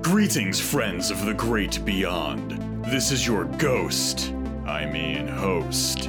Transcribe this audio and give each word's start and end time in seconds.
Greetings, 0.00 0.60
friends 0.60 1.12
of 1.12 1.24
the 1.24 1.34
great 1.36 1.84
beyond. 1.84 2.84
This 2.86 3.12
is 3.12 3.24
your 3.24 3.44
ghost, 3.44 4.34
I 4.66 4.86
mean 4.86 5.28
host, 5.28 6.08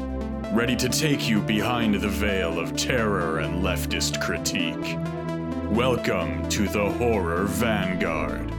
ready 0.53 0.75
to 0.75 0.89
take 0.89 1.29
you 1.29 1.39
behind 1.41 1.93
the 1.93 2.09
veil 2.09 2.57
of 2.57 2.75
terror 2.75 3.41
and 3.41 3.63
leftist 3.63 4.19
critique. 4.19 4.97
Welcome 5.71 6.49
to 6.49 6.67
the 6.67 6.89
Horror 6.89 7.45
Vanguard. 7.45 8.51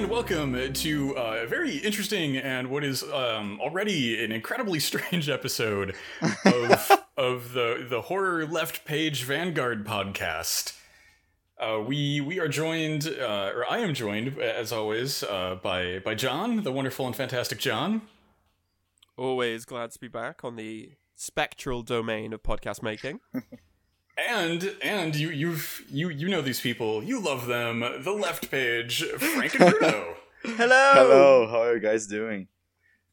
And 0.00 0.08
welcome 0.08 0.72
to 0.72 1.10
a 1.10 1.46
very 1.46 1.76
interesting 1.76 2.34
and 2.38 2.70
what 2.70 2.82
is 2.82 3.02
um, 3.02 3.60
already 3.60 4.24
an 4.24 4.32
incredibly 4.32 4.80
strange 4.80 5.28
episode 5.28 5.94
of 6.46 6.90
of 7.18 7.52
the 7.52 7.86
the 7.86 8.00
horror 8.00 8.46
left 8.46 8.86
page 8.86 9.24
Vanguard 9.24 9.84
podcast. 9.84 10.74
Uh, 11.58 11.82
we 11.86 12.18
we 12.22 12.40
are 12.40 12.48
joined, 12.48 13.08
uh, 13.08 13.52
or 13.54 13.70
I 13.70 13.80
am 13.80 13.92
joined, 13.92 14.38
as 14.38 14.72
always, 14.72 15.22
uh, 15.22 15.56
by 15.62 15.98
by 15.98 16.14
John, 16.14 16.62
the 16.62 16.72
wonderful 16.72 17.06
and 17.06 17.14
fantastic 17.14 17.58
John. 17.58 18.00
Always 19.18 19.66
glad 19.66 19.90
to 19.90 19.98
be 19.98 20.08
back 20.08 20.42
on 20.44 20.56
the 20.56 20.92
spectral 21.14 21.82
domain 21.82 22.32
of 22.32 22.42
podcast 22.42 22.82
making. 22.82 23.20
And 24.28 24.76
and 24.82 25.16
you 25.16 25.30
you've 25.30 25.82
you 25.90 26.10
you 26.10 26.28
know 26.28 26.42
these 26.42 26.60
people, 26.60 27.02
you 27.02 27.20
love 27.20 27.46
them. 27.46 27.80
The 27.80 28.12
left 28.12 28.50
page, 28.50 29.02
Frank 29.02 29.58
and 29.58 29.70
Bruno. 29.78 30.14
Hello. 30.44 30.92
Hello, 30.94 31.46
how 31.50 31.62
are 31.62 31.74
you 31.74 31.80
guys 31.80 32.06
doing? 32.06 32.48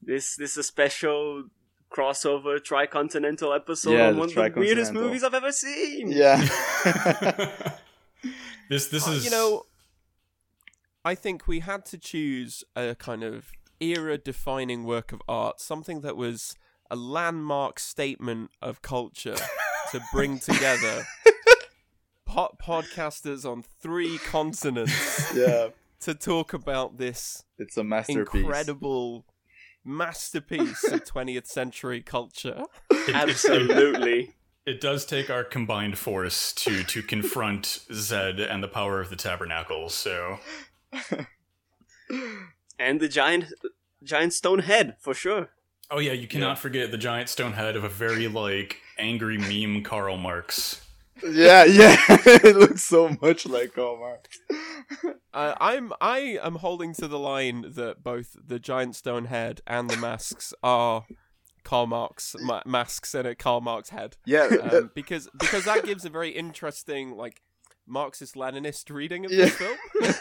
This 0.01 0.35
this 0.35 0.51
is 0.51 0.57
a 0.57 0.63
special 0.63 1.45
crossover 1.89 2.59
tricontinental 2.59 3.55
episode 3.55 3.91
Yeah, 3.91 4.07
on 4.09 4.17
one 4.17 4.29
of 4.29 4.35
the 4.35 4.53
weirdest 4.59 4.91
movies 4.91 5.23
I've 5.23 5.33
ever 5.33 5.51
seen. 5.53 6.11
Yeah. 6.11 6.37
this 8.69 8.87
this 8.89 9.07
Uh, 9.07 9.11
is 9.11 9.23
you 9.25 9.31
know, 9.31 9.63
I 11.05 11.15
think 11.15 11.47
we 11.47 11.61
had 11.61 11.85
to 11.85 11.97
choose 11.97 12.65
a 12.75 12.95
kind 12.95 13.23
of 13.23 13.51
era-defining 13.79 14.83
work 14.83 15.13
of 15.13 15.21
art, 15.29 15.61
something 15.61 16.01
that 16.01 16.17
was 16.17 16.55
a 16.91 16.95
landmark 16.95 17.79
statement 17.79 18.51
of 18.61 18.81
culture 18.81 19.35
to 19.91 20.01
bring 20.13 20.39
together 20.39 21.05
po- 22.25 22.55
podcasters 22.61 23.45
on 23.49 23.63
three 23.81 24.17
continents 24.19 25.31
yeah. 25.35 25.69
to 26.01 26.13
talk 26.13 26.53
about 26.53 26.97
this 26.97 27.43
It's 27.57 27.77
a 27.77 27.83
masterpiece. 27.83 28.41
incredible 28.41 29.25
masterpiece 29.83 30.83
of 30.91 31.03
20th 31.13 31.47
century 31.47 32.01
culture. 32.01 32.63
it, 32.91 33.09
it- 33.09 33.15
Absolutely. 33.15 34.35
it 34.65 34.81
does 34.81 35.05
take 35.05 35.29
our 35.29 35.43
combined 35.43 35.97
force 35.97 36.51
to 36.53 36.83
to 36.83 37.01
confront 37.01 37.79
Zed 37.93 38.39
and 38.39 38.61
the 38.63 38.67
power 38.67 38.99
of 38.99 39.09
the 39.09 39.15
tabernacle. 39.15 39.87
So 39.89 40.39
and 42.79 42.99
the 42.99 43.07
giant 43.07 43.45
giant 44.03 44.33
stone 44.33 44.59
head 44.59 44.95
for 44.99 45.13
sure. 45.13 45.49
Oh 45.89 45.99
yeah, 45.99 46.11
you 46.11 46.27
cannot 46.27 46.59
forget 46.59 46.91
the 46.91 46.97
giant 46.97 47.29
stone 47.29 47.53
head 47.53 47.75
of 47.75 47.83
a 47.83 47.89
very 47.89 48.27
like 48.27 48.81
angry 48.99 49.37
meme 49.37 49.83
Karl 49.83 50.17
Marx. 50.17 50.81
Yeah, 51.23 51.63
yeah. 51.65 51.97
it 52.09 52.55
looks 52.55 52.83
so 52.83 53.15
much 53.21 53.45
like 53.47 53.73
Karl 53.73 53.97
Marx. 53.97 54.37
Uh, 55.33 55.55
I'm 55.59 55.91
I 55.99 56.37
am 56.43 56.55
holding 56.55 56.93
to 56.95 57.07
the 57.07 57.17
line 57.19 57.65
that 57.75 58.03
both 58.03 58.35
the 58.45 58.59
giant 58.59 58.95
stone 58.95 59.25
head 59.25 59.61
and 59.65 59.89
the 59.89 59.97
masks 59.97 60.53
are 60.61 61.05
Karl 61.63 61.87
Marx 61.87 62.35
ma- 62.39 62.61
masks 62.65 63.13
and 63.15 63.27
a 63.27 63.35
Karl 63.35 63.61
Marx 63.61 63.89
head, 63.89 64.17
Yeah. 64.25 64.47
um, 64.71 64.91
because 64.93 65.27
because 65.37 65.65
that 65.65 65.83
gives 65.85 66.05
a 66.05 66.09
very 66.09 66.29
interesting 66.29 67.15
like 67.17 67.41
Marxist 67.87 68.35
Leninist 68.35 68.93
reading 68.93 69.25
of 69.25 69.31
Yeah. 69.31 69.45
this 69.45 69.55
film. 69.55 69.77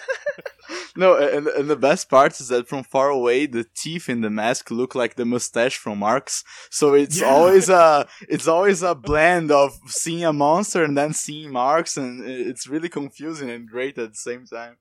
no, 0.96 1.16
and, 1.16 1.46
and 1.48 1.68
the 1.68 1.76
best 1.76 2.08
part 2.08 2.40
is 2.40 2.48
that 2.48 2.68
from 2.68 2.82
far 2.84 3.08
away, 3.10 3.46
the 3.46 3.64
teeth 3.74 4.08
in 4.08 4.20
the 4.22 4.30
mask 4.30 4.70
look 4.70 4.94
like 4.94 5.14
the 5.16 5.24
mustache 5.24 5.76
from 5.76 5.98
Marx. 5.98 6.42
So 6.70 6.94
it's 6.94 7.20
Yeah. 7.20 7.28
always 7.28 7.68
a 7.68 8.06
it's 8.28 8.48
always 8.48 8.82
a 8.82 8.94
blend 8.94 9.50
of 9.50 9.78
seeing 9.86 10.24
a 10.24 10.32
monster 10.32 10.84
and 10.84 10.96
then 10.96 11.12
seeing 11.12 11.50
Marx, 11.52 11.96
and 11.96 12.24
it's 12.26 12.66
really 12.66 12.88
confusing 12.88 13.50
and 13.50 13.68
great 13.68 13.98
at 13.98 14.10
the 14.10 14.16
same 14.16 14.46
time. 14.46 14.76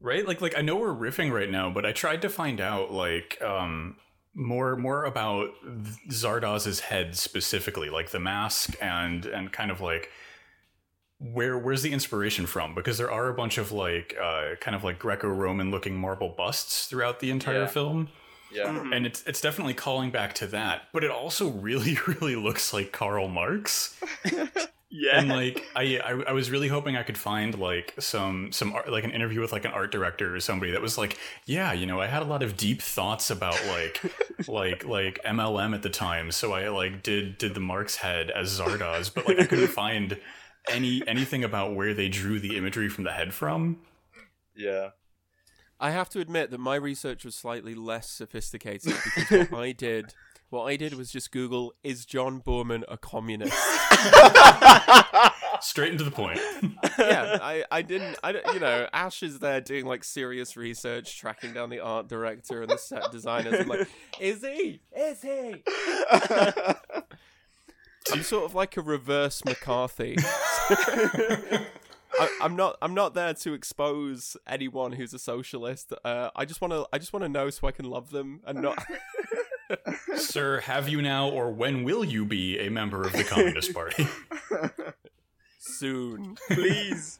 right 0.00 0.26
like 0.26 0.40
like 0.40 0.56
i 0.58 0.60
know 0.62 0.76
we're 0.76 0.94
riffing 0.94 1.32
right 1.32 1.50
now 1.50 1.70
but 1.70 1.86
i 1.86 1.92
tried 1.92 2.20
to 2.22 2.28
find 2.28 2.60
out 2.60 2.92
like 2.92 3.40
um 3.42 3.96
more 4.34 4.76
more 4.76 5.04
about 5.04 5.48
zardoz's 6.10 6.80
head 6.80 7.16
specifically 7.16 7.88
like 7.88 8.10
the 8.10 8.20
mask 8.20 8.74
and 8.80 9.24
and 9.26 9.52
kind 9.52 9.70
of 9.70 9.80
like 9.80 10.10
where 11.18 11.56
where's 11.56 11.82
the 11.82 11.92
inspiration 11.92 12.46
from 12.46 12.74
because 12.74 12.98
there 12.98 13.10
are 13.10 13.28
a 13.28 13.34
bunch 13.34 13.56
of 13.58 13.72
like 13.72 14.14
uh 14.22 14.54
kind 14.60 14.74
of 14.74 14.84
like 14.84 14.98
greco-roman 14.98 15.70
looking 15.70 15.96
marble 15.96 16.28
busts 16.28 16.86
throughout 16.88 17.20
the 17.20 17.30
entire 17.30 17.60
Yeah. 17.60 17.66
film 17.66 18.08
Yeah. 18.52 18.66
Mhm. 18.66 18.94
and 18.94 19.06
it's 19.06 19.22
it's 19.26 19.40
definitely 19.40 19.72
calling 19.74 20.10
back 20.10 20.34
to 20.34 20.46
that 20.48 20.82
but 20.92 21.04
it 21.04 21.10
also 21.10 21.48
really 21.68 21.96
really 22.06 22.36
looks 22.36 22.72
like 22.74 22.92
karl 22.92 23.28
marx 23.28 23.98
Yeah. 24.88 25.18
and 25.18 25.28
like 25.28 25.64
I, 25.74 25.98
I 25.98 26.10
i 26.28 26.32
was 26.32 26.48
really 26.50 26.68
hoping 26.68 26.96
i 26.96 27.02
could 27.02 27.18
find 27.18 27.58
like 27.58 27.94
some 27.98 28.52
some 28.52 28.72
art, 28.72 28.88
like 28.90 29.02
an 29.04 29.10
interview 29.10 29.40
with 29.40 29.50
like 29.52 29.64
an 29.64 29.72
art 29.72 29.90
director 29.90 30.36
or 30.36 30.40
somebody 30.40 30.70
that 30.72 30.80
was 30.80 30.96
like 30.96 31.18
yeah 31.44 31.72
you 31.72 31.86
know 31.86 32.00
i 32.00 32.06
had 32.06 32.22
a 32.22 32.26
lot 32.26 32.42
of 32.42 32.56
deep 32.56 32.80
thoughts 32.80 33.30
about 33.30 33.58
like 33.66 34.00
like 34.48 34.84
like 34.84 35.18
mlm 35.24 35.74
at 35.74 35.82
the 35.82 35.90
time 35.90 36.30
so 36.30 36.52
i 36.52 36.68
like 36.68 37.02
did 37.02 37.36
did 37.36 37.54
the 37.54 37.60
marx 37.60 37.96
head 37.96 38.30
as 38.30 38.60
zardoz 38.60 39.12
but 39.12 39.26
like 39.26 39.40
i 39.40 39.44
couldn't 39.44 39.66
find 39.68 40.18
any 40.70 41.06
anything 41.06 41.44
about 41.44 41.74
where 41.74 41.94
they 41.94 42.08
drew 42.08 42.38
the 42.40 42.56
imagery 42.56 42.88
from 42.88 43.04
the 43.04 43.12
head 43.12 43.32
from 43.32 43.78
Yeah. 44.54 44.90
I 45.78 45.90
have 45.90 46.08
to 46.10 46.20
admit 46.20 46.50
that 46.52 46.58
my 46.58 46.76
research 46.76 47.24
was 47.24 47.34
slightly 47.34 47.74
less 47.74 48.08
sophisticated 48.08 48.94
because 49.14 49.50
what 49.50 49.62
I 49.62 49.72
did 49.72 50.14
what 50.48 50.64
I 50.64 50.76
did 50.76 50.94
was 50.94 51.10
just 51.10 51.32
Google 51.32 51.74
is 51.82 52.06
John 52.06 52.40
Boorman 52.40 52.84
a 52.88 52.96
communist? 52.96 53.52
straight 55.60 55.92
into 55.92 56.04
the 56.04 56.10
point 56.10 56.38
yeah, 56.98 57.38
I, 57.42 57.64
I 57.70 57.82
didn't, 57.82 58.18
I 58.22 58.32
you 58.52 58.60
know, 58.60 58.88
Ash 58.92 59.22
is 59.22 59.38
there 59.38 59.60
doing 59.60 59.86
like 59.86 60.04
serious 60.04 60.56
research, 60.56 61.18
tracking 61.18 61.52
down 61.52 61.70
the 61.70 61.80
art 61.80 62.08
director 62.08 62.62
and 62.62 62.70
the 62.70 62.78
set 62.78 63.10
designers. 63.12 63.60
I'm 63.60 63.68
like, 63.68 63.88
is 64.20 64.42
he? 64.42 64.80
Is 64.96 65.22
he? 65.22 65.62
I'm 68.12 68.22
sort 68.22 68.44
of 68.44 68.54
like 68.54 68.76
a 68.76 68.82
reverse 68.82 69.44
McCarthy. 69.44 70.16
I, 72.18 72.28
I'm 72.40 72.56
not. 72.56 72.76
I'm 72.82 72.94
not 72.94 73.14
there 73.14 73.34
to 73.34 73.52
expose 73.52 74.36
anyone 74.46 74.92
who's 74.92 75.12
a 75.12 75.18
socialist. 75.18 75.92
Uh, 76.04 76.30
I 76.34 76.44
just 76.44 76.60
want 76.60 76.72
to. 76.72 76.86
I 76.92 76.98
just 76.98 77.12
want 77.12 77.24
to 77.24 77.28
know 77.28 77.50
so 77.50 77.68
I 77.68 77.72
can 77.72 77.84
love 77.84 78.10
them 78.10 78.40
and 78.46 78.62
not. 78.62 78.84
sir 80.16 80.60
have 80.60 80.88
you 80.88 81.02
now 81.02 81.28
or 81.28 81.50
when 81.50 81.82
will 81.82 82.04
you 82.04 82.24
be 82.24 82.56
a 82.58 82.70
member 82.70 83.02
of 83.02 83.12
the 83.12 83.24
communist 83.24 83.74
party 83.74 84.06
soon. 85.58 86.36
Please. 86.50 87.18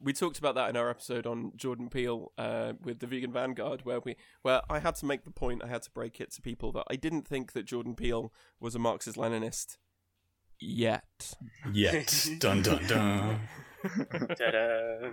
we 0.00 0.12
talked 0.12 0.38
about 0.38 0.54
that 0.54 0.70
in 0.70 0.76
our 0.76 0.88
episode 0.88 1.26
on 1.26 1.52
Jordan 1.56 1.90
Peele 1.90 2.32
uh, 2.38 2.72
with 2.82 3.00
the 3.00 3.06
Vegan 3.06 3.32
Vanguard, 3.32 3.84
where 3.84 4.00
we 4.00 4.16
where 4.42 4.62
I 4.70 4.78
had 4.78 4.96
to 4.96 5.06
make 5.06 5.24
the 5.24 5.30
point, 5.30 5.62
I 5.62 5.68
had 5.68 5.82
to 5.82 5.90
break 5.90 6.20
it 6.20 6.32
to 6.32 6.42
people 6.42 6.72
that 6.72 6.84
I 6.90 6.96
didn't 6.96 7.26
think 7.28 7.52
that 7.52 7.64
Jordan 7.64 7.94
Peele 7.94 8.32
was 8.60 8.74
a 8.74 8.78
Marxist 8.78 9.16
Leninist 9.16 9.76
yet. 10.64 11.34
yet 11.72 12.28
dun 12.38 12.62
dun 12.62 12.86
dun 12.86 13.40
Ta-da. 14.08 15.10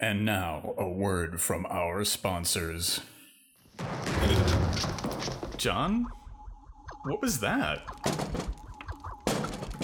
And 0.00 0.24
now, 0.24 0.74
a 0.76 0.88
word 0.88 1.40
from 1.40 1.66
our 1.70 2.04
sponsors. 2.04 3.00
John? 5.56 6.06
What 7.04 7.22
was 7.22 7.40
that? 7.40 7.82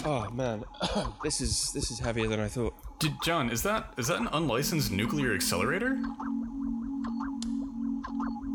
Oh 0.04 0.28
man, 0.30 0.64
this 1.24 1.40
is 1.40 1.72
this 1.72 1.90
is 1.90 1.98
heavier 1.98 2.28
than 2.28 2.40
I 2.40 2.48
thought. 2.48 2.74
Did, 2.98 3.12
John, 3.22 3.50
is 3.50 3.62
that 3.62 3.94
is 3.96 4.08
that 4.08 4.20
an 4.20 4.28
unlicensed 4.32 4.90
nuclear 4.90 5.34
accelerator? 5.34 5.98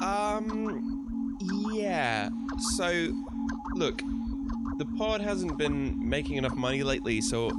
Um, 0.04 1.40
yeah. 1.74 2.30
So, 2.76 3.12
look, 3.76 4.02
the 4.78 4.86
pod 4.98 5.22
hasn't 5.22 5.58
been 5.58 6.08
making 6.08 6.38
enough 6.38 6.56
money 6.56 6.84
lately, 6.84 7.22
so 7.22 7.52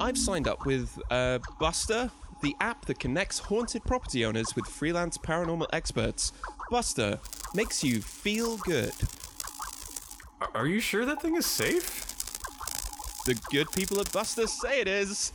I've 0.00 0.18
signed 0.18 0.48
up 0.48 0.66
with 0.66 1.00
uh, 1.10 1.38
Buster, 1.58 2.10
the 2.42 2.54
app 2.60 2.86
that 2.86 2.98
connects 2.98 3.38
haunted 3.38 3.84
property 3.84 4.24
owners 4.24 4.54
with 4.56 4.66
freelance 4.66 5.18
paranormal 5.18 5.66
experts. 5.72 6.32
Buster 6.70 7.18
makes 7.54 7.82
you 7.82 8.00
feel 8.00 8.56
good. 8.58 8.92
Are, 10.54 10.66
you 10.66 10.80
sure 10.80 11.04
that 11.04 11.20
thing 11.20 11.36
is 11.36 11.46
safe? 11.46 12.06
The 13.26 13.38
good 13.50 13.70
people 13.72 14.00
at 14.00 14.10
Buster 14.12 14.46
say 14.46 14.80
it 14.80 14.88
is. 14.88 15.32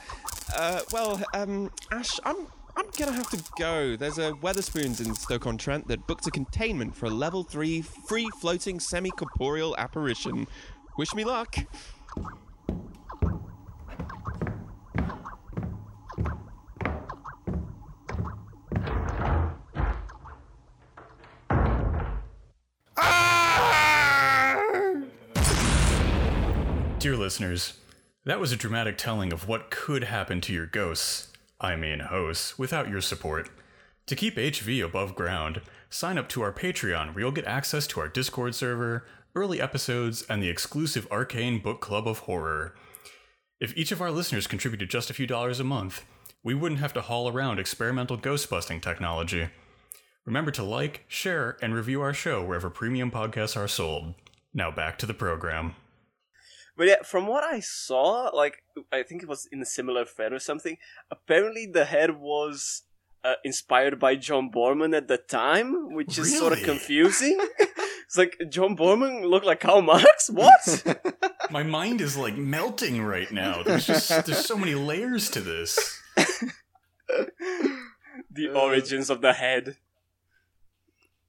Uh, 0.56 0.82
well, 0.92 1.22
um, 1.34 1.72
Ash, 1.92 2.20
I'm 2.24 2.48
I'm 2.78 2.88
gonna 2.98 3.14
have 3.14 3.30
to 3.30 3.42
go. 3.58 3.96
There's 3.96 4.18
a 4.18 4.34
Wetherspoons 4.34 5.06
in 5.06 5.14
Stoke-on-Trent 5.16 5.88
that 5.88 6.08
booked 6.08 6.28
a 6.28 6.32
containment 6.32 6.96
for 6.96 7.06
a 7.06 7.10
level 7.10 7.44
three 7.44 7.82
free 7.82 8.30
floating 8.42 8.80
semi-corporeal 8.80 9.78
apparition. 9.78 10.48
Wish 10.98 11.14
me 11.14 11.26
luck. 11.26 11.58
Dear 27.00 27.18
listeners, 27.18 27.74
that 28.24 28.40
was 28.40 28.52
a 28.52 28.56
dramatic 28.56 28.98
telling 28.98 29.34
of 29.34 29.48
what 29.48 29.70
could 29.70 30.06
happen 30.06 30.42
to 30.42 30.54
your 30.54 30.66
ghosts, 30.66 31.32
I 31.60 31.76
mean 31.76 32.00
hosts, 32.00 32.58
without 32.58 32.90
your 32.90 33.02
support. 33.02 33.50
To 34.08 34.16
keep 34.16 34.38
HV 34.38 34.84
above 34.84 35.14
ground, 35.14 35.62
sign 35.90 36.18
up 36.18 36.30
to 36.30 36.42
our 36.42 36.54
Patreon 36.54 37.14
where 37.14 37.20
you'll 37.20 37.32
get 37.32 37.46
access 37.46 37.86
to 37.88 38.00
our 38.00 38.08
Discord 38.08 38.56
server, 38.56 39.06
early 39.36 39.62
episodes, 39.62 40.24
and 40.30 40.42
the 40.42 40.50
exclusive 40.50 41.08
Arcane 41.12 41.60
Book 41.60 41.82
Club 41.82 42.08
of 42.08 42.20
Horror. 42.20 42.74
If 43.60 43.76
each 43.78 43.92
of 43.92 44.02
our 44.02 44.12
listeners 44.12 44.48
contributed 44.48 44.90
just 44.90 45.10
a 45.10 45.14
few 45.14 45.28
dollars 45.28 45.60
a 45.60 45.64
month, 45.64 46.06
we 46.44 46.54
wouldn't 46.54 46.80
have 46.80 46.94
to 46.94 47.02
haul 47.02 47.30
around 47.30 47.60
experimental 47.60 48.18
ghost 48.18 48.50
busting 48.50 48.82
technology. 48.82 49.50
Remember 50.26 50.52
to 50.52 50.64
like, 50.64 51.04
share, 51.08 51.58
and 51.62 51.74
review 51.76 52.02
our 52.02 52.14
show 52.14 52.44
wherever 52.44 52.70
premium 52.70 53.12
podcasts 53.12 53.58
are 53.58 53.68
sold. 53.68 54.16
Now 54.54 54.72
back 54.72 54.98
to 55.00 55.06
the 55.06 55.14
program. 55.14 55.76
But 56.78 56.88
yeah, 56.88 57.04
from 57.04 57.28
what 57.28 57.44
I 57.44 57.60
saw, 57.60 58.30
like 58.34 58.64
I 58.92 59.04
think 59.04 59.24
it 59.24 59.30
was 59.30 59.48
in 59.52 59.62
a 59.62 59.66
similar 59.66 60.06
thread 60.06 60.34
or 60.34 60.40
something. 60.40 60.78
Apparently, 61.12 61.66
the 61.66 61.86
head 61.86 62.18
was 62.20 62.84
uh, 63.24 63.36
inspired 63.44 64.00
by 64.00 64.16
John 64.16 64.52
Boorman 64.52 64.96
at 64.96 65.08
the 65.08 65.18
time, 65.18 65.94
which 65.94 66.18
is 66.18 66.38
sort 66.38 66.54
of 66.54 66.64
confusing. 66.64 67.40
it's 68.06 68.18
like 68.18 68.38
John 68.50 68.76
Boorman 68.78 69.28
looked 69.30 69.46
like 69.46 69.60
Karl 69.60 69.82
Marx. 69.82 70.30
What? 70.30 71.02
My 71.52 71.64
mind 71.64 72.02
is 72.02 72.18
like 72.18 72.36
melting 72.38 73.04
right 73.04 73.32
now. 73.32 73.64
There's 73.64 73.86
just 73.88 74.10
there's 74.26 74.46
so 74.46 74.58
many 74.58 74.76
layers 74.76 75.30
to 75.32 75.42
this. 75.42 76.02
the 78.32 78.50
Uh. 78.50 78.60
origins 78.60 79.10
of 79.10 79.22
the 79.22 79.34
head. 79.34 79.78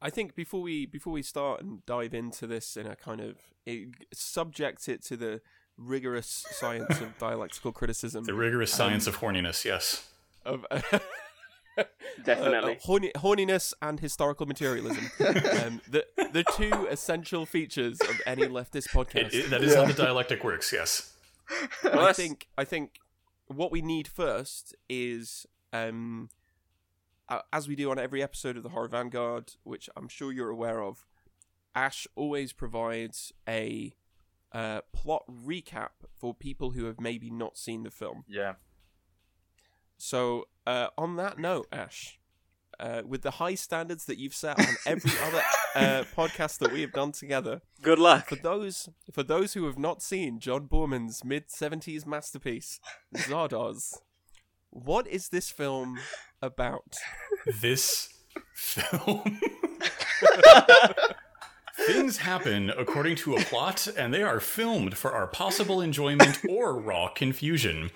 I 0.00 0.10
think 0.10 0.34
before 0.34 0.60
we 0.62 0.86
before 0.86 1.12
we 1.12 1.22
start 1.22 1.62
and 1.62 1.84
dive 1.86 2.14
into 2.14 2.46
this 2.46 2.76
in 2.76 2.86
a 2.86 2.96
kind 2.96 3.20
of 3.20 3.36
it, 3.64 3.88
subject 4.12 4.88
it 4.88 5.02
to 5.06 5.16
the 5.16 5.40
rigorous 5.76 6.44
science 6.50 7.00
of 7.00 7.16
dialectical 7.18 7.72
criticism 7.72 8.24
The 8.24 8.34
rigorous 8.34 8.72
science 8.72 9.06
of 9.06 9.18
horniness, 9.18 9.64
yes. 9.64 10.08
of 10.44 10.64
Definitely. 12.24 12.76
uh, 12.76 12.78
horny, 12.80 13.12
horniness 13.16 13.72
and 13.82 14.00
historical 14.00 14.46
materialism. 14.46 15.10
um, 15.20 15.80
the 15.90 16.04
the 16.32 16.44
two 16.56 16.86
essential 16.90 17.46
features 17.46 18.00
of 18.00 18.20
any 18.26 18.46
leftist 18.46 18.88
podcast. 18.88 19.26
It, 19.28 19.34
it- 19.34 19.50
that 19.50 19.62
is 19.62 19.74
how 19.74 19.84
the 19.84 19.92
dialectic 19.92 20.42
works, 20.44 20.72
yes. 20.72 21.12
Well, 21.84 22.00
I 22.06 22.12
think 22.12 22.48
I 22.58 22.64
think 22.64 22.98
what 23.46 23.70
we 23.70 23.80
need 23.82 24.08
first 24.08 24.74
is 24.88 25.46
um 25.72 26.28
uh, 27.28 27.40
as 27.52 27.68
we 27.68 27.76
do 27.76 27.90
on 27.90 27.98
every 27.98 28.22
episode 28.22 28.56
of 28.56 28.62
the 28.62 28.68
Horror 28.70 28.88
Vanguard, 28.88 29.52
which 29.64 29.88
I'm 29.96 30.08
sure 30.08 30.32
you're 30.32 30.50
aware 30.50 30.80
of, 30.82 31.06
Ash 31.74 32.06
always 32.14 32.52
provides 32.52 33.32
a 33.48 33.94
uh, 34.52 34.80
plot 34.92 35.24
recap 35.28 35.90
for 36.18 36.32
people 36.34 36.70
who 36.70 36.84
have 36.86 37.00
maybe 37.00 37.28
not 37.30 37.58
seen 37.58 37.82
the 37.82 37.90
film. 37.90 38.24
yeah. 38.28 38.54
So, 39.98 40.46
uh, 40.66 40.88
on 40.98 41.16
that 41.16 41.38
note, 41.38 41.66
Ash, 41.72 42.18
uh, 42.78 43.02
with 43.06 43.22
the 43.22 43.32
high 43.32 43.54
standards 43.54 44.04
that 44.06 44.18
you've 44.18 44.34
set 44.34 44.58
on 44.58 44.66
every 44.84 45.10
other 45.24 45.42
uh, 45.74 46.04
podcast 46.16 46.58
that 46.58 46.72
we 46.72 46.82
have 46.82 46.92
done 46.92 47.12
together, 47.12 47.62
Good 47.82 47.98
luck. 47.98 48.28
for 48.28 48.36
those 48.36 48.88
for 49.12 49.22
those 49.22 49.54
who 49.54 49.64
have 49.66 49.78
not 49.78 50.02
seen 50.02 50.38
John 50.38 50.68
Boorman's 50.68 51.24
mid 51.24 51.50
seventies 51.50 52.04
masterpiece, 52.06 52.78
Zardoz, 53.16 53.94
what 54.70 55.06
is 55.06 55.30
this 55.30 55.50
film 55.50 55.98
about? 56.42 56.96
This 57.62 58.10
film. 58.54 59.40
Things 61.86 62.16
happen 62.18 62.70
according 62.70 63.16
to 63.16 63.36
a 63.36 63.40
plot, 63.40 63.86
and 63.98 64.12
they 64.12 64.22
are 64.22 64.40
filmed 64.40 64.96
for 64.96 65.12
our 65.12 65.26
possible 65.26 65.80
enjoyment 65.82 66.40
or 66.48 66.78
raw 66.78 67.08
confusion. 67.08 67.90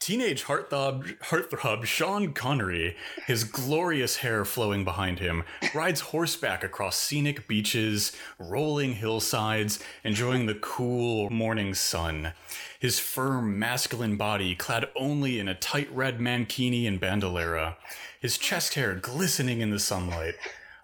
Teenage 0.00 0.44
heartthrob, 0.44 1.18
heartthrob 1.24 1.84
Sean 1.84 2.32
Connery, 2.32 2.96
his 3.26 3.44
glorious 3.44 4.16
hair 4.16 4.46
flowing 4.46 4.82
behind 4.82 5.18
him, 5.18 5.44
rides 5.74 6.00
horseback 6.00 6.64
across 6.64 6.96
scenic 6.96 7.46
beaches, 7.46 8.12
rolling 8.38 8.94
hillsides, 8.94 9.78
enjoying 10.02 10.46
the 10.46 10.54
cool 10.54 11.28
morning 11.28 11.74
sun. 11.74 12.32
His 12.78 12.98
firm, 12.98 13.58
masculine 13.58 14.16
body 14.16 14.54
clad 14.54 14.88
only 14.96 15.38
in 15.38 15.48
a 15.48 15.54
tight 15.54 15.92
red 15.92 16.18
mankini 16.18 16.88
and 16.88 16.98
bandolera, 16.98 17.76
his 18.18 18.38
chest 18.38 18.76
hair 18.76 18.94
glistening 18.94 19.60
in 19.60 19.68
the 19.68 19.78
sunlight. 19.78 20.36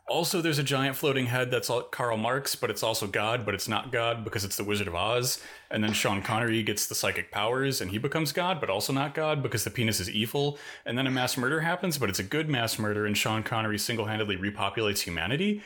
Also, 0.09 0.41
there's 0.41 0.61
a 0.61 0.63
giant 0.63 0.95
floating 0.95 1.27
head 1.27 1.51
that's 1.51 1.69
all 1.69 1.83
Karl 1.83 2.17
Marx, 2.17 2.55
but 2.55 2.71
it's 2.71 2.85
also 2.85 3.09
God, 3.09 3.45
but 3.45 3.55
it's 3.55 3.67
not 3.67 3.91
God 3.91 4.23
because 4.23 4.45
it's 4.45 4.57
the 4.57 4.63
Wizard 4.63 4.87
of 4.87 4.95
Oz. 4.95 5.43
And 5.69 5.83
then 5.83 5.93
Sean 5.93 6.23
Connery 6.23 6.63
gets 6.63 6.87
the 6.87 6.95
psychic 6.95 7.33
powers 7.33 7.81
and 7.81 7.91
he 7.91 7.99
becomes 7.99 8.31
God, 8.31 8.61
but 8.61 8.71
also 8.71 8.93
not 8.93 9.15
God 9.15 9.43
because 9.43 9.65
the 9.65 9.71
penis 9.71 9.99
is 9.99 10.09
evil. 10.09 10.59
And 10.85 10.97
then 10.97 11.09
a 11.09 11.11
mass 11.11 11.37
murder 11.37 11.61
happens, 11.61 11.99
but 11.99 12.09
it's 12.09 12.21
a 12.21 12.25
good 12.25 12.49
mass 12.49 12.79
murder, 12.79 13.05
and 13.05 13.19
Sean 13.19 13.43
Connery 13.43 13.79
single 13.79 14.07
handedly 14.07 14.37
repopulates 14.37 15.01
humanity. 15.01 15.63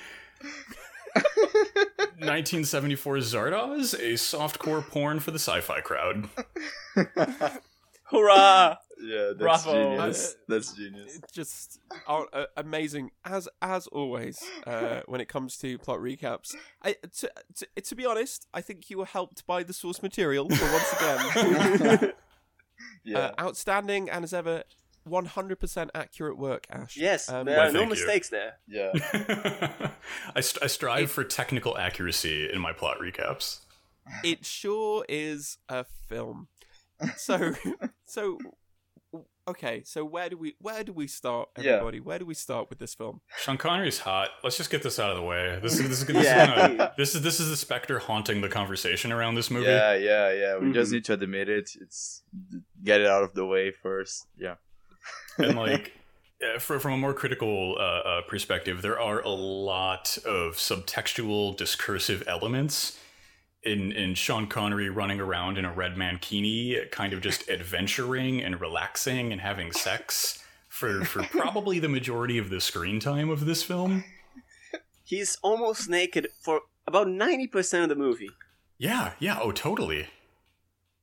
1974 2.21 3.17
Zardoz, 3.17 3.95
a 3.95 4.15
softcore 4.15 4.87
porn 4.87 5.21
for 5.21 5.33
the 5.33 5.39
sci 5.39 5.61
fi 5.61 5.81
crowd. 5.81 6.29
Hurrah! 8.05 8.77
Yeah, 9.03 9.33
that's 9.37 9.65
Bravo. 9.65 9.97
genius. 9.97 10.37
That's 10.49 10.73
genius. 10.75 11.17
It's 11.17 11.33
just 11.33 11.79
uh, 12.07 12.25
uh, 12.33 12.45
amazing 12.57 13.11
as 13.25 13.49
as 13.63 13.87
always 13.87 14.39
uh, 14.67 15.01
when 15.07 15.21
it 15.21 15.29
comes 15.29 15.57
to 15.59 15.79
plot 15.79 15.99
recaps. 16.01 16.55
I, 16.83 16.97
to, 17.19 17.31
to, 17.57 17.81
to 17.83 17.95
be 17.95 18.05
honest, 18.07 18.47
I 18.53 18.61
think 18.61 18.91
you 18.91 18.99
were 18.99 19.07
helped 19.07 19.47
by 19.47 19.63
the 19.63 19.73
source 19.73 20.03
material 20.03 20.49
for 20.51 20.73
once 20.73 20.93
again. 20.93 22.13
Yeah. 23.05 23.19
uh, 23.19 23.33
outstanding 23.43 24.09
and 24.11 24.25
as 24.25 24.33
ever, 24.35 24.63
100% 25.09 25.89
accurate 25.95 26.39
work, 26.39 26.67
Ash. 26.71 26.97
Yes, 26.97 27.29
Um, 27.31 27.45
there 27.47 27.59
are 27.61 27.71
no 27.73 27.81
thank 27.81 27.85
you. 27.85 27.89
mistakes 27.91 28.29
there. 28.31 28.55
yeah. 28.67 28.93
I, 30.35 30.41
st- 30.41 30.63
I 30.63 30.67
strive 30.67 31.11
for 31.11 31.25
technical 31.25 31.77
accuracy 31.77 32.49
in 32.51 32.61
my 32.61 32.73
plot 32.73 32.99
recaps. 32.99 33.61
it 34.25 34.45
sure 34.47 35.05
is 35.09 35.59
a 35.69 35.85
film. 36.09 36.49
So, 37.17 37.55
so 38.07 38.39
okay. 39.49 39.83
So 39.85 40.05
where 40.05 40.29
do 40.29 40.37
we 40.37 40.55
where 40.61 40.85
do 40.85 40.93
we 40.93 41.07
start, 41.07 41.49
Yeah. 41.59 41.73
everybody? 41.73 42.01
Where 42.01 42.19
do 42.19 42.27
we 42.27 42.35
start 42.35 42.71
with 42.71 42.79
this 42.79 42.95
film? 42.95 43.21
Sean 43.39 43.57
Connery's 43.59 44.01
hot. 44.01 44.31
Let's 44.45 44.57
just 44.57 44.71
get 44.71 44.83
this 44.83 44.99
out 44.99 45.11
of 45.11 45.17
the 45.17 45.23
way. 45.23 45.59
This 45.63 45.75
is 45.79 45.89
this 45.89 46.01
is 46.01 46.07
this, 46.07 46.25
Yeah. 46.25 46.45
is, 46.45 46.69
gonna, 46.77 46.93
this 46.97 47.15
is 47.15 47.23
this 47.23 47.41
is 47.41 47.51
the 47.51 47.57
specter 47.57 47.99
haunting 47.99 48.41
the 48.41 48.49
conversation 48.49 49.13
around 49.13 49.35
this 49.35 49.51
movie. 49.51 49.67
Yeah, 49.67 49.95
yeah, 49.95 50.33
yeah. 50.33 50.57
We 50.59 50.73
just 50.73 50.91
Mhm. 50.91 50.95
need 50.95 51.05
to 51.07 51.13
admit 51.15 51.49
it. 51.49 51.71
It's 51.81 52.23
get 52.85 53.01
it 53.01 53.07
out 53.07 53.23
of 53.23 53.35
the 53.35 53.47
way 53.47 53.71
first. 53.71 54.27
Yeah. 54.37 54.57
and 55.39 55.57
like 55.67 55.93
uh, 56.43 56.59
for, 56.59 56.79
from 56.81 56.93
a 56.93 56.97
more 56.97 57.13
critical 57.15 57.77
uh, 57.79 57.83
uh, 57.83 58.23
perspective 58.23 58.81
there 58.83 58.99
are 59.01 59.21
a 59.21 59.29
lot 59.29 60.17
of 60.25 60.55
subtextual 60.57 61.57
discursive 61.57 62.23
elements 62.27 62.99
in 63.63 63.93
in 63.93 64.15
Sean 64.15 64.47
Connery 64.47 64.89
running 64.89 65.21
around 65.21 65.59
in 65.59 65.65
a 65.65 65.73
red 65.73 65.95
mankini 65.97 66.91
kind 66.91 67.13
of 67.13 67.21
just 67.21 67.49
adventuring 67.57 68.43
and 68.43 68.61
relaxing 68.61 69.33
and 69.33 69.41
having 69.41 69.73
sex 69.73 70.43
for 70.69 71.05
for 71.05 71.23
probably 71.31 71.79
the 71.79 71.89
majority 71.89 72.39
of 72.39 72.49
the 72.51 72.61
screen 72.61 73.01
time 73.01 73.29
of 73.31 73.45
this 73.45 73.63
film 73.63 74.05
He's 75.05 75.37
almost 75.43 75.89
naked 75.91 76.29
for 76.41 76.61
about 76.87 77.09
90% 77.09 77.83
of 77.83 77.89
the 77.89 77.97
movie. 77.97 78.31
yeah 78.79 79.13
yeah 79.19 79.39
oh 79.43 79.53
totally 79.53 80.07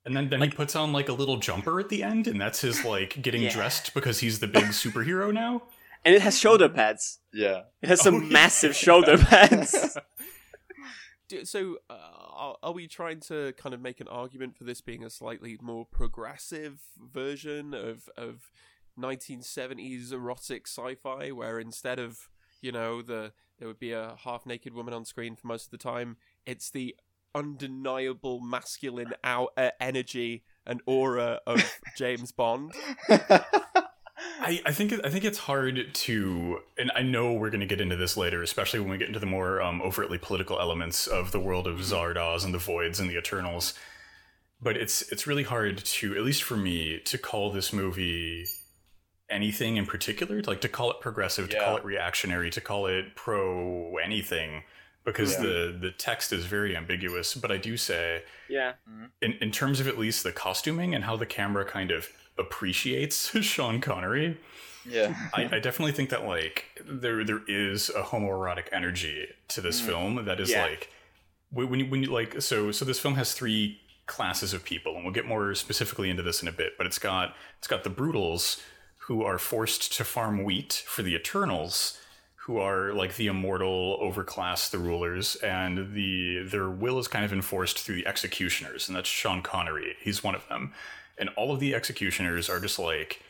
and 0.06 0.16
then, 0.16 0.30
then 0.30 0.42
he 0.42 0.50
puts 0.50 0.74
on 0.76 0.94
like 0.94 1.10
a 1.10 1.14
little 1.14 1.36
jumper 1.38 1.80
at 1.82 1.90
the 1.90 2.02
end 2.02 2.28
and 2.28 2.40
that's 2.40 2.62
his 2.62 2.86
like 2.86 3.22
getting 3.22 3.42
Yeah. 3.44 3.52
dressed 3.52 3.94
because 3.94 4.20
he's 4.22 4.40
the 4.40 4.48
big 4.58 4.66
superhero 4.68 5.34
now 5.34 5.64
And 6.06 6.16
it 6.16 6.22
has 6.22 6.38
shoulder 6.40 6.70
pads. 6.70 7.20
Yeah. 7.34 7.64
It 7.82 7.90
has 7.90 8.02
some 8.02 8.16
Oh, 8.16 8.22
yeah. 8.22 8.32
massive 8.32 8.74
shoulder 8.76 9.18
pads. 9.18 9.98
Do- 11.28 11.44
So, 11.44 11.78
uh, 11.90 12.27
are, 12.38 12.58
are 12.64 12.72
we 12.72 12.88
trying 12.88 13.20
to 13.22 13.54
kind 13.54 13.74
of 13.74 13.82
make 13.82 14.00
an 14.00 14.08
argument 14.08 14.56
for 14.56 14.64
this 14.64 14.82
being 14.82 15.04
a 15.04 15.10
slightly 15.10 15.58
more 15.62 15.86
progressive 15.86 16.80
version 16.98 17.74
of 17.74 18.10
of 18.18 18.52
1970s 19.00 20.12
erotic 20.12 20.68
sci-fi, 20.68 21.32
where 21.32 21.60
instead 21.60 22.00
of 22.00 22.30
you 22.62 22.72
know 22.72 23.02
the 23.02 23.34
there 23.60 23.68
would 23.68 23.80
be 23.80 23.92
a 23.92 24.16
half 24.24 24.46
naked 24.46 24.74
woman 24.74 24.94
on 24.94 25.06
screen 25.06 25.36
for 25.36 25.48
most 25.48 25.66
of 25.66 25.72
the 25.72 25.78
time, 25.78 26.18
it's 26.46 26.70
the 26.70 26.96
undeniable 27.36 28.40
masculine 28.40 29.14
out 29.24 29.50
uh, 29.58 29.70
energy 29.80 30.44
and 30.66 30.82
aura 30.86 31.40
of 31.46 31.80
James 31.98 32.32
Bond. 32.32 32.74
I 34.18 34.62
I, 34.66 34.72
think 34.72 34.94
I 35.06 35.10
think 35.10 35.24
it's 35.26 35.38
hard 35.38 35.94
to, 35.94 36.60
and 36.78 36.92
I 36.96 37.04
know 37.04 37.34
we're 37.34 37.50
going 37.52 37.60
to 37.62 37.68
get 37.68 37.82
into 37.82 37.96
this 37.96 38.18
later, 38.18 38.42
especially 38.42 38.80
when 38.80 38.90
we 38.90 38.98
get 38.98 39.08
into 39.08 39.20
the 39.20 39.26
more 39.28 39.62
um, 39.62 39.82
overtly 39.82 40.18
political 40.18 40.60
elements 40.60 41.06
of 41.08 41.32
the 41.32 41.40
world 41.40 41.68
of 41.68 41.78
Zardoz 41.78 42.44
and 42.44 42.54
the 42.54 42.58
Voids 42.60 43.00
and 43.00 43.10
the 43.10 43.18
Eternals. 43.18 43.74
But 44.62 44.76
it's 44.76 45.04
it's 45.12 45.28
really 45.28 45.44
hard 45.44 45.78
to, 45.78 46.16
at 46.16 46.24
least 46.24 46.42
for 46.44 46.58
me, 46.58 47.00
to 47.06 47.18
call 47.20 47.52
this 47.52 47.72
movie 47.72 48.46
anything 49.30 49.78
in 49.78 49.86
particular. 49.86 50.42
Like 50.42 50.62
to 50.62 50.70
call 50.70 50.90
it 50.90 51.00
progressive, 51.00 51.50
to 51.50 51.60
call 51.60 51.78
it 51.78 51.86
reactionary, 51.86 52.50
to 52.52 52.62
call 52.62 52.88
it 52.88 53.16
pro 53.16 53.98
anything, 53.98 54.64
because 55.06 55.34
Yeah. 55.34 55.42
the 55.42 55.78
the 55.80 55.92
text 55.92 56.34
is 56.34 56.46
very 56.46 56.76
ambiguous. 56.76 57.36
But 57.36 57.52
I 57.52 57.58
do 57.58 57.78
say 57.78 58.24
Yeah. 58.50 58.74
in, 59.22 59.34
in 59.34 59.52
terms 59.52 59.80
of 59.80 59.88
at 59.88 60.00
least 60.00 60.24
the 60.24 60.32
costuming 60.32 60.96
and 60.96 61.04
how 61.04 61.18
the 61.18 61.28
camera 61.28 61.64
kind 61.64 61.92
of 61.92 62.10
appreciates 62.40 63.30
Sean 63.42 63.82
Connery, 63.82 64.38
Yeah. 64.86 65.16
I, 65.34 65.44
I 65.44 65.60
definitely 65.60 65.94
think 65.94 66.10
that 66.10 66.26
like 66.26 66.66
there 66.86 67.24
there 67.24 67.42
is 67.48 67.90
a 67.90 68.04
homoerotic 68.04 68.68
energy 68.72 69.28
to 69.50 69.62
this 69.62 69.82
mm. 69.82 69.86
film 69.86 70.26
that 70.26 70.40
is 70.40 70.52
Yeah. 70.52 70.64
like 70.64 70.92
when 71.52 71.70
when 71.70 71.80
you, 71.80 71.86
when 71.88 72.04
you 72.04 72.10
like 72.12 72.42
so 72.42 72.72
so 72.72 72.86
this 72.86 73.00
film 73.00 73.16
has 73.16 73.34
three 73.34 73.80
classes 74.06 74.54
of 74.54 74.64
people 74.64 74.96
and 74.96 75.04
we'll 75.04 75.14
get 75.14 75.26
more 75.26 75.54
specifically 75.54 76.10
into 76.10 76.24
this 76.24 76.42
in 76.42 76.48
a 76.48 76.52
bit 76.52 76.78
but 76.78 76.88
it's 76.88 77.00
got 77.00 77.36
it's 77.58 77.68
got 77.68 77.84
the 77.84 77.90
brutals 77.90 78.62
who 79.00 79.24
are 79.24 79.38
forced 79.38 79.94
to 79.94 80.04
farm 80.04 80.44
wheat 80.44 80.84
for 80.88 81.02
the 81.02 81.14
eternals 81.14 82.00
who 82.36 82.58
are 82.58 82.94
like 82.94 83.18
the 83.18 83.28
immortal 83.28 84.00
overclass 84.02 84.70
the 84.72 84.78
rulers 84.78 85.36
and 85.38 85.94
the 85.94 86.42
their 86.44 86.70
will 86.70 86.98
is 87.00 87.08
kind 87.10 87.26
of 87.26 87.34
enforced 87.34 87.80
through 87.80 87.96
the 87.96 88.08
executioners 88.08 88.88
and 88.88 88.96
that's 88.96 89.10
Sean 89.10 89.42
Connery 89.42 89.96
he's 90.02 90.24
one 90.24 90.36
of 90.36 90.48
them 90.48 90.74
and 91.18 91.30
all 91.36 91.52
of 91.54 91.60
the 91.60 91.74
executioners 91.76 92.50
are 92.50 92.60
just 92.60 92.80
like 92.80 93.22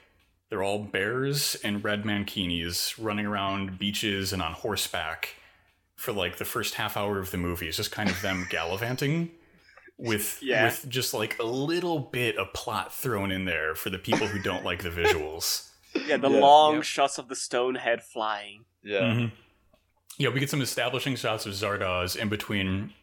they're 0.50 0.64
all 0.64 0.80
bears 0.80 1.56
and 1.64 1.84
red 1.84 2.04
mankinis 2.04 2.96
running 2.98 3.26
around 3.26 3.78
beaches 3.80 4.32
and 4.34 4.42
on 4.42 4.54
horseback 4.54 5.36
for 5.96 6.12
like 6.14 6.38
the 6.38 6.46
first 6.46 6.76
half 6.76 6.96
hour 6.96 7.20
of 7.20 7.32
the 7.32 7.38
movie. 7.38 7.68
It's 7.68 7.78
just 7.78 7.92
kind 7.92 8.10
of 8.10 8.22
them 8.22 8.48
gallivanting 8.50 9.32
with 9.98 10.40
Yeah. 10.42 10.66
with 10.66 10.86
just 10.88 11.14
like 11.14 11.38
a 11.40 11.44
little 11.44 12.00
bit 12.00 12.38
of 12.38 12.54
plot 12.54 12.94
thrown 12.94 13.32
in 13.32 13.46
there 13.46 13.74
for 13.76 13.90
the 13.90 13.98
people 13.98 14.28
who 14.28 14.40
don't 14.40 14.64
like 14.64 14.84
the 14.84 14.90
visuals. 14.90 15.64
Yeah, 16.06 16.18
the 16.18 16.30
Yeah. 16.30 16.40
long 16.40 16.76
Yep. 16.76 16.84
shots 16.84 17.18
of 17.18 17.28
the 17.28 17.36
stone 17.36 17.74
head 17.76 18.04
flying. 18.04 18.66
Yeah. 18.84 19.00
Mhm. 19.02 19.32
Yeah, 20.20 20.30
we 20.30 20.40
get 20.40 20.50
some 20.50 20.62
establishing 20.62 21.16
shots 21.16 21.46
of 21.48 21.54
Zardoz 21.54 22.16
in 22.16 22.30
between 22.30 22.94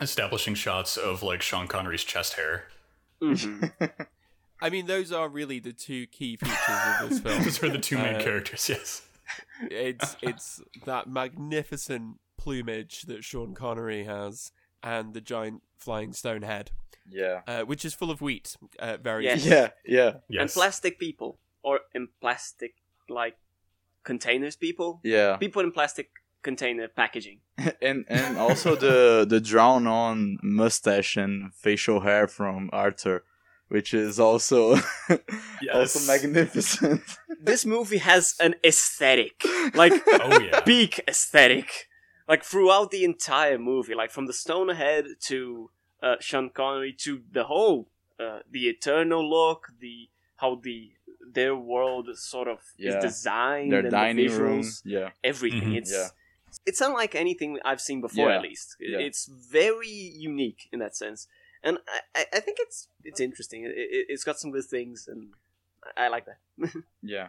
establishing 0.00 0.54
shots 0.54 0.96
of 0.96 1.22
like 1.22 1.42
Sean 1.42 1.68
Connery's 1.68 2.02
chest 2.04 2.34
hair. 2.34 2.68
Mhm. 3.32 4.06
I 4.62 4.70
mean, 4.70 4.86
those 4.86 5.12
are 5.12 5.28
really 5.28 5.58
the 5.58 5.72
two 5.72 6.06
key 6.06 6.36
features 6.36 6.58
of 7.02 7.10
this 7.10 7.20
film. 7.24 7.42
Those 7.42 7.62
are 7.62 7.68
the 7.70 7.78
two 7.78 7.98
main 7.98 8.14
Uh, 8.16 8.20
characters, 8.22 8.68
yes. 8.68 9.02
it's 9.70 10.16
it's 10.22 10.62
that 10.86 11.08
magnificent 11.08 12.18
plumage 12.38 13.02
that 13.02 13.24
Sean 13.24 13.54
Connery 13.54 14.04
has, 14.04 14.52
and 14.82 15.14
the 15.14 15.20
giant 15.20 15.62
flying 15.78 16.12
stone 16.12 16.42
head, 16.42 16.70
Yeah. 17.08 17.40
uh, 17.46 17.62
which 17.62 17.84
is 17.84 17.94
full 17.94 18.10
of 18.10 18.20
wheat. 18.20 18.56
Uh, 18.78 18.96
very 18.98 19.24
Yes. 19.24 19.44
Yeah. 19.44 19.70
Yeah. 19.84 20.40
And 20.40 20.50
plastic 20.50 20.98
people. 20.98 21.38
Or 21.62 21.80
in 21.94 22.08
plastic, 22.20 22.74
like, 23.08 23.36
containers 24.02 24.54
people. 24.56 25.00
Yeah. 25.02 25.36
People 25.38 25.62
in 25.62 25.72
plastic 25.72 26.10
container 26.44 26.86
packaging. 26.88 27.38
and 27.88 28.04
and 28.08 28.38
also 28.38 28.76
the 28.76 29.26
the 29.28 29.40
drawn 29.40 29.86
on 29.86 30.38
mustache 30.42 31.16
and 31.24 31.52
facial 31.54 32.00
hair 32.00 32.28
from 32.28 32.70
Arthur, 32.72 33.24
which 33.74 33.90
is 33.94 34.20
also 34.20 34.60
also 35.72 35.98
magnificent. 36.12 37.02
This 37.50 37.66
movie 37.66 37.98
has 38.12 38.34
an 38.40 38.54
aesthetic. 38.64 39.34
Like, 39.74 39.92
Oh 40.26 40.40
yeah. 40.40 40.60
peak 40.60 41.00
aesthetic. 41.08 41.68
Like 42.26 42.42
throughout 42.42 42.90
the 42.90 43.04
entire 43.04 43.58
movie, 43.58 43.94
like 43.94 44.10
from 44.10 44.26
the 44.26 44.32
Stonehead 44.32 45.04
to 45.28 45.70
uh, 46.02 46.16
Sean 46.20 46.48
Connery 46.50 46.92
to 47.04 47.20
the 47.36 47.44
whole, 47.44 47.88
uh, 48.18 48.38
the 48.50 48.64
eternal 48.74 49.22
look, 49.28 49.60
the 49.80 50.08
how 50.36 50.50
the 50.62 50.92
their 51.34 51.54
world 51.54 52.06
sort 52.16 52.48
of 52.48 52.58
Yeah. 52.78 52.96
is 52.96 53.04
designed, 53.08 53.72
Their 53.72 53.80
and 53.80 53.90
dining 53.90 54.28
the 54.30 54.38
room. 54.42 54.64
Yeah. 54.84 55.10
everything. 55.22 55.72
Mhm. 55.72 55.78
It's 55.80 55.92
Yeah. 55.92 56.08
It's 56.66 56.80
unlike 56.80 57.14
anything 57.14 57.58
I've 57.64 57.80
seen 57.80 58.00
before, 58.00 58.28
Yeah. 58.30 58.36
at 58.36 58.42
least. 58.42 58.76
Yeah. 58.80 58.98
It's 58.98 59.26
very 59.26 59.88
unique 59.88 60.68
in 60.72 60.78
that 60.80 60.96
sense, 60.96 61.26
and 61.62 61.78
I, 61.88 62.20
I- 62.20 62.26
I 62.36 62.40
think 62.40 62.58
it's 62.60 62.88
it's 63.02 63.20
interesting. 63.20 63.64
It, 63.64 63.72
it, 63.76 64.06
it's 64.08 64.24
got 64.24 64.38
some 64.38 64.50
good 64.50 64.64
things, 64.64 65.08
and 65.08 65.32
I 65.96 66.04
I 66.06 66.08
like 66.08 66.26
that. 66.26 66.72
Yeah. 67.02 67.28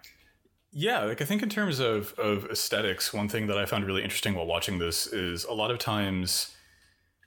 Yeah, 0.77 1.03
like 1.05 1.21
I 1.21 1.25
think 1.25 1.41
in 1.43 1.49
terms 1.49 1.79
of 1.79 2.13
of 2.19 2.45
aesthetics, 2.51 3.13
one 3.13 3.29
thing 3.29 3.47
that 3.47 3.57
I 3.57 3.65
found 3.65 3.85
really 3.85 4.03
interesting 4.03 4.33
while 4.35 4.45
watching 4.45 4.77
this 4.79 5.07
is 5.07 5.45
a 5.45 5.53
lot 5.53 5.71
of 5.71 5.79
times 5.79 6.53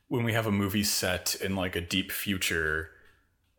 when 0.08 0.22
we 0.24 0.32
have 0.34 0.46
a 0.46 0.52
movie 0.52 0.84
set 0.84 1.34
in 1.40 1.54
like 1.56 1.74
a 1.76 1.80
deep 1.80 2.10
future, 2.12 2.90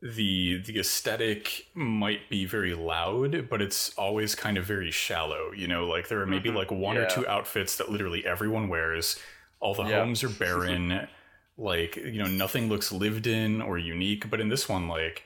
the 0.02 0.62
the 0.66 0.80
aesthetic 0.80 1.68
might 1.74 2.30
be 2.30 2.46
very 2.46 2.74
loud, 2.74 3.50
but 3.50 3.62
it's 3.62 3.94
always 3.98 4.34
kind 4.36 4.58
of 4.58 4.66
very 4.66 4.92
shallow. 4.92 5.52
You 5.52 5.68
know, 5.68 5.86
like 5.88 6.08
there 6.08 6.22
are 6.22 6.26
maybe 6.26 6.50
Mhm. 6.50 6.56
like 6.56 6.72
one 6.72 6.98
or 6.98 7.06
two 7.10 7.28
outfits 7.28 7.76
that 7.78 7.90
literally 7.92 8.26
everyone 8.26 8.70
wears. 8.70 9.20
All 9.60 9.74
the 9.74 9.84
Yeah. 9.84 10.00
homes 10.00 10.24
are 10.24 10.30
barren. 10.30 11.08
like 11.58 11.98
you 11.98 12.20
know, 12.24 12.28
nothing 12.30 12.70
looks 12.70 12.92
lived 12.94 13.28
in 13.28 13.62
or 13.62 13.78
unique. 13.78 14.30
But 14.30 14.40
in 14.40 14.48
this 14.50 14.70
one, 14.70 14.88
like 14.88 15.24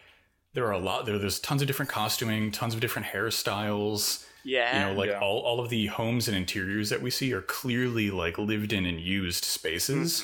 there 0.54 0.66
are 0.66 0.72
a 0.72 0.80
lot 0.80 1.06
there. 1.06 1.20
There's 1.20 1.40
tons 1.40 1.62
of 1.62 1.68
different 1.68 1.92
costuming, 1.92 2.52
tons 2.52 2.74
of 2.74 2.80
different 2.80 3.08
hairstyles 3.10 4.26
Yeah, 4.46 4.74
you 4.90 4.94
know 4.94 5.00
like 5.00 5.10
Yeah. 5.10 5.20
all, 5.20 5.40
all 5.40 5.60
of 5.62 5.70
the 5.70 5.86
homes 5.86 6.28
and 6.28 6.36
interiors 6.36 6.90
that 6.90 7.02
we 7.02 7.10
see 7.10 7.32
are 7.34 7.42
clearly 7.42 8.12
like 8.12 8.38
lived 8.38 8.74
in 8.74 8.86
and 8.86 9.00
used 9.00 9.46
spaces 9.46 10.22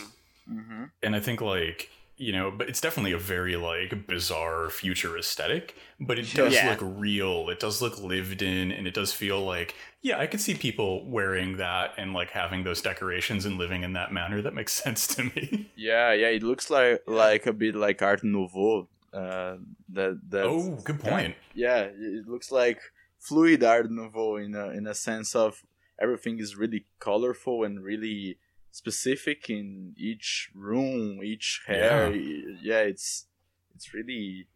Mhm. 0.50 0.60
Mm-hmm. 0.60 0.84
and 1.04 1.16
i 1.16 1.20
think 1.22 1.40
like 1.40 1.90
you 2.20 2.32
know 2.32 2.52
but 2.52 2.68
it's 2.70 2.82
definitely 2.82 3.14
a 3.14 3.18
very 3.18 3.56
like 3.56 4.06
bizarre 4.08 4.70
future 4.70 5.18
aesthetic 5.18 5.76
but 6.00 6.20
it 6.20 6.32
does 6.34 6.54
Yeah. 6.54 6.70
look 6.72 6.80
real 6.82 7.50
it 7.50 7.60
does 7.60 7.82
look 7.82 7.98
lived 8.00 8.42
in 8.42 8.72
and 8.72 8.86
it 8.88 8.94
does 8.94 9.12
feel 9.14 9.40
like 9.44 9.74
yeah 10.02 10.20
i 10.20 10.28
could 10.28 10.42
see 10.42 10.54
people 10.54 11.06
wearing 11.10 11.58
that 11.58 11.94
and 11.98 12.14
like 12.14 12.32
having 12.32 12.64
those 12.64 12.82
decorations 12.82 13.46
and 13.46 13.58
living 13.58 13.84
in 13.84 13.94
that 13.94 14.12
manner 14.12 14.42
that 14.42 14.54
makes 14.54 14.74
sense 14.84 15.08
to 15.16 15.24
me 15.24 15.72
Yeah. 15.76 16.12
Yeah. 16.14 16.28
It 16.38 16.44
looks 16.44 16.70
like 16.70 17.02
like 17.08 17.46
a 17.48 17.54
bit 17.54 17.74
like 17.76 18.02
Art 18.02 18.24
Nouveau. 18.24 18.88
Uh, 19.14 19.56
that 19.98 20.20
that. 20.30 20.44
oh 20.46 20.78
good 20.84 21.00
point 21.00 21.34
Yeah. 21.56 21.82
It 22.20 22.28
looks 22.28 22.52
like 22.52 22.80
fluid 23.18 23.64
Art 23.64 23.90
Nouveau 23.90 24.36
in 24.46 24.54
a 24.56 24.66
in 24.78 24.86
a 24.88 24.94
sense 24.94 25.36
of 25.36 25.64
everything 26.04 26.40
is 26.40 26.56
really 26.62 26.86
colorful 27.00 27.64
and 27.64 27.82
really 27.92 28.38
specific 28.72 29.50
in 29.50 29.94
each 29.98 30.50
room, 30.54 31.24
each 31.24 31.62
hair. 31.68 32.12
Yeah, 32.12 32.56
yeah 32.62 32.80
it's 32.82 33.28
it's 33.76 33.94
really 33.94 34.48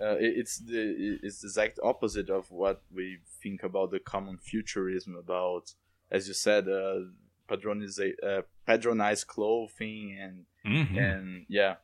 uh, 0.00 0.16
it's 0.18 0.58
the 0.58 1.18
it's 1.22 1.40
the 1.40 1.46
exact 1.48 1.78
opposite 1.82 2.28
of 2.30 2.50
what 2.50 2.82
we 2.94 3.18
think 3.42 3.62
about 3.62 3.90
the 3.90 3.98
common 3.98 4.38
futurism 4.38 5.16
about, 5.16 5.72
as 6.10 6.28
you 6.28 6.34
said, 6.34 6.68
uh, 6.68 7.00
patronize 7.48 7.98
uh, 8.00 8.42
patronized 8.66 9.26
clothing 9.26 10.16
and 10.20 10.44
Mhm. 10.64 10.98
and 10.98 11.46
yeah 11.48 11.76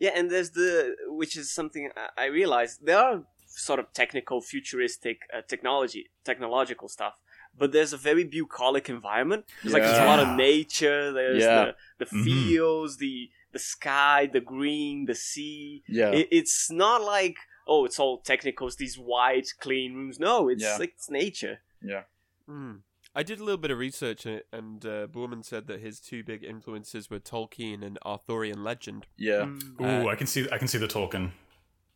Yeah, 0.00 0.10
and 0.18 0.28
there's 0.30 0.50
the 0.50 0.96
which 1.06 1.36
is 1.36 1.52
something 1.54 1.90
I- 1.96 2.24
I 2.24 2.26
realized 2.26 2.84
there 2.84 2.98
are 2.98 3.24
sort 3.46 3.78
of 3.80 3.92
technical, 3.92 4.40
futuristic 4.40 5.18
uh, 5.32 5.42
technology, 5.46 6.10
technological 6.24 6.88
stuff, 6.88 7.14
but 7.56 7.72
there's 7.72 7.92
a 7.92 7.96
very 7.96 8.24
bucolic 8.24 8.88
environment. 8.88 9.44
There's 9.62 9.72
like 9.74 9.82
there's 9.82 9.98
a 9.98 10.06
lot 10.06 10.20
of 10.20 10.36
nature. 10.36 11.12
There's 11.12 11.42
Yeah. 11.42 11.72
the 11.98 12.04
the 12.04 12.06
Mhm. 12.16 12.24
fields, 12.24 12.96
the 12.98 13.30
the 13.52 13.58
sky, 13.58 14.26
the 14.32 14.40
green, 14.40 15.04
the 15.06 15.14
sea. 15.14 15.82
yeah 15.86 16.10
It, 16.10 16.28
it's 16.30 16.70
not 16.70 17.02
like 17.02 17.36
oh, 17.66 17.84
it's 17.84 17.98
all 18.00 18.18
technical. 18.18 18.66
It's 18.66 18.76
these 18.76 18.98
white, 18.98 19.48
clean 19.60 19.94
rooms. 19.94 20.18
No, 20.18 20.48
it's 20.48 20.62
Yeah. 20.64 20.76
like 20.78 20.92
it's 20.96 21.10
nature. 21.10 21.60
yeah 21.80 22.04
Hmm. 22.46 22.76
I 23.14 23.22
did 23.22 23.40
a 23.40 23.44
little 23.44 23.58
bit 23.58 23.70
of 23.70 23.76
research 23.78 24.26
on 24.26 24.32
it, 24.32 24.46
and 24.52 24.84
uh, 24.86 25.06
Boorman 25.06 25.44
said 25.44 25.66
that 25.66 25.80
his 25.80 26.00
two 26.00 26.24
big 26.24 26.42
influences 26.42 27.10
were 27.10 27.20
Tolkien 27.20 27.82
and 27.84 27.98
Arthurian 28.06 28.64
legend. 28.64 29.06
yeah 29.18 29.44
Mm. 29.44 29.80
Ooh, 29.80 30.08
Uh, 30.08 30.10
I 30.10 30.16
can 30.16 30.26
see 30.26 30.48
I 30.50 30.56
can 30.58 30.66
see 30.66 30.78
the 30.78 30.88
Tolkien. 30.88 31.32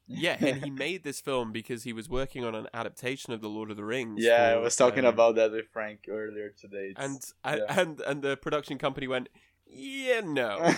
Yeah, 0.08 0.36
and 0.40 0.62
he 0.64 0.70
made 0.70 1.02
this 1.02 1.20
film 1.20 1.50
because 1.52 1.82
he 1.82 1.92
was 1.92 2.08
working 2.08 2.44
on 2.44 2.54
an 2.54 2.68
adaptation 2.72 3.32
of 3.32 3.40
The 3.40 3.48
Lord 3.48 3.70
of 3.70 3.76
the 3.76 3.84
Rings. 3.84 4.22
yeah 4.22 4.54
I 4.54 4.56
was 4.56 4.76
talking 4.76 5.04
uh, 5.04 5.08
about 5.08 5.34
that 5.36 5.50
with 5.52 5.66
Frank 5.72 6.06
earlier 6.08 6.50
today 6.50 6.90
It's- 6.90 7.04
and 7.04 7.20
and, 7.44 7.62
yeah. 7.68 7.80
and 7.80 8.00
and 8.02 8.22
the 8.22 8.36
production 8.36 8.78
company 8.78 9.08
went, 9.08 9.28
yeah, 9.66 10.20
no, 10.24 10.58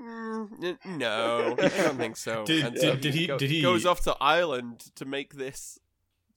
mm, 0.00 0.76
no, 0.86 1.54
I 1.58 1.68
don't 1.68 1.96
think 1.96 2.16
so. 2.16 2.44
Did- 2.44 2.64
And 2.66 2.74
did- 2.76 3.00
did 3.00 3.14
he- 3.14 3.26
did 3.26 3.50
he- 3.50 3.62
goes 3.62 3.86
off 3.86 4.00
to 4.02 4.16
Ireland 4.20 4.90
to 4.96 5.04
make 5.04 5.34
this 5.34 5.78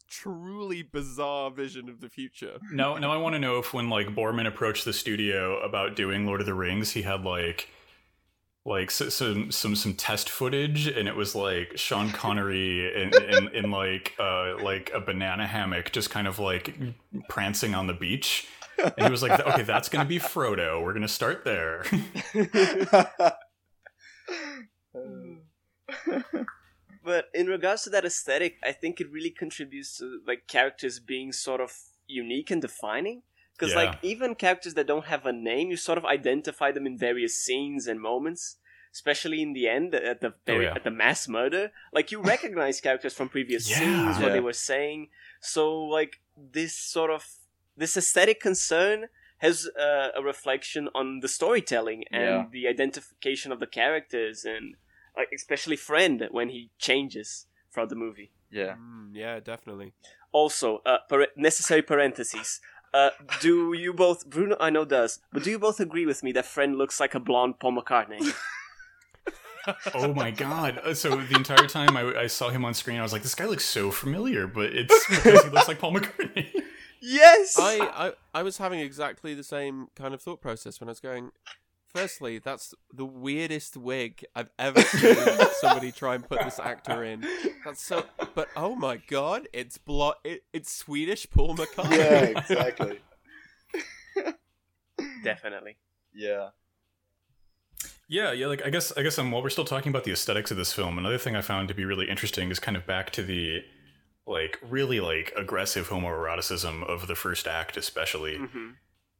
truly 0.07 0.83
bizarre 0.83 1.49
vision 1.51 1.89
of 1.89 2.01
the 2.01 2.09
future? 2.09 2.59
Now, 2.71 2.97
now 2.97 3.11
I 3.11 3.17
want 3.17 3.33
to 3.33 3.39
know 3.39 3.57
if 3.59 3.73
when 3.73 3.89
like 3.89 4.07
Boorman 4.09 4.47
approached 4.47 4.85
the 4.85 4.93
studio 4.93 5.59
about 5.61 5.95
doing 5.95 6.25
Lord 6.25 6.39
of 6.41 6.45
the 6.45 6.53
Rings, 6.53 6.91
he 6.91 7.01
had 7.01 7.23
like 7.23 7.69
like 8.65 8.89
so, 8.89 9.09
some 9.09 9.51
some 9.51 9.75
some 9.75 9.93
test 9.93 10.27
footage, 10.29 10.87
and 10.87 11.07
it 11.07 11.15
was 11.15 11.35
like 11.35 11.77
Sean 11.77 12.09
Connery 12.13 13.03
in, 13.03 13.11
in, 13.23 13.47
in 13.49 13.71
like 13.71 14.13
uh 14.19 14.55
like 14.61 14.91
a 14.93 14.99
banana 14.99 15.45
hammock, 15.45 15.91
just 15.91 16.09
kind 16.09 16.27
of 16.27 16.39
like 16.39 16.75
prancing 17.29 17.75
on 17.75 17.85
the 17.87 17.93
beach. 17.93 18.47
And 18.77 19.05
he 19.05 19.09
was 19.09 19.21
like, 19.21 19.39
"Okay, 19.39 19.61
that's 19.61 19.87
gonna 19.87 20.05
be 20.05 20.19
Frodo. 20.19 20.83
We're 20.83 20.93
gonna 20.93 21.07
start 21.07 21.45
there." 21.45 21.85
but 27.03 27.29
in 27.33 27.47
regards 27.47 27.83
to 27.83 27.89
that 27.91 28.03
aesthetic, 28.03 28.57
I 28.63 28.71
think 28.71 28.99
it 28.99 29.11
really 29.11 29.29
contributes 29.29 29.97
to 29.99 30.21
like 30.27 30.47
characters 30.47 30.99
being 30.99 31.31
sort 31.31 31.61
of 31.61 31.71
unique 32.07 32.51
and 32.51 32.61
defining. 32.61 33.21
Because 33.57 33.71
Yeah. 33.73 33.83
like 33.83 33.99
even 34.03 34.35
characters 34.35 34.73
that 34.73 34.87
don't 34.87 35.05
have 35.05 35.25
a 35.25 35.31
name, 35.33 35.69
you 35.71 35.77
sort 35.77 35.97
of 35.97 36.05
identify 36.05 36.71
them 36.71 36.85
in 36.85 36.97
various 36.97 37.39
scenes 37.39 37.87
and 37.87 37.99
moments. 38.01 38.57
Especially 38.93 39.41
in 39.41 39.51
the 39.51 39.67
end, 39.67 39.93
at 39.93 40.21
the 40.21 40.33
very, 40.45 40.67
Oh, 40.67 40.69
yeah. 40.69 40.75
at 40.75 40.85
the 40.85 40.91
mass 41.03 41.27
murder, 41.27 41.71
like 41.91 42.13
you 42.13 42.21
recognize 42.33 42.79
characters 42.79 43.13
from 43.13 43.27
previous 43.27 43.69
Yeah. 43.69 43.77
scenes, 43.79 44.17
what 44.17 44.27
Yeah. 44.27 44.33
they 44.33 44.39
were 44.39 44.53
saying. 44.71 45.09
So 45.41 45.63
like 45.97 46.21
this 46.37 46.73
sort 46.77 47.11
of 47.11 47.25
this 47.75 47.97
aesthetic 47.97 48.39
concern 48.39 49.09
has 49.39 49.67
uh, 49.77 50.11
a 50.15 50.21
reflection 50.23 50.87
on 50.95 51.19
the 51.19 51.27
storytelling 51.27 52.05
and 52.09 52.23
Yeah. 52.23 52.45
the 52.49 52.67
identification 52.69 53.51
of 53.51 53.59
the 53.59 53.67
characters 53.67 54.45
and 54.45 54.75
like 55.17 55.27
especially 55.35 55.75
friend 55.75 56.27
when 56.31 56.47
he 56.55 56.69
changes 56.79 57.47
throughout 57.71 57.89
the 57.89 57.95
movie 58.05 58.31
yeah. 58.49 58.75
Mm, 58.79 59.09
yeah, 59.13 59.39
definitely. 59.41 59.91
also 60.31 60.81
uh, 60.85 60.99
par- 61.09 61.27
necessary 61.35 61.81
parentheses 61.81 62.61
uh, 62.95 63.09
do 63.41 63.73
you 63.73 63.91
both 63.93 64.19
bruno 64.29 64.55
i 64.59 64.69
know 64.69 64.85
does 64.85 65.19
but 65.33 65.43
do 65.43 65.49
you 65.51 65.59
both 65.59 65.79
agree 65.79 66.05
with 66.05 66.23
me 66.23 66.31
that 66.31 66.45
friend 66.45 66.77
looks 66.77 66.99
like 66.99 67.13
a 67.15 67.19
blonde 67.19 67.59
paul 67.59 67.73
mccartney 67.73 68.33
oh 69.95 70.13
my 70.13 70.31
god! 70.31 70.79
Uh, 70.83 70.93
So 70.93 71.09
the 71.15 71.35
entire 71.35 71.67
time 71.67 71.97
I, 71.97 72.03
I 72.25 72.27
saw 72.27 72.49
him 72.49 72.63
on 72.65 72.73
screen, 72.75 72.99
I 72.99 73.01
was 73.01 73.11
like, 73.13 73.23
"This 73.23 73.33
guy 73.35 73.45
looks 73.45 73.65
so 73.65 73.89
familiar," 73.89 74.45
but 74.47 74.65
it's 74.73 74.93
because 75.09 75.43
he 75.43 75.49
looks 75.49 75.67
like 75.67 75.79
Paul 75.79 75.93
McCartney. 75.95 76.51
yes 77.01 77.57
I, 77.59 77.79
I 78.05 78.13
I 78.39 78.43
was 78.43 78.57
having 78.57 78.79
exactly 78.79 79.33
the 79.33 79.43
same 79.43 79.87
kind 79.95 80.13
of 80.13 80.21
thought 80.21 80.39
process 80.41 80.79
when 80.79 80.87
I 80.87 80.91
was 80.91 80.99
going. 80.99 81.31
Firstly, 81.95 82.39
that's 82.39 82.73
the 82.93 83.05
weirdest 83.05 83.77
wig 83.77 84.25
I've 84.35 84.49
ever 84.59 84.81
seen 84.81 85.15
somebody 85.61 85.93
try 85.93 86.15
and 86.15 86.27
put 86.27 86.43
this 86.43 86.59
actor 86.59 87.05
in. 87.05 87.25
That's 87.63 87.81
so. 87.81 88.03
But 88.33 88.49
oh 88.57 88.75
my 88.75 88.97
god, 88.97 89.47
it's 89.53 89.77
blo- 89.77 90.15
it, 90.25 90.43
It's 90.51 90.69
Swedish 90.69 91.29
Paul 91.29 91.55
McCartney. 91.55 91.97
Yeah, 91.97 92.39
exactly. 92.39 92.99
definitely 95.23 95.77
Yeah. 96.13 96.49
Yeah, 98.09 98.33
yeah. 98.33 98.47
Like 98.47 98.65
I 98.65 98.69
guess 98.69 98.91
I 98.97 99.01
guess 99.01 99.17
um, 99.17 99.31
while 99.31 99.41
we're 99.41 99.49
still 99.49 99.63
talking 99.63 99.89
about 99.89 100.03
the 100.03 100.11
aesthetics 100.11 100.51
of 100.51 100.57
this 100.57 100.73
film, 100.73 100.97
another 100.97 101.17
thing 101.17 101.37
I 101.37 101.41
found 101.41 101.69
to 101.69 101.73
be 101.73 101.85
really 101.85 102.09
interesting 102.09 102.51
is 102.51 102.59
kind 102.59 102.75
of 102.75 102.85
back 102.85 103.11
to 103.11 103.23
the 103.23 103.63
like 104.27 104.59
really 104.61 104.99
like 104.99 105.31
aggressive 105.37 105.87
homoeroticism 105.87 106.83
of 106.83 107.07
the 107.07 107.15
first 107.15 107.47
act, 107.47 107.77
especially. 107.77 108.35
hmm 108.35 108.71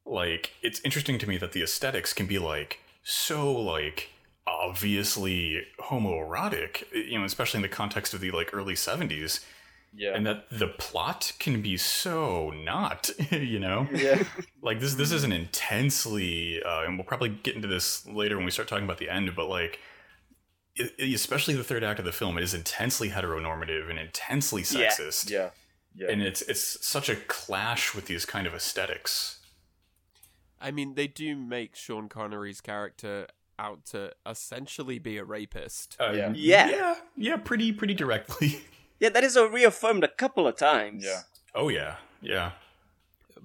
Like 0.05 0.51
it's 0.61 0.79
interesting 0.81 1.17
to 1.19 1.27
me 1.27 1.37
that 1.37 1.51
the 1.53 1.63
aesthetics 1.63 2.13
can 2.13 2.27
be 2.27 2.37
like 2.39 2.79
so 3.03 3.51
like 3.51 4.09
obviously 4.47 5.63
homoerotic, 5.79 6.83
you 6.93 7.17
know, 7.17 7.25
especially 7.25 7.57
in 7.59 7.61
the 7.63 7.67
context 7.69 8.13
of 8.13 8.21
the 8.21 8.31
like 8.31 8.51
early 8.53 8.75
seventies, 8.75 9.39
Yeah. 9.93 10.13
and 10.15 10.25
that 10.27 10.49
the 10.51 10.67
plot 10.67 11.33
can 11.39 11.61
be 11.61 11.77
so 11.77 12.51
not, 12.51 13.09
you 13.31 13.59
know. 13.59 13.87
yeah. 13.93 14.23
like 14.61 14.79
this 14.79 14.95
this 14.95 15.11
is 15.11 15.23
an 15.23 15.31
intensely 15.31 16.61
uh, 16.63 16.83
and 16.83 16.97
we'll 16.97 17.05
probably 17.05 17.29
get 17.29 17.55
into 17.55 17.67
this 17.67 18.05
later 18.07 18.35
when 18.37 18.45
we 18.45 18.51
start 18.51 18.67
talking 18.67 18.85
about 18.85 18.97
the 18.99 19.09
end 19.09 19.35
but 19.35 19.47
like 19.47 19.79
it, 20.75 20.93
it- 20.97 21.13
especially 21.15 21.55
the 21.55 21.63
third 21.63 21.83
act 21.83 21.99
of 21.99 22.05
the 22.05 22.11
film 22.11 22.37
it 22.37 22.43
is 22.43 22.53
intensely 22.53 23.09
heteronormative 23.09 23.89
and 23.89 23.97
intensely 23.99 24.61
Yeah. 24.61 24.89
sexist 24.89 25.29
Yeah. 25.29 25.49
Yeah. 25.95 26.11
and 26.11 26.21
it's 26.21 26.41
it's 26.43 26.85
such 26.85 27.09
a 27.09 27.15
clash 27.15 27.95
with 27.95 28.05
these 28.07 28.25
kind 28.25 28.45
of 28.47 28.53
aesthetics 28.53 29.39
I 30.67 30.71
mean, 30.71 30.95
they 30.95 31.07
do 31.07 31.35
make 31.35 31.75
Sean 31.75 32.09
Connery's 32.09 32.59
character 32.61 33.27
out 33.57 33.85
to 33.91 34.11
essentially 34.25 34.99
be 34.99 35.17
a 35.17 35.23
rapist. 35.23 35.95
uh, 35.99 36.11
Yeah. 36.11 36.33
Yeah. 36.35 36.69
yeah 36.69 36.95
yeah 37.15 37.37
pretty 37.37 37.71
pretty 37.71 37.93
directly 37.93 38.61
yeah 38.99 39.09
that 39.09 39.23
is 39.23 39.37
reaffirmed 39.37 40.03
a 40.03 40.09
couple 40.09 40.45
of 40.47 40.57
times 40.57 41.05
Yeah. 41.05 41.21
oh 41.53 41.69
yeah 41.69 41.95
yeah 42.21 42.51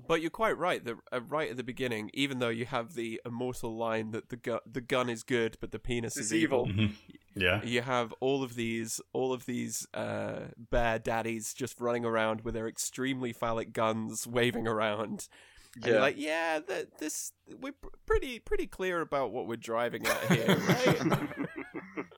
But 0.09 0.21
you're 0.23 0.31
quite 0.45 0.57
right. 0.59 0.85
That 0.85 0.97
uh, 1.13 1.21
right 1.21 1.51
at 1.51 1.57
the 1.57 1.63
beginning, 1.63 2.11
even 2.15 2.39
though 2.41 2.49
you 2.61 2.65
have 2.67 2.95
the 2.95 3.21
immortal 3.25 3.77
line 3.77 4.11
that 4.13 4.31
the 4.31 4.37
gu- 4.37 4.65
the 4.77 4.81
gun 4.81 5.09
is 5.11 5.23
good, 5.23 5.57
but 5.61 5.71
the 5.71 5.79
penis 5.79 6.17
It's 6.17 6.27
is 6.27 6.35
evil. 6.35 6.67
evil. 6.69 6.85
Mhm. 6.87 6.93
yeah 7.35 7.63
You 7.63 7.83
have 7.83 8.13
all 8.21 8.43
of 8.43 8.55
these, 8.55 9.01
all 9.13 9.33
of 9.33 9.45
these 9.47 9.87
uh, 9.95 10.49
bear 10.57 10.99
daddies 10.99 11.55
just 11.55 11.81
running 11.81 12.05
around 12.05 12.41
with 12.41 12.55
their 12.55 12.67
extremely 12.69 13.33
phallic 13.33 13.73
guns 13.73 14.27
waving 14.27 14.67
around. 14.67 15.29
And 15.77 15.85
Yeah. 15.85 15.91
you're 15.93 16.01
like, 16.01 16.17
yeah, 16.19 16.61
th- 16.67 16.89
this 16.99 17.33
we're 17.61 17.73
pr- 17.73 17.89
pretty 18.07 18.39
pretty 18.41 18.67
clear 18.67 19.01
about 19.01 19.31
what 19.33 19.47
we're 19.47 19.57
driving 19.57 20.07
at 20.07 20.33
here, 20.33 20.57
right? 20.69 21.27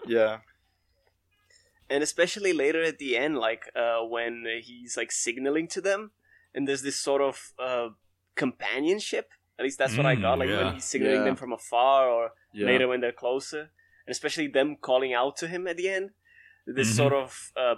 yeah. 0.07 0.39
and 1.91 2.03
especially 2.03 2.53
later 2.53 2.83
at 2.83 2.99
the 2.99 3.17
end 3.17 3.37
like 3.39 3.65
uh, 3.77 4.01
when 4.05 4.45
he's 4.63 4.97
like 4.97 5.13
signaling 5.13 5.69
to 5.69 5.81
them 5.81 6.13
and 6.55 6.67
there's 6.67 6.83
this 6.83 6.97
sort 6.99 7.21
of 7.21 7.53
uh, 7.59 7.89
companionship 8.35 9.29
at 9.59 9.65
least 9.65 9.79
that's 9.79 9.97
what 9.97 10.07
i 10.07 10.15
got 10.15 10.37
Mm, 10.37 10.41
like 10.41 10.49
yeah. 10.49 10.65
when 10.65 10.75
he's 10.75 10.85
signaling 10.85 11.19
Yeah. 11.19 11.25
them 11.25 11.37
from 11.37 11.53
afar 11.53 12.09
or 12.09 12.31
Yeah. 12.55 12.67
later 12.67 12.89
when 12.89 13.01
they're 13.03 13.13
closer 13.13 13.61
and 14.07 14.11
especially 14.17 14.49
them 14.49 14.77
calling 14.81 15.13
out 15.13 15.37
to 15.39 15.47
him 15.49 15.67
at 15.67 15.77
the 15.77 15.89
end 15.89 16.11
this 16.67 16.89
Mhm. 16.93 16.97
sort 16.97 17.13
of 17.13 17.53
uh, 17.57 17.75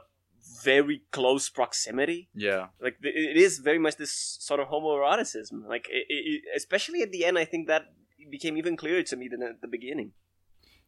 very 0.64 1.02
close 1.10 1.48
proximity 1.48 2.28
Yeah. 2.34 2.68
like 2.80 2.96
it 3.02 3.36
is 3.36 3.58
very 3.58 3.78
much 3.78 3.96
this 3.96 4.12
sort 4.40 4.60
of 4.60 4.68
homoeroticism 4.68 5.66
like 5.68 5.86
it, 5.90 6.06
it, 6.08 6.42
especially 6.56 7.02
at 7.02 7.10
the 7.12 7.24
end 7.24 7.38
i 7.38 7.44
think 7.44 7.66
that 7.68 7.82
became 8.30 8.56
even 8.56 8.76
clearer 8.76 9.02
to 9.02 9.16
me 9.16 9.28
than 9.28 9.42
at 9.42 9.60
the 9.60 9.68
beginning 9.68 10.12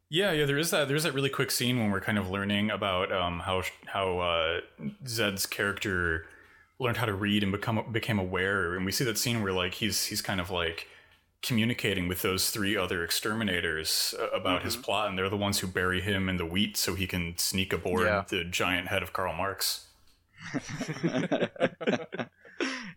Yeah, 0.09 0.31
yeah, 0.39 0.47
there 0.47 0.57
is 0.65 0.71
that. 0.71 0.87
There's 0.89 1.03
that 1.03 1.15
really 1.15 1.29
quick 1.39 1.51
scene 1.51 1.77
when 1.81 1.91
we're 1.91 2.01
kind 2.09 2.17
of 2.17 2.31
learning 2.31 2.71
about 2.71 3.11
um, 3.11 3.41
how 3.41 3.63
how 3.87 4.07
uh, 4.21 4.61
Zed's 5.05 5.47
character 5.47 6.27
learned 6.79 6.99
how 6.99 7.07
to 7.07 7.15
read 7.27 7.43
and 7.43 7.51
become 7.51 7.83
became 7.91 8.19
aware, 8.21 8.77
and 8.77 8.85
we 8.87 8.93
see 8.93 9.05
that 9.05 9.19
scene 9.19 9.43
where 9.43 9.53
like 9.53 9.75
he's 9.83 10.05
he's 10.11 10.23
kind 10.23 10.41
of 10.41 10.49
like 10.63 10.87
communicating 11.47 12.09
with 12.09 12.23
those 12.23 12.51
three 12.51 12.77
other 12.77 13.05
exterminators 13.05 14.15
uh, 14.19 14.29
about 14.31 14.63
his 14.63 14.77
Mhm. 14.77 14.83
plot, 14.83 15.09
and 15.09 15.19
they're 15.19 15.29
the 15.31 15.37
ones 15.37 15.61
who 15.61 15.67
bury 15.67 16.01
him 16.01 16.29
in 16.29 16.37
the 16.37 16.47
wheat 16.47 16.77
so 16.77 16.95
he 16.95 17.07
can 17.07 17.37
sneak 17.39 17.73
aboard 17.73 18.07
Yeah. 18.07 18.25
the 18.29 18.45
giant 18.45 18.89
head 18.89 19.03
of 19.03 19.13
Karl 19.13 19.33
Marx. 19.33 19.87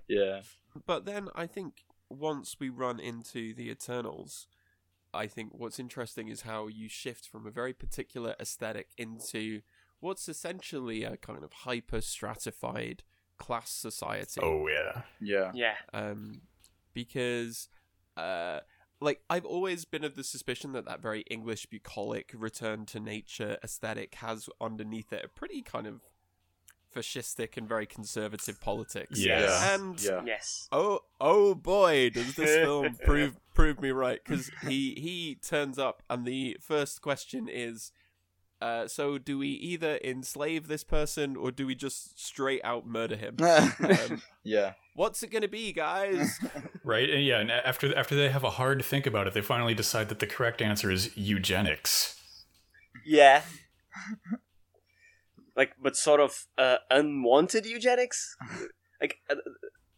yeah. 0.08 0.42
But 0.86 1.06
then 1.06 1.30
I 1.36 1.48
think 1.48 1.84
once 2.10 2.58
we 2.60 2.70
run 2.70 3.00
into 3.00 3.54
the 3.54 3.70
Eternals, 3.70 4.48
I 5.14 5.28
think 5.28 5.54
what's 5.54 5.80
interesting 5.80 6.28
is 6.28 6.42
how 6.42 6.68
you 6.68 6.88
shift 6.90 7.28
from 7.28 7.46
a 7.48 7.52
very 7.52 7.74
particular 7.74 8.36
aesthetic 8.40 8.90
into 8.98 9.62
what's 10.00 10.30
essentially 10.30 11.04
a 11.04 11.18
kind 11.18 11.44
of 11.44 11.52
hyper 11.52 12.02
stratified 12.02 13.04
class 13.38 13.70
society. 13.72 14.40
Oh 14.44 14.68
yeah, 14.68 15.04
Yeah. 15.20 15.52
yeah 15.54 15.76
Um, 15.94 16.42
because, 16.94 17.70
uh, 18.18 18.60
like, 19.02 19.22
I've 19.30 19.46
always 19.46 19.86
been 19.86 20.04
of 20.04 20.16
the 20.16 20.24
suspicion 20.24 20.74
that 20.74 20.86
that 20.86 21.02
very 21.02 21.22
English 21.30 21.68
bucolic 21.68 22.32
return 22.36 22.86
to 22.88 23.00
nature 23.00 23.58
aesthetic 23.64 24.16
has 24.16 24.50
underneath 24.60 25.14
it 25.14 25.24
a 25.24 25.28
pretty 25.30 25.62
kind 25.62 25.88
of 25.88 26.02
fascistic 26.94 27.56
and 27.56 27.68
very 27.68 27.86
conservative 27.86 28.60
politics. 28.60 29.20
Yeah. 29.20 29.76
And 29.76 30.02
Yeah. 30.02 30.22
yes 30.26 30.68
oh 30.72 31.02
oh 31.22 31.54
boy 31.54 32.10
does 32.10 32.36
this 32.36 32.56
film 32.66 32.98
prove 33.06 33.38
prove 33.54 33.80
me 33.80 33.92
right 33.92 34.20
because 34.26 34.50
he 34.64 34.96
he 34.96 35.36
turns 35.36 35.78
up 35.78 36.02
and 36.10 36.26
the 36.26 36.58
first 36.60 37.02
question 37.02 37.48
is 37.48 37.92
uh, 38.62 38.88
so 38.88 39.18
do 39.18 39.38
we 39.38 39.48
either 39.48 40.00
enslave 40.04 40.68
this 40.68 40.84
person 40.84 41.36
or 41.36 41.52
do 41.52 41.66
we 41.66 41.76
just 41.76 42.20
straight 42.24 42.62
out 42.64 42.86
murder 42.86 43.16
him 43.16 43.36
um, 43.42 44.22
yeah. 44.44 44.74
what's 44.96 45.24
it 45.24 45.32
gonna 45.32 45.48
be 45.48 45.72
guys 45.72 46.40
right. 46.84 47.10
And 47.10 47.24
yeah, 47.24 47.40
and 47.40 47.52
after 47.52 47.96
after 47.96 48.16
they 48.16 48.30
have 48.30 48.44
a 48.44 48.52
hard 48.52 48.84
think 48.84 49.06
about 49.06 49.28
it, 49.28 49.34
they 49.34 49.42
finally 49.42 49.74
decide 49.74 50.10
that 50.10 50.20
the 50.20 50.28
correct 50.28 50.62
answer 50.62 50.92
is 50.92 51.16
eugenics. 51.16 52.20
Yeah. 53.06 53.42
like, 55.56 55.74
but 55.82 55.96
sort 55.96 56.20
of 56.20 56.48
uh, 56.58 56.78
unwanted 56.90 57.66
eugenics. 57.66 58.36
like, 59.02 59.20
uh, 59.30 59.36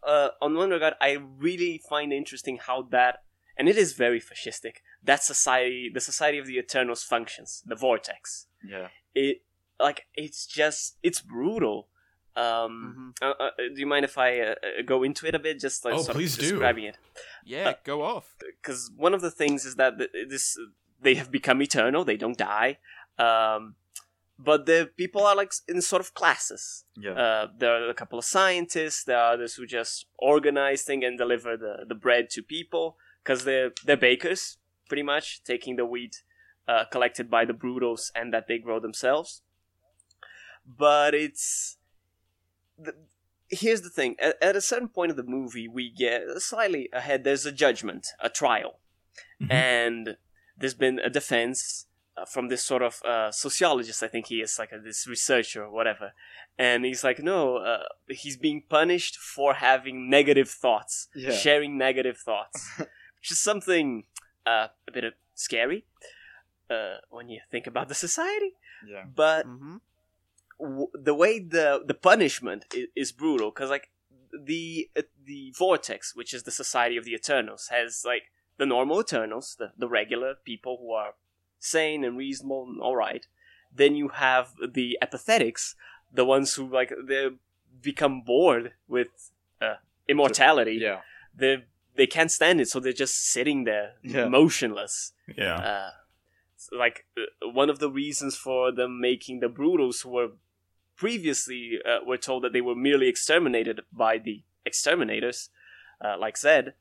uh, 0.07 0.29
on 0.41 0.55
one 0.55 0.69
regard, 0.69 0.95
I 1.01 1.17
really 1.37 1.81
find 1.89 2.11
interesting 2.11 2.57
how 2.57 2.83
that, 2.91 3.23
and 3.57 3.69
it 3.69 3.77
is 3.77 3.93
very 3.93 4.19
fascistic. 4.19 4.77
That 5.03 5.23
society, 5.23 5.91
the 5.93 6.01
society 6.01 6.37
of 6.37 6.47
the 6.47 6.57
Eternals, 6.57 7.03
functions. 7.03 7.63
The 7.65 7.75
vortex. 7.75 8.47
Yeah. 8.67 8.87
It 9.15 9.41
like 9.79 10.05
it's 10.15 10.45
just 10.45 10.97
it's 11.03 11.21
brutal. 11.21 11.87
Um, 12.35 13.13
uh, 13.21 13.33
uh, 13.39 13.49
do 13.73 13.79
you 13.79 13.85
mind 13.85 14.05
if 14.05 14.17
I 14.17 14.39
uh, 14.39 14.55
uh, 14.63 14.81
go 14.85 15.03
into 15.03 15.27
it 15.27 15.35
a 15.35 15.39
bit? 15.39 15.59
Just 15.59 15.83
like 15.83 15.95
Oh, 15.95 16.01
sort 16.01 16.15
please 16.15 16.35
of 16.35 16.39
do. 16.39 16.49
describing 16.51 16.85
it 16.85 16.97
yeah 17.43 17.73
go 17.83 18.03
off 18.03 18.35
because 18.39 18.89
one 18.95 19.13
of 19.13 19.21
the 19.21 19.31
things 19.31 19.65
is 19.65 19.75
that 19.75 19.97
this 20.29 20.57
they 21.01 21.15
have 21.15 21.31
become 21.31 21.61
eternal. 21.61 22.05
They 22.05 22.15
don't 22.17 22.37
die. 22.37 22.77
Um, 23.17 23.75
but 24.39 24.65
the 24.65 24.89
people 24.97 25.23
are 25.25 25.35
like 25.35 25.51
in 25.67 25.81
sort 25.81 25.99
of 25.99 26.13
classes. 26.13 26.85
Yeah. 26.97 27.11
Uh, 27.11 27.47
there 27.57 27.71
are 27.85 27.89
a 27.89 27.93
couple 27.93 28.17
of 28.17 28.25
scientists. 28.25 29.03
There 29.03 29.17
are 29.17 29.33
others 29.33 29.55
who 29.55 29.65
just 29.65 30.05
organize 30.17 30.83
things 30.83 31.03
and 31.05 31.17
deliver 31.17 31.57
the, 31.57 31.85
the 31.87 31.95
bread 31.95 32.29
to 32.31 32.41
people 32.41 32.97
because 33.23 33.43
they're 33.43 33.71
they're 33.85 33.97
bakers, 33.97 34.57
pretty 34.87 35.03
much 35.03 35.43
taking 35.43 35.75
the 35.75 35.85
wheat 35.85 36.23
uh, 36.67 36.85
collected 36.91 37.29
by 37.29 37.45
the 37.45 37.53
brutals 37.53 38.11
and 38.15 38.33
that 38.33 38.47
they 38.47 38.57
grow 38.57 38.79
themselves. 38.79 39.41
But 40.65 41.13
it's 41.13 41.77
the, 42.77 42.93
here's 43.49 43.81
the 43.81 43.89
thing: 43.89 44.15
at, 44.19 44.35
at 44.41 44.55
a 44.55 44.61
certain 44.61 44.87
point 44.89 45.11
of 45.11 45.17
the 45.17 45.23
movie, 45.23 45.67
we 45.67 45.89
get 45.89 46.23
slightly 46.37 46.89
ahead. 46.93 47.23
There's 47.23 47.45
a 47.45 47.51
judgment, 47.51 48.07
a 48.19 48.29
trial, 48.29 48.79
Mhm. 49.41 49.51
and 49.51 50.17
there's 50.57 50.75
been 50.75 50.99
a 50.99 51.09
defense 51.09 51.87
uh, 52.15 52.25
from 52.25 52.47
this 52.49 52.63
sort 52.63 52.83
of 52.83 53.01
uh, 53.03 53.31
sociologist. 53.31 54.03
I 54.03 54.07
think 54.07 54.27
he 54.27 54.41
is 54.41 54.59
like 54.59 54.71
a, 54.71 54.77
this 54.79 55.07
researcher 55.07 55.63
or 55.63 55.71
whatever, 55.71 56.13
and 56.57 56.85
he's 56.85 57.03
like, 57.03 57.19
no, 57.19 57.57
uh, 57.57 57.83
he's 58.07 58.37
being 58.37 58.63
punished 58.69 59.17
for 59.17 59.55
having 59.55 60.09
negative 60.09 60.49
thoughts, 60.49 61.07
Yeah. 61.15 61.31
sharing 61.31 61.77
negative 61.77 62.17
thoughts, 62.19 62.69
which 62.77 63.31
is 63.31 63.39
something 63.39 64.03
uh, 64.45 64.67
a 64.87 64.91
bit 64.91 65.05
uh, 65.05 65.09
scary 65.33 65.85
uh, 66.75 66.97
when 67.15 67.27
you 67.29 67.39
think 67.51 67.65
about 67.67 67.87
the 67.91 67.95
society. 68.07 68.51
Yeah. 68.93 69.03
But 69.23 69.45
Mm-hmm. 69.45 69.77
w- 70.59 70.91
the 70.93 71.13
way 71.13 71.39
the 71.39 71.67
the 71.85 71.93
punishment 71.93 72.65
is, 72.79 72.87
is 72.95 73.11
brutal 73.11 73.49
because 73.51 73.69
like 73.69 73.87
the 74.51 74.89
uh, 74.97 75.01
the 75.31 75.53
vortex 75.57 76.15
which 76.15 76.33
is 76.33 76.43
the 76.43 76.51
society 76.63 76.97
of 76.97 77.05
the 77.05 77.13
eternals 77.13 77.67
has 77.69 78.03
like 78.05 78.23
the 78.57 78.65
normal 78.65 78.99
eternals 79.01 79.55
the, 79.59 79.71
the 79.77 79.87
regular 79.99 80.35
people 80.51 80.77
who 80.79 80.91
are 81.01 81.13
sane 81.59 82.03
and 82.07 82.17
reasonable 82.17 82.63
and 82.69 82.81
all 82.81 82.95
right 82.95 83.27
then 83.81 83.95
you 83.95 84.07
have 84.09 84.45
the 84.79 84.97
apathetics 85.01 85.75
the 86.13 86.25
ones 86.25 86.53
who 86.55 86.63
like 86.79 86.91
they 87.07 87.27
become 87.81 88.21
bored 88.21 88.73
with 88.87 89.31
uh, 89.61 89.75
immortality 90.07 90.77
Yeah. 90.81 91.01
they 91.35 91.53
they 91.95 92.07
can't 92.07 92.31
stand 92.31 92.61
it 92.61 92.67
so 92.69 92.79
they're 92.79 93.01
just 93.05 93.15
sitting 93.35 93.65
there 93.65 93.87
Yeah. 94.03 94.27
motionless 94.29 95.13
Yeah. 95.37 95.57
uh, 95.71 95.89
s- 95.89 96.00
like 96.71 97.05
uh, 97.17 97.49
one 97.49 97.69
of 97.69 97.79
the 97.79 97.89
reasons 97.89 98.35
for 98.35 98.71
them 98.71 98.99
making 99.01 99.39
the 99.39 99.49
brutals 99.49 100.01
who 100.01 100.09
were 100.09 100.29
previously 100.95 101.79
uh, 101.85 101.99
were 102.05 102.17
told 102.17 102.43
that 102.43 102.53
they 102.53 102.61
were 102.61 102.75
merely 102.75 103.07
exterminated 103.07 103.81
by 103.91 104.17
the 104.17 104.43
exterminators. 104.65 105.49
Uh, 106.03 106.17
like 106.17 106.37
zed 106.37 106.73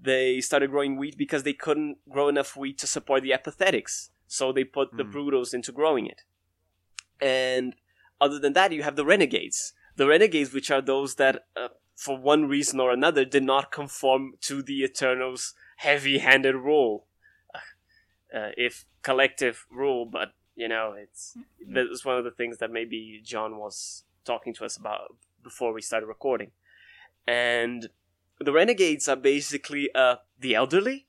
they 0.00 0.40
started 0.40 0.70
growing 0.70 0.96
wheat 0.96 1.16
because 1.16 1.42
they 1.42 1.52
couldn't 1.52 1.96
grow 2.08 2.28
enough 2.28 2.56
wheat 2.56 2.78
to 2.78 2.86
support 2.86 3.22
the 3.22 3.32
apathetics 3.32 4.10
so 4.26 4.52
they 4.52 4.64
put 4.64 4.96
the 4.96 5.04
Mm. 5.04 5.12
brutals 5.12 5.54
into 5.54 5.72
growing 5.72 6.06
it. 6.06 6.22
And 7.20 7.76
other 8.20 8.38
than 8.38 8.52
that 8.54 8.72
you 8.72 8.82
have 8.82 8.96
the 8.96 9.04
renegades. 9.04 9.72
The 9.96 10.06
renegades 10.06 10.52
which 10.52 10.70
are 10.70 10.82
those 10.82 11.14
that 11.14 11.46
uh, 11.56 11.68
for 11.94 12.18
one 12.18 12.46
reason 12.46 12.80
or 12.80 12.90
another 12.90 13.24
did 13.24 13.44
not 13.44 13.72
conform 13.72 14.34
to 14.42 14.62
the 14.62 14.82
eternals 14.82 15.54
heavy-handed 15.76 16.54
rule 16.54 17.06
uh, 18.34 18.50
if 18.56 18.84
collective 19.06 19.66
rule, 19.70 20.04
but 20.04 20.28
you 20.62 20.68
know, 20.68 20.94
it's 21.04 21.36
that's 21.74 22.04
one 22.04 22.18
of 22.18 22.24
the 22.24 22.36
things 22.40 22.58
that 22.58 22.70
maybe 22.78 23.00
John 23.32 23.58
was 23.64 24.04
talking 24.24 24.52
to 24.54 24.64
us 24.64 24.76
about 24.76 25.16
before 25.42 25.72
we 25.72 25.82
started 25.82 26.06
recording. 26.06 26.50
And 27.26 27.88
the 28.46 28.52
renegades 28.52 29.08
are 29.08 29.20
basically 29.34 29.84
uh, 29.94 30.16
the 30.44 30.54
elderly. 30.54 31.06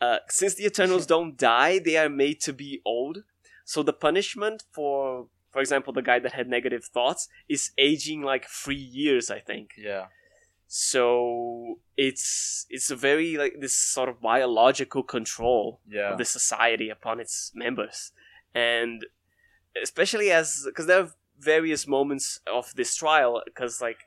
Uh, 0.00 0.18
since 0.28 0.54
the 0.54 0.66
Eternals 0.66 1.06
don't 1.14 1.36
die, 1.36 1.78
they 1.78 1.96
are 1.96 2.08
made 2.08 2.40
to 2.40 2.52
be 2.52 2.80
old. 2.84 3.18
So 3.64 3.82
the 3.82 3.92
punishment 3.92 4.64
for, 4.72 5.26
for 5.52 5.60
example, 5.60 5.92
the 5.92 6.02
guy 6.10 6.18
that 6.18 6.32
had 6.32 6.48
negative 6.48 6.84
thoughts 6.84 7.28
is 7.48 7.70
aging 7.78 8.22
like 8.22 8.46
three 8.62 8.84
years, 9.02 9.30
I 9.30 9.38
think 9.38 9.66
Yeah. 9.78 10.06
So 10.74 11.78
it's 11.98 12.64
it's 12.70 12.90
a 12.90 12.96
very 12.96 13.36
like 13.36 13.56
this 13.60 13.76
sort 13.76 14.08
of 14.08 14.22
biological 14.22 15.02
control 15.02 15.80
Yeah. 15.86 16.12
of 16.12 16.16
the 16.18 16.24
society 16.24 16.88
upon 16.88 17.20
its 17.20 17.52
members 17.54 18.12
and 18.54 19.04
especially 19.82 20.30
as 20.30 20.62
because 20.64 20.86
there 20.86 21.00
are 21.02 21.10
various 21.38 21.86
moments 21.86 22.40
of 22.50 22.72
this 22.74 22.96
trial 22.96 23.42
because 23.44 23.82
like 23.82 23.98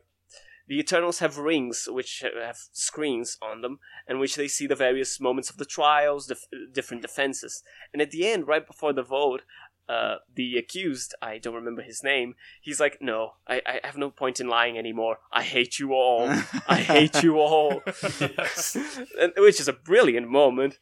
the 0.68 0.80
eternals 0.80 1.20
have 1.20 1.38
rings 1.38 1.88
which 1.88 2.24
have 2.48 2.58
screens 2.72 3.38
on 3.44 3.62
them 3.62 3.78
and 4.08 4.20
which 4.20 4.36
they 4.36 4.48
see 4.48 4.66
the 4.66 4.76
various 4.88 5.20
moments 5.20 5.52
of 5.52 5.58
the 5.58 5.66
trials 5.66 6.26
the 6.26 6.38
different 6.74 7.04
defenses 7.04 7.62
and 7.94 8.02
at 8.02 8.10
the 8.10 8.26
end 8.28 8.48
right 8.48 8.66
before 8.66 8.92
the 8.92 9.04
vote 9.04 9.44
uh, 9.88 10.18
the 10.34 10.58
accused, 10.58 11.14
I 11.22 11.38
don't 11.38 11.54
remember 11.54 11.82
his 11.82 12.04
name, 12.04 12.36
he's 12.62 12.80
like, 12.80 12.98
No, 13.02 13.34
I, 13.48 13.62
I 13.66 13.80
have 13.84 13.98
no 13.98 14.10
point 14.10 14.40
in 14.40 14.48
lying 14.48 14.78
anymore. 14.78 15.20
I 15.32 15.44
hate 15.44 15.80
you 15.80 15.94
all. 15.94 16.28
I 16.68 16.80
hate 16.80 17.24
you 17.24 17.40
all. 17.40 17.82
And, 19.20 19.34
which 19.38 19.60
is 19.60 19.68
a 19.68 19.74
brilliant 19.74 20.30
moment. 20.30 20.80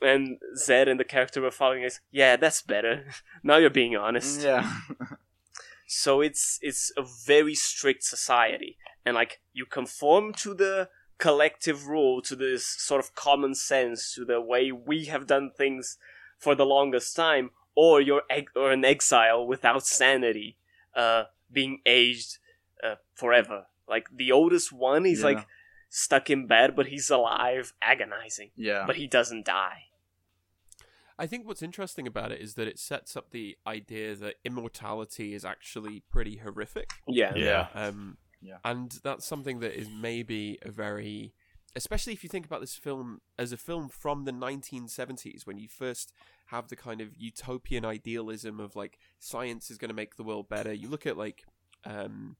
And 0.00 0.38
Zed 0.56 0.88
and 0.88 1.00
the 1.00 1.04
character 1.04 1.40
were 1.40 1.50
following 1.50 1.84
us. 1.84 2.00
Yeah, 2.10 2.36
that's 2.36 2.62
better. 2.62 3.06
now 3.42 3.56
you're 3.56 3.70
being 3.70 3.96
honest. 3.96 4.42
Yeah. 4.42 4.70
So 5.88 6.20
it's 6.20 6.58
it's 6.60 6.92
a 6.98 7.02
very 7.02 7.54
strict 7.54 8.04
society, 8.04 8.76
and 9.06 9.14
like 9.14 9.40
you 9.54 9.64
conform 9.64 10.34
to 10.34 10.52
the 10.52 10.90
collective 11.16 11.86
rule, 11.86 12.20
to 12.22 12.36
this 12.36 12.66
sort 12.66 13.02
of 13.02 13.14
common 13.14 13.54
sense, 13.54 14.14
to 14.14 14.24
the 14.24 14.40
way 14.40 14.70
we 14.70 15.06
have 15.06 15.26
done 15.26 15.50
things 15.50 15.96
for 16.38 16.54
the 16.54 16.66
longest 16.66 17.16
time, 17.16 17.50
or 17.82 18.00
you're 18.00 18.22
eg- 18.28 18.50
or 18.56 18.72
an 18.72 18.84
exile 18.84 19.46
without 19.46 19.86
sanity, 19.86 20.56
uh, 21.02 21.22
being 21.58 21.74
aged 21.86 22.38
uh, 22.82 22.96
forever. 23.14 23.66
Like 23.94 24.06
the 24.22 24.30
oldest 24.32 24.72
one, 24.72 25.04
he's 25.04 25.20
Yeah. 25.20 25.26
like 25.30 25.46
stuck 25.88 26.28
in 26.28 26.46
bed, 26.46 26.74
but 26.74 26.86
he's 26.92 27.08
alive, 27.18 27.72
agonizing, 27.80 28.50
Yeah. 28.56 28.84
but 28.86 28.96
he 28.96 29.06
doesn't 29.06 29.44
die. 29.46 29.80
I 31.18 31.26
think 31.26 31.46
what's 31.46 31.62
interesting 31.62 32.06
about 32.06 32.30
it 32.32 32.40
is 32.40 32.54
that 32.54 32.66
it 32.68 32.78
sets 32.78 33.16
up 33.16 33.30
the 33.30 33.56
idea 33.66 34.14
that 34.16 34.34
immortality 34.44 35.34
is 35.34 35.44
actually 35.44 36.00
pretty 36.10 36.36
horrific. 36.38 36.90
Yeah, 37.06 37.34
Yeah. 37.36 37.68
Um, 37.74 38.18
Yeah. 38.40 38.58
And 38.64 38.90
that's 39.02 39.24
something 39.26 39.58
that 39.60 39.74
is 39.76 39.88
maybe 39.90 40.58
a 40.62 40.70
very, 40.70 41.32
especially 41.78 42.12
if 42.12 42.22
you 42.22 42.28
think 42.28 42.44
about 42.44 42.60
this 42.60 42.74
film 42.74 43.20
as 43.38 43.52
a 43.52 43.56
film 43.56 43.88
from 43.88 44.24
the 44.24 44.32
1970s, 44.32 45.46
when 45.46 45.58
you 45.58 45.68
first 45.68 46.12
have 46.46 46.68
the 46.68 46.76
kind 46.76 47.00
of 47.00 47.16
utopian 47.16 47.84
idealism 47.84 48.58
of 48.58 48.74
like 48.76 48.98
science 49.18 49.70
is 49.70 49.78
going 49.78 49.88
to 49.88 49.94
make 49.94 50.16
the 50.16 50.24
world 50.24 50.48
better. 50.48 50.72
You 50.72 50.88
look 50.88 51.06
at 51.06 51.16
like 51.16 51.44
um, 51.84 52.36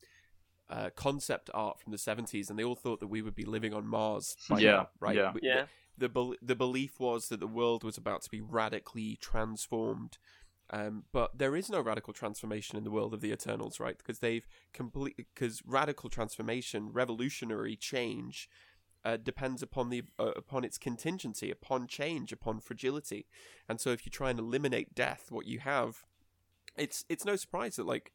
uh, 0.69 0.91
concept 0.97 1.51
art 1.55 1.81
from 1.81 1.93
the 1.93 1.99
70s, 1.99 2.51
and 2.51 2.59
they 2.59 2.65
all 2.65 2.75
thought 2.75 3.01
that 3.01 3.07
we 3.07 3.23
would 3.23 3.35
be 3.35 3.45
living 3.45 3.73
on 3.73 3.87
Mars 3.87 4.37
by 4.51 4.59
Yeah, 4.59 4.71
now, 4.73 4.89
right? 5.01 5.17
yeah. 5.17 5.33
We- 5.33 5.41
Yeah. 5.43 5.67
The, 5.97 6.09
bel 6.09 6.35
the 6.41 6.55
belief 6.55 7.01
was 7.01 7.29
that 7.29 7.41
the 7.41 7.49
world 7.49 7.83
was 7.83 7.97
about 7.99 8.23
to 8.23 8.31
be 8.31 8.41
radically 8.41 9.17
transformed. 9.21 10.19
Um, 10.71 11.05
but 11.13 11.39
there 11.39 11.57
is 11.57 11.69
no 11.71 11.81
radical 11.81 12.13
transformation 12.13 12.77
in 12.77 12.85
the 12.85 12.91
world 12.91 13.15
of 13.15 13.21
the 13.21 13.33
Eternals, 13.33 13.81
right? 13.81 13.99
Because 13.99 14.19
they've 14.21 14.47
complete 14.73 15.17
because 15.17 15.63
radical 15.67 16.09
transformation, 16.09 16.93
revolutionary 16.93 17.75
change, 17.75 18.49
uh, 19.09 19.17
depends 19.17 19.63
upon 19.63 19.89
the 19.89 20.03
uh, 20.19 20.33
upon 20.37 20.65
its 20.65 20.77
contingency, 20.77 21.51
upon 21.51 21.87
change, 21.87 22.31
upon 22.31 22.61
fragility. 22.61 23.27
And 23.69 23.81
so, 23.81 23.91
if 23.91 24.05
you 24.05 24.11
try 24.11 24.29
and 24.31 24.39
eliminate 24.39 24.95
death, 24.95 25.27
what 25.31 25.47
you 25.47 25.61
have, 25.61 26.05
it's 26.77 27.05
it's 27.09 27.25
no 27.25 27.37
surprise 27.37 27.77
that 27.77 27.87
like 27.87 28.13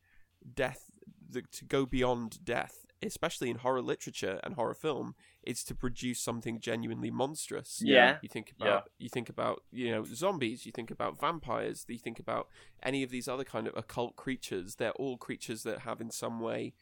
death, 0.54 0.92
the, 1.28 1.42
to 1.42 1.66
go 1.66 1.88
beyond 1.88 2.46
death, 2.46 2.86
especially 3.02 3.50
in 3.50 3.58
horror 3.58 3.82
literature 3.82 4.40
and 4.44 4.54
horror 4.54 4.76
film, 4.76 5.16
is 5.42 5.64
to 5.64 5.74
produce 5.74 6.20
something 6.20 6.60
genuinely 6.60 7.10
monstrous. 7.10 7.82
Yeah. 7.84 8.18
You 8.22 8.30
think 8.30 8.54
about 8.60 8.90
you 9.00 9.10
think 9.10 9.30
about 9.30 9.64
you 9.72 9.90
know 9.90 10.06
zombies. 10.06 10.64
You 10.68 10.72
think 10.72 10.92
about 10.92 11.20
vampires. 11.20 11.86
You 11.88 11.98
think 11.98 12.20
about 12.20 12.50
any 12.84 13.02
of 13.02 13.10
these 13.10 13.28
other 13.28 13.44
kind 13.44 13.68
of 13.68 13.76
occult 13.76 14.16
creatures. 14.16 14.76
They're 14.76 14.92
all 14.92 15.18
creatures 15.18 15.64
that 15.64 15.80
have 15.80 16.02
in 16.02 16.12
some 16.12 16.40
way 16.40 16.74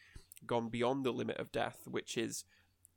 gone 0.45 0.67
beyond 0.67 1.05
the 1.05 1.13
limit 1.13 1.37
of 1.37 1.51
death, 1.51 1.81
which 1.85 2.17
is 2.17 2.43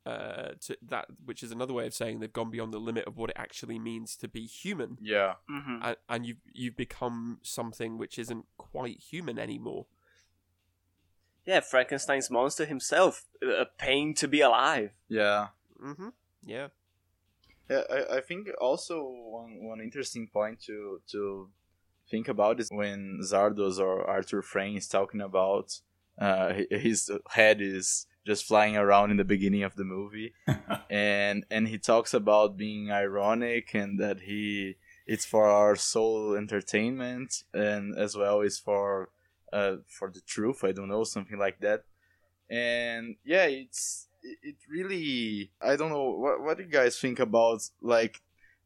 uh, 0.07 0.51
to 0.61 0.77
that 0.83 1.07
which 1.25 1.43
is 1.43 1.51
another 1.51 1.73
way 1.73 1.87
of 1.87 1.95
saying 1.95 2.21
they've 2.21 2.33
gone 2.33 2.51
beyond 2.51 2.73
the 2.75 2.79
limit 2.79 3.05
of 3.07 3.17
what 3.17 3.31
it 3.31 3.37
actually 3.39 3.79
means 3.79 4.17
to 4.17 4.29
be 4.29 4.47
human, 4.47 4.99
Yeah. 5.01 5.35
hmm 5.49 5.79
and, 5.83 5.97
and 6.09 6.27
you've 6.27 6.41
you've 6.53 6.77
become 6.77 7.39
something 7.43 7.97
which 7.99 8.19
isn't 8.19 8.45
quite 8.59 8.99
human 9.01 9.39
anymore. 9.39 9.87
yeah. 11.47 11.61
Frankenstein's 11.61 12.31
monster 12.31 12.65
himself, 12.65 13.25
a 13.43 13.67
pain 13.79 14.15
to 14.15 14.29
be 14.29 14.41
alive. 14.41 14.91
Yeah. 15.09 15.49
Mm-hmm. 15.83 16.09
Yeah. 16.45 16.69
Yeah, 17.71 17.83
I, 17.91 18.17
I 18.17 18.21
think 18.21 18.49
also 18.61 19.03
one, 19.05 19.65
one 19.65 19.81
interesting 19.81 20.29
point 20.29 20.61
to 20.67 21.01
to 21.13 21.49
think 22.11 22.29
about 22.29 22.61
is 22.61 22.69
when 22.71 23.21
Zardoz 23.23 23.79
or 23.79 24.05
Arthur 24.05 24.43
Frayne 24.43 24.77
is 24.77 24.87
talking 24.89 25.23
about 25.23 25.81
uh, 26.19 26.53
his 26.71 27.11
head 27.31 27.61
is 27.63 28.07
just 28.27 28.47
flying 28.47 28.77
around 28.77 29.11
in 29.11 29.17
the 29.17 29.25
beginning 29.25 29.63
of 29.63 29.77
the 29.77 29.85
movie, 29.85 30.33
and 30.91 31.45
and 31.51 31.69
he 31.69 31.79
talks 31.79 32.15
about 32.15 32.57
being 32.57 32.91
ironic 32.91 33.75
and 33.75 33.99
that 34.01 34.21
he 34.21 34.77
it's 35.07 35.25
for 35.25 35.47
our 35.47 35.77
soul 35.77 36.35
entertainment 36.35 37.43
and 37.53 37.97
as 37.97 38.17
well 38.17 38.41
as 38.41 38.59
for 38.59 39.11
uh, 39.53 39.77
for 39.87 40.11
the 40.11 40.21
truth 40.23 40.65
i 40.65 40.73
don't 40.73 40.89
know 40.89 41.05
something 41.05 41.39
like 41.39 41.61
that. 41.61 41.85
And 42.51 43.17
yeah 43.25 43.45
it's 43.45 44.09
it 44.23 44.39
it 44.43 44.57
really 44.71 45.51
i 45.61 45.77
don't 45.77 45.91
know 45.91 46.11
what, 46.11 46.43
what 46.43 46.57
do 46.57 46.65
you 46.65 46.71
guys 46.71 46.99
think 46.99 47.19
about 47.21 47.63
like 47.81 48.21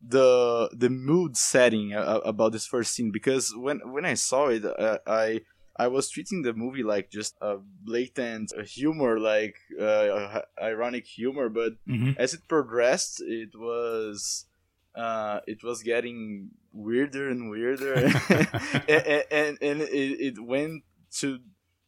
the 0.06 0.70
the 0.72 0.90
mood 0.90 1.36
setting 1.36 1.94
uh, 1.94 2.20
about 2.24 2.52
this 2.52 2.66
first 2.66 2.94
scene? 2.94 3.10
Because 3.10 3.52
when 3.56 3.80
when 3.92 4.04
i 4.04 4.14
saw 4.14 4.46
it 4.48 4.64
uh, 4.64 4.98
i 5.06 5.40
I 5.78 5.86
was 5.88 6.10
treating 6.10 6.42
the 6.42 6.52
movie 6.52 6.82
like 6.82 7.10
just 7.10 7.36
a 7.40 7.56
blatant 7.84 8.52
humor, 8.66 9.18
like 9.20 9.56
uh, 9.80 10.40
ironic 10.60 11.06
humor. 11.06 11.48
But 11.48 11.74
Mhm. 11.88 12.16
as 12.18 12.34
it 12.34 12.48
progressed, 12.48 13.22
it 13.22 13.50
was 13.54 14.46
uh, 14.94 15.40
it 15.46 15.62
was 15.62 15.82
getting 15.82 16.50
weirder 16.72 17.28
and 17.30 17.48
weirder, 17.50 18.06
and 18.88 19.24
and, 19.30 19.58
and 19.62 19.80
it, 19.82 20.20
it 20.20 20.38
went 20.42 20.82
to. 21.20 21.38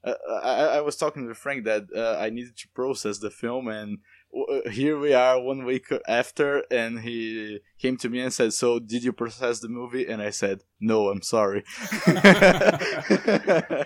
Uh, 0.03 0.15
I, 0.43 0.79
I 0.79 0.81
was 0.81 0.97
talking 0.97 1.29
to 1.29 1.35
Frank 1.35 1.65
that 1.65 1.85
uh, 1.95 2.17
I 2.19 2.31
needed 2.31 2.57
to 2.59 2.69
process 2.69 3.19
the 3.19 3.31
film, 3.31 3.69
and 3.69 3.99
Uh, 4.33 4.69
here 4.71 4.99
we 4.99 5.13
are 5.13 5.41
one 5.41 5.65
week 5.65 5.87
after, 6.07 6.65
and 6.71 7.01
he 7.01 7.61
came 7.79 7.97
to 7.99 8.09
me 8.09 8.21
and 8.21 8.33
said, 8.33 8.53
"So 8.53 8.79
did 8.79 9.03
you 9.03 9.13
process 9.13 9.61
the 9.61 9.69
movie?" 9.69 10.07
And 10.07 10.23
I 10.23 10.31
said, 10.31 10.61
"No, 10.81 11.09
I'm 11.09 11.23
sorry." 11.23 11.65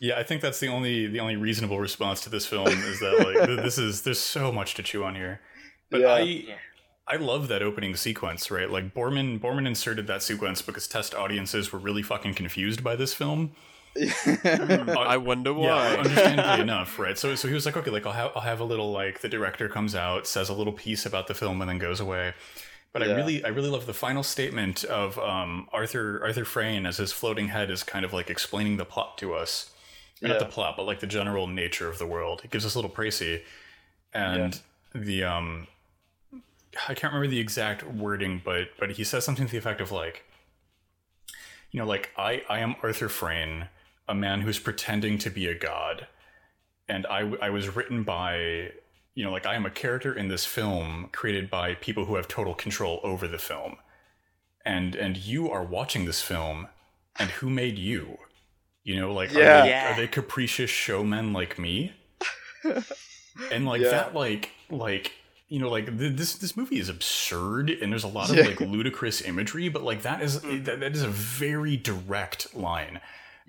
Yeah, 0.00 0.16
I 0.16 0.22
think 0.22 0.42
that's 0.42 0.60
the 0.60 0.68
only 0.68 1.06
the 1.08 1.18
only 1.18 1.34
reasonable 1.36 1.80
response 1.80 2.20
to 2.20 2.30
this 2.30 2.46
film 2.46 2.68
is 2.68 3.00
that 3.00 3.18
like 3.18 3.48
this 3.64 3.78
is 3.78 4.02
there's 4.02 4.20
so 4.20 4.52
much 4.52 4.74
to 4.74 4.82
chew 4.82 5.02
on 5.02 5.16
here. 5.16 5.40
But 5.90 6.02
Yeah. 6.02 6.14
I 6.14 6.44
I 7.08 7.16
love 7.16 7.48
that 7.48 7.62
opening 7.62 7.96
sequence, 7.96 8.48
right? 8.50 8.70
Like 8.70 8.94
Boorman 8.94 9.40
Boorman 9.40 9.66
inserted 9.66 10.06
that 10.06 10.22
sequence 10.22 10.62
because 10.62 10.86
test 10.86 11.14
audiences 11.16 11.72
were 11.72 11.80
really 11.80 12.02
fucking 12.02 12.34
confused 12.34 12.84
by 12.84 12.94
this 12.94 13.12
film. 13.12 13.56
I 14.44 15.16
wonder 15.16 15.52
Yeah, 15.56 15.74
why. 15.74 15.96
understandably 15.96 16.60
enough, 16.60 16.98
right? 16.98 17.18
So 17.18 17.34
so 17.34 17.48
he 17.48 17.54
was 17.54 17.66
like, 17.66 17.76
okay, 17.76 17.90
like 17.90 18.06
I'll 18.06 18.12
have 18.12 18.32
I'll 18.36 18.42
have 18.42 18.60
a 18.60 18.64
little 18.64 18.92
like 18.92 19.20
the 19.20 19.28
director 19.28 19.68
comes 19.68 19.94
out, 19.94 20.26
says 20.26 20.48
a 20.48 20.54
little 20.54 20.72
piece 20.72 21.04
about 21.06 21.26
the 21.26 21.34
film, 21.34 21.60
and 21.60 21.68
then 21.68 21.78
goes 21.78 22.00
away. 22.00 22.34
But 22.92 23.02
I 23.02 23.06
really 23.06 23.44
I 23.44 23.48
really 23.48 23.70
love 23.70 23.86
the 23.86 23.94
final 23.94 24.22
statement 24.22 24.84
of 24.84 25.18
um, 25.18 25.68
Arthur 25.72 26.20
Arthur 26.22 26.44
Frayne 26.44 26.86
as 26.86 26.98
his 26.98 27.12
floating 27.12 27.48
head 27.48 27.70
is 27.70 27.82
kind 27.82 28.04
of 28.04 28.12
like 28.12 28.30
explaining 28.30 28.76
the 28.76 28.84
plot 28.84 29.18
to 29.18 29.34
us. 29.34 29.70
Or 30.22 30.28
Not 30.28 30.38
the 30.40 30.46
plot, 30.46 30.76
but 30.76 30.86
like 30.86 31.00
the 31.00 31.06
general 31.06 31.46
nature 31.46 31.88
of 31.88 31.98
the 31.98 32.06
world. 32.06 32.42
It 32.44 32.50
gives 32.50 32.66
us 32.66 32.74
a 32.74 32.78
little 32.78 32.90
précis. 32.90 33.42
And 34.14 34.60
the 34.94 35.24
um 35.24 35.68
I 36.88 36.94
can't 36.94 37.12
remember 37.12 37.28
the 37.28 37.38
exact 37.40 37.82
wording, 37.84 38.40
but 38.44 38.70
but 38.78 38.92
he 38.92 39.04
says 39.04 39.24
something 39.24 39.46
to 39.46 39.52
the 39.52 39.58
effect 39.58 39.80
of 39.80 39.92
like 39.92 40.24
you 41.70 41.80
know, 41.80 41.86
like 41.86 42.10
I 42.16 42.42
I 42.48 42.60
am 42.60 42.76
Arthur 42.82 43.08
Frayne, 43.08 43.68
a 44.08 44.14
man 44.14 44.40
who's 44.40 44.58
pretending 44.58 45.18
to 45.18 45.30
be 45.30 45.46
a 45.46 45.54
god, 45.54 46.06
and 46.88 47.06
I, 47.06 47.20
I 47.42 47.50
was 47.50 47.74
written 47.74 48.02
by 48.02 48.72
you 49.14 49.24
know 49.24 49.30
like 49.32 49.46
I 49.46 49.54
am 49.54 49.66
a 49.66 49.70
character 49.70 50.12
in 50.12 50.28
this 50.28 50.44
film 50.44 51.08
created 51.12 51.50
by 51.50 51.74
people 51.74 52.04
who 52.06 52.16
have 52.16 52.28
total 52.28 52.54
control 52.54 53.00
over 53.02 53.28
the 53.28 53.38
film, 53.38 53.76
and 54.64 54.94
and 54.96 55.16
you 55.16 55.50
are 55.50 55.64
watching 55.64 56.04
this 56.04 56.22
film, 56.22 56.68
and 57.18 57.30
who 57.30 57.50
made 57.50 57.78
you? 57.78 58.18
You 58.84 58.98
know, 59.00 59.12
like 59.12 59.32
Yeah. 59.32 59.60
are, 59.60 59.62
they, 59.62 59.68
Yeah. 59.68 59.92
are 59.92 59.96
they 59.96 60.06
capricious 60.06 60.70
showmen 60.70 61.32
like 61.32 61.58
me? 61.58 61.92
and 63.52 63.66
like 63.66 63.82
Yeah. 63.82 63.90
that, 63.90 64.14
like 64.14 64.52
like 64.70 65.12
you 65.48 65.58
know, 65.58 65.70
like 65.70 65.86
th- 65.98 66.16
this 66.16 66.34
this 66.34 66.56
movie 66.56 66.78
is 66.78 66.88
absurd, 66.88 67.70
and 67.70 67.92
there's 67.92 68.04
a 68.04 68.08
lot 68.08 68.30
of 68.30 68.36
Yeah. 68.36 68.44
like 68.44 68.60
ludicrous 68.60 69.20
imagery, 69.22 69.68
but 69.68 69.82
like 69.82 70.02
that 70.02 70.22
is 70.22 70.38
mm. 70.40 70.64
that, 70.64 70.80
that 70.80 70.92
is 70.94 71.02
a 71.02 71.08
very 71.08 71.76
direct 71.76 72.54
line, 72.54 73.00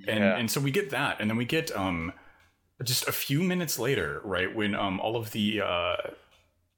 and 0.07 0.19
Yeah. 0.23 0.37
and 0.37 0.49
so 0.51 0.59
we 0.61 0.71
get 0.71 0.89
that, 0.91 1.19
and 1.19 1.29
then 1.29 1.37
we 1.37 1.45
get 1.45 1.75
um 1.75 2.13
just 2.83 3.07
a 3.07 3.11
few 3.11 3.41
minutes 3.43 3.77
later, 3.79 4.21
right 4.23 4.53
when 4.55 4.73
um 4.75 4.99
all 4.99 5.15
of 5.15 5.31
the 5.31 5.61
uh 5.61 5.95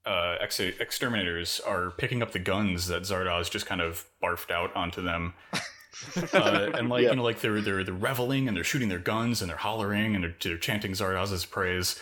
uh 0.05 0.35
ex- 0.41 0.59
exterminators 0.59 1.59
are 1.59 1.91
picking 1.91 2.23
up 2.23 2.31
the 2.31 2.39
guns 2.39 2.87
that 2.87 3.03
Zardoz 3.03 3.49
just 3.51 3.65
kind 3.67 3.81
of 3.81 4.05
barfed 4.23 4.49
out 4.51 4.75
onto 4.75 5.01
them. 5.01 5.33
uh, 6.33 6.71
and 6.73 6.89
like 6.89 7.03
Yeah. 7.03 7.11
you 7.11 7.15
know, 7.17 7.23
like 7.23 7.41
they're 7.41 7.61
they're 7.61 7.83
they're 7.83 7.93
reveling 7.93 8.47
and 8.47 8.55
they're 8.57 8.63
shooting 8.63 8.89
their 8.89 8.99
guns 8.99 9.41
and 9.41 9.49
they're 9.49 9.57
hollering 9.57 10.15
and 10.15 10.23
they're, 10.23 10.35
they're 10.41 10.57
chanting 10.57 10.93
Zardoz's 10.93 11.45
praise. 11.45 11.99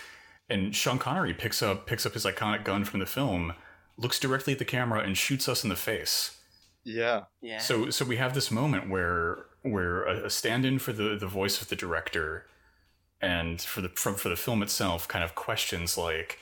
And 0.49 0.75
Sean 0.75 0.97
Connery 0.97 1.33
picks 1.33 1.61
up 1.61 1.85
picks 1.85 2.05
up 2.05 2.13
his 2.13 2.25
iconic 2.25 2.63
gun 2.63 2.85
from 2.85 2.99
the 3.01 3.05
film, 3.05 3.53
looks 3.97 4.19
directly 4.19 4.53
at 4.53 4.59
the 4.59 4.65
camera 4.65 5.01
and 5.01 5.17
shoots 5.17 5.49
us 5.49 5.63
in 5.63 5.69
the 5.69 5.75
face. 5.75 6.37
yeah, 6.85 7.23
Yeah. 7.41 7.57
So 7.59 7.89
so 7.89 8.05
we 8.05 8.15
have 8.17 8.33
this 8.33 8.49
moment 8.49 8.89
where 8.89 9.45
where 9.61 10.03
a, 10.03 10.25
a 10.25 10.29
stand-in 10.29 10.79
for 10.79 10.93
the 10.93 11.15
the 11.17 11.27
voice 11.27 11.61
of 11.61 11.67
the 11.69 11.75
director 11.75 12.45
and 13.21 13.61
for 13.61 13.81
the 13.81 13.89
from 13.89 14.15
for 14.15 14.29
the 14.29 14.35
film 14.35 14.61
itself 14.63 15.07
kind 15.07 15.23
of 15.23 15.35
questions 15.35 15.97
like 15.97 16.39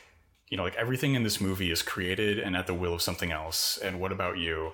you 0.49 0.57
know 0.57 0.63
like 0.63 0.75
everything 0.75 1.15
in 1.15 1.23
this 1.23 1.41
movie 1.41 1.71
is 1.71 1.81
created 1.81 2.37
and 2.39 2.55
at 2.55 2.67
the 2.67 2.73
will 2.73 2.93
of 2.93 3.01
something 3.01 3.31
else 3.31 3.77
and 3.77 3.99
what 3.99 4.11
about 4.11 4.37
you? 4.37 4.73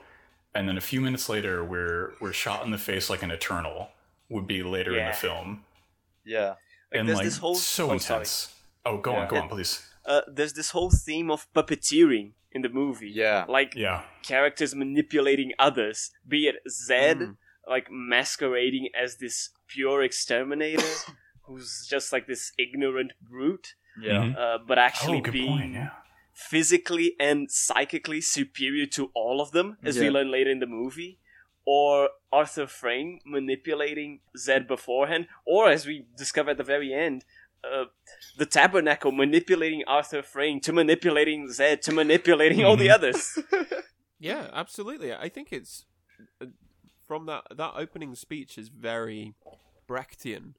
And 0.56 0.68
then 0.68 0.78
a 0.78 0.82
few 0.82 1.02
minutes 1.02 1.30
later 1.30 1.64
we're 1.64 2.14
we're 2.20 2.34
shot 2.34 2.64
in 2.66 2.72
the 2.72 2.78
face 2.78 3.10
like 3.10 3.24
an 3.24 3.32
eternal 3.32 3.90
would 4.30 4.48
be 4.48 4.62
later 4.64 4.98
in 4.98 5.06
the 5.08 5.14
film. 5.14 5.64
Yeah, 6.26 6.50
Like, 6.50 6.58
and 7.00 7.10
like 7.10 7.24
this 7.26 7.38
whole 7.38 7.56
so 7.56 7.92
oh, 7.92 7.98
sorry. 7.98 8.20
intense. 8.20 8.54
Oh 8.86 8.98
go 8.98 9.16
on 9.16 9.28
go 9.28 9.38
on 9.38 9.50
please. 9.50 9.88
Uh, 10.06 10.22
there's 10.28 10.54
this 10.54 10.72
whole 10.72 10.92
theme 10.92 11.32
of 11.32 11.48
puppeteering 11.54 12.34
in 12.52 12.62
the 12.62 12.70
movie. 12.70 13.10
yeah, 13.10 13.46
Like 13.48 13.74
yeah. 13.76 14.04
characters 14.22 14.76
manipulating 14.76 15.54
others, 15.58 16.12
be 16.28 16.48
it 16.48 16.58
Zed, 16.70 17.20
Mm. 17.20 17.38
Like 17.68 17.88
masquerading 17.92 18.90
as 19.00 19.18
this 19.18 19.50
pure 19.68 20.04
exterminator, 20.04 20.84
who's 21.44 21.88
just 21.90 22.12
like 22.14 22.28
this 22.28 22.52
ignorant 22.58 23.12
brute, 23.22 23.76
yeah, 24.02 24.24
Mhm. 24.24 24.38
uh, 24.38 24.58
but 24.68 24.78
oh 24.78 24.82
actually 24.82 25.22
good 25.22 25.34
being 25.34 25.48
point 25.58 25.74
yeah 25.74 25.90
physically 26.36 27.16
and 27.20 27.50
psychically 27.52 28.20
superior 28.20 28.88
to 28.88 29.12
all 29.14 29.40
of 29.40 29.52
them, 29.52 29.78
as 29.84 30.00
we 30.00 30.10
learn 30.10 30.32
later 30.32 30.50
in 30.50 30.60
the 30.60 30.66
movie. 30.66 31.20
Or 31.66 32.10
Arthur 32.32 32.68
Frayne 32.68 33.22
manipulating 33.24 34.20
Zed 34.36 34.68
beforehand, 34.68 35.28
or 35.46 35.70
as 35.70 35.86
we 35.86 36.06
discover 36.18 36.50
at 36.52 36.58
the 36.58 36.64
very 36.64 36.92
end, 36.94 37.24
uh, 37.64 37.86
the 38.38 38.46
Tabernacle 38.46 39.12
manipulating 39.14 39.84
Arthur 39.88 40.22
Frayne 40.24 40.60
to 40.62 40.74
manipulating 40.74 41.50
Zed 41.52 41.82
to 41.84 41.94
manipulating 41.94 42.66
all 42.66 42.76
the 42.76 42.88
Mhm. 42.88 42.94
others. 42.96 43.40
Yeah, 44.20 44.50
absolutely. 44.54 45.14
I 45.14 45.30
think 45.30 45.52
it's 45.52 45.86
from 47.14 47.26
that 47.28 47.44
that 47.56 47.74
opening 47.76 48.16
speech 48.16 48.58
is 48.58 48.70
very 48.70 49.36
Brechtian, 49.88 50.54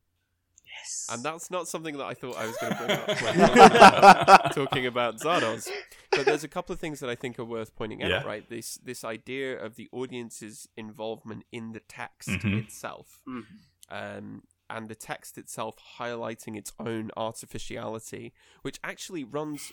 Yes. 0.76 1.08
and 1.10 1.22
that's 1.24 1.50
not 1.50 1.66
something 1.68 1.96
that 1.98 2.04
I 2.04 2.14
thought 2.14 2.36
I 2.36 2.46
was 2.46 2.56
going 2.58 2.72
to 2.72 2.78
bring 2.78 2.90
up 2.90 3.08
when 3.22 3.34
talking 3.48 3.66
about, 3.66 4.54
talking 4.54 4.86
about 4.86 5.18
Zardoz. 5.20 5.68
But 6.12 6.26
there's 6.26 6.44
a 6.44 6.48
couple 6.48 6.72
of 6.72 6.78
things 6.80 7.00
that 7.00 7.10
I 7.10 7.14
think 7.16 7.38
are 7.38 7.44
worth 7.44 7.74
pointing 7.74 8.02
out. 8.04 8.10
Yeah. 8.10 8.22
Right, 8.22 8.48
this 8.48 8.76
this 8.76 9.02
idea 9.04 9.58
of 9.60 9.74
the 9.74 9.88
audience's 9.92 10.68
involvement 10.76 11.44
in 11.50 11.72
the 11.72 11.80
text 11.80 12.28
Mhm. 12.28 12.62
itself, 12.64 13.20
Mhm. 13.28 13.44
um, 13.90 14.42
and 14.70 14.88
the 14.88 14.94
text 14.94 15.36
itself 15.38 15.74
highlighting 15.98 16.56
its 16.56 16.72
own 16.78 17.10
artificiality, 17.16 18.32
which 18.62 18.78
actually 18.84 19.24
runs 19.24 19.72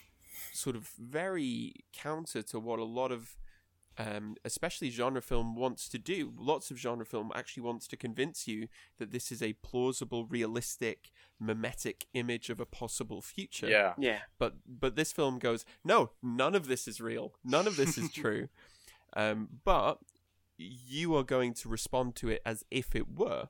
sort 0.53 0.75
of 0.75 0.87
very 0.97 1.73
counter 1.93 2.41
to 2.41 2.59
what 2.59 2.79
a 2.79 2.83
lot 2.85 3.11
of 3.11 3.35
um, 3.97 4.35
especially 4.45 4.89
genre 4.89 5.21
film 5.21 5.55
wants 5.55 5.89
to 5.89 5.97
do. 5.97 6.33
Lots 6.37 6.71
of 6.71 6.77
genre 6.77 7.05
film 7.05 7.31
actually 7.35 7.63
wants 7.63 7.87
to 7.89 7.97
convince 7.97 8.47
you 8.47 8.67
that 8.97 9.11
this 9.11 9.31
is 9.31 9.41
a 9.41 9.53
plausible, 9.53 10.25
realistic, 10.25 11.11
mimetic 11.39 12.05
image 12.13 12.49
of 12.49 12.59
a 12.59 12.65
possible 12.65 13.21
future. 13.21 13.69
yeah, 13.69 13.93
Yeah. 13.97 14.19
But 14.37 14.55
but 14.67 14.95
this 14.95 15.11
film 15.11 15.39
goes, 15.39 15.65
no, 15.83 16.11
none 16.21 16.55
of 16.55 16.67
this 16.67 16.87
is 16.87 17.01
real. 17.01 17.33
None 17.43 17.67
of 17.67 17.75
this 17.75 17.97
is 17.97 18.11
true. 18.13 18.49
Um, 19.13 19.49
but 19.63 19.99
you 20.57 21.15
are 21.15 21.23
going 21.23 21.53
to 21.55 21.69
respond 21.69 22.15
to 22.17 22.29
it 22.29 22.41
as 22.45 22.63
if 22.71 22.95
it 22.95 23.09
were. 23.09 23.49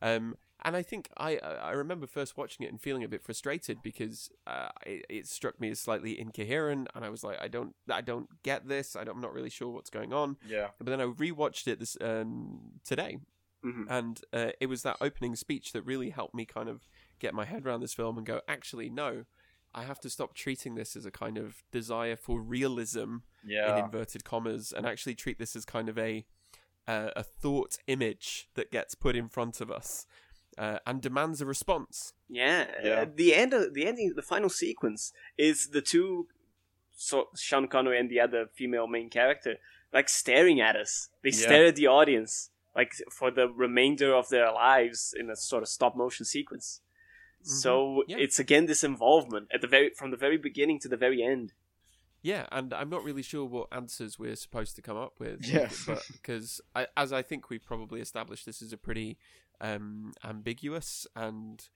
Um, 0.00 0.36
and 0.64 0.74
I 0.76 0.82
think 0.82 1.10
I 1.16 1.36
I 1.38 1.72
remember 1.72 2.06
first 2.06 2.36
watching 2.36 2.64
it 2.66 2.70
and 2.70 2.80
feeling 2.80 3.04
a 3.04 3.08
bit 3.08 3.22
frustrated 3.22 3.82
because 3.82 4.30
uh, 4.46 4.68
it, 4.86 5.04
it 5.08 5.26
struck 5.26 5.60
me 5.60 5.70
as 5.70 5.80
slightly 5.80 6.18
incoherent, 6.18 6.88
and 6.94 7.04
I 7.04 7.10
was 7.10 7.22
like, 7.22 7.38
I 7.40 7.48
don't 7.48 7.74
I 7.90 8.00
don't 8.00 8.28
get 8.42 8.66
this. 8.68 8.96
I 8.96 9.04
don't, 9.04 9.16
I'm 9.16 9.20
not 9.20 9.34
really 9.34 9.50
sure 9.50 9.68
what's 9.68 9.90
going 9.90 10.12
on. 10.12 10.36
yeah, 10.46 10.68
But 10.78 10.86
then 10.86 11.00
I 11.00 11.04
rewatched 11.06 11.66
it 11.68 11.78
this 11.78 11.96
um, 12.00 12.80
today, 12.84 13.18
Mhm. 13.64 13.86
and 13.88 14.20
uh, 14.32 14.50
it 14.60 14.66
was 14.66 14.82
that 14.82 14.96
opening 15.00 15.36
speech 15.36 15.72
that 15.72 15.82
really 15.82 16.10
helped 16.10 16.34
me 16.34 16.44
kind 16.44 16.68
of 16.68 16.88
get 17.18 17.34
my 17.34 17.44
head 17.44 17.64
around 17.66 17.80
this 17.80 17.94
film 17.94 18.16
and 18.18 18.26
go, 18.26 18.40
actually, 18.48 18.90
no, 18.90 19.24
I 19.74 19.84
have 19.84 20.00
to 20.00 20.10
stop 20.10 20.34
treating 20.34 20.74
this 20.74 20.96
as 20.96 21.04
a 21.04 21.10
kind 21.10 21.36
of 21.38 21.62
desire 21.72 22.16
for 22.16 22.40
realism 22.40 23.18
yeah. 23.44 23.76
in 23.78 23.84
inverted 23.84 24.24
commas, 24.24 24.72
and 24.72 24.86
actually 24.86 25.14
treat 25.14 25.38
this 25.38 25.56
as 25.56 25.64
kind 25.64 25.88
of 25.88 25.98
a 25.98 26.24
uh, 26.86 27.10
a 27.16 27.22
thought 27.22 27.78
image 27.86 28.48
that 28.54 28.70
gets 28.70 28.94
put 28.94 29.16
in 29.16 29.28
front 29.28 29.60
of 29.60 29.70
us 29.70 30.06
uh, 30.58 30.78
and 30.86 31.00
demands 31.00 31.40
a 31.40 31.46
response. 31.46 32.12
Yeah, 32.28 32.66
Yeah. 32.82 32.90
Uh, 33.02 33.06
the 33.14 33.34
end, 33.34 33.52
of, 33.52 33.74
the 33.74 33.86
ending, 33.86 34.12
the 34.14 34.22
final 34.22 34.48
sequence 34.48 35.12
is 35.38 35.68
the 35.68 35.82
two 35.82 36.28
so 36.96 37.28
Sean 37.36 37.66
Connery 37.66 37.98
and 37.98 38.08
the 38.08 38.20
other 38.20 38.46
female 38.54 38.86
main 38.86 39.10
character 39.10 39.56
like 39.92 40.08
staring 40.08 40.60
at 40.60 40.76
us. 40.76 41.08
They 41.22 41.30
Yeah. 41.30 41.36
stare 41.46 41.66
at 41.66 41.76
the 41.76 41.86
audience 41.88 42.50
like 42.76 42.92
for 43.10 43.30
the 43.30 43.48
remainder 43.48 44.14
of 44.14 44.28
their 44.28 44.50
lives 44.52 45.14
in 45.18 45.28
a 45.30 45.36
sort 45.36 45.62
of 45.62 45.68
stop 45.68 45.96
motion 45.96 46.24
sequence. 46.24 46.80
So 47.42 48.04
Yeah. 48.08 48.16
it's 48.20 48.38
again 48.38 48.66
this 48.66 48.82
involvement 48.84 49.48
at 49.52 49.60
the 49.60 49.66
very 49.66 49.90
from 49.90 50.10
the 50.12 50.16
very 50.16 50.38
beginning 50.38 50.78
to 50.80 50.88
the 50.88 50.96
very 50.96 51.22
end. 51.22 51.52
Yeah, 52.22 52.46
and 52.50 52.72
I'm 52.72 52.88
not 52.88 53.04
really 53.04 53.20
sure 53.22 53.44
what 53.44 53.68
answers 53.70 54.18
we're 54.18 54.34
supposed 54.36 54.76
to 54.76 54.82
come 54.82 54.96
up 54.96 55.20
with. 55.20 55.44
Yeah. 55.46 55.68
because 56.12 56.60
as 56.96 57.12
I 57.12 57.20
think 57.22 57.50
we've 57.50 57.62
probably 57.64 58.00
established, 58.00 58.46
this 58.46 58.62
is 58.62 58.72
a 58.72 58.78
pretty 58.78 59.18
um, 59.60 60.12
ambiguous 60.24 61.06
and 61.16 61.68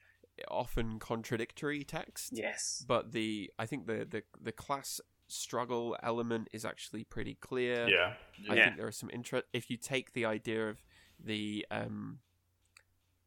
often 0.49 0.99
contradictory 0.99 1.85
text. 1.85 2.31
Yes. 2.33 2.85
But 2.87 3.13
the 3.13 3.51
I 3.59 3.67
think 3.67 3.87
the 3.87 4.07
the 4.09 4.23
the 4.41 4.53
class 4.53 5.01
struggle 5.27 5.97
element 6.03 6.49
is 6.53 6.65
actually 6.65 7.05
pretty 7.05 7.35
clear. 7.35 7.89
Yeah. 7.89 8.15
I 8.49 8.55
Yeah. 8.55 8.65
think 8.65 8.77
there 8.77 8.87
are 8.87 8.93
some 8.93 9.11
interest. 9.13 9.47
If 9.53 9.71
you 9.71 9.77
take 9.77 10.13
the 10.13 10.25
idea 10.25 10.69
of 10.69 10.79
the 11.19 11.67
um, 11.71 12.21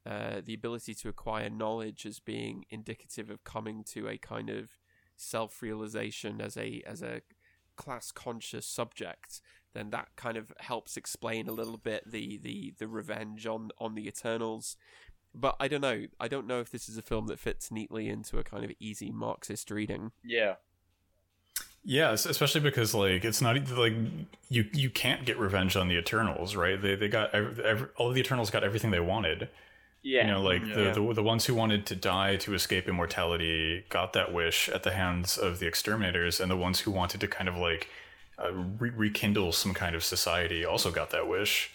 uh, 0.06 0.42
the 0.44 0.54
ability 0.54 0.96
to 0.96 1.10
acquire 1.10 1.50
knowledge 1.50 2.06
as 2.06 2.20
being 2.20 2.66
indicative 2.70 3.30
of 3.30 3.44
coming 3.44 3.84
to 3.84 4.08
a 4.08 4.18
kind 4.18 4.50
of 4.50 4.72
self 5.16 5.62
realization 5.62 6.42
as 6.42 6.58
a 6.58 6.82
as 6.88 7.02
a 7.04 7.22
class 7.76 8.12
conscious 8.12 8.66
subject, 8.66 9.42
then 9.74 9.90
that 9.92 10.10
kind 10.16 10.38
of 10.38 10.52
helps 10.60 10.98
explain 10.98 11.48
a 11.48 11.52
little 11.54 11.78
bit 11.78 12.10
the 12.12 12.38
the 12.38 12.74
the 12.78 12.88
revenge 12.88 13.46
on 13.48 13.72
on 13.80 13.96
the 13.96 14.08
Eternals. 14.08 14.78
But 15.34 15.56
I 15.60 15.68
don't 15.70 15.82
know. 15.82 16.08
I 16.20 16.28
don't 16.28 16.46
know 16.48 16.60
if 16.60 16.72
this 16.72 16.90
is 16.90 16.98
a 16.98 17.02
film 17.02 17.28
that 17.28 17.40
fits 17.40 17.72
neatly 17.72 18.10
into 18.10 18.38
a 18.38 18.44
kind 18.44 18.66
of 18.66 18.72
easy 18.80 19.12
Marxist 19.12 19.72
reading. 19.72 20.12
Yeah. 20.24 20.56
Yeah, 21.84 22.12
especially 22.12 22.62
because 22.62 22.94
like 22.94 23.26
it's 23.26 23.42
not 23.42 23.56
like 23.72 23.94
you 24.50 24.66
you 24.72 24.90
can't 24.92 25.26
get 25.26 25.40
revenge 25.40 25.76
on 25.76 25.88
the 25.88 25.98
Eternals, 25.98 26.56
right? 26.56 26.80
They 26.80 26.96
they 26.96 27.08
got 27.08 27.34
ev 27.34 27.60
ev 27.60 27.90
all 27.98 28.10
of 28.10 28.14
the 28.14 28.20
Eternals 28.22 28.52
got 28.52 28.64
everything 28.64 28.92
they 28.92 29.00
wanted. 29.00 29.50
Yeah. 30.04 30.26
You 30.26 30.32
know, 30.32 30.42
like 30.42 30.62
Yeah. 30.66 30.92
the, 30.92 31.02
the 31.08 31.14
the 31.16 31.24
ones 31.24 31.46
who 31.46 31.56
wanted 31.56 31.86
to 31.88 31.96
die 31.96 32.36
to 32.38 32.54
escape 32.54 32.88
immortality 32.88 33.86
got 33.90 34.14
that 34.14 34.32
wish 34.32 34.70
at 34.70 34.84
the 34.84 34.92
hands 34.92 35.38
of 35.38 35.58
the 35.60 35.66
exterminators, 35.66 36.40
and 36.40 36.52
the 36.52 36.58
ones 36.58 36.82
who 36.82 36.92
wanted 36.92 37.20
to 37.22 37.28
kind 37.28 37.50
of 37.50 37.56
like 37.58 37.88
uh, 38.44 38.52
re- 38.80 38.92
rekindle 38.92 39.52
some 39.52 39.74
kind 39.74 39.96
of 39.96 40.04
society 40.04 40.66
also 40.66 40.92
got 40.92 41.10
that 41.12 41.28
wish. 41.28 41.72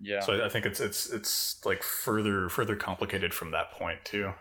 Yeah. 0.00 0.20
So 0.20 0.34
I, 0.34 0.46
I 0.46 0.48
think 0.48 0.66
it's 0.66 0.80
it's 0.80 1.10
it's 1.10 1.64
like 1.64 1.82
further 1.82 2.48
further 2.48 2.76
complicated 2.76 3.32
from 3.32 3.50
that 3.52 3.70
point 3.72 4.04
too. 4.04 4.32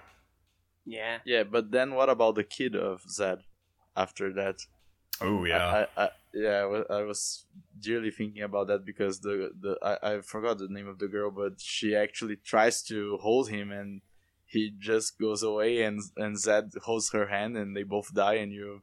yeah. 0.85 1.19
yeah, 1.25 1.43
but 1.43 1.71
then 1.71 1.95
what 1.95 2.09
about 2.09 2.35
the 2.35 2.43
kid 2.43 2.75
of 2.75 3.01
Zed 3.09 3.39
after 3.95 4.33
that? 4.33 4.55
Oh 5.21 5.45
yeah, 5.45 5.85
I, 5.95 6.03
I, 6.03 6.09
yeah, 6.33 6.63
I 6.63 6.65
wa- 6.65 6.89
I 6.89 7.01
was 7.03 7.45
dearly 7.79 8.11
thinking 8.11 8.41
about 8.41 8.67
that 8.67 8.83
because 8.83 9.19
the 9.21 9.51
the 9.59 9.77
I, 9.81 10.15
I 10.15 10.21
forgot 10.21 10.57
the 10.57 10.67
name 10.67 10.87
of 10.87 10.99
the 10.99 11.07
girl, 11.07 11.31
but 11.31 11.61
she 11.61 11.95
actually 11.95 12.35
tries 12.37 12.81
to 12.83 13.17
hold 13.21 13.49
him 13.49 13.71
and 13.71 14.01
he 14.45 14.71
just 14.77 15.19
goes 15.19 15.43
away 15.43 15.83
and 15.83 16.01
and 16.17 16.37
Zed 16.37 16.71
holds 16.83 17.11
her 17.11 17.27
hand 17.27 17.55
and 17.55 17.75
they 17.77 17.83
both 17.83 18.13
die 18.13 18.35
and 18.35 18.51
you 18.51 18.81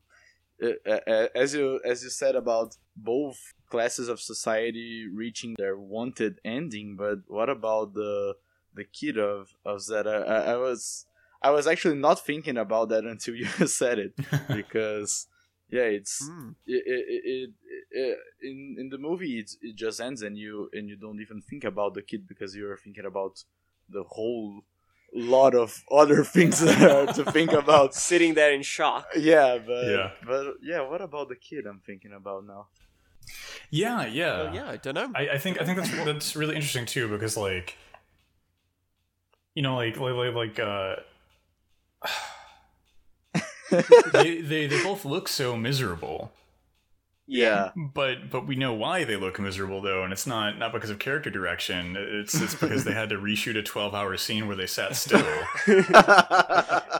as 1.34 1.54
you 1.54 1.80
as 1.84 2.02
you 2.02 2.10
said 2.10 2.36
about 2.36 2.76
both 2.96 3.52
classes 3.70 4.08
of 4.08 4.20
society 4.20 5.06
reaching 5.12 5.54
their 5.58 5.76
wanted 5.78 6.40
ending, 6.44 6.96
but 6.96 7.20
what 7.28 7.48
about 7.48 7.94
the 7.94 8.34
the 8.74 8.84
kid 8.84 9.18
of 9.18 9.54
of 9.64 9.80
Zed? 9.80 10.06
I, 10.06 10.52
I, 10.52 10.56
was 10.56 11.06
I 11.42 11.50
was 11.50 11.66
actually 11.66 11.96
not 11.96 12.24
thinking 12.24 12.56
about 12.56 12.88
that 12.90 13.04
until 13.14 13.34
you 13.34 13.46
said 13.66 13.98
it 13.98 14.12
because 14.54 15.26
yeah, 15.70 15.82
it's 15.82 16.28
Hmm. 16.40 16.50
it, 16.66 16.82
it, 16.86 17.22
it, 17.24 17.50
it, 17.90 18.18
in 18.42 18.76
in 18.78 18.88
the 18.90 18.98
movie 18.98 19.38
it, 19.38 19.52
it 19.62 19.76
just 19.76 20.00
ends 20.00 20.22
and 20.22 20.36
you 20.36 20.68
and 20.72 20.88
you 20.88 20.96
don't 20.96 21.20
even 21.20 21.40
think 21.40 21.64
about 21.64 21.94
the 21.94 22.02
kid 22.02 22.26
because 22.26 22.54
you're 22.54 22.76
thinking 22.76 23.06
about 23.06 23.44
the 23.88 24.04
whole 24.04 24.62
lot 25.14 25.54
of 25.54 25.82
other 25.90 26.24
things 26.34 26.58
to 26.60 27.24
think 27.32 27.52
about 27.52 27.94
Sitting 27.94 28.34
there 28.34 28.52
in 28.52 28.62
shock. 28.62 29.06
yeah 29.16 29.58
but 29.58 29.84
Yeah. 29.86 30.10
but 30.26 30.54
yeah 30.62 30.80
what 30.88 31.00
about 31.00 31.28
the 31.28 31.36
kid 31.36 31.66
i'm 31.66 31.80
thinking 31.84 32.12
about 32.12 32.46
now 32.46 32.68
yeah, 33.70 34.06
yeah. 34.06 34.42
Well, 34.42 34.54
yeah, 34.54 34.70
I 34.70 34.76
don't 34.78 34.94
know. 34.94 35.12
I, 35.14 35.28
I 35.34 35.38
think 35.38 35.60
I 35.60 35.64
think 35.64 35.78
that's 35.78 35.90
that's 36.04 36.34
really 36.34 36.56
interesting 36.56 36.84
too 36.86 37.06
because 37.08 37.36
like 37.36 37.76
you 39.54 39.62
know 39.62 39.76
like 39.76 39.96
like 40.00 40.14
like, 40.14 40.34
like 40.34 40.58
uh 40.58 40.96
they, 44.12 44.40
they 44.40 44.66
they 44.66 44.82
both 44.82 45.04
look 45.04 45.28
so 45.28 45.56
miserable 45.56 46.32
yeah. 47.32 47.70
But 47.94 48.28
but 48.28 48.46
we 48.46 48.56
know 48.56 48.74
why 48.74 49.04
they 49.04 49.16
look 49.16 49.38
miserable 49.38 49.80
though 49.80 50.02
and 50.02 50.12
it's 50.12 50.26
not 50.26 50.58
not 50.58 50.72
because 50.72 50.90
of 50.90 50.98
character 50.98 51.30
direction. 51.30 51.96
It's 51.98 52.34
it's 52.34 52.54
because 52.56 52.84
they 52.84 52.92
had 52.92 53.08
to 53.10 53.16
reshoot 53.16 53.56
a 53.56 53.62
12 53.62 53.94
hour 53.94 54.16
scene 54.16 54.46
where 54.48 54.56
they 54.56 54.66
sat 54.66 54.96
still. 54.96 55.24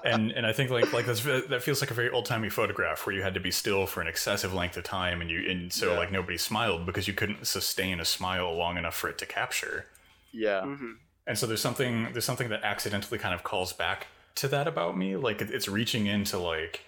And 0.03 0.31
and 0.33 0.47
I 0.47 0.53
think 0.53 0.71
like 0.71 0.93
like 0.93 1.07
that's, 1.07 1.23
that 1.23 1.63
feels 1.63 1.81
like 1.83 1.91
a 1.91 1.95
very 1.95 2.11
old 2.11 2.25
timey 2.25 2.49
photograph 2.49 3.05
where 3.05 3.15
you 3.15 3.23
had 3.23 3.35
to 3.35 3.41
be 3.41 3.51
still 3.51 3.87
for 3.87 4.01
an 4.01 4.07
excessive 4.07 4.55
length 4.55 4.77
of 4.77 4.85
time 4.85 5.21
and 5.21 5.31
you 5.31 5.49
and 5.51 5.73
so 5.73 5.93
Yeah. 5.93 5.99
like 5.99 6.11
nobody 6.13 6.39
smiled 6.39 6.87
because 6.87 7.07
you 7.07 7.13
couldn't 7.15 7.47
sustain 7.47 8.01
a 8.01 8.05
smile 8.05 8.55
long 8.57 8.79
enough 8.79 8.95
for 8.97 9.09
it 9.11 9.19
to 9.19 9.27
capture. 9.27 9.87
Yeah. 10.33 10.63
Hmm 10.63 10.93
and 11.27 11.39
so 11.39 11.47
there's 11.47 11.61
something 11.61 12.09
there's 12.13 12.25
something 12.25 12.49
that 12.49 12.63
accidentally 12.65 13.19
kind 13.19 13.35
of 13.35 13.43
calls 13.45 13.73
back 13.73 14.07
to 14.37 14.49
that 14.49 14.67
about 14.67 14.97
me. 14.97 15.17
Like 15.17 15.43
it, 15.43 15.51
it's 15.51 15.69
reaching 15.69 16.07
into 16.07 16.39
like 16.39 16.81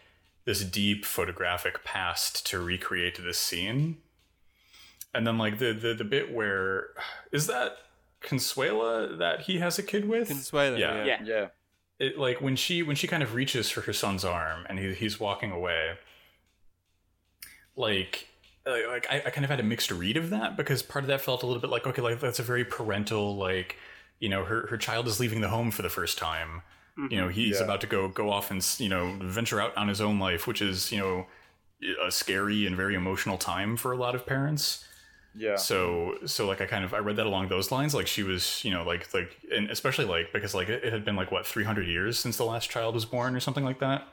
this 0.45 0.65
deep 0.65 1.05
photographic 1.05 1.85
past 1.85 2.45
to 2.47 2.59
recreate 2.59 3.23
this 3.23 3.39
scene 3.39 3.99
and 5.15 5.27
then 5.27 5.39
like 5.39 5.59
the 5.59 5.73
the, 5.73 5.95
the 5.95 6.05
bit 6.05 6.33
where 6.33 6.89
is 7.31 7.47
that 7.47 7.77
consuela 8.23 9.19
that 9.19 9.43
he 9.43 9.59
has 9.59 9.79
a 9.79 9.83
kid 9.83 10.09
with 10.09 10.29
Consuela, 10.29 10.79
Yeah. 10.79 11.05
yeah. 11.05 11.05
Yeah. 11.05 11.25
yeah 11.25 11.47
it, 11.99 12.19
like 12.19 12.41
when 12.41 12.57
she 12.57 12.83
when 12.83 12.97
she 12.97 13.07
kind 13.07 13.23
of 13.23 13.35
reaches 13.35 13.71
for 13.71 13.83
her 13.83 13.93
son's 13.93 14.25
arm 14.25 14.65
and 14.69 14.79
he, 14.79 14.93
he's 14.95 15.21
walking 15.21 15.53
away 15.53 15.93
like 17.77 18.29
like 18.67 19.07
I, 19.11 19.23
I 19.27 19.31
kind 19.31 19.45
of 19.45 19.51
had 19.51 19.61
a 19.61 19.65
mixed 19.65 19.91
read 19.91 20.17
of 20.17 20.31
that 20.31 20.57
because 20.57 20.83
part 20.83 21.05
of 21.05 21.09
that 21.09 21.21
felt 21.21 21.43
a 21.43 21.47
little 21.47 21.61
bit 21.61 21.71
like 21.71 21.87
okay 21.87 22.03
like 22.03 22.21
that's 22.21 22.39
a 22.39 22.43
very 22.45 22.65
parental 22.65 23.37
like 23.37 23.77
you 24.21 24.29
know 24.29 24.45
her 24.45 24.67
her 24.69 24.77
child 24.77 25.07
is 25.07 25.19
leaving 25.21 25.41
the 25.41 25.49
home 25.49 25.71
for 25.71 25.83
the 25.83 25.89
first 25.89 26.17
time 26.19 26.63
you 26.97 27.17
know 27.17 27.25
mm-hmm. 27.29 27.31
he's 27.31 27.59
Yeah. 27.59 27.65
about 27.65 27.81
to 27.83 27.87
go 27.87 28.09
go 28.09 28.31
off 28.31 28.51
and 28.51 28.65
you 28.79 28.89
know 28.89 29.17
venture 29.23 29.61
out 29.61 29.77
on 29.77 29.89
his 29.89 30.01
own 30.01 30.19
life 30.19 30.47
which 30.47 30.61
is 30.61 30.93
you 30.93 30.99
know 30.99 31.27
a 32.07 32.11
scary 32.11 32.67
and 32.67 32.77
very 32.77 32.95
emotional 32.95 33.39
time 33.39 33.77
for 33.77 33.93
a 33.93 33.97
lot 33.97 34.15
of 34.15 34.25
parents 34.27 34.85
yeah 35.35 35.57
so 35.57 36.17
so 36.27 36.47
like 36.47 36.61
i 36.61 36.67
kind 36.67 36.85
of 36.85 36.93
i 36.93 36.99
read 36.99 37.17
that 37.17 37.25
along 37.27 37.49
those 37.49 37.73
lines 37.73 37.95
like 37.95 38.07
she 38.07 38.23
was 38.23 38.63
you 38.65 38.71
know 38.71 38.85
like 38.85 39.13
like 39.15 39.37
and 39.55 39.71
especially 39.71 40.05
like 40.05 40.31
because 40.33 40.55
like 40.55 40.69
it, 40.69 40.85
it 40.85 40.93
had 40.93 41.05
been 41.05 41.17
like 41.17 41.33
what 41.33 41.47
300 41.47 41.87
years 41.87 42.19
since 42.19 42.37
the 42.37 42.45
last 42.45 42.69
child 42.71 42.95
was 42.95 43.05
born 43.07 43.35
or 43.35 43.41
something 43.41 43.65
like 43.65 43.81
that 43.81 44.07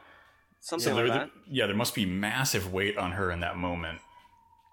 Something 0.61 0.89
so 0.89 0.95
like 0.95 1.05
there, 1.07 1.17
that. 1.19 1.29
yeah 1.49 1.65
there 1.67 1.75
must 1.75 1.93
be 1.95 2.05
massive 2.05 2.71
weight 2.73 2.97
on 2.97 3.11
her 3.11 3.29
in 3.31 3.41
that 3.41 3.57
moment 3.57 3.99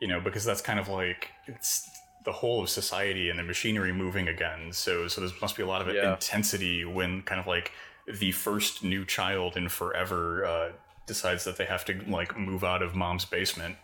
you 0.01 0.07
know 0.09 0.21
because 0.21 0.45
that's 0.45 0.61
kind 0.61 0.79
of 0.79 0.89
like 0.89 1.31
it's 1.49 1.89
the 2.25 2.33
whole 2.33 2.63
of 2.63 2.69
society 2.69 3.29
and 3.31 3.39
the 3.39 3.43
machinery 3.45 3.93
moving 3.93 4.27
again 4.29 4.73
so 4.73 5.07
so 5.09 5.21
there 5.21 5.31
must 5.41 5.57
be 5.57 5.63
a 5.63 5.67
lot 5.67 5.81
of 5.87 5.93
Yeah. 5.95 6.13
intensity 6.15 6.85
when 6.85 7.23
kind 7.23 7.41
of 7.41 7.47
like 7.47 7.73
the 8.13 8.33
first 8.33 8.83
new 8.85 9.05
child 9.05 9.57
in 9.57 9.69
forever 9.69 10.45
uh 10.45 10.73
decides 11.07 11.45
that 11.45 11.57
they 11.57 11.65
have 11.67 11.85
to 11.85 12.01
like 12.09 12.37
move 12.39 12.63
out 12.65 12.83
of 12.83 12.95
mom's 12.95 13.25
basement 13.25 13.77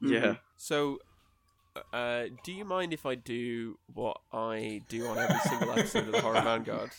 yeah 0.00 0.36
So, 0.56 0.98
uh, 1.92 2.24
do 2.44 2.52
you 2.52 2.64
mind 2.64 2.92
if 2.92 3.06
I 3.06 3.14
do 3.14 3.78
what 3.92 4.18
I 4.32 4.82
do 4.88 5.06
on 5.06 5.18
every 5.18 5.38
single 5.40 5.70
episode 5.72 6.06
of 6.06 6.12
the 6.12 6.20
Horror 6.20 6.40
Vanguard? 6.42 6.90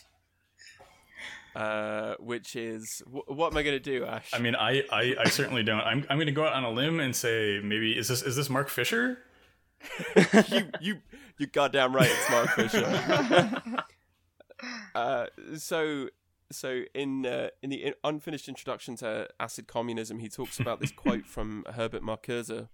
Uh, 1.56 2.15
which 2.19 2.56
is 2.56 3.02
wh- 3.06 3.28
what 3.30 3.52
am 3.52 3.58
I 3.58 3.63
going 3.63 3.76
to 3.76 3.80
do, 3.80 4.06
Ash? 4.06 4.30
I 4.34 4.39
mean, 4.39 4.56
I, 4.56 4.84
I, 4.91 5.15
I 5.19 5.30
certainly 5.30 5.63
don't. 5.63 5.82
I'm, 5.82 6.06
I'm 6.10 6.17
going 6.17 6.28
to 6.28 6.32
go 6.32 6.45
out 6.45 6.54
on 6.54 6.63
a 6.63 6.69
limb 6.69 7.00
and 7.00 7.15
say 7.15 7.60
maybe 7.63 7.98
is 7.98 8.08
this 8.08 8.22
is 8.22 8.36
this 8.36 8.50
Mark 8.50 8.69
Fisher? 8.69 9.17
you 10.50 10.69
you 10.80 10.95
you 11.38 11.48
goddamn 11.48 11.93
right, 11.95 12.10
it's 12.10 12.30
Mark 12.30 12.50
Fisher. 12.52 13.62
uh, 14.95 15.26
so 15.58 16.10
so 16.52 16.84
in 16.94 17.26
uh, 17.26 17.50
in 17.62 17.69
the 17.69 17.94
unfinished 18.04 18.48
introduction 18.48 18.96
to 18.98 19.28
acid 19.40 19.67
communism, 19.67 20.19
he 20.19 20.30
talks 20.30 20.60
about 20.60 20.80
this 20.80 20.92
quote 20.96 21.26
from 21.26 21.65
Herbert 21.73 22.02
Marcuse, 22.02 22.67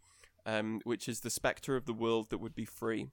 um, 0.46 0.82
which 0.84 1.08
is 1.08 1.22
the 1.22 1.30
specter 1.30 1.76
of 1.76 1.86
the 1.86 1.94
world 1.94 2.30
that 2.30 2.38
would 2.38 2.56
be 2.56 2.66
free. 2.66 3.08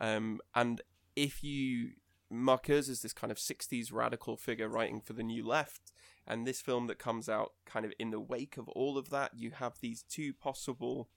Um, 0.00 0.40
and 0.54 0.80
if 1.16 1.42
you 1.42 1.90
Marcuse 2.32 2.88
is 2.88 3.02
this 3.02 3.12
kind 3.12 3.30
of 3.30 3.38
'60s 3.38 3.92
radical 3.92 4.36
figure 4.36 4.68
writing 4.68 5.00
for 5.00 5.12
the 5.12 5.22
New 5.22 5.46
Left, 5.46 5.92
and 6.26 6.46
this 6.46 6.60
film 6.60 6.86
that 6.86 6.98
comes 6.98 7.28
out 7.28 7.52
kind 7.66 7.84
of 7.84 7.92
in 7.98 8.10
the 8.10 8.20
wake 8.20 8.56
of 8.56 8.68
all 8.68 8.96
of 8.96 9.10
that, 9.10 9.32
you 9.36 9.50
have 9.50 9.80
these 9.80 10.02
two 10.02 10.32
possible 10.32 11.08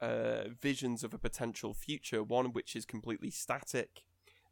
uh, 0.00 0.44
visions 0.60 1.04
of 1.04 1.12
a 1.12 1.18
potential 1.18 1.74
future. 1.74 2.22
One 2.22 2.52
which 2.52 2.74
is 2.74 2.84
completely 2.84 3.30
static 3.30 4.04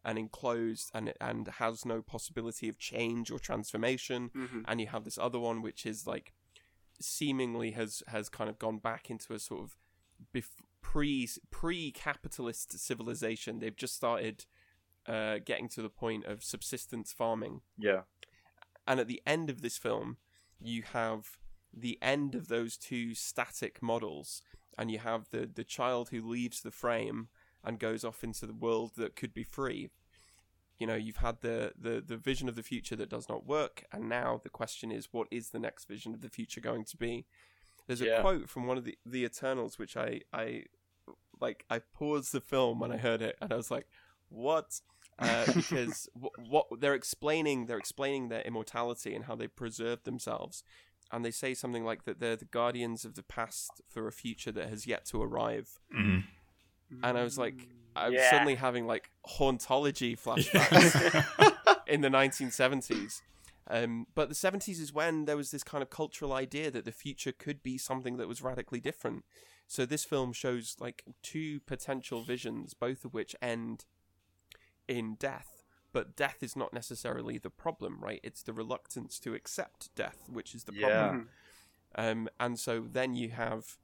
and 0.06 0.18
enclosed 0.18 0.90
and 0.94 1.12
and 1.20 1.48
has 1.62 1.84
no 1.84 2.00
possibility 2.00 2.68
of 2.68 2.78
change 2.78 3.30
or 3.30 3.38
transformation, 3.38 4.30
Mhm. 4.30 4.64
and 4.68 4.80
you 4.80 4.86
have 4.86 5.04
this 5.04 5.18
other 5.18 5.38
one 5.38 5.60
which 5.60 5.84
is 5.84 6.06
like 6.06 6.32
seemingly 7.00 7.72
has 7.72 8.02
has 8.08 8.28
kind 8.28 8.48
of 8.48 8.58
gone 8.58 8.78
back 8.78 9.10
into 9.10 9.34
a 9.34 9.38
sort 9.38 9.62
of 9.64 9.76
bef- 10.34 10.62
pre 10.80 11.28
pre 11.50 11.92
capitalist 11.92 12.78
civilization. 12.78 13.58
They've 13.58 13.76
just 13.76 13.94
started 13.96 14.46
uh, 15.06 15.38
getting 15.44 15.68
to 15.68 15.82
the 15.82 15.90
point 15.90 16.24
of 16.24 16.42
subsistence 16.42 17.12
farming, 17.12 17.60
Yeah. 17.78 18.02
and 18.88 18.98
at 18.98 19.06
the 19.06 19.22
end 19.24 19.50
of 19.50 19.60
this 19.62 19.78
film, 19.78 20.16
you 20.58 20.82
have 20.82 21.38
the 21.72 21.96
end 22.02 22.34
of 22.34 22.48
those 22.48 22.76
two 22.76 23.14
static 23.14 23.80
models, 23.82 24.42
and 24.78 24.90
you 24.90 24.98
have 24.98 25.28
the 25.30 25.46
the 25.46 25.64
child 25.64 26.08
who 26.08 26.22
leaves 26.26 26.60
the 26.62 26.72
frame 26.72 27.28
and 27.64 27.78
goes 27.78 28.04
off 28.04 28.22
into 28.24 28.46
the 28.46 28.54
world 28.54 28.92
that 28.96 29.16
could 29.16 29.34
be 29.34 29.44
free. 29.44 29.90
You 30.78 30.86
know, 30.86 30.94
you've 30.94 31.16
had 31.18 31.40
the, 31.40 31.72
the, 31.78 32.02
the 32.06 32.16
vision 32.18 32.48
of 32.48 32.54
the 32.56 32.62
future 32.62 32.96
that 32.96 33.08
does 33.08 33.28
not 33.28 33.46
work, 33.46 33.84
and 33.92 34.08
now 34.08 34.40
the 34.42 34.50
question 34.50 34.90
is, 34.92 35.08
what 35.10 35.26
is 35.30 35.50
the 35.50 35.58
next 35.58 35.86
vision 35.88 36.12
of 36.14 36.20
the 36.20 36.28
future 36.28 36.60
going 36.60 36.84
to 36.84 36.96
be? 36.96 37.24
There's 37.86 38.02
a 38.02 38.06
Yeah. 38.06 38.20
quote 38.20 38.50
from 38.50 38.66
one 38.66 38.76
of 38.76 38.84
the, 38.84 38.98
the 39.06 39.24
Eternals, 39.24 39.78
which 39.78 39.96
I, 39.96 40.20
I 40.32 40.64
like. 41.40 41.64
I 41.70 41.78
paused 41.78 42.32
the 42.32 42.40
film 42.40 42.78
when 42.80 42.92
I 42.92 42.96
heard 42.98 43.22
it, 43.22 43.36
and 43.40 43.52
I 43.52 43.56
was 43.56 43.70
like, 43.70 43.86
"What?" 44.28 44.80
Uh, 45.18 45.46
because 45.54 46.08
what, 46.12 46.32
what 46.48 46.66
they're 46.80 46.94
explaining, 46.94 47.66
they're 47.66 47.78
explaining 47.78 48.28
their 48.28 48.42
immortality 48.42 49.14
and 49.14 49.24
how 49.26 49.34
they 49.36 49.46
preserve 49.46 50.02
themselves, 50.02 50.62
and 51.12 51.24
they 51.24 51.30
say 51.30 51.54
something 51.54 51.84
like 51.84 52.04
that 52.04 52.18
they're 52.20 52.36
the 52.36 52.44
guardians 52.44 53.04
of 53.04 53.14
the 53.14 53.22
past 53.22 53.80
for 53.88 54.06
a 54.08 54.12
future 54.12 54.52
that 54.52 54.68
has 54.68 54.86
yet 54.86 55.06
to 55.06 55.22
arrive. 55.22 55.78
Mhm. 55.96 56.24
And 57.02 57.18
I 57.18 57.22
was 57.22 57.38
like, 57.38 57.68
I 57.94 58.10
was 58.10 58.20
Yeah. 58.20 58.30
suddenly 58.30 58.54
having 58.56 58.86
like 58.86 59.10
hauntology 59.38 60.18
flashbacks 60.18 61.00
in 61.86 62.00
the 62.00 62.08
1970s. 62.08 63.22
Um, 63.68 64.06
but 64.14 64.28
the 64.28 64.34
70s 64.34 64.80
is 64.80 64.92
when 64.92 65.24
there 65.24 65.36
was 65.36 65.50
this 65.50 65.64
kind 65.64 65.82
of 65.82 65.90
cultural 65.90 66.32
idea 66.32 66.70
that 66.70 66.84
the 66.84 66.92
future 66.92 67.32
could 67.32 67.62
be 67.62 67.78
something 67.78 68.16
that 68.16 68.28
was 68.28 68.42
radically 68.42 68.80
different. 68.80 69.24
So 69.66 69.84
this 69.84 70.04
film 70.04 70.32
shows 70.32 70.76
like 70.78 71.02
two 71.22 71.60
potential 71.60 72.22
visions, 72.22 72.74
both 72.74 73.04
of 73.04 73.12
which 73.12 73.34
end 73.42 73.84
in 74.86 75.16
death. 75.16 75.64
But 75.92 76.14
death 76.14 76.42
is 76.42 76.54
not 76.54 76.72
necessarily 76.72 77.38
the 77.38 77.50
problem, 77.50 77.98
right? 78.00 78.20
It's 78.22 78.42
the 78.42 78.52
reluctance 78.52 79.18
to 79.20 79.34
accept 79.34 79.94
death, 79.96 80.18
which 80.30 80.54
is 80.54 80.64
the 80.64 80.72
Yeah. 80.72 80.90
problem. 80.90 81.30
Um, 81.94 82.28
and 82.38 82.58
so 82.58 82.84
then 82.88 83.14
you 83.14 83.30
have 83.30 83.78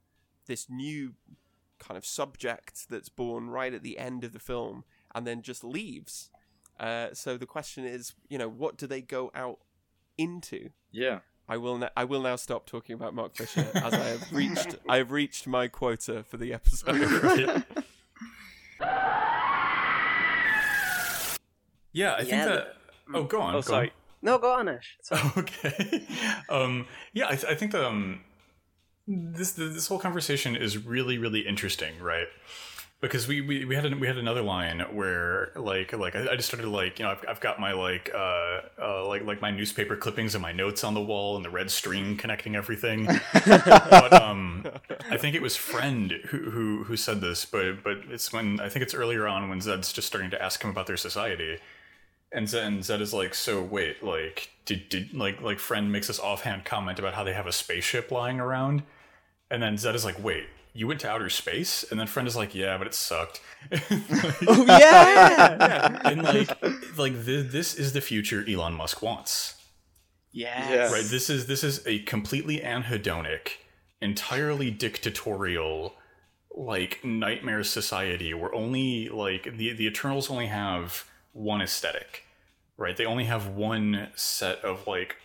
this 0.45 0.67
new 0.69 1.15
kind 1.85 1.97
of 1.97 2.05
subject 2.05 2.89
that's 2.89 3.09
born 3.09 3.49
right 3.49 3.73
at 3.73 3.83
the 3.83 3.97
end 3.97 4.23
of 4.23 4.33
the 4.33 4.39
film 4.39 4.83
and 5.13 5.27
then 5.27 5.41
just 5.41 5.63
leaves. 5.63 6.29
Uh, 6.79 7.09
so 7.13 7.37
the 7.37 7.45
question 7.45 7.85
is, 7.85 8.13
you 8.29 8.37
know, 8.37 8.49
what 8.49 8.77
do 8.77 8.87
they 8.87 9.01
go 9.01 9.31
out 9.35 9.59
into? 10.17 10.69
Yeah. 10.91 11.19
I 11.47 11.57
will. 11.57 11.77
Na- 11.77 11.89
I 11.97 12.05
will 12.05 12.21
now 12.21 12.37
stop 12.37 12.65
talking 12.65 12.95
about 12.95 13.13
Mark 13.13 13.35
Fisher 13.35 13.67
as 13.75 13.93
I 13.93 13.97
have 14.05 14.31
reached. 14.31 14.75
I 14.87 14.97
have 14.97 15.11
reached 15.11 15.45
my 15.45 15.67
quota 15.67 16.23
for 16.23 16.37
the 16.37 16.53
episode. 16.53 17.63
Yeah, 21.95 22.13
I 22.15 22.19
think 22.19 22.31
Yeah, 22.31 22.45
that. 22.45 22.67
Oh, 23.13 23.23
go 23.23 23.39
on. 23.39 23.53
Oh, 23.55 23.57
go 23.59 23.61
sorry. 23.61 23.93
No, 24.21 24.37
go 24.39 24.51
on, 24.53 24.67
Ash. 24.69 24.97
Sorry. 25.03 25.21
Okay. 25.37 26.07
um, 26.49 26.87
yeah, 27.13 27.27
I, 27.27 27.35
th- 27.35 27.45
I 27.45 27.55
think 27.55 27.71
that 27.73 27.85
um, 27.85 28.21
this 29.07 29.51
this 29.51 29.87
whole 29.87 29.99
conversation 29.99 30.55
is 30.55 30.77
really 30.77 31.17
really 31.17 31.41
interesting, 31.41 31.99
right? 31.99 32.27
Because 33.01 33.27
we, 33.27 33.41
we, 33.41 33.65
we 33.65 33.75
had 33.75 33.83
an, 33.83 33.99
we 33.99 34.07
had 34.07 34.17
another 34.17 34.41
line 34.41 34.79
where 34.93 35.51
like 35.57 35.91
like 35.91 36.15
I, 36.15 36.31
I 36.31 36.35
just 36.37 36.47
started 36.47 36.69
like 36.69 36.99
you 36.99 37.03
know 37.03 37.11
I've, 37.11 37.25
I've 37.27 37.39
got 37.41 37.59
my 37.59 37.73
like 37.73 38.09
uh, 38.15 38.61
uh 38.81 39.05
like 39.05 39.25
like 39.25 39.41
my 39.41 39.51
newspaper 39.51 39.97
clippings 39.97 40.35
and 40.35 40.41
my 40.41 40.53
notes 40.53 40.85
on 40.85 40.93
the 40.93 41.01
wall 41.01 41.35
and 41.35 41.43
the 41.43 41.49
red 41.49 41.69
string 41.69 42.15
connecting 42.15 42.55
everything. 42.55 43.05
but 43.45 44.13
um, 44.13 44.65
I 45.11 45.17
think 45.17 45.35
it 45.35 45.41
was 45.41 45.57
friend 45.57 46.11
who, 46.27 46.49
who 46.49 46.83
who 46.85 46.95
said 46.95 47.19
this, 47.19 47.43
but 47.43 47.83
but 47.83 47.97
it's 48.09 48.31
when 48.31 48.61
I 48.61 48.69
think 48.69 48.83
it's 48.83 48.93
earlier 48.93 49.27
on 49.27 49.49
when 49.49 49.59
Zed's 49.59 49.91
just 49.91 50.07
starting 50.07 50.31
to 50.31 50.41
ask 50.41 50.63
him 50.63 50.69
about 50.69 50.87
their 50.87 50.95
society, 50.95 51.57
and 52.31 52.47
Zed, 52.47 52.63
and 52.63 52.85
Zed 52.85 53.01
is 53.01 53.13
like, 53.13 53.35
so 53.35 53.61
wait, 53.61 54.01
like 54.01 54.49
did 54.63 54.87
did 54.87 55.13
like 55.13 55.41
like 55.41 55.59
friend 55.59 55.91
makes 55.91 56.07
this 56.07 56.21
offhand 56.21 56.63
comment 56.63 56.99
about 56.99 57.15
how 57.15 57.25
they 57.25 57.33
have 57.33 57.47
a 57.47 57.51
spaceship 57.51 58.11
lying 58.11 58.39
around, 58.39 58.83
and 59.53 59.61
then 59.61 59.77
Zed 59.77 59.95
is 59.95 60.03
like, 60.03 60.21
wait. 60.21 60.45
You 60.75 60.87
went 60.87 61.01
to 61.01 61.09
outer 61.09 61.29
space, 61.29 61.85
and 61.91 61.99
then 61.99 62.07
friend 62.07 62.27
is 62.27 62.35
like, 62.35 62.55
"Yeah, 62.55 62.79
but 62.79 62.87
it 62.87 62.95
sucked." 62.95 63.41
oh 64.47 64.65
yeah. 64.67 66.01
and 66.03 66.23
like, 66.23 66.49
like 66.97 67.13
this, 67.25 67.51
this 67.51 67.75
is 67.75 67.93
the 67.93 68.01
future 68.01 68.43
Elon 68.49 68.73
Musk 68.73 69.03
wants. 69.03 69.53
Yes. 70.31 70.67
Yeah. 70.71 70.91
Right. 70.91 71.05
This 71.05 71.29
is 71.29 71.45
this 71.45 71.63
is 71.63 71.85
a 71.85 71.99
completely 71.99 72.59
anhedonic, 72.59 73.49
entirely 74.01 74.71
dictatorial, 74.71 75.93
like 76.49 77.05
nightmare 77.05 77.63
society 77.63 78.33
where 78.33 78.53
only 78.55 79.09
like 79.09 79.55
the 79.55 79.73
the 79.73 79.85
Eternals 79.85 80.31
only 80.31 80.47
have 80.47 81.05
one 81.33 81.61
aesthetic, 81.61 82.23
right? 82.77 82.97
They 82.97 83.05
only 83.05 83.25
have 83.25 83.47
one 83.49 84.07
set 84.15 84.57
of 84.65 84.87
like 84.87 85.17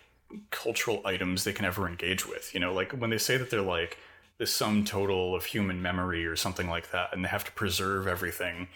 cultural 0.51 1.01
items 1.07 1.45
they 1.45 1.55
can 1.55 1.65
ever 1.65 1.89
engage 1.89 2.27
with. 2.27 2.53
You 2.53 2.61
know, 2.61 2.75
like 2.75 2.93
when 2.93 3.09
they 3.09 3.19
say 3.19 3.39
that 3.39 3.51
they're 3.51 3.63
like 3.63 3.97
the 4.39 4.47
sum 4.47 4.85
total 4.85 5.35
of 5.35 5.45
human 5.47 5.83
memory 5.83 6.25
or 6.27 6.37
something 6.37 6.69
like 6.69 6.91
that, 6.93 7.11
and 7.13 7.25
they 7.25 7.29
have 7.29 7.45
to 7.45 7.53
preserve 7.53 8.07
everything. 8.07 8.69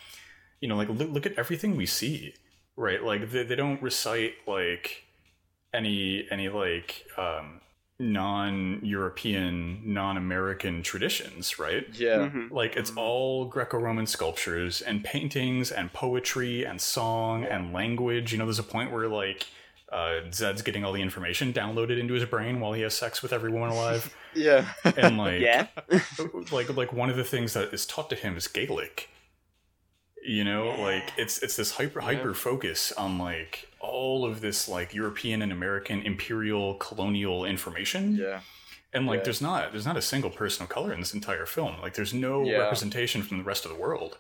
You 0.60 0.68
know, 0.68 0.76
like 0.76 0.88
look, 0.88 1.10
look 1.10 1.26
at 1.26 1.38
everything 1.38 1.76
we 1.76 1.86
see, 1.86 2.34
right? 2.76 3.02
Like 3.02 3.30
they, 3.30 3.42
they 3.44 3.56
don't 3.56 3.82
recite 3.82 4.34
like 4.46 5.04
any 5.74 6.26
any 6.30 6.48
like 6.48 7.06
um, 7.16 7.60
non-European, 7.98 9.80
non-American 9.84 10.82
traditions, 10.82 11.58
right? 11.58 11.86
Yeah. 11.92 12.28
Mhm. 12.28 12.50
Like 12.50 12.76
it's 12.76 12.92
all 12.96 13.46
Greco-Roman 13.46 14.06
sculptures 14.06 14.80
and 14.80 15.04
paintings 15.04 15.70
and 15.70 15.92
poetry 15.92 16.64
and 16.64 16.80
song 16.80 17.44
and 17.44 17.72
language. 17.72 18.32
You 18.32 18.38
know, 18.38 18.44
there's 18.46 18.58
a 18.58 18.64
point 18.64 18.92
where 18.92 19.08
like 19.08 19.46
uh, 19.92 20.20
Zed's 20.32 20.62
getting 20.62 20.84
all 20.84 20.92
the 20.92 21.02
information 21.02 21.52
downloaded 21.52 21.98
into 22.00 22.14
his 22.14 22.24
brain 22.24 22.58
while 22.60 22.72
he 22.72 22.82
has 22.82 22.94
sex 22.94 23.22
with 23.22 23.32
every 23.32 23.50
woman 23.50 23.68
alive, 23.76 24.14
Yeah. 24.34 24.66
and 24.96 25.18
like 25.18 25.40
Yeah. 25.50 25.66
like 26.52 26.74
like 26.74 26.92
one 26.92 27.10
of 27.10 27.16
the 27.16 27.24
things 27.24 27.52
that 27.52 27.72
is 27.74 27.84
taught 27.86 28.08
to 28.10 28.16
him 28.16 28.36
is 28.36 28.48
Gaelic. 28.48 29.08
You 30.24 30.44
know, 30.44 30.68
like 30.80 31.12
it's 31.16 31.42
it's 31.42 31.56
this 31.56 31.72
hyper 31.72 32.00
hyper 32.00 32.32
focus 32.32 32.92
on 32.92 33.18
like 33.18 33.68
all 33.80 34.24
of 34.24 34.40
this 34.40 34.68
like 34.68 34.94
European 34.94 35.42
and 35.42 35.50
American 35.50 36.00
imperial 36.02 36.74
colonial 36.74 37.44
information. 37.44 38.14
yeah. 38.16 38.40
And 38.94 39.06
like 39.06 39.18
Yeah. 39.20 39.24
there's 39.24 39.40
not 39.42 39.72
there's 39.72 39.86
not 39.86 39.96
a 39.96 40.02
single 40.02 40.30
person 40.30 40.62
of 40.62 40.68
color 40.68 40.92
in 40.92 41.00
this 41.00 41.12
entire 41.12 41.44
film. 41.46 41.80
Like 41.82 41.94
there's 41.94 42.14
no 42.14 42.44
Yeah. 42.44 42.58
representation 42.58 43.22
from 43.22 43.38
the 43.38 43.44
rest 43.44 43.64
of 43.64 43.72
the 43.72 43.76
world. 43.78 44.18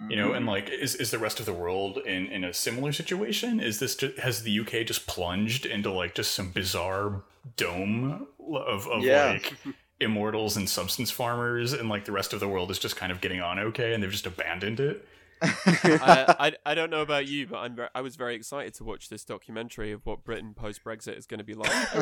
Mm-hmm. 0.00 0.10
You 0.10 0.16
know, 0.16 0.32
and 0.32 0.44
like 0.46 0.68
is 0.68 0.94
is 0.94 1.10
the 1.10 1.18
rest 1.18 1.40
of 1.40 1.46
the 1.46 1.52
world 1.54 1.98
in 1.98 2.26
in 2.26 2.44
a 2.44 2.52
similar 2.52 2.92
situation? 2.92 3.60
Is 3.60 3.78
this 3.78 3.94
just, 3.96 4.18
has 4.18 4.42
the 4.42 4.60
UK 4.60 4.86
just 4.86 5.06
plunged 5.06 5.64
into 5.64 5.90
like 5.90 6.14
just 6.14 6.32
some 6.32 6.50
bizarre 6.50 7.22
dome 7.56 8.26
of 8.38 8.86
of 8.88 9.02
Yeah. 9.02 9.32
like 9.32 9.54
immortals 10.00 10.56
and 10.58 10.68
substance 10.68 11.10
farmers 11.10 11.72
and 11.72 11.88
like 11.88 12.04
the 12.04 12.12
rest 12.12 12.34
of 12.34 12.40
the 12.40 12.48
world 12.48 12.70
is 12.70 12.78
just 12.78 12.96
kind 12.96 13.10
of 13.10 13.22
getting 13.22 13.40
on 13.40 13.58
okay 13.58 13.94
and 13.94 14.02
they've 14.02 14.10
just 14.10 14.26
abandoned 14.26 14.80
it? 14.80 15.08
I, 15.42 16.34
I, 16.38 16.52
I 16.70 16.74
don't 16.74 16.90
know 16.90 17.02
about 17.02 17.26
you, 17.26 17.46
but 17.46 17.58
I'm 17.58 17.76
ver- 17.76 17.90
I 17.94 18.00
was 18.00 18.16
very 18.16 18.34
excited 18.34 18.74
to 18.74 18.84
watch 18.84 19.08
this 19.08 19.24
documentary 19.24 19.92
of 19.92 20.04
what 20.06 20.24
Britain 20.24 20.54
post 20.54 20.82
Brexit 20.84 21.16
is 21.16 21.26
going 21.26 21.38
to 21.38 21.44
be 21.44 21.54
like. 21.54 21.70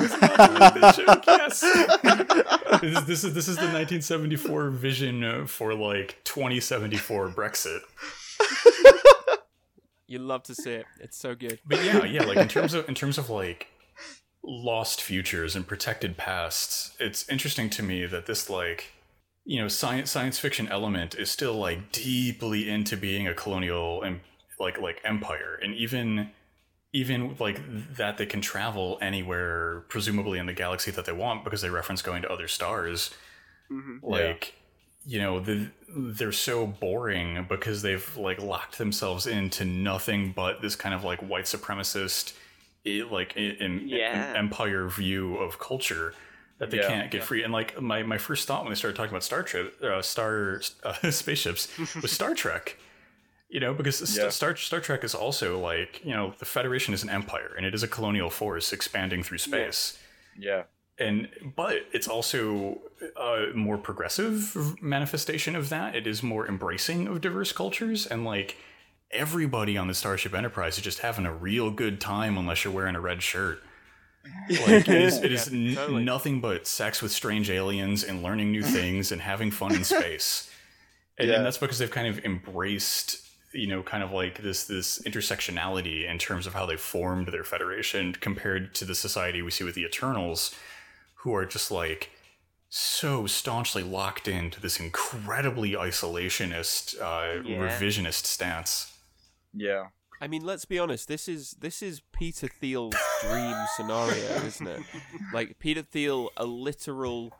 yes. 1.26 1.60
this, 2.80 2.82
is, 2.82 3.04
this 3.06 3.24
is 3.24 3.34
this 3.34 3.48
is 3.48 3.56
the 3.56 3.70
1974 3.72 4.70
vision 4.70 5.24
uh, 5.24 5.46
for 5.46 5.74
like 5.74 6.20
2074 6.24 7.28
Brexit. 7.30 7.80
You 10.06 10.18
love 10.18 10.42
to 10.44 10.54
see 10.54 10.72
it. 10.72 10.86
It's 11.00 11.16
so 11.16 11.34
good. 11.34 11.60
But 11.66 11.82
yeah, 11.84 12.04
yeah, 12.04 12.24
like 12.24 12.36
in 12.36 12.48
terms 12.48 12.74
of 12.74 12.88
in 12.88 12.94
terms 12.94 13.18
of 13.18 13.30
like 13.30 13.68
lost 14.42 15.00
futures 15.02 15.56
and 15.56 15.66
protected 15.66 16.16
pasts, 16.16 16.94
it's 17.00 17.28
interesting 17.28 17.70
to 17.70 17.82
me 17.82 18.06
that 18.06 18.26
this 18.26 18.50
like 18.50 18.93
you 19.44 19.60
know 19.60 19.68
science 19.68 20.10
science 20.10 20.38
fiction 20.38 20.68
element 20.68 21.14
is 21.14 21.30
still 21.30 21.54
like 21.54 21.92
deeply 21.92 22.68
into 22.68 22.96
being 22.96 23.26
a 23.28 23.34
colonial 23.34 24.02
and 24.02 24.20
like 24.58 24.80
like 24.80 25.00
empire 25.04 25.58
and 25.62 25.74
even 25.74 26.30
even 26.92 27.36
like 27.40 27.60
that 27.96 28.16
they 28.18 28.26
can 28.26 28.40
travel 28.40 28.98
anywhere 29.02 29.84
presumably 29.88 30.38
in 30.38 30.46
the 30.46 30.52
galaxy 30.52 30.90
that 30.90 31.04
they 31.04 31.12
want 31.12 31.44
because 31.44 31.60
they 31.60 31.70
reference 31.70 32.00
going 32.02 32.22
to 32.22 32.30
other 32.32 32.48
stars 32.48 33.10
Mhm. 33.70 34.00
like 34.02 34.54
you 35.06 35.18
know 35.18 35.40
the, 35.40 35.70
they're 35.96 36.32
so 36.32 36.66
boring 36.66 37.46
because 37.48 37.82
they've 37.82 38.16
like 38.16 38.40
locked 38.40 38.78
themselves 38.78 39.26
into 39.26 39.64
nothing 39.64 40.32
but 40.34 40.62
this 40.62 40.76
kind 40.76 40.94
of 40.94 41.02
like 41.04 41.20
white 41.20 41.44
supremacist 41.44 42.32
like 43.10 43.32
i- 43.36 43.40
in, 43.40 43.88
Yeah. 43.88 44.34
empire 44.36 44.88
view 44.88 45.36
of 45.36 45.58
culture 45.58 46.14
that 46.58 46.70
they 46.70 46.78
Yeah. 46.78 46.88
can't 46.88 47.10
get 47.10 47.24
free 47.24 47.42
and 47.42 47.52
like 47.52 47.80
my, 47.80 48.02
my 48.02 48.18
first 48.18 48.46
thought 48.46 48.62
when 48.62 48.70
they 48.70 48.76
started 48.76 48.96
talking 48.96 49.10
about 49.10 49.24
star 49.24 49.42
trek 49.42 49.66
uh, 49.82 50.00
star 50.02 50.60
uh, 50.84 51.10
spaceships 51.10 51.68
was 52.00 52.12
star 52.12 52.34
trek 52.42 52.78
you 53.48 53.60
know 53.60 53.74
because 53.74 54.16
Yeah. 54.16 54.28
star 54.30 54.56
star 54.56 54.80
trek 54.80 55.04
is 55.04 55.14
also 55.14 55.58
like 55.58 56.00
you 56.04 56.12
know 56.12 56.34
the 56.38 56.44
federation 56.44 56.94
is 56.94 57.02
an 57.02 57.10
empire 57.10 57.52
and 57.56 57.66
it 57.66 57.74
is 57.74 57.82
a 57.82 57.88
colonial 57.88 58.30
force 58.30 58.72
expanding 58.72 59.22
through 59.22 59.38
space 59.38 59.98
Yeah. 60.38 60.62
and 60.98 61.28
but 61.56 61.76
it's 61.92 62.08
also 62.08 62.78
a 63.16 63.46
more 63.54 63.76
progressive 63.76 64.80
manifestation 64.80 65.54
of 65.56 65.68
that. 65.68 65.94
It 65.94 66.06
is 66.06 66.22
more 66.22 66.46
embracing 66.48 67.06
of 67.06 67.20
diverse 67.20 67.52
cultures 67.52 68.06
and 68.06 68.24
like 68.24 68.56
everybody 69.10 69.76
on 69.76 69.86
the 69.88 69.94
Starship 69.94 70.34
Enterprise 70.34 70.78
is 70.78 70.84
just 70.84 71.00
having 71.00 71.26
a 71.26 71.32
real 71.32 71.70
good 71.70 72.00
time 72.00 72.38
unless 72.38 72.64
you're 72.64 72.72
wearing 72.72 72.96
a 72.96 73.00
red 73.00 73.22
shirt. 73.22 73.62
Like, 74.48 74.88
it 74.88 74.88
is, 74.88 75.18
it 75.22 75.32
is 75.32 75.50
Yeah, 75.52 75.70
n- 75.70 75.74
totally. 75.76 76.04
nothing 76.04 76.40
but 76.40 76.66
sex 76.66 77.02
with 77.02 77.12
strange 77.12 77.50
aliens 77.50 78.04
and 78.04 78.22
learning 78.22 78.50
new 78.52 78.62
things 78.62 79.12
and 79.12 79.20
having 79.20 79.50
fun 79.50 79.74
in 79.74 79.84
space. 79.84 80.50
And, 81.18 81.28
Yeah. 81.28 81.36
and 81.36 81.46
that's 81.46 81.58
because 81.58 81.78
they've 81.78 81.90
kind 81.90 82.08
of 82.08 82.24
embraced, 82.24 83.26
you 83.52 83.66
know, 83.66 83.82
kind 83.82 84.02
of 84.02 84.10
like 84.12 84.42
this 84.42 84.64
this 84.64 84.98
intersectionality 85.02 86.08
in 86.10 86.18
terms 86.18 86.46
of 86.46 86.54
how 86.54 86.66
they 86.66 86.76
formed 86.76 87.28
their 87.28 87.44
federation 87.44 88.12
compared 88.14 88.74
to 88.76 88.84
the 88.84 88.94
society 88.94 89.40
we 89.42 89.50
see 89.50 89.64
with 89.64 89.74
the 89.76 89.84
Eternals, 89.84 90.54
who 91.16 91.34
are 91.34 91.46
just 91.46 91.70
like 91.70 92.10
so 92.68 93.26
staunchly 93.26 93.84
locked 93.84 94.26
into 94.26 94.60
this 94.60 94.80
incredibly 94.80 95.72
isolationist, 95.72 97.00
uh, 97.00 97.42
Yeah. 97.44 97.58
revisionist 97.58 98.24
stance. 98.26 98.92
Yeah. 99.52 99.88
I 100.24 100.26
mean, 100.26 100.42
let's 100.42 100.64
be 100.64 100.78
honest. 100.78 101.06
This 101.06 101.28
is 101.28 101.50
this 101.60 101.82
is 101.82 102.00
Peter 102.12 102.48
Thiel's 102.48 102.94
dream 103.20 103.54
scenario, 103.76 104.42
isn't 104.46 104.66
it? 104.66 104.80
Like 105.34 105.58
Peter 105.58 105.82
Thiel, 105.82 106.30
a 106.38 106.46
literal 106.46 107.30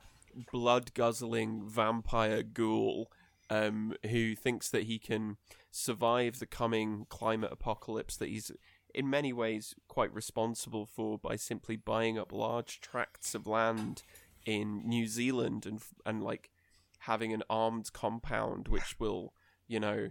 blood 0.53 0.93
guzzling 0.93 1.62
vampire 1.66 2.43
ghoul, 2.43 3.11
um, 3.49 3.95
who 4.11 4.35
thinks 4.35 4.68
that 4.68 4.82
he 4.82 4.99
can 4.99 5.39
survive 5.70 6.41
the 6.41 6.47
coming 6.47 7.07
climate 7.09 7.51
apocalypse 7.51 8.18
that 8.18 8.28
he's 8.28 8.53
in 8.95 9.09
many 9.09 9.32
ways 9.32 9.74
quite 9.89 10.12
responsible 10.12 10.85
for 10.85 11.18
by 11.18 11.37
simply 11.37 11.76
buying 11.76 12.18
up 12.18 12.35
large 12.35 12.82
tracts 12.82 13.35
of 13.35 13.47
land 13.47 14.03
in 14.45 14.87
New 14.87 15.07
Zealand 15.07 15.64
and 15.64 15.80
and 16.05 16.22
like 16.22 16.51
having 16.99 17.32
an 17.32 17.45
armed 17.49 17.95
compound 17.95 18.68
which 18.68 18.97
will, 19.01 19.32
you 19.66 19.80
know, 19.80 20.11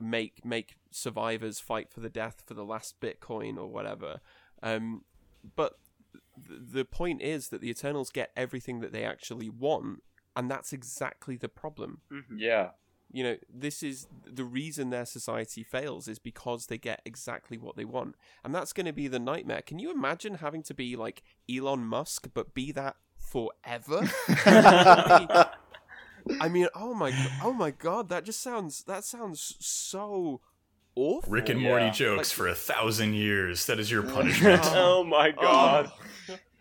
make 0.00 0.44
make 0.44 0.76
survivors 0.90 1.60
fight 1.60 1.90
for 1.90 2.00
the 2.00 2.08
death 2.10 2.42
for 2.46 2.54
the 2.54 2.64
last 2.64 3.00
bitcoin 3.00 3.56
or 3.58 3.66
whatever. 3.68 4.20
Um 4.62 5.04
but 5.56 5.78
th- 6.46 6.60
the 6.72 6.84
point 6.84 7.22
is 7.22 7.48
that 7.48 7.60
the 7.60 7.70
eternals 7.70 8.10
get 8.10 8.30
everything 8.36 8.80
that 8.80 8.92
they 8.92 9.04
actually 9.04 9.48
want 9.48 10.02
and 10.36 10.50
that's 10.50 10.72
exactly 10.72 11.36
the 11.36 11.48
problem. 11.48 12.00
Mhm. 12.10 12.36
Yeah. 12.38 12.70
you 13.12 13.24
know 13.24 13.36
this 13.52 13.82
is 13.82 14.06
the 14.24 14.44
reason 14.44 14.90
their 14.90 15.04
society 15.06 15.64
fails 15.64 16.06
is 16.06 16.20
because 16.20 16.66
they 16.66 16.78
get 16.78 17.02
exactly 17.04 17.58
what 17.58 17.74
they 17.76 17.84
want. 17.84 18.14
And 18.44 18.54
that's 18.54 18.72
going 18.72 18.86
to 18.86 18.92
be 18.92 19.08
the 19.08 19.18
nightmare. 19.18 19.62
Can 19.62 19.78
you 19.80 19.90
imagine 19.90 20.34
having 20.36 20.62
to 20.64 20.74
be 20.74 20.94
like 20.96 21.22
elon 21.52 21.80
musk 21.86 22.28
but 22.32 22.54
be 22.54 22.70
that 22.72 22.94
forever 23.18 24.08
i 26.40 26.48
mean 26.48 26.68
oh 26.74 26.94
my 26.94 27.12
oh 27.42 27.52
my 27.52 27.70
god 27.70 28.08
that 28.08 28.24
just 28.24 28.40
sounds 28.42 28.82
that 28.84 29.04
sounds 29.04 29.56
so 29.60 30.40
awful 30.96 31.32
Rick 31.32 31.48
and 31.48 31.60
Morty 31.60 31.86
Yeah. 31.86 31.90
jokes 31.92 32.30
Like- 32.30 32.36
for 32.36 32.48
a 32.48 32.54
thousand 32.54 33.14
years. 33.14 33.66
That 33.66 33.78
is 33.78 33.90
your 33.90 34.02
punishment. 34.16 34.62
Oh 34.66 35.04
my 35.04 35.30
god. 35.30 35.90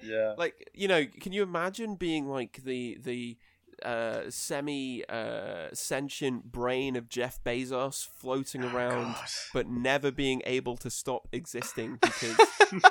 Yeah. 0.02 0.34
like 0.38 0.70
you 0.74 0.88
know 0.88 1.06
can 1.20 1.34
you 1.34 1.44
imagine 1.44 1.96
being 1.96 2.30
like 2.30 2.62
the 2.64 2.98
the 3.04 3.38
uh, 3.84 4.30
semi 4.30 5.04
uh, 5.10 5.68
sentient 5.74 6.52
brain 6.52 6.96
of 6.96 7.10
Jeff 7.10 7.44
Bezos 7.44 8.06
floating 8.06 8.64
around 8.64 9.16
but 9.54 9.68
never 9.68 10.10
being 10.12 10.42
able 10.46 10.78
to 10.78 10.90
stop 10.90 11.28
existing 11.34 11.98
because 12.02 12.38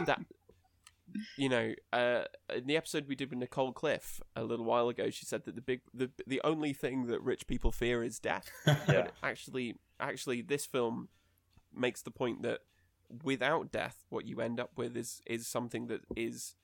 that 0.07 0.21
you 1.37 1.49
know 1.49 1.73
uh, 1.93 2.23
in 2.55 2.67
the 2.67 2.77
episode 2.77 3.07
we 3.09 3.15
did 3.15 3.31
with 3.31 3.39
Nicole 3.39 3.73
Cliff 3.73 4.21
a 4.37 4.43
little 4.45 4.65
while 4.65 4.89
ago 4.89 5.11
she 5.11 5.25
said 5.25 5.45
that 5.45 5.55
the 5.55 5.61
big 5.61 5.81
the, 5.93 6.11
the 6.27 6.41
only 6.45 6.73
thing 6.73 7.07
that 7.07 7.23
rich 7.23 7.47
people 7.47 7.73
fear 7.73 8.03
is 8.03 8.19
death. 8.19 8.51
Yeah. 8.67 8.77
but 8.87 9.13
actually 9.23 9.77
actually 10.01 10.43
this 10.43 10.65
film 10.67 11.09
makes 11.75 12.03
the 12.03 12.11
point 12.11 12.43
that 12.43 12.61
without 13.23 13.71
death 13.73 14.05
what 14.09 14.27
you 14.27 14.41
end 14.41 14.61
up 14.61 14.73
with 14.77 14.97
is 14.97 15.23
is 15.27 15.47
something 15.47 15.87
that 15.89 16.01
is 16.17 16.55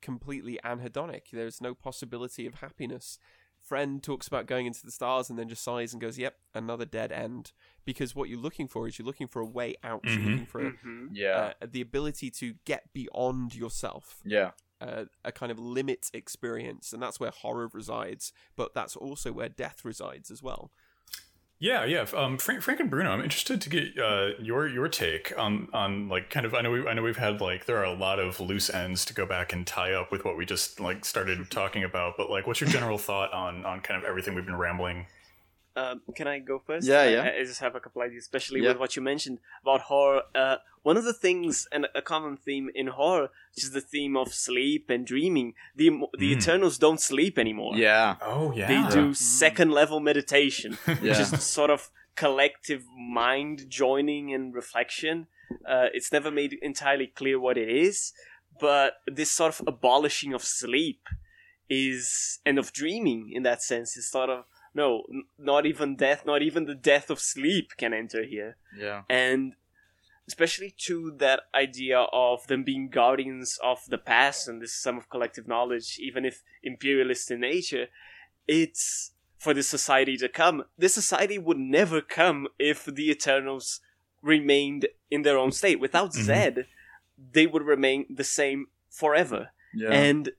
completely 0.00 0.58
anhedonic. 0.64 1.30
There's 1.32 1.60
no 1.60 1.74
possibility 1.74 2.46
of 2.46 2.54
happiness 2.54 3.18
friend 3.62 4.02
talks 4.02 4.26
about 4.26 4.46
going 4.46 4.66
into 4.66 4.84
the 4.84 4.90
stars 4.92 5.30
and 5.30 5.38
then 5.38 5.48
just 5.48 5.62
sighs 5.64 5.92
and 5.92 6.00
goes 6.02 6.18
yep 6.18 6.36
another 6.54 6.84
dead 6.84 7.12
end 7.12 7.52
because 7.84 8.14
what 8.14 8.28
you're 8.28 8.38
looking 8.38 8.66
for 8.68 8.86
is 8.88 8.98
you're 8.98 9.06
looking 9.06 9.28
for 9.28 9.40
a 9.40 9.46
way 9.46 9.74
out 9.82 10.02
Mhm. 10.02 10.16
you're 10.22 10.30
looking 10.32 10.46
for 10.46 10.60
Mhm. 10.72 11.08
Yeah. 11.12 11.52
uh, 11.62 11.66
the 11.70 11.80
ability 11.80 12.30
to 12.32 12.54
get 12.64 12.92
beyond 12.92 13.54
yourself 13.54 14.20
Yeah. 14.24 14.50
uh, 14.80 15.04
a 15.24 15.30
kind 15.32 15.52
of 15.52 15.58
limit 15.60 16.10
experience 16.12 16.92
and 16.92 17.00
that's 17.02 17.20
where 17.20 17.30
horror 17.30 17.68
resides 17.72 18.32
but 18.56 18.74
that's 18.74 18.96
also 18.96 19.32
where 19.32 19.48
death 19.48 19.84
resides 19.84 20.30
as 20.30 20.42
well 20.42 20.72
Yeah, 21.62 21.84
yeah. 21.84 22.06
Um, 22.16 22.38
Frank, 22.38 22.60
Frank 22.60 22.80
and 22.80 22.90
Bruno, 22.90 23.12
I'm 23.12 23.22
interested 23.22 23.60
to 23.60 23.70
get 23.70 23.96
uh, 23.96 24.30
your 24.40 24.66
your 24.66 24.88
take 24.88 25.32
on 25.38 25.68
on 25.72 26.08
like 26.08 26.28
kind 26.28 26.44
of. 26.44 26.54
I 26.54 26.60
know 26.60 26.72
we 26.72 26.84
I 26.88 26.92
know 26.92 27.02
we've 27.02 27.16
had 27.16 27.40
like 27.40 27.66
there 27.66 27.76
are 27.76 27.84
a 27.84 27.94
lot 27.94 28.18
of 28.18 28.40
loose 28.40 28.68
ends 28.68 29.04
to 29.04 29.14
go 29.14 29.26
back 29.26 29.52
and 29.52 29.64
tie 29.64 29.92
up 29.92 30.10
with 30.10 30.24
what 30.24 30.36
we 30.36 30.44
just 30.44 30.80
like 30.80 31.04
started 31.04 31.52
talking 31.52 31.84
about. 31.84 32.14
But 32.16 32.30
like, 32.30 32.48
what's 32.48 32.60
your 32.60 32.68
general 32.68 32.98
thought 32.98 33.32
on 33.32 33.64
on 33.64 33.80
kind 33.80 33.96
of 33.96 34.02
everything 34.02 34.34
we've 34.34 34.44
been 34.44 34.58
rambling? 34.58 35.06
Um, 35.74 36.02
can 36.14 36.26
I 36.28 36.38
go 36.38 36.58
first? 36.66 36.86
Yeah, 36.86 37.04
yeah. 37.08 37.22
I, 37.22 37.40
I 37.40 37.44
just 37.44 37.60
have 37.60 37.74
a 37.74 37.80
couple 37.80 38.02
ideas, 38.02 38.24
especially 38.24 38.60
Yeah. 38.60 38.68
with 38.68 38.78
what 38.78 38.94
you 38.96 39.02
mentioned 39.02 39.38
about 39.62 39.80
horror. 39.82 40.22
Uh, 40.34 40.56
one 40.82 40.96
of 40.96 41.04
the 41.04 41.12
things, 41.12 41.66
and 41.72 41.86
a 41.94 42.02
common 42.02 42.36
theme 42.36 42.68
in 42.74 42.88
horror, 42.88 43.28
which 43.54 43.64
is 43.64 43.70
the 43.72 43.80
theme 43.80 44.16
of 44.16 44.34
sleep 44.34 44.90
and 44.90 45.06
dreaming. 45.06 45.54
The 45.76 45.88
the 46.18 46.32
Mm. 46.32 46.36
Eternals 46.38 46.76
don't 46.78 47.00
sleep 47.00 47.38
anymore. 47.38 47.74
Yeah. 47.76 48.16
Oh 48.20 48.52
yeah, 48.52 48.68
They 48.68 48.94
do 48.94 49.14
second 49.14 49.70
level 49.70 50.00
meditation, 50.00 50.76
which 50.84 50.98
Yeah. 51.02 51.20
is 51.22 51.42
sort 51.42 51.70
of 51.70 51.90
collective 52.16 52.82
mind 52.96 53.70
joining 53.70 54.34
and 54.34 54.54
reflection. 54.54 55.26
Uh, 55.66 55.86
it's 55.94 56.10
never 56.12 56.30
made 56.30 56.52
entirely 56.60 57.06
clear 57.06 57.38
what 57.40 57.56
it 57.56 57.68
is, 57.70 58.12
but 58.60 58.94
this 59.06 59.30
sort 59.30 59.52
of 59.58 59.66
abolishing 59.66 60.32
of 60.34 60.42
sleep 60.44 61.02
is 61.68 62.40
and 62.44 62.58
of 62.58 62.72
dreaming 62.72 63.30
in 63.32 63.42
that 63.44 63.62
sense 63.62 63.96
is 63.96 64.10
sort 64.10 64.28
of 64.30 64.44
no, 64.74 65.04
n- 65.10 65.24
not 65.38 65.66
even 65.66 65.96
death, 65.96 66.24
not 66.26 66.42
even 66.42 66.64
the 66.64 66.74
death 66.74 67.10
of 67.10 67.20
sleep 67.20 67.76
can 67.76 67.92
enter 67.92 68.22
here, 68.24 68.56
Yeah. 68.76 69.02
and 69.08 69.54
especially 70.26 70.70
to 70.78 71.10
that 71.18 71.40
idea 71.54 71.98
of 72.12 72.46
them 72.46 72.62
being 72.64 72.88
guardians 72.88 73.58
of 73.62 73.80
the 73.88 73.98
past 73.98 74.48
and 74.48 74.62
this 74.62 74.72
sum 74.72 74.96
of 74.96 75.08
collective 75.10 75.46
knowledge, 75.48 75.98
even 75.98 76.24
if 76.24 76.42
imperialist 76.62 77.30
in 77.30 77.40
nature, 77.40 77.88
it's 78.46 79.12
for 79.38 79.52
this 79.52 79.68
society 79.68 80.16
to 80.16 80.28
come. 80.28 80.64
This 80.78 80.94
society 80.94 81.38
would 81.38 81.58
never 81.58 82.00
come 82.00 82.46
if 82.58 82.84
the 82.84 83.10
Eternals 83.10 83.80
remained 84.22 84.86
in 85.10 85.22
their 85.22 85.36
own 85.36 85.50
state. 85.50 85.80
Without 85.80 86.10
Mhm. 86.12 86.22
Zed, 86.22 86.66
they 87.18 87.46
would 87.46 87.62
remain 87.64 88.06
the 88.08 88.24
same 88.24 88.68
forever. 88.88 89.50
Yeah. 89.74 89.90
And 89.90 90.30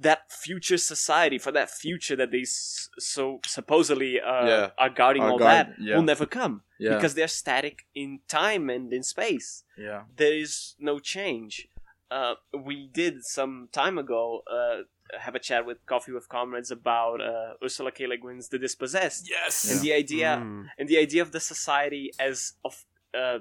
that 0.00 0.30
future 0.30 0.78
society, 0.78 1.38
for 1.38 1.52
that 1.52 1.70
future 1.70 2.16
that 2.16 2.30
they 2.30 2.42
s- 2.42 2.88
so 2.98 3.40
supposedly 3.46 4.20
uh, 4.20 4.46
Yeah. 4.46 4.70
are 4.78 4.90
guarding 4.90 5.22
Are 5.22 5.30
all 5.30 5.38
guard- 5.38 5.68
that, 5.68 5.74
yeah. 5.80 5.96
will 5.96 6.02
never 6.04 6.26
come 6.26 6.62
yeah. 6.78 6.94
because 6.94 7.14
they're 7.14 7.26
static 7.44 7.86
in 7.94 8.20
time 8.28 8.70
and 8.70 8.92
in 8.92 9.02
space 9.02 9.64
yeah. 9.76 10.02
there 10.16 10.32
is 10.44 10.74
no 10.78 10.98
change. 11.00 11.68
Uh, 12.10 12.34
we 12.70 12.88
did 12.92 13.24
some 13.24 13.68
time 13.72 13.98
ago 13.98 14.42
uh, 14.50 14.78
have 15.20 15.34
a 15.34 15.38
chat 15.38 15.66
with 15.66 15.78
Coffee 15.86 16.12
with 16.12 16.26
Comrades 16.28 16.70
about 16.70 17.20
uh, 17.20 17.54
Ursula 17.64 17.90
K. 17.92 18.06
Le 18.06 18.16
Guin's 18.16 18.48
The 18.48 18.58
Dispossessed, 18.58 19.28
yes. 19.28 19.70
and 19.70 19.80
the 19.80 19.92
idea 19.92 20.30
Mm. 20.40 20.66
and 20.78 20.88
the 20.88 20.98
idea 20.98 21.22
of 21.22 21.32
the 21.32 21.40
society 21.40 22.12
as 22.18 22.52
of 22.64 22.84
uh, 23.14 23.38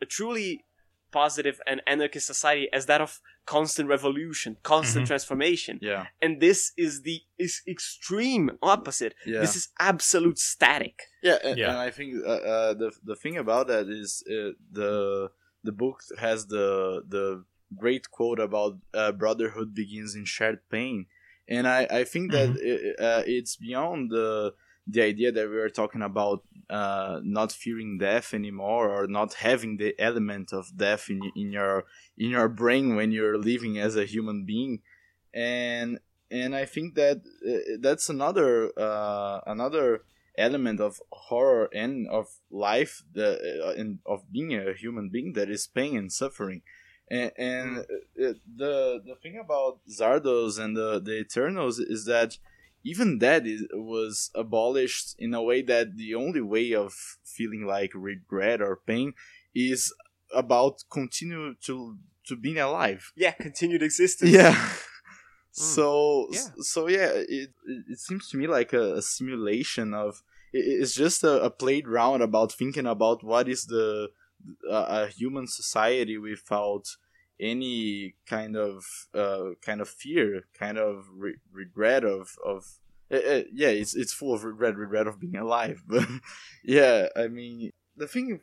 a 0.00 0.06
truly 0.06 0.64
positive 1.12 1.60
and 1.66 1.80
anarchist 1.86 2.26
society 2.26 2.68
as 2.72 2.86
that 2.86 3.00
of 3.00 3.20
constant 3.46 3.88
revolution, 3.88 4.56
constant 4.62 5.04
Mhm. 5.04 5.08
transformation, 5.08 5.78
Yeah. 5.82 6.06
and 6.22 6.40
this 6.40 6.72
is 6.76 7.02
the 7.02 7.20
is 7.38 7.62
extreme 7.66 8.50
opposite. 8.62 9.14
Yeah. 9.26 9.40
This 9.40 9.56
is 9.56 9.68
absolute 9.78 10.38
static. 10.38 11.02
Yeah, 11.22 11.38
and, 11.44 11.58
Yeah. 11.58 11.70
and 11.70 11.78
I 11.78 11.90
think 11.90 12.14
uh, 12.24 12.28
uh, 12.54 12.74
the 12.74 12.90
the 13.04 13.16
thing 13.16 13.36
about 13.36 13.66
that 13.68 13.88
is 13.88 14.22
uh, 14.28 14.52
the 14.70 15.30
the 15.64 15.72
book 15.72 15.98
has 16.18 16.46
the 16.46 17.02
the 17.08 17.44
great 17.76 18.10
quote 18.10 18.38
about 18.40 18.78
uh, 18.94 19.12
brotherhood 19.12 19.74
begins 19.74 20.14
in 20.14 20.24
shared 20.24 20.60
pain, 20.70 21.06
and 21.48 21.66
I 21.66 21.80
I 22.00 22.04
think 22.04 22.32
that 22.32 22.50
it, 22.60 23.00
uh, 23.00 23.22
it's 23.26 23.56
beyond 23.56 24.10
the 24.10 24.54
the 24.86 25.02
idea 25.02 25.30
that 25.30 25.48
we 25.48 25.58
are 25.58 25.68
talking 25.68 26.02
about 26.02 26.42
uh, 26.68 27.20
not 27.22 27.52
fearing 27.52 27.98
death 27.98 28.34
anymore 28.34 28.88
or 28.90 29.06
not 29.06 29.34
having 29.34 29.76
the 29.76 29.94
element 29.98 30.52
of 30.52 30.76
death 30.76 31.08
in 31.08 31.20
in 31.36 31.52
your 31.52 31.84
in 32.18 32.30
your 32.30 32.48
brain 32.48 32.96
when 32.96 33.12
you're 33.12 33.38
living 33.38 33.78
as 33.78 33.96
a 33.96 34.04
human 34.04 34.44
being, 34.44 34.80
and 35.32 35.98
and 36.30 36.54
I 36.54 36.64
think 36.64 36.94
that 36.94 37.18
uh, 37.46 37.76
that's 37.80 38.08
another 38.08 38.72
uh, 38.76 39.40
another 39.46 40.02
element 40.36 40.80
of 40.80 41.00
horror 41.12 41.68
and 41.74 42.08
of 42.08 42.26
life 42.50 43.02
the 43.12 43.62
uh, 43.64 43.78
and 43.78 43.98
of 44.06 44.30
being 44.32 44.54
a 44.54 44.72
human 44.72 45.10
being 45.10 45.34
that 45.34 45.50
is 45.50 45.66
pain 45.66 45.96
and 45.96 46.12
suffering. 46.12 46.62
And, 47.10 47.32
and 47.36 47.78
uh, 47.78 48.32
the 48.56 49.02
the 49.04 49.16
thing 49.22 49.38
about 49.38 49.80
Zardoz 49.88 50.58
and 50.58 50.76
the 50.76 51.00
the 51.00 51.20
Eternals 51.20 51.78
is 51.78 52.06
that 52.06 52.38
even 52.84 53.18
that 53.18 53.46
is, 53.46 53.66
was 53.72 54.30
abolished 54.34 55.14
in 55.18 55.34
a 55.34 55.42
way 55.42 55.62
that 55.62 55.96
the 55.96 56.14
only 56.14 56.40
way 56.40 56.74
of 56.74 56.92
feeling 57.24 57.64
like 57.66 57.90
regret 57.94 58.60
or 58.60 58.80
pain 58.86 59.14
is 59.54 59.92
about 60.34 60.82
continue 60.90 61.54
to 61.66 61.96
to 62.28 62.36
being 62.36 62.58
alive. 62.58 63.12
Yeah, 63.16 63.32
continued 63.32 63.82
existence. 63.82 64.30
Yeah. 64.30 64.56
So 65.54 66.28
Yeah. 66.32 66.48
so 66.62 66.88
yeah, 66.88 67.10
it 67.12 67.28
it 67.28 67.50
it 67.88 67.98
seems 67.98 68.28
to 68.30 68.36
me 68.38 68.46
like 68.46 68.72
a, 68.72 68.96
a 68.96 69.02
simulation 69.02 69.92
of 69.92 70.22
it- 70.52 70.80
it's 70.80 70.94
just 70.94 71.22
a, 71.24 71.42
a 71.44 71.50
playground 71.50 72.22
about 72.22 72.52
thinking 72.52 72.86
about 72.86 73.22
what 73.22 73.48
is 73.48 73.66
the 73.66 74.08
uh, 74.70 74.86
a 74.88 75.06
human 75.08 75.46
society 75.46 76.16
without 76.16 76.84
any 77.42 78.14
kind 78.24 78.56
of 78.56 78.84
uh, 79.12 79.50
kind 79.60 79.80
of 79.80 79.88
fear, 79.88 80.44
kind 80.58 80.78
of 80.78 81.06
re- 81.14 81.40
regret 81.52 82.04
of 82.04 82.36
of 82.44 82.78
uh, 83.12 83.16
uh, 83.16 83.42
yeah, 83.52 83.68
it's 83.68 83.94
it's 83.94 84.12
full 84.12 84.32
of 84.32 84.44
regret, 84.44 84.76
regret 84.76 85.06
of 85.06 85.20
being 85.20 85.36
alive. 85.36 85.82
But 85.88 86.08
yeah, 86.64 87.08
I 87.16 87.28
mean 87.28 87.72
the 87.96 88.06
thing, 88.06 88.40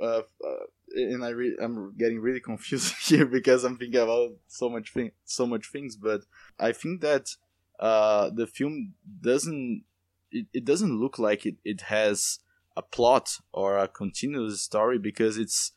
uh, 0.00 0.22
uh 0.44 0.66
and 0.94 1.24
I 1.24 1.28
re- 1.30 1.56
I'm 1.62 1.94
getting 1.96 2.20
really 2.20 2.40
confused 2.50 2.94
here 3.08 3.26
because 3.26 3.64
I'm 3.64 3.78
thinking 3.78 4.00
about 4.00 4.32
so 4.48 4.68
much 4.68 4.92
thing, 4.92 5.12
so 5.24 5.46
much 5.46 5.70
things. 5.70 5.96
But 5.96 6.22
I 6.58 6.72
think 6.72 7.00
that 7.00 7.36
uh, 7.78 8.30
the 8.30 8.46
film 8.46 8.94
doesn't 9.20 9.84
it, 10.32 10.46
it 10.52 10.64
doesn't 10.64 11.00
look 11.00 11.18
like 11.18 11.46
it, 11.46 11.56
it 11.64 11.82
has 11.82 12.40
a 12.76 12.82
plot 12.82 13.38
or 13.52 13.78
a 13.78 13.88
continuous 13.88 14.60
story 14.60 14.98
because 14.98 15.38
it's 15.38 15.72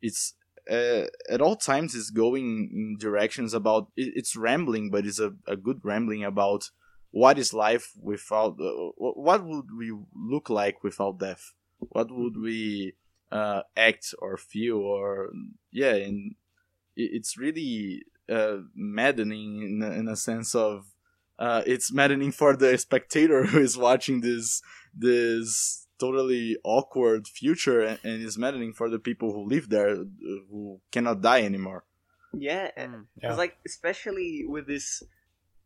it's 0.00 0.34
uh, 0.70 1.04
at 1.28 1.40
all 1.40 1.56
times 1.56 1.94
it's 1.94 2.10
going 2.10 2.70
in 2.72 2.96
directions 2.98 3.54
about 3.54 3.88
it, 3.96 4.12
it's 4.16 4.36
rambling 4.36 4.90
but 4.90 5.06
it's 5.06 5.20
a, 5.20 5.32
a 5.46 5.56
good 5.56 5.80
rambling 5.82 6.24
about 6.24 6.70
what 7.14 7.38
is 7.38 7.54
life 7.54 7.92
without 8.02 8.58
uh, 8.60 8.90
what 8.96 9.44
would 9.44 9.66
we 9.78 9.92
look 10.16 10.50
like 10.50 10.82
without 10.82 11.18
death? 11.20 11.52
What 11.78 12.10
would 12.10 12.36
we 12.36 12.94
uh, 13.30 13.62
act 13.76 14.14
or 14.18 14.36
feel 14.36 14.78
or 14.78 15.30
yeah 15.70 15.94
and 15.94 16.34
it's 16.96 17.38
really 17.38 18.02
uh, 18.28 18.58
maddening 18.74 19.62
in, 19.62 19.82
in 19.82 20.08
a 20.08 20.16
sense 20.16 20.56
of 20.56 20.86
uh, 21.38 21.62
it's 21.66 21.92
maddening 21.92 22.32
for 22.32 22.56
the 22.56 22.76
spectator 22.86 23.44
who 23.44 23.60
is 23.60 23.78
watching 23.78 24.20
this 24.20 24.60
this 24.92 25.83
totally 26.04 26.44
awkward 26.78 27.22
future 27.40 27.80
and, 27.88 27.98
and 28.08 28.16
it's 28.24 28.38
maddening 28.44 28.72
for 28.78 28.86
the 28.94 28.98
people 29.08 29.28
who 29.34 29.42
live 29.54 29.66
there 29.74 29.90
uh, 29.90 30.04
who 30.50 30.62
cannot 30.94 31.16
die 31.30 31.42
anymore 31.50 31.80
Yeah, 32.48 32.66
Mm. 32.84 33.04
Yeah. 33.20 33.28
It's 33.30 33.38
like 33.44 33.54
especially 33.70 34.30
with 34.54 34.64
this 34.74 34.86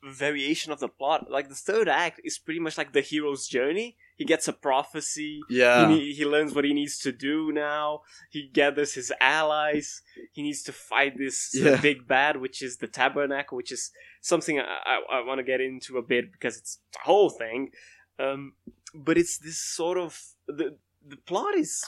variation 0.03 0.73
of 0.73 0.79
the 0.81 0.89
plot, 0.89 1.21
like 1.37 1.49
the 1.49 1.55
third 1.55 1.89
act 1.89 2.21
is 2.29 2.39
pretty 2.39 2.61
much 2.61 2.77
like 2.79 2.93
the 2.93 3.01
hero's 3.01 3.45
journey. 3.49 3.97
He 4.17 4.25
gets 4.25 4.47
a 4.49 4.53
prophecy. 4.53 5.41
yeah 5.51 5.89
He, 5.91 6.13
he 6.19 6.25
learns 6.25 6.55
what 6.55 6.65
he 6.65 6.73
needs 6.73 6.99
to 7.07 7.11
do 7.13 7.53
now. 7.53 8.03
He 8.31 8.49
gathers 8.61 8.95
his 8.95 9.13
allies. 9.21 10.03
He 10.33 10.43
needs 10.43 10.63
to 10.69 10.73
fight 10.73 11.15
this 11.19 11.51
Yeah. 11.55 11.81
big 11.81 12.07
bad, 12.07 12.37
which 12.45 12.63
is 12.63 12.77
the 12.79 12.87
tabernacle, 13.01 13.57
which 13.57 13.73
is 13.73 13.91
something 14.21 14.59
I, 14.61 14.65
I, 14.93 14.97
I 15.17 15.25
want 15.27 15.39
to 15.41 15.45
get 15.53 15.61
into 15.61 15.99
a 15.99 16.03
bit 16.03 16.25
because 16.33 16.57
it's 16.61 16.75
the 16.93 17.01
whole 17.09 17.31
thing. 17.31 17.71
Um, 18.19 18.53
but 18.95 19.17
it's 19.19 19.39
this 19.39 19.59
sort 19.59 19.99
of 19.99 20.19
the 20.47 20.77
the 21.07 21.17
plot 21.17 21.55
is 21.55 21.85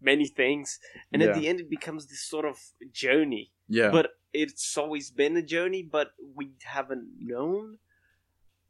many 0.00 0.26
things, 0.26 0.78
and 1.12 1.20
Yeah. 1.22 1.28
at 1.28 1.34
the 1.36 1.48
end 1.48 1.60
it 1.60 1.68
becomes 1.70 2.06
this 2.06 2.22
sort 2.22 2.44
of 2.44 2.56
journey 2.92 3.50
yeah 3.68 3.90
but 3.90 4.06
it's 4.32 4.76
always 4.76 5.10
been 5.10 5.36
a 5.36 5.42
journey 5.42 5.82
but 5.82 6.08
we 6.38 6.50
haven't 6.76 7.06
known 7.18 7.78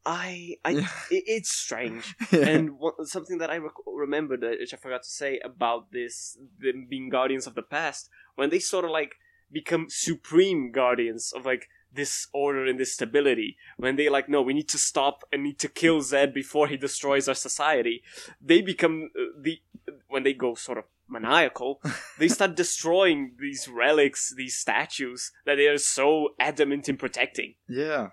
i 0.07 0.57
i 0.64 0.70
Yeah. 0.70 0.89
it, 1.11 1.25
it's 1.27 1.51
strange 1.51 2.14
Yeah. 2.33 2.49
and 2.49 2.79
one, 2.79 3.05
something 3.07 3.39
that 3.39 3.51
i 3.51 3.57
rec- 3.57 3.87
remembered 3.87 4.45
uh, 4.45 4.51
which 4.61 4.75
i 4.75 4.77
forgot 4.77 5.03
to 5.03 5.11
say 5.11 5.41
about 5.45 5.91
this 5.91 6.39
them 6.59 6.87
being 6.89 7.09
guardians 7.09 7.47
of 7.47 7.55
the 7.55 7.62
past 7.62 8.09
when 8.37 8.51
they 8.51 8.59
sort 8.61 8.85
of 8.85 8.91
like 8.91 9.12
become 9.51 9.87
supreme 9.89 10.70
guardians 10.72 11.33
of 11.37 11.45
like 11.47 11.68
this 11.95 12.28
order 12.32 12.64
and 12.66 12.78
this 12.78 12.92
stability 12.95 13.57
when 13.76 13.97
they 13.97 14.09
like 14.09 14.28
no 14.28 14.42
we 14.42 14.55
need 14.55 14.68
to 14.68 14.78
stop 14.78 15.22
and 15.32 15.42
need 15.42 15.59
to 15.59 15.68
kill 15.68 16.01
zed 16.01 16.34
before 16.34 16.66
he 16.68 16.76
destroys 16.76 17.28
our 17.28 17.34
society 17.34 18.03
they 18.40 18.61
become 18.61 19.11
uh, 19.18 19.22
the 19.40 19.61
when 20.09 20.22
they 20.22 20.32
go 20.32 20.55
sort 20.55 20.78
of 20.78 20.84
maniacal 21.09 21.80
they 22.18 22.28
start 22.28 22.57
destroying 22.57 23.32
these 23.38 23.68
relics 23.68 24.34
these 24.36 24.57
statues 24.57 25.32
that 25.47 25.57
they 25.57 25.66
are 25.66 25.78
so 25.78 26.30
adamant 26.40 26.88
in 26.88 26.97
protecting 26.97 27.55
yeah 27.68 28.09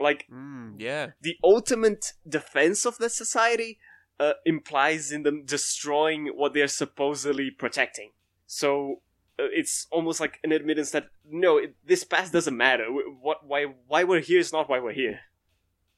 like 0.00 0.26
Mm, 0.32 0.76
yeah. 0.78 1.10
the 1.20 1.36
ultimate 1.42 2.12
defense 2.28 2.86
of 2.86 2.98
the 2.98 3.10
society 3.10 3.78
uh, 4.20 4.32
implies 4.44 5.10
in 5.12 5.22
them 5.22 5.44
destroying 5.44 6.28
what 6.28 6.54
they're 6.54 6.68
supposedly 6.68 7.50
protecting. 7.50 8.10
So 8.46 9.02
Uh, 9.38 9.44
it's 9.52 9.86
almost 9.90 10.20
like 10.20 10.38
an 10.44 10.52
admittance 10.52 10.90
that 10.90 11.06
no, 11.28 11.58
it, 11.58 11.74
this 11.86 12.04
past 12.04 12.32
doesn't 12.32 12.56
matter. 12.56 12.86
What, 13.20 13.46
why, 13.46 13.66
why 13.86 14.04
we're 14.04 14.20
here 14.20 14.40
is 14.40 14.52
not 14.52 14.68
why 14.68 14.80
we're 14.80 14.92
here. 14.92 15.20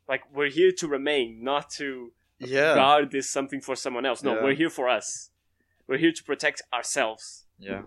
Like 0.09 0.23
we're 0.35 0.51
here 0.51 0.73
to 0.79 0.89
remain, 0.89 1.43
not 1.43 1.71
to 1.79 2.13
yeah 2.39 2.75
guard 2.75 3.11
this 3.13 3.31
something 3.31 3.61
for 3.61 3.77
someone 3.77 4.05
else. 4.07 4.23
No, 4.23 4.35
Yeah. 4.35 4.43
we're 4.45 4.55
here 4.55 4.71
for 4.71 4.89
us. 4.89 5.31
We're 5.87 5.99
here 5.99 6.13
to 6.13 6.25
protect 6.25 6.63
ourselves. 6.73 7.47
yeah 7.59 7.83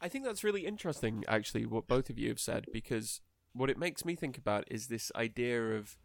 I 0.00 0.08
think 0.08 0.24
that's 0.26 0.44
really 0.44 0.66
interesting, 0.66 1.24
actually, 1.26 1.64
what 1.64 1.88
both 1.88 2.10
of 2.10 2.18
you 2.18 2.28
have 2.28 2.38
said, 2.40 2.66
because 2.72 3.22
what 3.54 3.70
it 3.70 3.78
makes 3.78 4.04
me 4.04 4.14
think 4.14 4.36
about 4.36 4.64
is 4.70 4.88
this 4.88 5.10
idea 5.16 5.58
of 5.78 5.96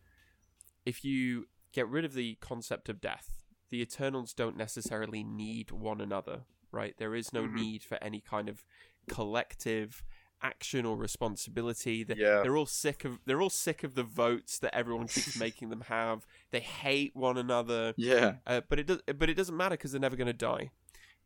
if 0.86 1.04
you 1.04 1.48
get 1.74 1.90
rid 1.90 2.06
of 2.06 2.14
the 2.14 2.36
concept 2.40 2.88
of 2.88 3.02
death, 3.02 3.44
the 3.70 3.82
Eternals 3.82 4.34
don't 4.34 4.56
necessarily 4.56 5.24
need 5.26 5.72
one 5.72 6.00
another, 6.00 6.42
right? 6.72 6.96
There 6.98 7.16
is 7.16 7.32
no 7.34 7.44
Mhm. 7.44 7.54
need 7.54 7.84
for 7.84 7.98
any 8.02 8.22
kind 8.22 8.50
of 8.50 8.64
collective 9.10 10.04
action 10.44 10.86
or 10.86 10.98
responsibility. 10.98 12.04
They're, 12.04 12.18
yeah 12.18 12.42
they're 12.42 12.58
all 12.58 12.66
sick 12.66 13.06
of 13.06 13.20
they're 13.26 13.42
all 13.42 13.50
sick 13.52 13.84
of 13.84 13.94
the 13.94 14.04
votes 14.04 14.58
that 14.60 14.74
everyone 14.76 15.08
keeps 15.08 15.36
making 15.48 15.70
them 15.70 15.82
have. 15.82 16.26
They 16.52 16.62
hate 16.62 17.16
one 17.16 17.38
another. 17.38 17.94
yeah 17.98 18.36
Uh, 18.48 18.62
but 18.68 18.80
it 18.80 18.88
does. 18.88 19.02
But 19.06 19.30
it 19.30 19.36
doesn't 19.36 19.56
matter 19.56 19.74
because 19.76 19.92
they're 19.92 20.02
never 20.02 20.16
going 20.16 20.28
to 20.28 20.34
die. 20.34 20.72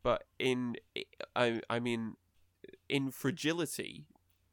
But 0.03 0.27
in, 0.37 0.75
I, 1.35 1.61
I 1.69 1.79
mean, 1.79 2.15
in 2.89 3.09
fragility, 3.09 4.05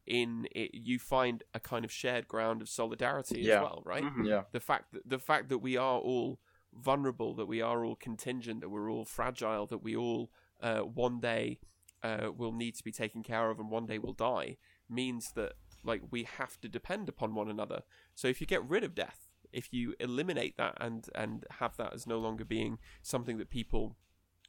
in 0.06 0.46
it, 0.54 0.70
you 0.74 0.98
find 0.98 1.42
a 1.52 1.60
kind 1.60 1.84
of 1.84 1.92
shared 1.92 2.26
ground 2.28 2.62
of 2.62 2.68
solidarity 2.68 3.40
Yeah. 3.40 3.56
as 3.56 3.62
well, 3.62 3.82
right? 3.84 4.04
Mhm. 4.04 4.26
yeah 4.28 4.42
The 4.52 4.60
fact 4.60 4.92
that 4.92 5.02
the 5.08 5.18
fact 5.18 5.48
that 5.48 5.58
we 5.58 5.76
are 5.76 5.98
all 5.98 6.38
vulnerable, 6.72 7.34
that 7.34 7.46
we 7.46 7.60
are 7.60 7.84
all 7.84 7.96
contingent, 7.96 8.60
that 8.60 8.70
we're 8.70 8.90
all 8.90 9.04
fragile, 9.04 9.66
that 9.66 9.82
we 9.82 9.94
all 9.96 10.30
uh, 10.62 10.80
one 10.80 11.20
day 11.20 11.58
uh, 12.02 12.30
will 12.36 12.52
need 12.52 12.74
to 12.76 12.84
be 12.84 12.92
taken 12.92 13.22
care 13.22 13.50
of, 13.50 13.58
and 13.58 13.70
one 13.70 13.86
day 13.86 13.98
will 13.98 14.12
die, 14.12 14.56
means 14.88 15.32
that 15.34 15.54
like 15.84 16.02
we 16.10 16.24
have 16.24 16.60
to 16.60 16.68
depend 16.68 17.08
upon 17.08 17.34
one 17.34 17.50
another. 17.50 17.82
So 18.14 18.28
if 18.28 18.40
you 18.40 18.46
get 18.46 18.64
rid 18.68 18.84
of 18.84 18.94
death, 18.94 19.28
if 19.52 19.72
you 19.72 19.94
eliminate 20.00 20.56
that 20.56 20.76
and 20.80 21.08
and 21.14 21.44
have 21.58 21.76
that 21.76 21.92
as 21.92 22.06
no 22.06 22.18
longer 22.18 22.44
being 22.44 22.78
something 23.02 23.38
that 23.38 23.50
people 23.50 23.96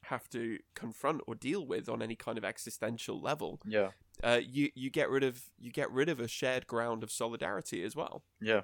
have 0.07 0.30
to 0.30 0.59
confront 0.76 1.22
or 1.28 1.36
deal 1.36 1.66
with 1.66 1.88
on 1.88 2.01
any 2.01 2.16
kind 2.16 2.38
of 2.38 2.43
existential 2.45 3.22
level, 3.22 3.59
yeah 3.66 3.89
uh, 4.24 4.39
you 4.43 4.70
you 4.76 4.89
get 4.89 5.09
rid 5.09 5.24
of 5.24 5.43
you 5.59 5.72
get 5.72 5.91
rid 5.91 6.09
of 6.09 6.20
a 6.20 6.28
shared 6.28 6.68
ground 6.68 7.03
of 7.03 7.11
solidarity 7.11 7.84
as 7.84 7.95
well. 7.95 8.24
yeah 8.41 8.61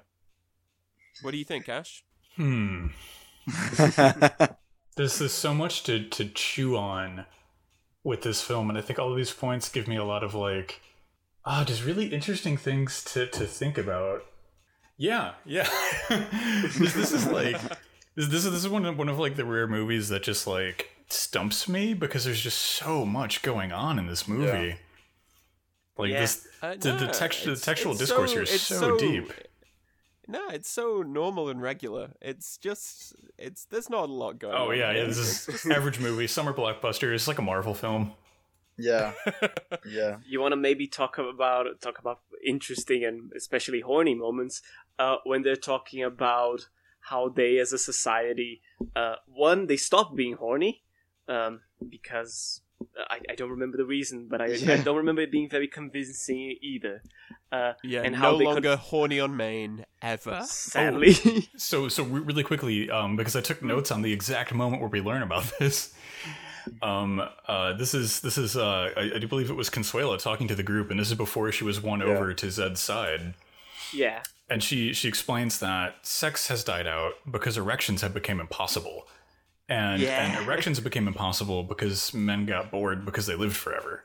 What 1.22 1.32
do 1.32 1.38
you 1.38 1.44
think, 1.44 1.68
Ash? 1.68 2.04
Hmm. 2.36 2.88
There's, 4.96 5.18
there's 5.18 5.32
so 5.32 5.54
much 5.54 5.84
to, 5.84 6.08
to 6.08 6.26
chew 6.26 6.76
on 6.76 7.24
with 8.04 8.22
this 8.22 8.40
film, 8.42 8.68
and 8.70 8.78
I 8.78 8.82
think 8.82 8.98
all 8.98 9.10
of 9.10 9.16
these 9.16 9.32
points 9.32 9.68
give 9.68 9.86
me 9.88 9.96
a 9.96 10.04
lot 10.04 10.22
of 10.24 10.34
like, 10.34 10.80
ah, 11.44 11.64
just 11.64 11.84
really 11.84 12.06
interesting 12.06 12.56
things 12.56 13.04
to, 13.12 13.26
to 13.28 13.44
think 13.46 13.76
about. 13.78 14.24
Yeah, 14.96 15.32
yeah. 15.44 15.68
this, 16.08 16.94
this 16.94 17.12
is 17.12 17.26
like 17.26 17.60
this, 18.14 18.28
this 18.28 18.44
is 18.44 18.52
this 18.52 18.64
is 18.64 18.68
one 18.68 18.84
of, 18.84 18.98
one 18.98 19.08
of 19.08 19.18
like 19.18 19.36
the 19.36 19.44
rare 19.44 19.66
movies 19.66 20.08
that 20.10 20.22
just 20.22 20.46
like 20.46 20.90
stumps 21.08 21.68
me 21.68 21.94
because 21.94 22.24
there's 22.24 22.40
just 22.40 22.58
so 22.58 23.04
much 23.06 23.42
going 23.42 23.72
on 23.72 23.98
in 23.98 24.06
this 24.06 24.28
movie. 24.28 24.76
Like 25.96 26.10
Yeah. 26.12 26.20
this, 26.20 26.46
Uh, 26.62 26.74
the, 26.78 26.92
the 26.92 27.06
text, 27.08 27.44
the 27.44 27.56
textual 27.56 27.94
discourse 27.94 28.30
so- 28.30 28.34
here 28.36 28.42
is 28.42 28.54
it's 28.54 28.62
so, 28.62 28.98
deep. 28.98 29.32
No, 30.30 30.48
it's 30.50 30.68
so 30.70 31.02
normal 31.02 31.48
and 31.48 31.60
regular. 31.60 32.12
It's 32.20 32.56
just 32.58 33.14
it's 33.38 33.64
there's 33.66 33.90
not 33.90 34.08
a 34.08 34.12
lot 34.12 34.38
going 34.38 34.54
on. 34.54 34.68
Oh 34.68 34.70
yeah, 34.70 34.90
yeah. 34.92 35.02
It's- 35.02 35.46
This 35.46 35.64
is 35.64 35.70
average 35.78 35.98
movie, 36.00 36.26
summer 36.26 36.52
blockbuster. 36.52 37.12
It's 37.14 37.26
like 37.28 37.38
a 37.38 37.42
Marvel 37.42 37.74
film. 37.74 38.12
yeah 38.78 39.12
yeah 39.84 40.16
you 40.26 40.40
want 40.40 40.52
to 40.52 40.56
maybe 40.56 40.86
talk 40.86 41.18
about 41.18 41.66
talk 41.82 41.98
about 41.98 42.20
interesting 42.52 43.04
and 43.04 43.30
especially 43.36 43.80
horny 43.80 44.14
moments 44.14 44.62
uh, 44.98 45.16
when 45.24 45.42
they're 45.42 45.56
talking 45.72 46.02
about 46.02 46.68
how 47.10 47.28
they 47.28 47.58
as 47.58 47.72
a 47.74 47.78
society 47.78 48.62
uh, 48.96 49.16
one 49.26 49.66
they 49.66 49.76
stop 49.76 50.14
being 50.16 50.34
horny 50.36 50.82
um, 51.28 51.60
because 51.90 52.62
I, 53.10 53.18
I 53.30 53.34
don't 53.34 53.50
remember 53.50 53.76
the 53.76 53.84
reason, 53.84 54.28
but 54.30 54.40
I, 54.40 54.46
I 54.46 54.76
don't 54.78 54.96
remember 54.96 55.22
it 55.22 55.30
being 55.32 55.48
very 55.50 55.68
convincing 55.68 56.56
either. 56.62 57.02
Uh, 57.52 57.72
Yeah, 57.82 58.02
And 58.02 58.14
how 58.16 58.32
no 58.32 58.38
they 58.38 58.44
could- 58.44 58.52
longer 58.52 58.76
horny 58.76 59.20
on 59.20 59.36
main 59.36 59.84
ever. 60.02 60.42
sadly, 60.46 61.14
So, 61.56 61.88
so 61.88 62.04
really 62.04 62.42
quickly, 62.42 62.90
um, 62.90 63.16
because 63.16 63.36
I 63.36 63.40
took 63.40 63.62
notes 63.62 63.90
on 63.90 64.02
the 64.02 64.12
exact 64.12 64.54
moment 64.54 64.80
where 64.82 64.90
we 64.90 65.00
learn 65.00 65.22
about 65.22 65.50
this. 65.58 65.94
Um, 66.82 67.22
uh, 67.48 67.72
this 67.72 67.94
is 67.94 68.20
this 68.20 68.36
is 68.38 68.56
uh, 68.56 68.90
I, 68.96 69.12
I 69.14 69.18
do 69.18 69.26
believe 69.26 69.50
it 69.50 69.54
was 69.56 69.70
Consuela 69.70 70.18
talking 70.18 70.46
to 70.48 70.54
the 70.54 70.62
group, 70.62 70.90
and 70.90 71.00
this 71.00 71.08
is 71.10 71.16
before 71.16 71.50
she 71.52 71.64
was 71.64 71.80
won 71.80 72.00
Yeah. 72.00 72.06
over 72.08 72.34
to 72.34 72.50
Zed's 72.50 72.80
side. 72.80 73.34
yeah, 73.92 74.22
And 74.48 74.62
she 74.62 74.92
she 74.92 75.08
explains 75.08 75.58
that 75.60 75.96
sex 76.06 76.48
has 76.48 76.62
died 76.62 76.86
out 76.86 77.14
because 77.28 77.56
erections 77.56 78.02
have 78.02 78.12
become 78.14 78.40
impossible, 78.40 79.08
and 79.70 80.02
Yeah. 80.02 80.22
and 80.36 80.44
erections 80.44 80.78
became 80.80 81.08
impossible 81.08 81.62
because 81.62 82.12
men 82.12 82.44
got 82.44 82.70
bored 82.70 83.06
because 83.06 83.24
they 83.26 83.36
lived 83.36 83.56
forever. 83.56 84.04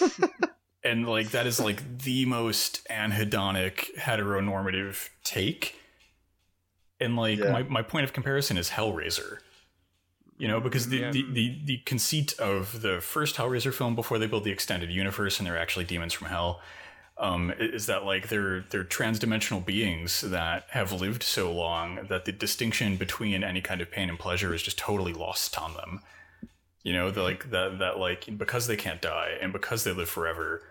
and 0.84 1.08
like 1.08 1.30
that 1.30 1.46
is 1.46 1.58
like 1.58 1.98
the 2.02 2.26
most 2.26 2.86
anhedonic 2.88 3.96
heteronormative 3.98 5.08
take. 5.24 5.80
And 7.00 7.16
like 7.16 7.38
Yeah. 7.38 7.52
my, 7.52 7.62
my 7.64 7.82
point 7.82 8.04
of 8.04 8.12
comparison 8.12 8.56
is 8.56 8.70
Hellraiser. 8.70 9.38
You 10.36 10.48
know, 10.48 10.60
because 10.60 10.88
the, 10.88 10.98
Yeah. 10.98 11.10
the, 11.12 11.24
the, 11.32 11.60
the 11.64 11.78
conceit 11.86 12.34
of 12.38 12.82
the 12.82 13.00
first 13.00 13.36
Hellraiser 13.36 13.72
film 13.72 13.94
before 13.94 14.18
they 14.18 14.26
build 14.26 14.44
the 14.44 14.50
extended 14.50 14.90
universe 14.90 15.38
and 15.38 15.46
they're 15.46 15.58
actually 15.58 15.84
demons 15.84 16.12
from 16.12 16.26
hell, 16.28 16.60
um, 17.16 17.52
is 17.58 17.86
that 17.86 18.04
like 18.04 18.28
they're 18.28 18.64
they're 18.70 18.84
transdimensional 18.84 19.64
beings 19.64 20.20
that 20.22 20.66
have 20.70 20.92
lived 20.92 21.22
so 21.22 21.52
long 21.52 22.06
that 22.08 22.24
the 22.24 22.32
distinction 22.32 22.96
between 22.96 23.44
any 23.44 23.60
kind 23.60 23.80
of 23.80 23.90
pain 23.90 24.08
and 24.08 24.18
pleasure 24.18 24.52
is 24.52 24.62
just 24.62 24.78
totally 24.78 25.12
lost 25.12 25.58
on 25.58 25.74
them. 25.74 26.00
You 26.82 26.92
know, 26.92 27.08
like 27.08 27.50
that 27.50 27.78
that 27.78 27.98
like 27.98 28.36
because 28.36 28.66
they 28.66 28.76
can't 28.76 29.00
die 29.00 29.38
and 29.40 29.52
because 29.52 29.84
they 29.84 29.92
live 29.92 30.08
forever, 30.08 30.62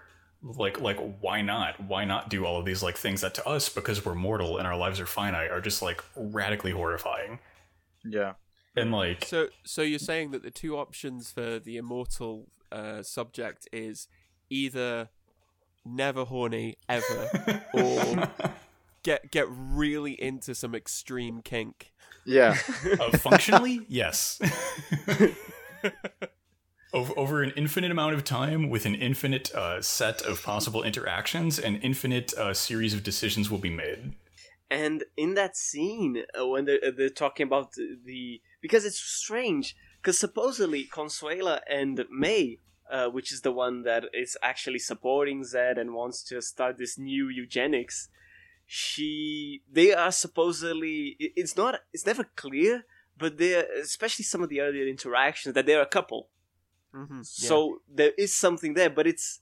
like 0.41 0.81
like 0.81 0.99
why 1.21 1.41
not? 1.41 1.79
Why 1.79 2.03
not 2.03 2.29
do 2.29 2.45
all 2.45 2.59
of 2.59 2.65
these 2.65 2.83
like 2.83 2.97
things 2.97 3.21
that 3.21 3.33
to 3.35 3.47
us 3.47 3.69
because 3.69 4.05
we're 4.05 4.13
mortal 4.13 4.57
and 4.57 4.67
our 4.67 4.77
lives 4.77 4.99
are 4.99 5.05
finite 5.05 5.49
are 5.49 5.61
just 5.61 5.81
like 5.81 6.03
radically 6.15 6.71
horrifying. 6.71 7.39
Yeah. 8.03 8.33
And 8.75 8.91
like 8.91 9.23
So, 9.25 9.47
so 9.63 9.81
you're 9.81 9.99
saying 9.99 10.31
that 10.31 10.43
the 10.43 10.51
two 10.51 10.77
options 10.77 11.31
for 11.31 11.59
the 11.59 11.77
immortal 11.77 12.47
uh, 12.71 13.01
subject 13.03 13.67
is 13.71 14.07
either 14.49 15.09
never 15.85 16.25
horny 16.25 16.77
ever, 16.89 17.63
or 17.73 18.29
get 19.03 19.31
get 19.31 19.45
really 19.49 20.13
into 20.21 20.53
some 20.55 20.75
extreme 20.75 21.41
kink. 21.41 21.91
Yeah. 22.25 22.55
Uh, 22.99 23.17
functionally, 23.17 23.81
yes. 23.89 24.39
over, 26.93 27.13
over 27.17 27.41
an 27.43 27.51
infinite 27.57 27.91
amount 27.91 28.13
of 28.15 28.23
time, 28.23 28.69
with 28.69 28.85
an 28.85 28.95
infinite 28.95 29.53
uh, 29.55 29.81
set 29.81 30.21
of 30.21 30.41
possible 30.43 30.83
interactions, 30.83 31.59
an 31.59 31.77
infinite 31.77 32.33
uh, 32.35 32.53
series 32.53 32.93
of 32.93 33.03
decisions 33.03 33.49
will 33.49 33.57
be 33.57 33.69
made. 33.69 34.13
and 34.71 35.03
in 35.17 35.33
that 35.35 35.57
scene 35.57 36.23
uh, 36.39 36.47
when 36.47 36.65
they're, 36.65 36.79
uh, 36.85 36.91
they're 36.97 37.09
talking 37.09 37.45
about 37.45 37.73
the, 37.73 37.97
the 38.05 38.41
because 38.61 38.85
it's 38.85 38.99
strange 38.99 39.75
because 40.01 40.17
supposedly 40.19 40.85
Consuela 40.85 41.59
and 41.69 42.05
May. 42.11 42.59
Uh, 42.91 43.07
which 43.07 43.31
is 43.31 43.41
the 43.41 43.51
one 43.51 43.83
that 43.83 44.03
is 44.13 44.37
actually 44.43 44.77
supporting 44.77 45.43
Zed 45.43 45.77
and 45.77 45.93
wants 45.93 46.21
to 46.23 46.41
start 46.41 46.77
this 46.77 46.97
new 46.97 47.27
eugenics. 47.29 48.09
She, 48.65 49.61
they 49.71 49.93
are 49.93 50.11
supposedly. 50.11 51.15
It's 51.19 51.55
not. 51.55 51.79
It's 51.93 52.05
never 52.05 52.25
clear, 52.35 52.85
but 53.17 53.37
they're 53.37 53.65
especially 53.81 54.25
some 54.25 54.43
of 54.43 54.49
the 54.49 54.61
earlier 54.61 54.85
interactions 54.87 55.55
that 55.55 55.65
they're 55.65 55.81
a 55.81 55.85
couple. 55.87 56.29
Mm-hmm. 56.93 57.21
So 57.23 57.81
there 57.91 58.11
is 58.17 58.35
something 58.35 58.73
there, 58.73 58.89
but 58.89 59.07
it's 59.07 59.39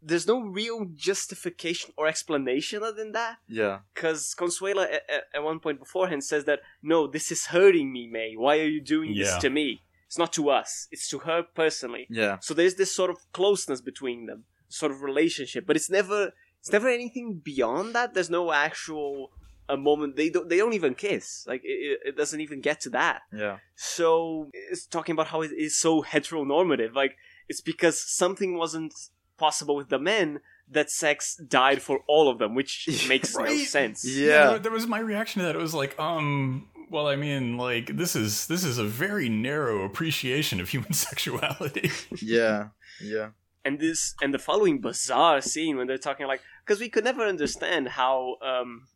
there's 0.00 0.26
no 0.26 0.40
real 0.40 0.86
justification 0.94 1.92
or 1.96 2.06
explanation 2.06 2.82
other 2.82 2.92
than 2.92 3.12
that. 3.12 3.38
Yeah. 3.48 3.80
Because 3.92 4.34
Consuela 4.38 4.84
at, 4.84 5.02
at, 5.10 5.24
at 5.34 5.42
one 5.42 5.58
point 5.60 5.80
beforehand 5.80 6.24
says 6.24 6.44
that 6.44 6.60
no, 6.82 7.06
this 7.06 7.32
is 7.32 7.46
hurting 7.46 7.92
me, 7.92 8.06
May. 8.06 8.34
Why 8.36 8.58
are 8.60 8.68
you 8.68 8.80
doing 8.80 9.12
Yeah. 9.12 9.24
this 9.24 9.36
to 9.38 9.50
me? 9.50 9.82
It's 10.08 10.18
not 10.18 10.32
to 10.32 10.48
us. 10.50 10.88
It's 10.90 11.08
to 11.10 11.18
her 11.20 11.42
personally. 11.54 12.06
Yeah. 12.10 12.38
So 12.40 12.52
there's 12.54 12.74
this 12.74 12.92
sort 12.94 13.10
of 13.10 13.18
closeness 13.32 13.80
between 13.80 14.26
them, 14.26 14.44
sort 14.68 14.90
of 14.90 15.02
relationship, 15.02 15.66
but 15.66 15.76
it's 15.76 15.90
never 15.90 16.32
it's 16.60 16.72
never 16.72 16.88
anything 16.88 17.40
beyond 17.44 17.94
that. 17.94 18.14
There's 18.14 18.30
no 18.30 18.50
actual 18.52 19.30
a 19.68 19.76
moment 19.76 20.16
they 20.16 20.30
don't 20.30 20.48
they 20.48 20.56
don't 20.56 20.72
even 20.72 20.94
kiss. 20.94 21.44
Like 21.46 21.60
it, 21.62 21.68
it- 21.68 22.00
it 22.08 22.16
doesn't 22.16 22.40
even 22.40 22.60
get 22.62 22.80
to 22.80 22.90
that. 22.90 23.20
Yeah. 23.32 23.58
So 23.76 24.48
it's 24.52 24.86
talking 24.86 25.12
about 25.12 25.26
how 25.28 25.42
it 25.42 25.52
is 25.52 25.78
so 25.78 26.02
heteronormative. 26.02 26.94
Like 26.94 27.16
it's 27.50 27.60
because 27.60 28.00
something 28.00 28.56
wasn't 28.56 28.94
possible 29.36 29.76
with 29.76 29.88
the 29.90 29.98
men 29.98 30.40
that 30.70 30.90
sex 30.90 31.36
died 31.36 31.80
for 31.82 32.00
all 32.08 32.28
of 32.30 32.38
them, 32.38 32.54
which 32.54 32.86
makes 33.08 33.36
no 33.36 33.54
sense. 33.58 34.04
Yeah. 34.06 34.52
that, 34.52 34.62
that 34.64 34.72
was 34.72 34.86
my 34.86 34.98
reaction 35.00 35.40
to 35.40 35.46
that. 35.46 35.54
It 35.54 35.58
was 35.62 35.74
like, 35.74 35.98
um, 35.98 36.68
well, 36.90 37.06
I 37.08 37.16
mean, 37.16 37.56
like 37.56 37.96
this 37.96 38.14
is 38.16 38.46
this 38.46 38.64
is 38.64 38.78
a 38.78 38.84
very 38.84 39.28
narrow 39.28 39.84
appreciation 39.84 40.60
of 40.60 40.68
human 40.70 40.92
sexuality. 41.06 41.90
Yeah. 42.20 42.68
Yeah. 43.02 43.30
And 43.64 43.78
this 43.78 44.14
and 44.22 44.32
the 44.32 44.38
following 44.38 44.80
bizarre 44.80 45.40
scene 45.40 45.76
when 45.76 45.86
they're 45.86 45.98
talking 45.98 46.26
like 46.26 46.40
because 46.64 46.80
we 46.80 46.88
could 46.88 47.04
never 47.04 47.22
understand 47.22 47.88
how 47.88 48.36
um 48.42 48.86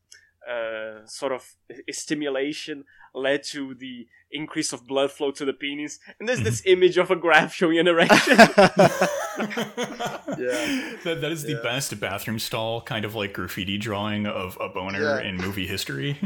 uh 0.49 1.07
sort 1.07 1.33
of 1.33 1.55
stimulation 1.91 2.85
led 3.15 3.43
to 3.45 3.75
the 3.75 4.07
increase 4.31 4.73
of 4.73 4.87
blood 4.87 5.11
flow 5.13 5.31
to 5.31 5.45
the 5.45 5.53
penis 5.53 5.99
and 6.19 6.27
there's 6.29 6.43
this 6.43 6.63
image 6.75 6.97
of 6.97 7.11
a 7.11 7.17
graph 7.17 7.53
showing 7.53 7.79
an 7.79 7.87
erection 7.87 8.37
Yeah. 10.39 10.97
that 11.05 11.19
that 11.21 11.31
is 11.33 11.43
the 11.43 11.61
best 11.63 11.99
bathroom 12.01 12.39
stall 12.39 12.81
kind 12.81 13.05
of 13.05 13.15
like 13.15 13.35
graffiti 13.35 13.79
drawing 13.79 14.27
of 14.27 14.57
a 14.61 14.69
boner 14.69 15.01
Yeah. 15.03 15.21
in 15.29 15.37
movie 15.37 15.67
history. 15.67 16.19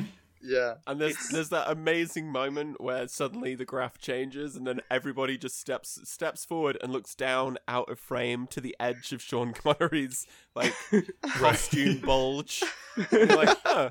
Yeah. 0.43 0.75
And 0.87 1.01
there's 1.01 1.13
It's- 1.13 1.33
there's 1.33 1.49
that 1.51 1.71
amazing 1.71 2.31
moment 2.31 2.81
where 2.81 3.09
suddenly 3.09 3.55
the 3.55 3.65
graph 3.65 3.99
changes 3.99 4.57
and 4.57 4.67
then 4.67 4.81
everybody 4.91 5.37
just 5.39 5.59
steps 5.59 5.99
steps 6.05 6.45
forward 6.45 6.79
and 6.83 6.93
looks 6.93 7.15
down 7.15 7.59
out 7.69 7.89
of 7.91 7.99
frame 7.99 8.47
to 8.49 8.61
the 8.61 8.77
edge 8.79 9.13
of 9.13 9.23
Sean 9.23 9.53
Connery's 9.53 10.27
like 10.55 10.75
costume 11.27 11.99
bulge. 12.01 12.63
Like, 13.13 13.57
huh. 13.65 13.91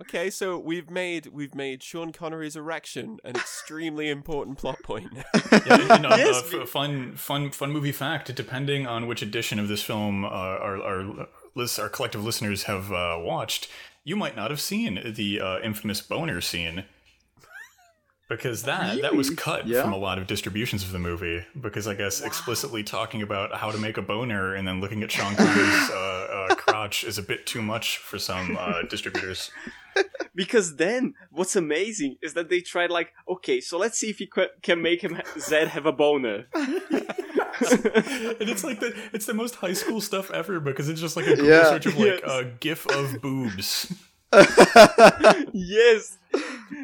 Okay, 0.00 0.30
so 0.30 0.58
we've 0.58 0.90
made 0.90 1.26
we've 1.26 1.54
made 1.54 1.82
Sean 1.82 2.10
Connery's 2.10 2.56
erection 2.56 3.18
an 3.22 3.36
extremely 3.36 4.08
important 4.08 4.58
plot 4.58 4.78
point. 4.82 5.12
yeah, 5.52 5.96
you 5.96 6.02
know, 6.02 6.08
Yes, 6.16 6.52
uh, 6.52 6.62
f- 6.62 6.68
fun, 6.68 7.14
fun, 7.16 7.50
fun 7.50 7.70
movie 7.70 7.92
fact. 7.92 8.34
Depending 8.34 8.86
on 8.86 9.06
which 9.06 9.22
edition 9.22 9.58
of 9.60 9.68
this 9.68 9.82
film 9.82 10.24
uh, 10.24 10.28
our 10.28 10.82
our 10.82 11.28
lis- 11.54 11.78
our 11.78 11.88
collective 11.88 12.24
listeners 12.24 12.64
have 12.64 12.90
uh, 12.90 13.18
watched, 13.20 13.68
you 14.08 14.16
might 14.16 14.34
not 14.34 14.50
have 14.50 14.60
seen 14.60 15.12
the 15.14 15.38
uh, 15.38 15.58
infamous 15.60 16.00
boner 16.00 16.40
scene. 16.40 16.84
Because 18.28 18.62
that 18.64 19.00
that 19.02 19.14
was 19.14 19.30
cut 19.30 19.66
Yeah. 19.66 19.82
from 19.82 19.92
a 19.92 19.96
lot 19.96 20.18
of 20.18 20.26
distributions 20.26 20.82
of 20.82 20.92
the 20.92 20.98
movie. 20.98 21.44
Because 21.58 21.86
I 21.86 21.94
guess 21.94 22.20
explicitly 22.20 22.82
talking 22.82 23.22
about 23.22 23.54
how 23.56 23.70
to 23.70 23.78
make 23.78 23.96
a 23.98 24.02
boner 24.02 24.54
and 24.54 24.66
then 24.68 24.80
looking 24.80 25.02
at 25.02 25.10
Sean 25.10 25.34
Connery's 25.34 25.90
uh, 26.02 26.46
uh, 26.50 26.54
crotch 26.54 27.04
is 27.04 27.16
a 27.18 27.22
bit 27.22 27.46
too 27.46 27.62
much 27.62 27.98
for 27.98 28.18
some 28.18 28.56
uh, 28.58 28.82
distributors. 28.82 29.50
because 30.34 30.76
then 30.76 31.14
what's 31.30 31.56
amazing 31.56 32.16
is 32.22 32.34
that 32.34 32.48
they 32.48 32.60
tried 32.60 32.90
like 32.90 33.12
okay 33.28 33.60
so 33.60 33.76
let's 33.76 33.98
see 33.98 34.08
if 34.08 34.20
you 34.20 34.28
can 34.62 34.80
make 34.80 35.00
him 35.02 35.20
zed 35.40 35.66
have 35.68 35.86
a 35.86 35.92
boner 35.92 36.46
and 38.40 38.48
it's 38.48 38.64
like 38.64 38.80
the 38.80 38.94
it's 39.12 39.26
the 39.26 39.34
most 39.34 39.56
high 39.56 39.72
school 39.72 40.00
stuff 40.00 40.30
ever 40.30 40.60
because 40.60 40.88
it's 40.88 41.00
just 41.00 41.16
like 41.16 41.26
a 41.26 41.30
Google 41.36 41.46
Yeah. 41.46 41.64
search 41.70 41.86
of 41.86 41.96
like 41.98 42.20
Yes. 42.24 42.30
a 42.30 42.44
gif 42.60 42.86
of 42.86 43.20
boobs. 43.22 43.92
yes 45.52 46.18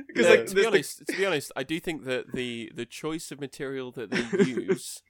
because 0.06 0.24
Yeah, 0.24 0.30
like 0.30 0.46
to 0.46 0.54
be 0.54 0.62
there's 0.62 0.62
the- 0.62 0.66
honest, 0.66 1.06
to 1.06 1.16
be 1.16 1.26
honest, 1.26 1.52
I 1.56 1.62
do 1.62 1.78
think 1.80 2.04
that 2.04 2.32
the 2.32 2.70
the 2.74 2.86
choice 2.86 3.30
of 3.30 3.40
material 3.40 3.90
that 3.92 4.10
they 4.10 4.22
use 4.44 5.02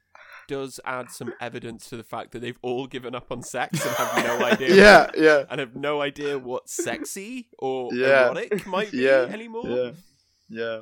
does 0.48 0.78
add 0.84 1.10
some 1.10 1.32
evidence 1.40 1.88
to 1.88 1.96
the 1.96 2.02
fact 2.04 2.32
that 2.32 2.40
they've 2.40 2.58
all 2.60 2.86
given 2.86 3.14
up 3.14 3.30
on 3.32 3.42
sex 3.42 3.84
and 3.86 3.94
have 3.96 4.24
no 4.40 4.44
idea. 4.52 4.74
Yeah. 4.74 5.10
Yeah. 5.16 5.44
and 5.48 5.58
have 5.60 5.74
no 5.74 6.02
idea 6.02 6.38
what 6.38 6.68
sexy 6.68 7.48
or 7.58 7.88
Yeah. 7.94 8.26
erotic 8.26 8.66
might 8.66 8.90
be 8.92 8.98
Yeah. 8.98 9.26
anymore. 9.30 9.66
Yeah. 9.66 9.90
Yeah. 10.50 10.80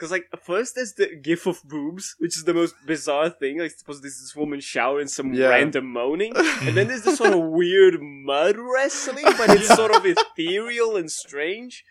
Because 0.00 0.10
like 0.10 0.28
first 0.42 0.76
there's 0.76 0.94
the 0.94 1.14
gif 1.14 1.46
of 1.46 1.60
boobs, 1.62 2.16
which 2.18 2.34
is 2.38 2.44
the 2.44 2.54
most 2.54 2.74
bizarre 2.86 3.28
thing. 3.28 3.58
Like 3.58 3.72
suppose 3.72 4.00
this 4.00 4.14
is 4.14 4.22
this 4.28 4.34
woman 4.36 4.60
showering 4.60 5.08
some 5.08 5.34
Yeah. 5.34 5.48
random 5.48 5.84
moaning, 5.92 6.32
and 6.34 6.74
then 6.74 6.88
there's 6.88 7.02
this 7.02 7.18
sort 7.18 7.34
of 7.34 7.40
weird 7.60 8.00
mud 8.00 8.56
wrestling, 8.56 9.26
but 9.36 9.50
it's 9.50 9.68
sort 9.68 9.94
of 9.94 10.06
ethereal 10.06 10.96
and 10.96 11.10
strange. 11.10 11.84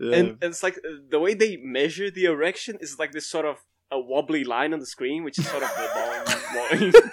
Yeah. 0.00 0.14
And, 0.16 0.28
and 0.40 0.44
it's 0.44 0.62
like 0.62 0.78
uh, 0.78 0.88
the 1.10 1.20
way 1.20 1.34
they 1.34 1.58
measure 1.58 2.10
the 2.10 2.24
erection 2.24 2.78
is 2.80 2.98
like 2.98 3.12
this 3.12 3.26
sort 3.28 3.44
of 3.44 3.56
a 3.90 4.00
wobbly 4.00 4.42
line 4.44 4.72
on 4.72 4.80
the 4.80 4.86
screen, 4.86 5.22
which 5.22 5.38
is 5.38 5.46
sort 5.48 5.62
of 5.62 5.68
the 5.76 5.88
boing, 5.96 6.92
boing. 6.92 7.10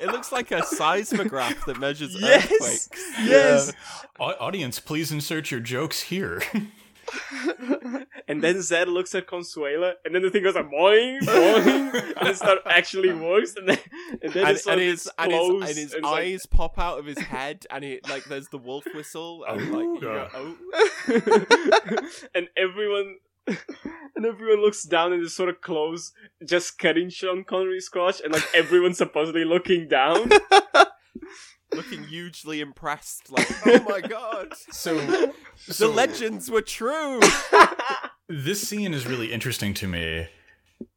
It 0.00 0.06
looks 0.08 0.32
like 0.32 0.50
a 0.50 0.62
seismograph 0.64 1.64
that 1.66 1.78
measures 1.78 2.14
Yes! 2.20 2.44
earthquakes. 2.44 2.88
yes. 3.24 3.72
Au- 4.20 4.34
audience, 4.40 4.80
please 4.80 5.10
insert 5.12 5.50
your 5.50 5.60
jokes 5.60 6.00
here. 6.02 6.42
and 8.28 8.42
then 8.42 8.62
Zed 8.62 8.88
looks 8.88 9.14
at 9.14 9.26
Consuela, 9.26 9.94
and 10.04 10.14
then 10.14 10.22
the 10.22 10.30
thing 10.30 10.42
goes 10.42 10.54
like 10.54 10.70
boing, 10.70 11.20
boing, 11.22 12.14
and 12.18 12.28
it 12.28 12.36
start 12.36 12.58
actually 12.66 13.12
works, 13.12 13.54
and 13.56 13.68
then 13.68 13.78
and 14.22 14.32
then 14.32 14.46
and, 14.46 14.56
it 14.56 14.60
sort 14.60 14.74
and 14.74 14.82
of 14.82 14.88
his, 14.88 15.10
and 15.18 15.32
his, 15.32 15.40
explodes, 15.40 15.68
and 15.68 15.78
his 15.78 15.92
and 15.92 15.98
it's 15.98 16.04
like- 16.04 16.22
eyes 16.24 16.46
pop 16.46 16.78
out 16.78 16.98
of 16.98 17.06
his 17.06 17.18
head, 17.18 17.66
and 17.70 17.84
it 17.84 18.08
like 18.08 18.24
there's 18.24 18.48
the 18.48 18.58
wolf 18.58 18.84
whistle, 18.94 19.44
and 19.48 19.72
like 19.72 19.82
you 19.82 20.00
go, 20.00 20.28
oh. 20.34 20.56
oh. 21.08 22.08
and 22.34 22.48
everyone 22.56 23.16
and 23.46 24.26
everyone 24.26 24.60
looks 24.60 24.82
down 24.82 25.12
and 25.12 25.22
is 25.22 25.34
sort 25.34 25.48
of 25.48 25.60
close, 25.60 26.12
just 26.44 26.78
cutting 26.78 27.08
Sean 27.10 27.44
Connery's 27.44 27.88
crotch, 27.88 28.20
and 28.22 28.32
like 28.32 28.46
everyone's 28.54 28.98
supposedly 28.98 29.44
looking 29.44 29.88
down. 29.88 30.30
Looking 31.74 32.04
hugely 32.04 32.60
impressed, 32.60 33.30
like 33.30 33.48
oh 33.66 33.84
my 33.88 34.00
god, 34.00 34.52
So, 34.70 34.94
the 34.96 35.34
so 35.56 35.90
legends 35.90 36.50
were 36.50 36.62
true. 36.62 37.20
this 38.28 38.66
scene 38.66 38.94
is 38.94 39.06
really 39.06 39.32
interesting 39.32 39.74
to 39.74 39.86
me 39.88 40.28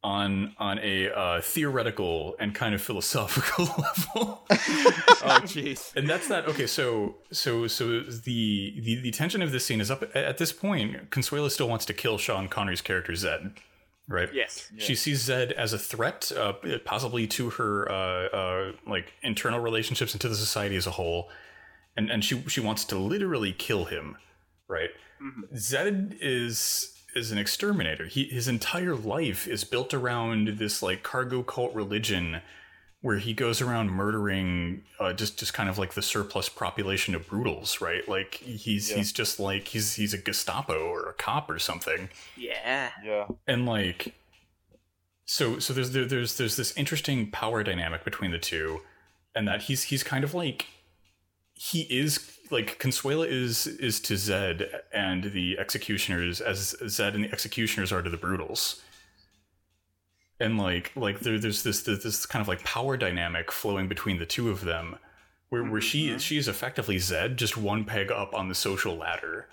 on 0.04 0.54
on 0.58 0.78
a 0.82 1.10
uh, 1.10 1.40
theoretical 1.40 2.36
and 2.38 2.54
kind 2.54 2.74
of 2.74 2.82
philosophical 2.82 3.64
level. 3.78 4.44
oh 4.50 5.40
jeez. 5.44 5.94
and 5.96 6.08
that's 6.08 6.28
that. 6.28 6.46
Okay, 6.46 6.66
so 6.66 7.16
so 7.32 7.66
so 7.66 8.00
the 8.00 8.74
the 8.80 9.00
the 9.00 9.10
tension 9.10 9.40
of 9.42 9.52
this 9.52 9.64
scene 9.64 9.80
is 9.80 9.90
up 9.90 10.02
at, 10.02 10.14
at 10.16 10.38
this 10.38 10.52
point. 10.52 11.10
Consuela 11.10 11.50
still 11.50 11.68
wants 11.68 11.84
to 11.86 11.94
kill 11.94 12.18
Sean 12.18 12.48
Connery's 12.48 12.82
character 12.82 13.14
Zed, 13.14 13.52
right? 14.10 14.28
yes. 14.34 14.70
She 14.76 14.94
sees 14.94 15.20
Zed 15.22 15.52
as 15.52 15.72
a 15.72 15.78
threat, 15.78 16.30
uh, 16.36 16.52
possibly 16.84 17.26
to 17.28 17.50
her 17.50 17.90
uh, 17.90 18.26
uh, 18.28 18.72
like 18.86 19.12
internal 19.22 19.60
relationships 19.60 20.12
and 20.12 20.20
to 20.20 20.28
the 20.28 20.36
society 20.36 20.76
as 20.76 20.86
a 20.86 20.90
whole, 20.92 21.30
and 21.96 22.10
and 22.10 22.24
she 22.24 22.42
she 22.48 22.60
wants 22.60 22.84
to 22.86 22.98
literally 22.98 23.52
kill 23.52 23.86
him, 23.86 24.16
right? 24.68 24.90
Mhm. 25.22 25.56
Zed 25.56 26.16
is 26.20 26.94
is 27.14 27.32
an 27.32 27.38
exterminator. 27.38 28.06
He 28.06 28.24
his 28.24 28.48
entire 28.48 28.94
life 28.94 29.48
is 29.48 29.64
built 29.64 29.94
around 29.94 30.58
this 30.58 30.82
like 30.82 31.02
cargo 31.02 31.42
cult 31.42 31.74
religion, 31.74 32.42
where 33.02 33.16
he 33.18 33.32
goes 33.32 33.62
around 33.62 33.90
murdering 33.90 34.82
uh, 34.98 35.12
just 35.12 35.38
just 35.38 35.54
kind 35.54 35.68
of 35.70 35.78
like 35.78 35.94
the 35.94 36.02
surplus 36.02 36.48
population 36.50 37.14
of 37.14 37.26
brutals, 37.28 37.80
right? 37.80 38.06
Like 38.08 38.34
he's 38.34 38.90
Yeah. 38.90 38.98
he's 38.98 39.12
just 39.12 39.40
like 39.40 39.68
he's 39.68 39.94
he's 39.94 40.12
a 40.12 40.18
Gestapo 40.18 40.74
or 40.86 41.08
a 41.08 41.14
cop 41.14 41.48
or 41.50 41.58
something 41.58 42.08
Yeah. 42.36 42.90
Yeah. 43.04 43.26
and 43.46 43.64
like 43.66 44.14
so 45.24 45.58
so 45.58 45.72
there's 45.72 45.92
there, 45.92 46.04
there's 46.04 46.36
there's 46.38 46.56
this 46.56 46.76
interesting 46.76 47.30
power 47.30 47.62
dynamic 47.62 48.04
between 48.04 48.32
the 48.32 48.38
two 48.38 48.80
and 49.34 49.46
that 49.48 49.62
he's 49.62 49.84
he's 49.84 50.02
kind 50.02 50.24
of 50.24 50.34
like 50.34 50.66
he 51.54 51.82
is 51.82 52.36
like 52.50 52.78
Consuela 52.78 53.26
is 53.28 53.66
is 53.66 54.00
to 54.00 54.16
Zed 54.16 54.68
and 54.92 55.24
the 55.32 55.58
executioners 55.58 56.40
as 56.40 56.74
Zed 56.88 57.14
and 57.14 57.24
the 57.24 57.32
executioners 57.32 57.92
are 57.92 58.02
to 58.02 58.10
the 58.10 58.16
brutals 58.16 58.82
and 60.40 60.58
like 60.58 60.92
like 60.96 61.20
there, 61.20 61.38
there's 61.38 61.62
this, 61.62 61.82
this 61.82 62.02
this 62.02 62.26
kind 62.26 62.40
of 62.40 62.48
like 62.48 62.64
power 62.64 62.96
dynamic 62.96 63.52
flowing 63.52 63.86
between 63.88 64.18
the 64.18 64.26
two 64.26 64.50
of 64.50 64.64
them 64.64 64.96
where 65.50 65.62
where 65.64 65.80
she 65.80 66.08
Mhm. 66.08 66.14
is 66.16 66.22
she 66.22 66.36
is 66.38 66.48
effectively 66.48 66.98
Zed 66.98 67.36
just 67.36 67.56
one 67.56 67.84
peg 67.84 68.10
up 68.10 68.34
on 68.34 68.48
the 68.48 68.54
social 68.54 68.96
ladder 68.96 69.48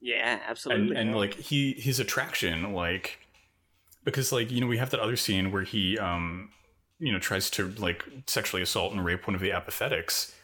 Yeah, 0.00 0.40
absolutely. 0.46 0.88
and 0.96 0.98
and 1.10 1.16
like 1.16 1.34
he 1.34 1.72
his 1.74 1.98
attraction 2.00 2.72
like 2.72 3.18
because 4.04 4.30
like 4.32 4.50
you 4.50 4.60
know 4.60 4.66
we 4.66 4.78
have 4.78 4.90
that 4.90 5.00
other 5.00 5.16
scene 5.16 5.50
where 5.50 5.62
he 5.62 5.98
um 5.98 6.50
you 6.98 7.12
know 7.12 7.18
tries 7.18 7.50
to 7.50 7.70
like 7.78 8.04
sexually 8.26 8.62
assault 8.62 8.92
and 8.92 9.04
rape 9.04 9.26
one 9.26 9.34
of 9.34 9.40
the 9.40 9.50
apathetics 9.50 10.34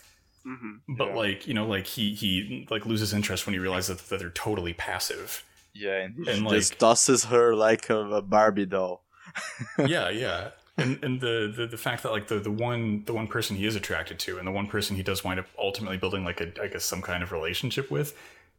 Mhm. 0.47 0.81
but 0.97 1.09
Yeah. 1.09 1.15
like 1.15 1.47
you 1.47 1.55
know 1.55 1.67
like 1.67 1.87
he 1.87 2.15
he 2.15 2.67
like 2.71 2.85
loses 2.87 3.13
interest 3.13 3.47
when 3.47 3.55
he 3.55 3.59
realizes 3.59 3.97
that, 3.97 4.09
that 4.11 4.19
they're 4.21 4.31
totally 4.31 4.73
passive 4.75 5.45
Yeah, 5.77 5.97
and 6.05 6.15
he 6.15 6.31
And, 6.31 6.49
just 6.51 6.73
like- 6.73 6.79
tosses 6.79 7.25
her 7.25 7.55
like 7.55 7.91
a, 7.91 7.99
a 7.99 8.23
Barbie 8.23 8.67
doll. 8.67 9.04
yeah 9.87 10.09
yeah 10.11 10.51
and 10.77 11.03
and 11.05 11.21
the, 11.21 11.53
the 11.55 11.67
the 11.67 11.77
fact 11.77 12.03
that 12.03 12.13
like 12.13 12.29
the 12.29 12.39
the 12.39 12.51
one 12.51 13.05
the 13.05 13.13
one 13.13 13.27
person 13.27 13.57
he 13.57 13.67
is 13.67 13.77
attracted 13.77 14.19
to 14.19 14.39
and 14.39 14.47
the 14.47 14.53
one 14.53 14.67
person 14.67 14.97
he 14.97 15.03
does 15.03 15.23
wind 15.23 15.39
up 15.39 15.47
ultimately 15.59 15.97
building 15.97 16.25
like 16.25 16.41
a 16.41 16.53
i 16.63 16.67
guess 16.67 16.85
some 16.85 17.03
kind 17.03 17.23
of 17.23 17.33
relationship 17.33 17.91
with 17.91 18.17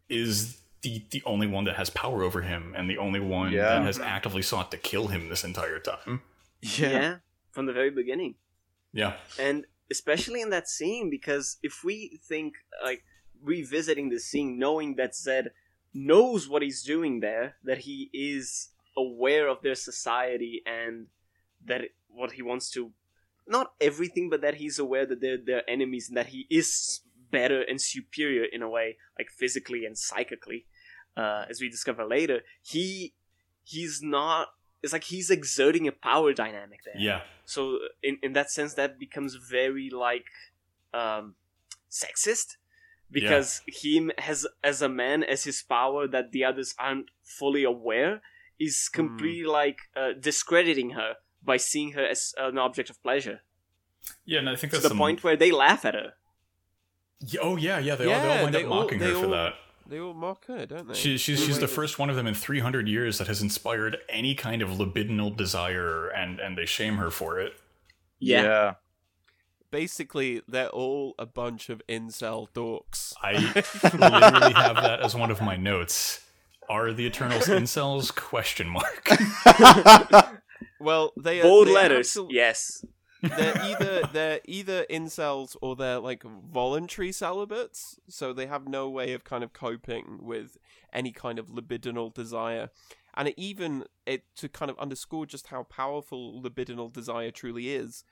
is 0.09 0.59
the 0.82 1.03
the 1.11 1.21
only 1.26 1.47
one 1.47 1.65
that 1.65 1.76
has 1.76 1.89
power 1.89 2.23
over 2.23 2.41
him 2.41 2.73
and 2.78 2.89
the 2.89 2.97
only 2.97 3.19
one 3.19 3.51
Yeah. 3.51 3.76
that 3.76 3.84
has 3.84 3.97
mm-hmm. 3.97 4.07
actively 4.07 4.41
sought 4.41 4.71
to 4.71 4.78
kill 4.78 5.07
him 5.07 5.30
this 5.30 5.43
entire 5.43 5.80
time 5.80 6.21
yeah. 6.61 7.17
from 7.51 7.65
the 7.65 7.73
very 7.73 7.89
beginning. 7.89 8.36
yeah 8.93 9.13
and 9.39 9.65
especially 9.91 10.41
in 10.41 10.49
that 10.49 10.67
scene 10.67 11.09
because 11.09 11.57
if 11.61 11.84
we 11.84 12.19
think 12.28 12.55
like 12.84 13.03
revisiting 13.41 14.09
the 14.09 14.19
scene 14.19 14.57
knowing 14.57 14.95
that 14.95 15.15
zed 15.15 15.51
knows 15.93 16.49
what 16.49 16.61
he's 16.61 16.82
doing 16.84 17.19
there 17.19 17.55
that 17.63 17.80
he 17.80 18.09
is 18.13 18.69
aware 18.97 19.47
of 19.47 19.61
their 19.61 19.75
society 19.75 20.61
and 20.65 21.07
that 21.65 21.81
it- 21.81 21.95
what 22.07 22.31
he 22.33 22.41
wants 22.41 22.69
to 22.71 22.93
not 23.47 23.73
everything 23.81 24.29
but 24.29 24.41
that 24.41 24.55
he's 24.55 24.79
aware 24.79 25.05
that 25.05 25.19
they're 25.21 25.37
their 25.37 25.69
enemies 25.69 26.07
and 26.09 26.17
that 26.17 26.27
he 26.27 26.47
is 26.49 27.01
better 27.31 27.61
and 27.61 27.79
superior 27.81 28.45
in 28.45 28.61
a 28.61 28.69
way 28.69 28.97
like 29.19 29.29
physically 29.29 29.85
and 29.85 29.97
psychically. 29.97 30.65
Uh, 31.17 31.45
as 31.49 31.61
we 31.61 31.69
discover 31.69 32.03
later 32.05 32.41
he 32.61 33.13
he's 33.63 34.01
not 34.01 34.47
it's 34.83 34.93
like 34.93 35.05
he's 35.05 35.29
exerting 35.29 35.87
a 35.87 35.91
power 35.91 36.33
dynamic 36.33 36.79
there. 36.85 36.95
Yeah. 36.97 37.21
So 37.45 37.79
in 38.03 38.17
in 38.23 38.33
that 38.33 38.49
sense 38.51 38.73
that 38.75 38.97
becomes 38.99 39.35
very 39.35 39.89
like 39.89 40.25
um 40.93 41.35
sexist 41.89 42.57
because 43.11 43.61
him 43.67 44.11
has 44.17 44.47
as 44.63 44.81
a 44.81 44.89
man 44.89 45.23
as 45.23 45.43
his 45.43 45.61
power 45.61 46.07
that 46.07 46.31
the 46.31 46.43
others 46.43 46.73
aren't 46.79 47.09
fully 47.23 47.63
aware 47.63 48.21
is 48.60 48.89
completely 48.89 49.43
like 49.43 49.80
uh, 49.95 50.14
discrediting 50.20 50.91
her 50.91 51.16
by 51.43 51.58
seeing 51.58 51.91
her 51.93 52.06
as 52.06 52.34
an 52.38 52.58
object 52.58 52.89
of 52.89 53.01
pleasure 53.03 53.41
Yeah, 54.26 54.39
and 54.39 54.49
I 54.49 54.56
think 54.56 54.74
to 54.74 54.80
the 54.80 54.89
some- 54.89 54.97
point 54.97 55.24
where 55.24 55.36
they 55.36 55.51
laugh 55.51 55.86
at 55.86 55.93
her 55.93 56.14
Yeah, 57.20 57.41
oh 57.43 57.56
yeah, 57.58 57.80
yeah. 57.80 57.95
They 57.95 58.12
all 58.12 58.22
they 58.22 58.30
all 58.38 58.43
wind 58.43 58.56
they 58.56 58.64
up 58.66 58.72
all- 58.72 58.82
mocking 58.84 58.99
they 58.99 59.10
her 59.14 59.20
for 59.20 59.28
that. 59.28 59.53
They 59.88 59.99
all 59.99 60.16
mock 60.16 60.47
her, 60.47 60.66
don't 60.66 60.88
they? 60.88 60.95
She, 60.95 61.18
she's 61.18 61.43
she's 61.45 61.60
the 61.60 61.68
first 61.68 61.99
one 61.99 62.10
of 62.10 62.16
them 62.16 62.26
in 62.26 62.34
300 62.34 62.88
years 62.88 63.20
that 63.20 63.28
has 63.28 63.41
inspired 63.43 63.97
any 64.10 64.34
kind 64.34 64.64
of 64.64 64.70
libidinal 64.70 65.36
desire, 65.38 66.08
and 66.08 66.39
and 66.39 66.58
they 66.58 66.66
shame 66.66 66.95
her 66.97 67.12
for 67.12 67.39
it. 67.39 67.53
yeah, 68.20 68.74
Basically, 69.72 70.41
they're 70.47 70.70
all 70.70 71.14
a 71.20 71.26
bunch 71.26 71.70
of 71.70 71.82
incel 71.88 72.47
dorks. 72.53 73.14
I 73.22 73.34
literally 73.84 74.53
have 74.53 74.78
that 74.78 75.01
as 75.01 75.14
one 75.16 75.30
of 75.32 75.41
my 75.41 75.56
notes. 75.58 76.22
Are 76.70 76.93
the 76.93 77.05
Eternals 77.05 77.45
incels? 77.47 78.13
Question 78.13 78.70
mark. 78.70 79.09
Well, 80.78 81.13
they 81.18 81.39
are 81.39 81.43
bold 81.43 81.68
they 81.68 81.74
letters 81.74 82.13
absol- 82.13 82.28
yes 82.30 82.84
they're 83.30 83.61
either 83.63 84.01
they're 84.11 84.39
either 84.45 84.86
incels 84.89 85.55
or 85.61 85.76
they're 85.76 85.99
like 85.99 86.24
voluntary 86.24 87.11
celibates, 87.11 87.99
so 88.07 88.34
they 88.34 88.47
have 88.47 88.68
no 88.68 88.89
way 88.89 89.13
of 89.13 89.24
kind 89.24 89.43
of 89.43 89.53
coping 89.53 90.20
with 90.22 90.57
any 90.93 91.11
kind 91.11 91.39
of 91.39 91.47
libidinal 91.47 92.13
desire. 92.13 92.70
And 93.16 93.30
it 93.30 93.36
even 93.38 93.86
it 94.05 94.24
to 94.38 94.49
kind 94.49 94.70
of 94.70 94.78
underscore 94.78 95.26
just 95.26 95.47
how 95.47 95.63
powerful 95.63 96.41
libidinal 96.41 96.91
desire 96.91 97.32
truly 97.32 97.74
is, 97.74 98.03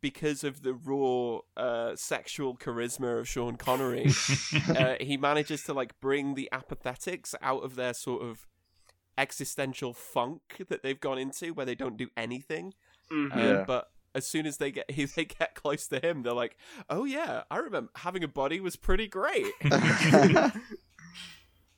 because 0.00 0.44
of 0.44 0.62
the 0.62 0.74
raw 0.74 1.38
uh, 1.56 1.96
sexual 1.96 2.56
charisma 2.56 3.20
of 3.20 3.28
Sean 3.28 3.56
Connery, 3.56 4.06
uh, 4.68 4.94
he 5.00 5.16
manages 5.16 5.64
to 5.64 5.72
like 5.72 5.98
bring 6.00 6.34
the 6.34 6.48
apathetics 6.52 7.34
out 7.42 7.62
of 7.62 7.74
their 7.76 7.94
sort 7.94 8.22
of 8.22 8.46
existential 9.18 9.92
funk 9.92 10.40
that 10.68 10.82
they've 10.82 11.00
gone 11.00 11.18
into, 11.18 11.52
where 11.52 11.66
they 11.66 11.74
don't 11.74 11.96
do 11.96 12.08
anything. 12.16 12.74
Mhm. 13.12 13.32
Um, 13.32 13.38
Yeah. 13.38 13.64
But 13.66 13.90
as 14.14 14.26
soon 14.26 14.46
as 14.46 14.56
they 14.56 14.70
get 14.72 14.86
they 15.16 15.24
get 15.24 15.54
close 15.54 15.86
to 15.88 16.00
him, 16.00 16.22
they're 16.22 16.32
like, 16.32 16.56
"Oh 16.88 17.04
yeah, 17.04 17.42
I 17.50 17.58
remember 17.58 17.90
having 17.96 18.24
a 18.24 18.28
body 18.28 18.60
was 18.60 18.76
pretty 18.76 19.06
great." 19.08 19.46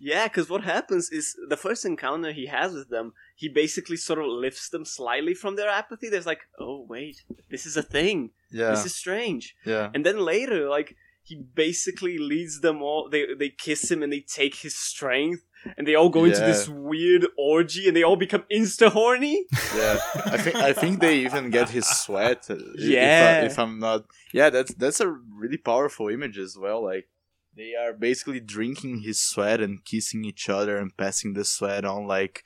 Yeah, 0.05 0.27
because 0.27 0.51
what 0.51 0.65
happens 0.65 1.11
is 1.11 1.37
the 1.49 1.57
first 1.57 1.85
encounter 1.85 2.33
he 2.33 2.47
has 2.47 2.75
with 2.75 2.89
them, 2.91 3.13
he 3.37 3.49
basically 3.49 3.97
sort 3.97 4.19
of 4.19 4.27
lifts 4.27 4.69
them 4.69 4.85
slightly 4.85 5.33
from 5.35 5.55
their 5.55 5.69
apathy. 5.71 6.09
There's 6.09 6.27
like, 6.27 6.43
oh 6.59 6.85
wait, 6.89 7.17
this 7.53 7.67
is 7.67 7.77
a 7.77 7.83
thing. 7.97 8.31
yeah, 8.51 8.71
This 8.73 8.85
is 8.87 8.95
strange. 9.05 9.55
yeah. 9.65 9.91
And 9.95 10.05
then 10.07 10.19
later, 10.19 10.69
like 10.69 10.97
he 11.23 11.37
basically 11.67 12.19
leads 12.19 12.55
them 12.67 12.83
all. 12.83 13.09
They 13.13 13.23
they 13.39 13.51
kiss 13.67 13.83
him 13.93 14.03
and 14.03 14.13
they 14.13 14.25
take 14.41 14.57
his 14.57 14.75
strength, 14.91 15.43
and 15.77 15.87
they 15.87 15.95
all 15.95 16.09
go 16.19 16.25
into 16.25 16.41
this 16.51 16.69
weird 16.69 17.25
orgy, 17.39 17.87
and 17.87 17.95
they 17.97 18.03
all 18.09 18.17
become 18.27 18.43
insta 18.59 18.89
horny. 18.99 19.47
Yeah, 19.77 19.99
I 20.35 20.37
think 20.45 20.57
I 20.57 20.73
think 20.73 20.99
they 20.99 21.17
even 21.27 21.51
get 21.51 21.69
his 21.79 21.87
sweat. 21.87 22.41
if- 22.51 22.61
Yeah. 22.97 23.43
if, 23.49 23.57
I, 23.57 23.63
am 23.63 23.79
not. 23.79 24.01
Yeah, 24.39 24.51
that's 24.51 24.75
that's 24.75 25.01
a 25.01 25.09
really 25.43 25.59
powerful 25.59 26.09
image 26.17 26.39
as 26.47 26.57
well. 26.59 26.81
Like 26.93 27.07
they 27.57 27.75
are 27.75 27.93
basically 27.93 28.41
drinking 28.41 29.01
his 29.01 29.21
sweat 29.21 29.61
and 29.61 29.85
kissing 29.85 30.25
each 30.25 30.49
other 30.49 30.77
and 30.79 30.97
passing 30.97 31.35
the 31.35 31.45
sweat 31.45 31.85
on, 31.85 32.07
like 32.07 32.43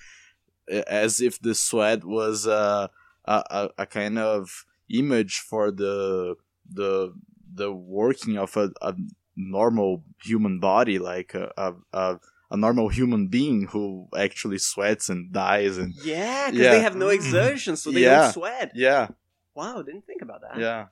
uh, 0.72 0.82
as 0.86 1.20
if 1.20 1.40
the 1.40 1.54
sweat 1.54 2.04
was 2.04 2.46
uh, 2.46 2.88
a 3.24 3.32
a 3.50 3.70
a 3.78 3.86
kind 3.86 4.18
of 4.18 4.64
image 4.90 5.38
for 5.38 5.70
the 5.70 6.36
the 6.68 7.12
the 7.54 7.72
working 7.72 8.36
of 8.36 8.56
a, 8.56 8.70
a 8.82 8.94
normal 9.36 10.02
human 10.22 10.58
body, 10.60 10.98
like 10.98 11.34
a 11.34 11.52
a, 11.56 11.74
a, 11.92 12.18
a 12.50 12.56
normal 12.56 12.88
human 12.88 13.28
being 13.28 13.66
who 13.68 14.08
actually 14.16 14.58
sweats 14.58 15.08
and 15.08 15.32
dies 15.32 15.78
and 15.78 15.94
Yeah, 16.04 16.50
because 16.50 16.64
Yeah. 16.64 16.70
they 16.72 16.80
have 16.82 16.96
no 16.96 17.06
Mhm. 17.06 17.14
exertion, 17.14 17.76
so 17.76 17.90
they 17.90 18.00
Yeah. 18.02 18.18
don't 18.18 18.32
sweat. 18.32 18.72
yeah, 18.74 19.08
Wow, 19.54 19.82
didn't 19.82 20.06
think 20.06 20.22
about 20.22 20.42
that. 20.42 20.58
yeah. 20.58 20.86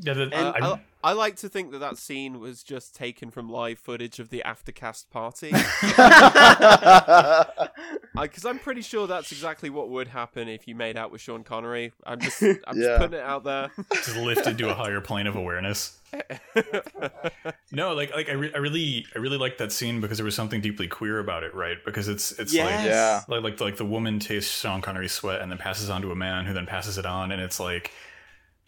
Yeah, 0.00 0.14
that, 0.14 0.32
And 0.32 0.64
I, 0.64 0.80
I, 1.02 1.10
I 1.10 1.12
like 1.12 1.36
to 1.36 1.48
think 1.48 1.70
that 1.72 1.78
that 1.78 1.96
scene 1.98 2.40
was 2.40 2.62
just 2.62 2.94
taken 2.96 3.30
from 3.30 3.48
live 3.50 3.78
footage 3.78 4.18
of 4.18 4.30
the 4.30 4.42
aftercast 4.44 5.10
party. 5.10 5.52
Because 8.20 8.44
I'm 8.44 8.58
pretty 8.58 8.82
sure 8.82 9.06
that's 9.06 9.30
exactly 9.30 9.70
what 9.70 9.90
would 9.90 10.08
happen 10.08 10.48
if 10.48 10.66
you 10.66 10.74
made 10.74 10.96
out 10.96 11.12
with 11.12 11.20
Sean 11.20 11.44
Connery. 11.44 11.92
I'm 12.04 12.18
just, 12.20 12.42
I'm 12.42 12.56
Yeah. 12.74 12.76
just 12.88 13.00
putting 13.00 13.18
it 13.20 13.24
out 13.24 13.44
there. 13.44 13.70
just 13.94 14.16
lifted 14.16 14.58
to 14.58 14.70
a 14.70 14.74
higher 14.74 15.00
plane 15.00 15.28
of 15.28 15.36
awareness. 15.36 15.96
No, 17.70 17.92
like 17.94 18.14
like 18.14 18.30
I, 18.30 18.32
re- 18.32 18.50
I 18.54 18.58
really 18.58 19.04
I 19.14 19.18
really 19.18 19.36
like 19.36 19.58
that 19.58 19.72
scene 19.72 20.00
because 20.00 20.16
there 20.16 20.24
was 20.24 20.34
something 20.34 20.62
deeply 20.62 20.88
queer 20.88 21.18
about 21.18 21.44
it, 21.44 21.54
right? 21.54 21.76
Because 21.84 22.08
it's 22.08 22.32
it's 22.32 22.52
Yes. 22.52 22.86
Yeah. 22.86 23.20
like 23.28 23.42
like 23.42 23.52
like 23.52 23.60
like 23.60 23.76
the 23.76 23.84
woman 23.84 24.18
tastes 24.20 24.58
Sean 24.60 24.80
Connery's 24.80 25.12
sweat 25.12 25.42
and 25.42 25.50
then 25.50 25.58
passes 25.58 25.90
on 25.90 26.00
to 26.02 26.10
a 26.10 26.16
man 26.16 26.46
who 26.46 26.54
then 26.54 26.64
passes 26.64 26.96
it 26.96 27.04
on, 27.04 27.30
and 27.30 27.42
it's 27.42 27.60
like 27.60 27.90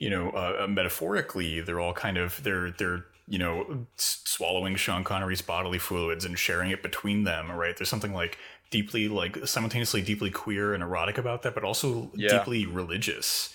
you 0.00 0.10
know 0.10 0.30
uh, 0.30 0.66
metaphorically 0.68 1.60
they're 1.62 1.80
all 1.80 1.94
kind 1.94 2.18
of 2.18 2.42
they're 2.44 2.72
they're 2.72 3.06
you 3.28 3.38
know 3.38 3.86
swallowing 3.96 4.76
Sean 4.76 5.04
Connery's 5.04 5.42
bodily 5.42 5.78
fluids 5.78 6.24
and 6.26 6.38
sharing 6.38 6.72
it 6.72 6.82
between 6.82 7.24
them, 7.24 7.52
right? 7.52 7.76
There's 7.78 7.90
something 7.90 8.14
like 8.14 8.38
deeply 8.70 9.08
like 9.08 9.46
simultaneously 9.46 10.02
deeply 10.02 10.30
queer 10.32 10.74
and 10.74 10.82
erotic 10.82 11.18
about 11.18 11.42
that, 11.44 11.54
but 11.54 11.64
also 11.64 12.12
Yeah. 12.14 12.28
deeply 12.28 12.66
religious. 12.66 13.54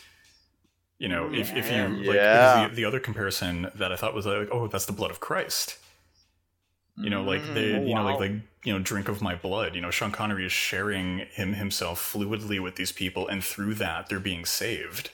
You 0.98 1.10
know, 1.10 1.30
if, 1.34 1.54
if 1.54 1.72
you 1.72 1.78
Yeah. 1.78 1.88
like 2.06 2.16
Yeah. 2.16 2.68
the, 2.70 2.70
the 2.74 2.86
other 2.86 3.00
comparison 3.02 3.70
that 3.76 3.91
I 3.91 3.98
thought 3.98 4.14
was 4.14 4.26
like, 4.26 4.50
oh, 4.52 4.68
that's 4.68 4.86
the 4.86 4.93
blood 4.93 5.12
of 5.12 5.20
Christ. 5.20 5.78
You 7.02 7.10
know, 7.10 7.24
like 7.24 7.54
they, 7.54 7.74
Mm, 7.74 7.88
you 7.88 7.93
know, 7.96 8.04
like 8.04 8.18
wow. 8.18 8.20
the, 8.20 8.41
you 8.64 8.74
know, 8.74 8.80
drink 8.80 9.08
of 9.10 9.22
my 9.22 9.36
blood. 9.36 9.76
You 9.76 9.82
know, 9.82 9.91
Sean 9.91 10.12
Connery 10.12 10.46
is 10.46 10.52
sharing 10.54 11.20
him 11.32 11.54
himself 11.54 12.00
fluidly 12.14 12.60
with 12.62 12.76
these 12.78 12.91
people, 12.91 13.28
and 13.28 13.43
through 13.43 13.76
that, 13.76 14.08
they're 14.10 14.20
being 14.20 14.46
saved. 14.46 15.12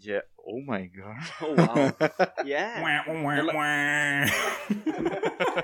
yeah. 0.00 0.20
Oh 0.46 0.60
my 0.60 0.84
god. 0.86 1.22
Oh 1.40 1.54
wow. 1.54 1.92
Yeah. 2.44 2.82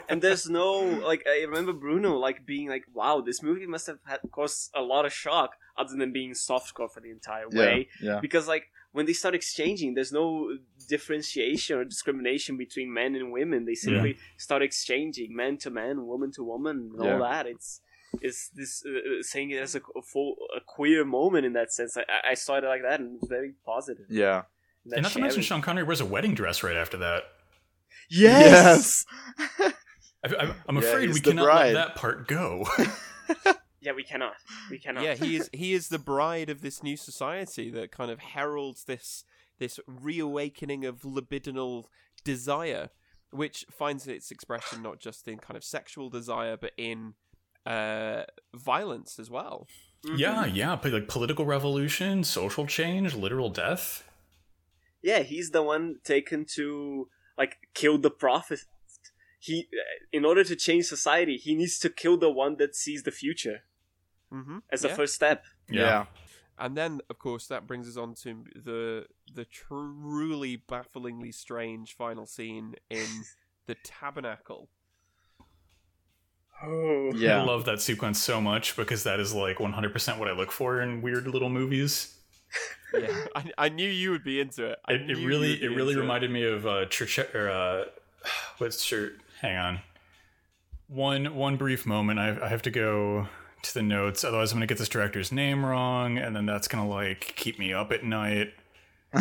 And 0.08 0.22
there's 0.22 0.48
no 0.48 0.78
like 1.06 1.22
I 1.26 1.42
remember 1.42 1.72
Bruno 1.72 2.16
like 2.18 2.46
being 2.46 2.68
like, 2.68 2.84
"Wow, 2.92 3.20
this 3.20 3.42
movie 3.42 3.66
must 3.66 3.86
have 3.86 3.98
had 4.06 4.20
caused 4.32 4.70
a 4.74 4.82
lot 4.82 5.04
of 5.06 5.12
shock, 5.12 5.50
other 5.78 5.96
than 5.96 6.12
being 6.12 6.32
softcore 6.32 6.90
for 6.90 7.00
the 7.00 7.10
entire 7.10 7.48
way." 7.48 7.88
yeah. 8.02 8.18
Because 8.20 8.48
like 8.48 8.64
when 8.92 9.06
they 9.06 9.12
start 9.12 9.34
exchanging, 9.34 9.94
there's 9.94 10.12
no 10.12 10.56
differentiation 10.88 11.76
or 11.78 11.84
discrimination 11.84 12.56
between 12.56 12.92
men 12.92 13.14
and 13.14 13.30
women. 13.32 13.64
They 13.64 13.74
simply 13.74 14.16
start 14.36 14.62
exchanging 14.62 15.34
man 15.34 15.58
to 15.58 15.70
man, 15.70 16.06
woman 16.06 16.30
to 16.32 16.42
woman, 16.44 16.90
and 16.94 17.04
Yeah. 17.04 17.12
all 17.14 17.20
that. 17.20 17.46
It's 17.46 17.80
it's 18.20 18.48
this 18.50 18.82
uh, 18.84 18.90
uh, 18.90 19.22
saying 19.22 19.50
it 19.50 19.62
as 19.62 19.76
a, 19.76 19.80
a 19.96 20.02
full 20.02 20.34
a 20.56 20.60
queer 20.60 21.04
moment 21.04 21.46
in 21.46 21.52
that 21.52 21.72
sense. 21.72 21.96
I, 21.96 22.02
I- 22.02 22.30
I 22.32 22.34
saw 22.34 22.56
it 22.56 22.64
like 22.64 22.82
that 22.82 22.98
and 23.00 23.14
it 23.14 23.20
was 23.20 23.28
very 23.28 23.52
positive. 23.64 24.06
Yeah. 24.08 24.42
That 24.90 24.96
and 24.96 25.02
not 25.04 25.12
to 25.12 25.20
mention, 25.20 25.42
sharing. 25.42 25.62
Sean 25.62 25.62
Connery 25.62 25.84
wears 25.84 26.00
a 26.00 26.06
wedding 26.06 26.34
dress 26.34 26.62
right 26.62 26.76
after 26.76 26.98
that. 26.98 27.24
Yes. 28.10 29.04
I, 29.38 29.72
I, 30.24 30.54
I'm 30.68 30.76
afraid 30.76 31.06
he's 31.08 31.14
we 31.14 31.20
cannot 31.20 31.44
bride. 31.44 31.74
let 31.74 31.88
that 31.88 31.96
part 31.96 32.28
go. 32.28 32.66
Yeah, 33.80 33.92
we 33.92 34.02
cannot. 34.02 34.34
We 34.70 34.78
cannot. 34.78 35.02
yeah, 35.02 35.14
he 35.14 35.36
is 35.36 35.48
he 35.54 35.72
is 35.72 35.88
the 35.88 35.98
bride 35.98 36.50
of 36.50 36.60
this 36.60 36.82
new 36.82 36.96
society 36.96 37.70
that 37.70 37.90
kind 37.90 38.10
of 38.10 38.18
heralds 38.20 38.84
this 38.84 39.24
this 39.58 39.80
reawakening 39.86 40.84
of 40.84 41.00
libidinal 41.02 41.84
desire, 42.24 42.90
which 43.30 43.66
finds 43.70 44.06
its 44.06 44.30
expression 44.30 44.82
not 44.82 45.00
just 45.00 45.26
in 45.28 45.38
kind 45.38 45.56
of 45.56 45.64
sexual 45.64 46.10
desire, 46.10 46.56
but 46.56 46.72
in 46.76 47.14
uh, 47.66 48.24
violence 48.54 49.18
as 49.18 49.30
well. 49.30 49.66
Mhm. 50.04 50.18
yeah, 50.18 50.44
yeah, 50.46 50.78
like 50.82 51.08
political 51.08 51.44
revolution, 51.44 52.24
social 52.24 52.66
change, 52.66 53.14
literal 53.14 53.50
death. 53.50 54.06
Yeah, 55.02 55.20
he's 55.20 55.50
the 55.50 55.62
one 55.62 55.96
taken 56.04 56.44
to 56.56 57.08
like 57.38 57.56
kill 57.74 57.98
the 57.98 58.10
prophet. 58.10 58.60
He, 59.38 59.68
uh, 59.72 60.06
in 60.12 60.24
order 60.26 60.44
to 60.44 60.54
change 60.54 60.84
society, 60.84 61.36
he 61.38 61.54
needs 61.54 61.78
to 61.78 61.88
kill 61.88 62.18
the 62.18 62.30
one 62.30 62.56
that 62.58 62.76
sees 62.76 63.02
the 63.04 63.10
future 63.10 63.62
Mm-hmm. 64.32 64.58
as 64.70 64.82
the 64.82 64.90
first 64.90 65.14
step. 65.14 65.44
Yeah. 65.68 66.04
And 66.56 66.76
then, 66.76 67.00
of 67.10 67.18
course, 67.18 67.46
that 67.48 67.66
brings 67.66 67.88
us 67.88 67.96
on 67.96 68.14
to 68.22 68.44
the 68.54 69.06
the 69.34 69.44
truly 69.46 70.56
bafflingly 70.56 71.32
strange 71.32 71.96
final 71.96 72.26
scene 72.26 72.74
in 72.90 73.06
the 73.66 73.76
tabernacle. 73.82 74.68
Oh, 76.62 77.12
Yeah. 77.14 77.40
I 77.40 77.44
love 77.44 77.64
that 77.64 77.80
sequence 77.80 78.20
so 78.22 78.40
much 78.40 78.76
because 78.76 79.02
that 79.04 79.18
is 79.18 79.34
like 79.34 79.56
100% 79.56 80.18
what 80.18 80.28
I 80.28 80.32
look 80.32 80.52
for 80.52 80.80
in 80.82 81.00
weird 81.02 81.26
little 81.26 81.48
movies. 81.48 82.19
Yeah, 82.94 83.24
I, 83.34 83.50
I 83.58 83.68
knew 83.68 83.88
you 83.88 84.10
would 84.10 84.24
be 84.24 84.40
into 84.40 84.66
it. 84.66 84.78
I 84.84 84.92
It, 84.94 85.10
it 85.10 85.26
really, 85.26 85.62
it 85.62 85.68
really 85.68 85.90
into 85.90 86.00
reminded 86.02 86.30
me 86.30 86.44
of 86.44 86.66
uh, 86.66 86.86
church 86.86 87.18
or 87.18 87.50
uh, 87.50 87.84
what's 88.58 88.84
church? 88.84 89.14
Hang 89.40 89.56
on, 89.56 89.80
one 90.88 91.34
one 91.34 91.56
brief 91.56 91.86
moment. 91.86 92.18
I, 92.18 92.38
I 92.42 92.48
have 92.48 92.62
to 92.62 92.70
go 92.70 93.28
to 93.62 93.74
the 93.74 93.82
notes, 93.82 94.24
otherwise 94.24 94.52
I'm 94.52 94.56
gonna 94.56 94.66
get 94.66 94.78
this 94.78 94.88
director's 94.88 95.32
name 95.32 95.64
wrong, 95.64 96.18
and 96.18 96.34
then 96.34 96.46
that's 96.46 96.68
gonna 96.68 96.88
like 96.88 97.34
keep 97.36 97.58
me 97.58 97.72
up 97.72 97.92
at 97.92 98.04
night. 98.04 98.54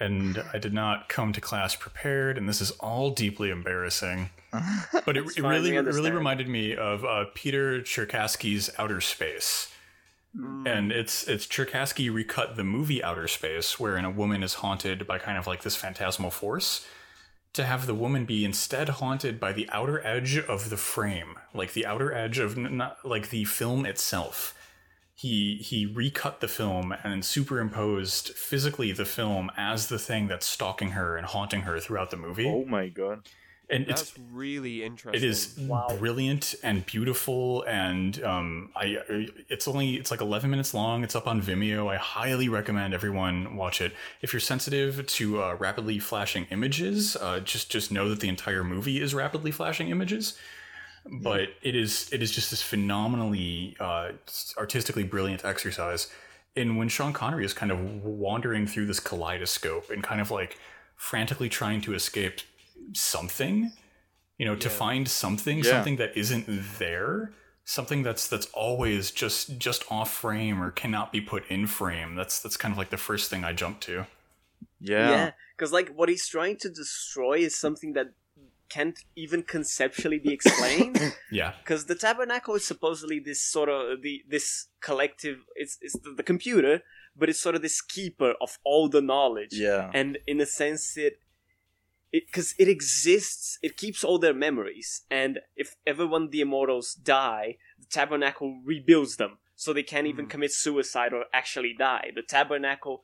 And 0.00 0.42
I 0.52 0.58
did 0.58 0.74
not 0.74 1.08
come 1.08 1.32
to 1.32 1.40
class 1.40 1.76
prepared, 1.76 2.36
and 2.36 2.48
this 2.48 2.60
is 2.60 2.72
all 2.72 3.10
deeply 3.10 3.50
embarrassing. 3.50 4.30
But 5.06 5.16
it, 5.16 5.24
it 5.36 5.42
really, 5.42 5.76
it 5.76 5.84
really 5.84 6.10
reminded 6.10 6.48
me 6.48 6.74
of 6.74 7.04
uh, 7.04 7.26
Peter 7.34 7.80
Tscherkassky's 7.80 8.70
Outer 8.76 9.00
Space. 9.00 9.70
Mm. 10.36 10.66
And 10.66 10.92
it's 10.92 11.28
it's 11.28 11.46
Tscherkassky 11.46 12.12
recut 12.12 12.56
the 12.56 12.64
movie 12.64 13.02
Outer 13.02 13.28
Space, 13.28 13.78
wherein 13.78 14.04
a 14.04 14.10
woman 14.10 14.42
is 14.42 14.54
haunted 14.54 15.06
by 15.06 15.18
kind 15.18 15.38
of 15.38 15.46
like 15.46 15.62
this 15.62 15.76
phantasmal 15.76 16.30
force, 16.30 16.86
to 17.52 17.64
have 17.64 17.86
the 17.86 17.94
woman 17.94 18.24
be 18.24 18.44
instead 18.44 18.88
haunted 18.88 19.38
by 19.38 19.52
the 19.52 19.68
outer 19.72 20.04
edge 20.04 20.36
of 20.36 20.70
the 20.70 20.76
frame, 20.76 21.36
like 21.54 21.72
the 21.72 21.86
outer 21.86 22.12
edge 22.12 22.38
of 22.38 22.58
n- 22.58 22.76
not 22.76 22.98
like 23.04 23.30
the 23.30 23.44
film 23.44 23.86
itself. 23.86 24.54
He 25.14 25.56
he 25.58 25.86
recut 25.86 26.40
the 26.40 26.48
film 26.48 26.92
and 27.04 27.24
superimposed 27.24 28.30
physically 28.30 28.90
the 28.90 29.04
film 29.04 29.52
as 29.56 29.86
the 29.86 30.00
thing 30.00 30.26
that's 30.26 30.46
stalking 30.46 30.90
her 30.90 31.16
and 31.16 31.26
haunting 31.26 31.62
her 31.62 31.78
throughout 31.78 32.10
the 32.10 32.16
movie. 32.16 32.48
oh 32.48 32.64
my 32.64 32.88
god. 32.88 33.28
And 33.70 33.88
it's 33.88 34.12
That's 34.12 34.18
really 34.30 34.82
interesting. 34.84 35.22
it 35.22 35.28
is 35.28 35.56
Wow. 35.58 35.88
brilliant 35.98 36.54
and 36.62 36.84
beautiful, 36.86 37.62
and 37.64 38.22
um, 38.22 38.70
I 38.76 38.98
it's 39.48 39.66
only 39.66 39.94
it's 39.94 40.10
like 40.10 40.20
11 40.20 40.50
minutes 40.50 40.74
long. 40.74 41.02
It's 41.04 41.16
up 41.16 41.26
on 41.26 41.40
Vimeo. 41.40 41.88
I 41.90 41.96
highly 41.96 42.48
recommend 42.48 42.94
everyone 42.94 43.56
watch 43.56 43.80
it. 43.80 43.92
If 44.22 44.32
you're 44.32 44.40
sensitive 44.40 45.06
to 45.06 45.42
uh, 45.42 45.54
rapidly 45.58 45.98
flashing 45.98 46.46
images, 46.50 47.16
uh, 47.16 47.40
just 47.40 47.70
just 47.70 47.90
know 47.90 48.08
that 48.08 48.20
the 48.20 48.28
entire 48.28 48.64
movie 48.64 49.00
is 49.00 49.14
rapidly 49.14 49.50
flashing 49.50 49.88
images. 49.88 50.36
But 51.06 51.50
it 51.62 51.74
is 51.76 52.08
it 52.12 52.22
is 52.22 52.30
just 52.30 52.50
this 52.50 52.62
phenomenally 52.62 53.76
uh, 53.80 54.12
artistically 54.58 55.04
brilliant 55.04 55.44
exercise. 55.44 56.10
And 56.56 56.78
when 56.78 56.88
Sean 56.88 57.12
Connery 57.12 57.44
is 57.44 57.52
kind 57.52 57.72
of 57.72 58.04
wandering 58.04 58.66
through 58.66 58.86
this 58.86 59.00
kaleidoscope 59.00 59.90
and 59.90 60.02
kind 60.02 60.20
of 60.20 60.30
like 60.30 60.56
frantically 60.96 61.48
trying 61.48 61.80
to 61.82 61.94
escape 61.94 62.40
something 62.92 63.72
you 64.38 64.46
know 64.46 64.56
to 64.56 64.68
Yeah. 64.68 64.74
find 64.74 65.08
something 65.08 65.58
Yeah. 65.58 65.70
something 65.72 65.96
that 65.96 66.16
isn't 66.16 66.46
there 66.78 67.32
something 67.64 68.02
that's 68.02 68.28
that's 68.28 68.46
always 68.52 69.10
just 69.10 69.58
just 69.58 69.84
off 69.90 70.12
frame 70.12 70.62
or 70.62 70.70
cannot 70.70 71.12
be 71.12 71.20
put 71.20 71.46
in 71.48 71.66
frame 71.66 72.14
that's 72.14 72.40
that's 72.42 72.56
kind 72.56 72.72
of 72.72 72.78
like 72.78 72.90
the 72.90 72.96
first 72.98 73.30
thing 73.30 73.42
i 73.44 73.52
jump 73.52 73.80
to 73.80 74.06
Yeah. 74.80 75.10
yeah, 75.10 75.30
because 75.56 75.72
like 75.72 75.88
what 75.98 76.08
he's 76.08 76.26
trying 76.28 76.56
to 76.58 76.68
destroy 76.68 77.36
is 77.38 77.56
something 77.56 77.92
that 77.94 78.08
can't 78.70 78.98
even 79.14 79.42
conceptually 79.42 80.18
be 80.18 80.32
explained. 80.32 80.98
yeah 81.30 81.52
because 81.62 81.86
the 81.86 81.94
tabernacle 81.94 82.54
is 82.56 82.66
supposedly 82.66 83.18
this 83.20 83.40
sort 83.40 83.68
of 83.68 84.02
the 84.02 84.22
this 84.28 84.46
collective 84.80 85.38
it's, 85.54 85.78
it's 85.80 85.96
the, 86.04 86.10
the 86.16 86.22
computer 86.22 86.80
but 87.16 87.28
it's 87.30 87.40
sort 87.40 87.54
of 87.54 87.62
this 87.62 87.80
keeper 87.80 88.34
of 88.40 88.58
all 88.64 88.88
the 88.88 89.00
knowledge 89.00 89.52
Yeah. 89.52 89.90
and 89.94 90.18
in 90.26 90.40
a 90.40 90.46
sense 90.46 90.96
it 90.96 91.04
it 91.06 91.18
because 92.26 92.54
it 92.58 92.68
exists 92.68 93.58
it 93.66 93.76
keeps 93.76 94.04
all 94.04 94.18
their 94.18 94.34
memories 94.46 95.02
and 95.10 95.32
if 95.56 95.68
ever 95.86 96.06
one 96.06 96.24
of 96.24 96.30
the 96.30 96.40
immortals 96.46 96.94
die 96.94 97.56
the 97.82 97.86
tabernacle 97.98 98.50
rebuilds 98.64 99.16
them 99.16 99.32
so 99.56 99.72
they 99.72 99.82
can't 99.92 100.06
even 100.12 100.26
Mhm. 100.26 100.30
commit 100.30 100.52
suicide 100.52 101.12
or 101.12 101.24
actually 101.40 101.74
die 101.90 102.06
the 102.14 102.22
tabernacle 102.36 102.96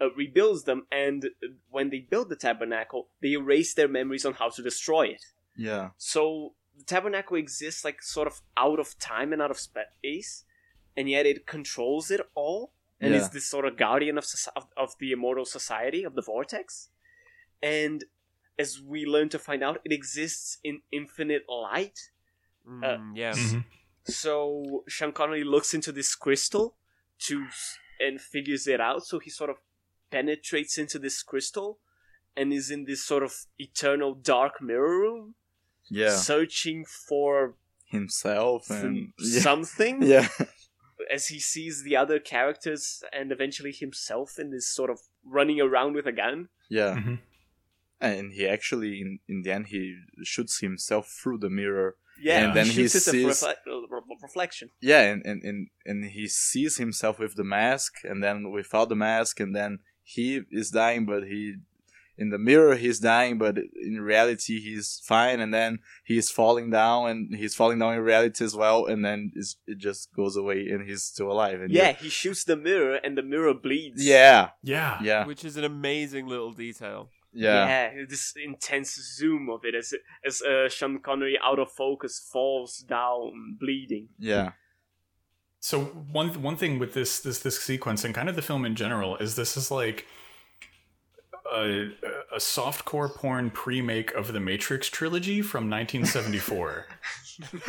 uh, 0.00 0.10
rebuilds 0.22 0.62
them 0.64 0.80
and 1.04 1.18
uh, 1.24 1.48
when 1.70 1.90
they 1.90 2.00
build 2.12 2.28
the 2.28 2.36
tabernacle 2.48 3.02
they 3.22 3.32
erase 3.32 3.72
their 3.74 3.88
memories 3.98 4.24
on 4.28 4.34
how 4.34 4.48
to 4.56 4.62
destroy 4.62 5.04
it 5.16 5.24
Yeah. 5.56 5.90
so 5.96 6.54
the 6.78 6.84
tabernacle 6.84 7.36
exists 7.38 7.82
like 7.88 8.00
sort 8.02 8.28
of 8.32 8.36
out 8.64 8.78
of 8.78 8.88
time 8.98 9.32
and 9.32 9.40
out 9.40 9.50
of 9.50 9.58
space, 9.58 10.44
and 10.94 11.08
yet 11.08 11.24
it 11.32 11.46
controls 11.46 12.10
it 12.16 12.20
all, 12.34 12.60
and 13.00 13.10
Yeah. 13.14 13.20
is 13.20 13.30
this 13.30 13.46
sort 13.54 13.64
of 13.68 13.78
guardian 13.78 14.18
of, 14.18 14.26
of 14.58 14.64
of 14.76 14.90
the 14.98 15.10
immortal 15.16 15.46
society 15.58 16.02
of 16.04 16.12
the 16.18 16.20
vortex. 16.32 16.90
And 17.62 18.04
as 18.58 18.80
we 18.80 19.04
learn 19.06 19.28
to 19.30 19.38
find 19.38 19.62
out, 19.62 19.80
it 19.84 19.92
exists 19.92 20.58
in 20.64 20.82
infinite 20.92 21.44
light, 21.48 21.98
Mm, 22.68 23.12
yeah. 23.16 23.32
Mhm. 23.32 23.64
So 24.04 24.82
Sean 24.88 25.12
Connery 25.12 25.44
looks 25.44 25.72
into 25.74 25.92
this 25.92 26.14
crystal 26.16 26.76
to 27.26 27.46
and 28.00 28.20
figures 28.20 28.66
it 28.66 28.80
out. 28.80 29.04
So 29.06 29.18
he 29.20 29.30
sort 29.30 29.50
of 29.50 29.56
penetrates 30.10 30.76
into 30.78 30.98
this 30.98 31.22
crystal 31.22 31.78
and 32.36 32.52
is 32.52 32.70
in 32.70 32.84
this 32.84 33.04
sort 33.04 33.22
of 33.22 33.46
eternal 33.58 34.14
dark 34.14 34.60
mirror 34.60 34.98
room, 34.98 35.34
yeah, 35.88 36.16
searching 36.16 36.84
for 36.84 37.54
himself 37.84 38.68
and 38.70 38.80
some- 38.80 39.14
yeah, 39.18 39.40
something. 39.40 40.02
yeah, 40.02 40.28
As 41.10 41.28
he 41.28 41.38
sees 41.38 41.82
the 41.84 41.96
other 41.96 42.18
characters 42.18 43.02
and 43.12 43.30
eventually 43.30 43.72
himself 43.72 44.38
in 44.38 44.50
this 44.50 44.66
sort 44.68 44.90
of 44.90 44.98
running 45.24 45.60
around 45.60 45.94
with 45.94 46.06
a 46.06 46.12
gun. 46.12 46.48
yeah. 46.68 46.96
Mhm. 46.96 47.20
And 48.00 48.32
he 48.32 48.46
actually, 48.46 49.00
in, 49.00 49.18
in 49.28 49.42
the 49.42 49.52
end, 49.52 49.68
he 49.68 49.96
shoots 50.22 50.60
himself 50.60 51.08
through 51.08 51.38
the 51.38 51.50
mirror. 51.50 51.96
Yeah, 52.22 52.44
And 52.46 52.56
then 52.56 52.66
he 52.66 52.72
shoots 52.88 52.94
it 52.96 53.06
a 53.08 53.10
sees- 53.10 53.42
refle- 53.42 53.54
uh, 53.66 53.86
re- 53.90 54.16
reflection. 54.22 54.70
Yeah, 54.80 55.02
and, 55.02 55.24
and, 55.24 55.42
and, 55.42 55.68
and 55.84 56.04
he 56.06 56.28
sees 56.28 56.76
himself 56.78 57.18
with 57.18 57.34
the 57.36 57.44
mask, 57.44 57.92
and 58.04 58.22
then 58.24 58.50
without 58.50 58.88
the 58.88 58.96
mask, 58.96 59.38
and 59.40 59.54
then 59.54 59.80
he 60.02 60.42
is 60.50 60.70
dying, 60.70 61.04
but 61.06 61.24
he 61.24 61.56
in 62.18 62.30
the 62.30 62.38
mirror 62.38 62.76
he's 62.76 62.98
dying, 62.98 63.36
but 63.36 63.58
in 63.58 64.00
reality 64.00 64.58
he's 64.58 65.02
fine, 65.04 65.38
and 65.40 65.52
then 65.52 65.80
he's 66.04 66.30
falling 66.30 66.70
down, 66.70 67.10
and 67.10 67.34
he's 67.36 67.54
falling 67.54 67.78
down 67.78 67.92
in 67.92 68.00
reality 68.00 68.42
as 68.42 68.56
well, 68.56 68.86
and 68.86 69.04
then 69.04 69.30
it's, 69.34 69.56
it 69.66 69.76
just 69.76 70.10
goes 70.14 70.34
away, 70.36 70.66
and 70.70 70.88
he's 70.88 71.02
still 71.02 71.30
alive. 71.30 71.60
And 71.60 71.70
Yeah, 71.70 71.92
he 71.92 72.08
shoots 72.08 72.44
the 72.44 72.56
mirror 72.56 72.94
and 73.04 73.18
the 73.18 73.22
mirror 73.22 73.52
bleeds. 73.52 74.02
yeah, 74.02 74.50
Yeah. 74.62 74.98
yeah, 75.02 75.26
Which 75.26 75.44
is 75.44 75.58
an 75.58 75.64
amazing 75.64 76.26
little 76.26 76.52
detail. 76.52 77.10
Yeah, 77.36 77.66
Yeah, 77.94 78.04
this 78.08 78.34
intense 78.36 78.94
zoom 79.16 79.48
of 79.50 79.64
it 79.64 79.74
as 79.74 79.94
as 80.24 80.42
uh, 80.42 80.68
Sean 80.68 80.98
Connery 81.00 81.38
out 81.42 81.58
of 81.58 81.70
focus 81.70 82.18
falls 82.32 82.78
down 82.78 83.56
bleeding. 83.60 84.08
yeah, 84.18 84.52
So 85.60 85.84
one 86.12 86.28
one 86.42 86.56
thing 86.56 86.78
with 86.78 86.92
this 86.94 87.20
this 87.20 87.38
this 87.40 87.58
sequence 87.60 88.04
and 88.04 88.14
kind 88.14 88.28
of 88.28 88.36
the 88.36 88.42
film 88.42 88.64
in 88.64 88.74
general 88.74 89.16
is 89.18 89.34
this 89.36 89.56
is 89.56 89.70
like 89.70 90.06
a, 91.52 91.90
a 92.34 92.38
softcore 92.38 93.14
porn 93.14 93.50
pre-make 93.50 94.12
of 94.14 94.32
the 94.32 94.40
Matrix 94.40 94.88
trilogy 94.90 95.42
from 95.42 95.70
1974. 95.70 96.86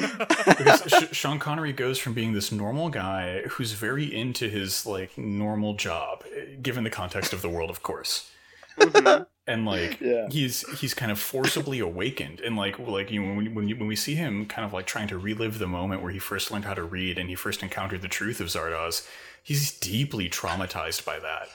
because 0.57 0.81
Sh- 0.87 1.15
Sean 1.15 1.37
Connery 1.39 1.73
goes 1.73 1.99
from 1.99 2.13
being 2.13 2.33
this 2.33 2.51
normal 2.51 2.89
guy 2.89 3.41
who's 3.49 3.73
very 3.73 4.05
into 4.13 4.49
his 4.49 4.85
like 4.85 5.17
normal 5.17 5.75
job, 5.75 6.23
eh, 6.35 6.55
given 6.61 6.83
the 6.85 6.89
context 6.89 7.33
of 7.33 7.41
the 7.41 7.49
world, 7.49 7.69
of 7.69 7.83
course, 7.83 8.31
Mhm. 8.79 9.27
And 9.47 9.65
like 9.65 9.99
Yeah. 10.01 10.27
he's 10.29 10.67
he's 10.79 10.93
kind 10.93 11.11
of 11.11 11.19
forcibly 11.19 11.79
awakened, 11.79 12.41
and 12.41 12.55
like 12.55 12.77
like 12.79 13.09
you 13.11 13.21
know 13.21 13.35
when 13.35 13.55
when, 13.55 13.67
you, 13.67 13.75
when 13.75 13.87
we 13.87 13.95
see 13.95 14.15
him 14.15 14.45
kind 14.45 14.65
of 14.65 14.73
like 14.73 14.85
trying 14.85 15.07
to 15.07 15.17
relive 15.17 15.59
the 15.59 15.67
moment 15.67 16.01
where 16.01 16.11
he 16.11 16.19
first 16.19 16.51
learned 16.51 16.65
how 16.65 16.73
to 16.73 16.83
read 16.83 17.17
and 17.17 17.29
he 17.29 17.35
first 17.35 17.63
encountered 17.63 18.01
the 18.01 18.07
truth 18.07 18.39
of 18.39 18.47
Zardoz, 18.47 19.07
he's 19.43 19.71
deeply 19.71 20.29
traumatized 20.29 21.05
by 21.05 21.19
that. 21.19 21.49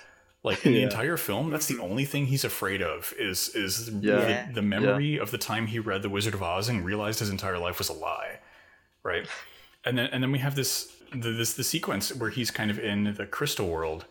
Like 0.45 0.67
in 0.67 0.73
the 0.73 0.83
entire 0.83 1.17
film, 1.17 1.51
that's 1.51 1.67
the 1.69 1.79
only 1.79 2.05
thing 2.05 2.27
he's 2.27 2.43
afraid 2.45 2.83
of 2.83 3.15
is 3.19 3.51
is 3.51 3.89
Yeah. 4.01 4.47
the, 4.49 4.55
the 4.55 4.63
memory 4.63 5.17
of 5.17 5.31
the 5.31 5.39
time 5.39 5.69
he 5.69 5.79
read 5.79 6.03
The 6.03 6.09
Wizard 6.09 6.35
of 6.35 6.43
Oz 6.43 6.69
and 6.69 6.85
realized 6.85 7.21
his 7.21 7.31
entire 7.31 7.59
life 7.59 7.79
was 7.79 7.89
a 7.89 7.93
lie, 7.93 8.41
right? 9.05 9.27
And 9.85 9.97
then 9.97 10.07
and 10.13 10.21
then 10.23 10.33
we 10.33 10.39
have 10.41 10.57
this 10.57 10.93
the, 11.15 11.31
this 11.31 11.55
the 11.55 11.63
sequence 11.63 12.13
where 12.15 12.31
he's 12.31 12.51
kind 12.51 12.71
of 12.73 12.79
in 12.81 13.15
the 13.17 13.27
crystal 13.27 13.69
world, 13.69 14.05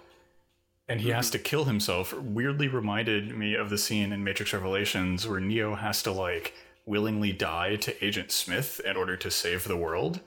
and 0.91 1.01
he 1.01 1.09
has 1.09 1.29
to 1.31 1.39
kill 1.39 1.65
himself. 1.65 2.13
Weirdly 2.13 2.67
reminded 2.67 3.35
me 3.37 3.55
of 3.55 3.69
the 3.69 3.77
scene 3.77 4.11
in 4.11 4.23
Matrix 4.23 4.53
Revelations 4.53 5.27
where 5.27 5.39
Neo 5.39 5.75
has 5.75 6.03
to 6.03 6.11
like 6.11 6.53
willingly 6.85 7.31
die 7.31 7.75
to 7.77 8.05
Agent 8.05 8.31
Smith 8.31 8.81
in 8.83 8.95
order 8.97 9.15
to 9.17 9.29
save 9.31 9.63
the 9.65 9.77
world. 9.77 10.19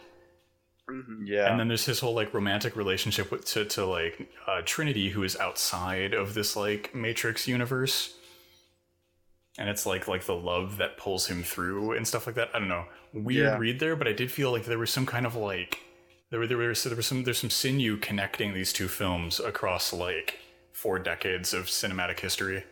Mhm. 0.90 1.22
yeah, 1.26 1.50
And 1.50 1.58
then 1.58 1.68
there's 1.68 1.86
his 1.86 2.00
whole 2.00 2.14
like 2.14 2.34
romantic 2.34 2.76
relationship 2.76 3.30
with 3.30 3.44
to, 3.46 3.64
to 3.64 3.86
like 3.86 4.28
uh, 4.46 4.60
Trinity, 4.64 5.08
who 5.10 5.22
is 5.22 5.36
outside 5.36 6.12
of 6.12 6.34
this 6.34 6.56
like 6.56 6.94
Matrix 6.94 7.48
universe, 7.48 8.14
and 9.58 9.68
it's 9.68 9.86
like 9.86 10.08
like 10.08 10.24
the 10.24 10.34
love 10.34 10.76
that 10.76 10.98
pulls 10.98 11.26
him 11.26 11.42
through 11.42 11.92
and 11.92 12.06
stuff 12.06 12.26
like 12.26 12.36
that. 12.36 12.50
I 12.54 12.58
don't 12.58 12.68
know, 12.68 12.84
weird 13.14 13.46
Yeah. 13.46 13.56
read 13.58 13.80
there, 13.80 13.96
but 13.96 14.06
I 14.08 14.12
did 14.12 14.30
feel 14.30 14.52
like 14.52 14.64
there 14.66 14.78
was 14.78 14.90
some 14.90 15.06
kind 15.06 15.24
of 15.26 15.34
like 15.34 15.80
there 16.30 16.38
were 16.40 16.46
there 16.46 16.58
was 16.58 16.82
there 16.84 16.94
was 16.96 17.06
some 17.06 17.24
there's 17.24 17.38
some 17.38 17.50
sinew 17.50 17.96
connecting 17.96 18.52
these 18.52 18.72
two 18.72 18.88
films 18.88 19.40
across 19.40 19.90
like 19.92 20.38
four 20.74 20.98
decades 20.98 21.54
of 21.54 21.66
cinematic 21.66 22.20
history. 22.20 22.64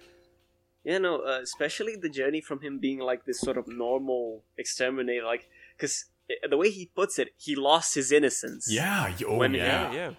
Yeah, 0.85 0.99
no, 0.99 1.21
uh, 1.21 1.39
especially 1.43 1.95
the 1.97 2.09
journey 2.11 2.41
from 2.43 2.61
him 2.61 2.79
being 2.79 2.99
like 2.99 3.25
this 3.25 3.41
sort 3.41 3.57
of 3.57 3.69
normal 3.69 4.43
exterminator, 4.59 5.25
like 5.25 5.49
because 5.77 6.07
the 6.51 6.57
way 6.57 6.71
he 6.71 6.87
puts 6.87 7.19
it, 7.19 7.29
he 7.37 7.55
lost 7.55 7.95
his 7.95 8.11
innocence. 8.13 8.67
Yeah. 8.71 9.13
Oh 9.27 9.37
When- 9.39 9.55
yeah. 9.55 9.65
Yeah, 9.65 9.93
yeah. 9.95 10.11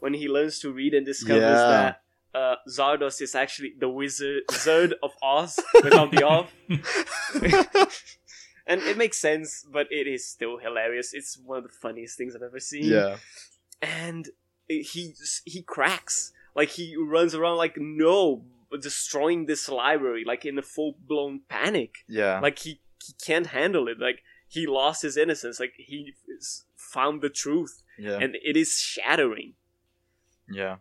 when 0.00 0.14
he 0.14 0.28
learns 0.28 0.60
to 0.60 0.70
read 0.72 0.94
and 0.94 1.04
discovers 1.04 1.42
Yeah. 1.42 1.66
that 1.82 2.02
uh, 2.34 2.56
Zardoz 2.70 3.20
is 3.20 3.34
actually 3.34 3.72
the 3.80 3.88
wizard 3.88 4.42
Zerd 4.52 4.92
of 5.02 5.10
Oz 5.22 5.58
without 5.82 6.12
the 6.12 6.22
off. 6.22 6.52
and 8.66 8.82
it 8.82 8.96
makes 8.96 9.18
sense, 9.18 9.64
but 9.70 9.86
it 9.90 10.06
is 10.06 10.26
still 10.28 10.58
hilarious. 10.58 11.12
It's 11.14 11.38
one 11.38 11.58
of 11.58 11.64
the 11.64 11.70
funniest 11.70 12.16
things 12.18 12.36
I've 12.36 12.42
ever 12.42 12.60
seen. 12.60 12.84
yeah, 12.84 13.16
And 13.82 14.28
he 14.68 15.14
he 15.44 15.62
cracks. 15.62 16.32
Like 16.54 16.70
he 16.70 16.96
runs 16.96 17.34
around 17.34 17.56
like 17.56 17.76
no, 17.78 18.44
destroying 18.80 19.46
this 19.46 19.68
library 19.68 20.24
like 20.26 20.44
in 20.44 20.58
a 20.58 20.62
full 20.62 20.94
blown 21.06 21.40
panic. 21.48 22.04
yeah, 22.08 22.40
Like 22.40 22.58
he 22.60 22.80
he 23.04 23.12
can't 23.24 23.48
handle 23.48 23.86
it. 23.88 23.98
Like 24.00 24.22
he 24.48 24.66
lost 24.66 25.02
his 25.02 25.16
innocence. 25.16 25.60
Like 25.60 25.74
he 25.76 26.14
found 26.76 27.20
the 27.22 27.28
truth, 27.28 27.82
yeah, 27.98 28.18
and 28.18 28.34
it 28.42 28.56
is 28.56 28.78
shattering. 28.78 29.54
yeah. 30.50 30.76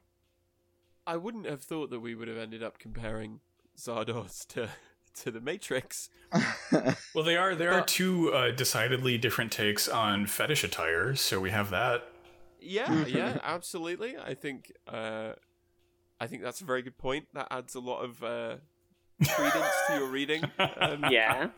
I 1.05 1.15
wouldn't 1.15 1.45
have 1.45 1.61
thought 1.61 1.89
that 1.91 2.01
we 2.01 2.15
would 2.15 2.27
have 2.27 2.37
ended 2.37 2.61
up 2.61 2.79
comparing 2.79 3.39
Zardoz 3.77 4.45
to 4.49 4.67
to 5.21 5.31
the 5.31 5.39
Matrix. 5.41 6.09
Well, 7.15 7.23
they 7.23 7.37
are 7.37 7.55
there 7.55 7.71
are 7.73 7.83
two 7.85 8.33
uh, 8.33 8.51
decidedly 8.51 9.17
different 9.17 9.51
takes 9.51 9.87
on 9.87 10.25
fetish 10.27 10.63
attire, 10.65 11.15
so 11.15 11.39
we 11.39 11.49
have 11.51 11.69
that. 11.71 12.09
Yeah, 12.59 13.05
yeah, 13.07 13.39
absolutely. 13.41 14.17
I 14.17 14.33
think 14.33 14.71
uh, 14.87 15.33
I 16.19 16.27
think 16.27 16.41
that's 16.43 16.61
a 16.61 16.65
very 16.65 16.81
good 16.81 16.97
point. 16.97 17.27
That 17.33 17.47
adds 17.51 17.75
a 17.75 17.79
lot 17.79 18.01
of 18.03 18.23
uh, 18.23 18.55
credence 19.29 19.73
to 19.87 19.95
your 19.95 20.07
reading. 20.07 20.43
Um, 20.59 21.05
Yeah. 21.11 21.49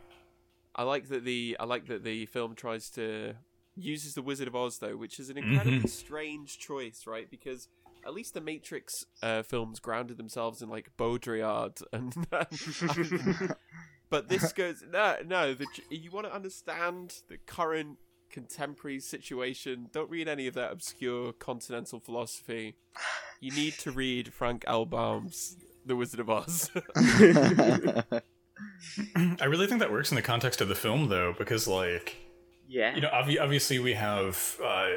I 0.76 0.84
like 0.84 1.10
that 1.10 1.26
the 1.26 1.58
I 1.60 1.66
like 1.66 1.88
that 1.88 2.04
the 2.04 2.26
film 2.28 2.56
tries 2.56 2.90
to 2.92 3.34
uses 3.76 4.14
the 4.14 4.22
Wizard 4.22 4.48
of 4.48 4.56
Oz 4.56 4.78
though, 4.80 4.96
which 4.98 5.20
is 5.20 5.30
an 5.30 5.38
incredibly 5.38 5.80
Mhm. 5.82 5.90
strange 5.90 6.58
choice, 6.60 7.06
right? 7.08 7.30
Because 7.30 7.68
at 8.06 8.14
least 8.14 8.34
the 8.34 8.40
Matrix 8.42 9.06
uh, 9.22 9.42
films 9.44 9.80
grounded 9.80 10.18
themselves 10.18 10.62
in 10.62 10.70
like 10.70 10.96
Baudrillard, 10.98 11.82
and 11.94 12.14
but 14.10 14.28
this 14.30 14.54
goes 14.54 14.84
no, 14.90 15.18
no. 15.26 15.54
The, 15.54 15.66
you 15.90 16.12
want 16.12 16.28
to 16.28 16.34
understand 16.34 17.16
the 17.28 17.38
current 17.38 17.98
contemporary 18.30 19.00
situation. 19.00 19.88
Don't 19.92 20.10
read 20.10 20.28
any 20.28 20.48
of 20.48 20.54
that 20.54 20.72
obscure 20.72 21.34
continental 21.34 22.00
philosophy. 22.00 22.76
You 23.40 23.52
need 23.52 23.74
to 23.80 23.92
read 23.92 24.34
Frank 24.34 24.64
L. 24.68 24.86
Baum's 24.86 25.56
The 25.86 25.96
Wizard 25.96 26.20
of 26.20 26.30
Oz. 26.30 26.70
I 26.96 28.22
really 29.46 29.68
think 29.68 29.80
that 29.80 29.92
works 29.92 30.12
in 30.12 30.16
the 30.16 30.22
context 30.22 30.62
of 30.62 30.68
the 30.68 30.76
film, 30.76 31.10
though, 31.10 31.34
because 31.38 31.68
like 31.68 32.18
Yeah. 32.68 32.96
you 32.96 33.02
know, 33.02 33.10
obvi- 33.10 33.40
obviously 33.42 33.80
we 33.80 33.94
have 33.94 34.60
uh, 34.64 34.90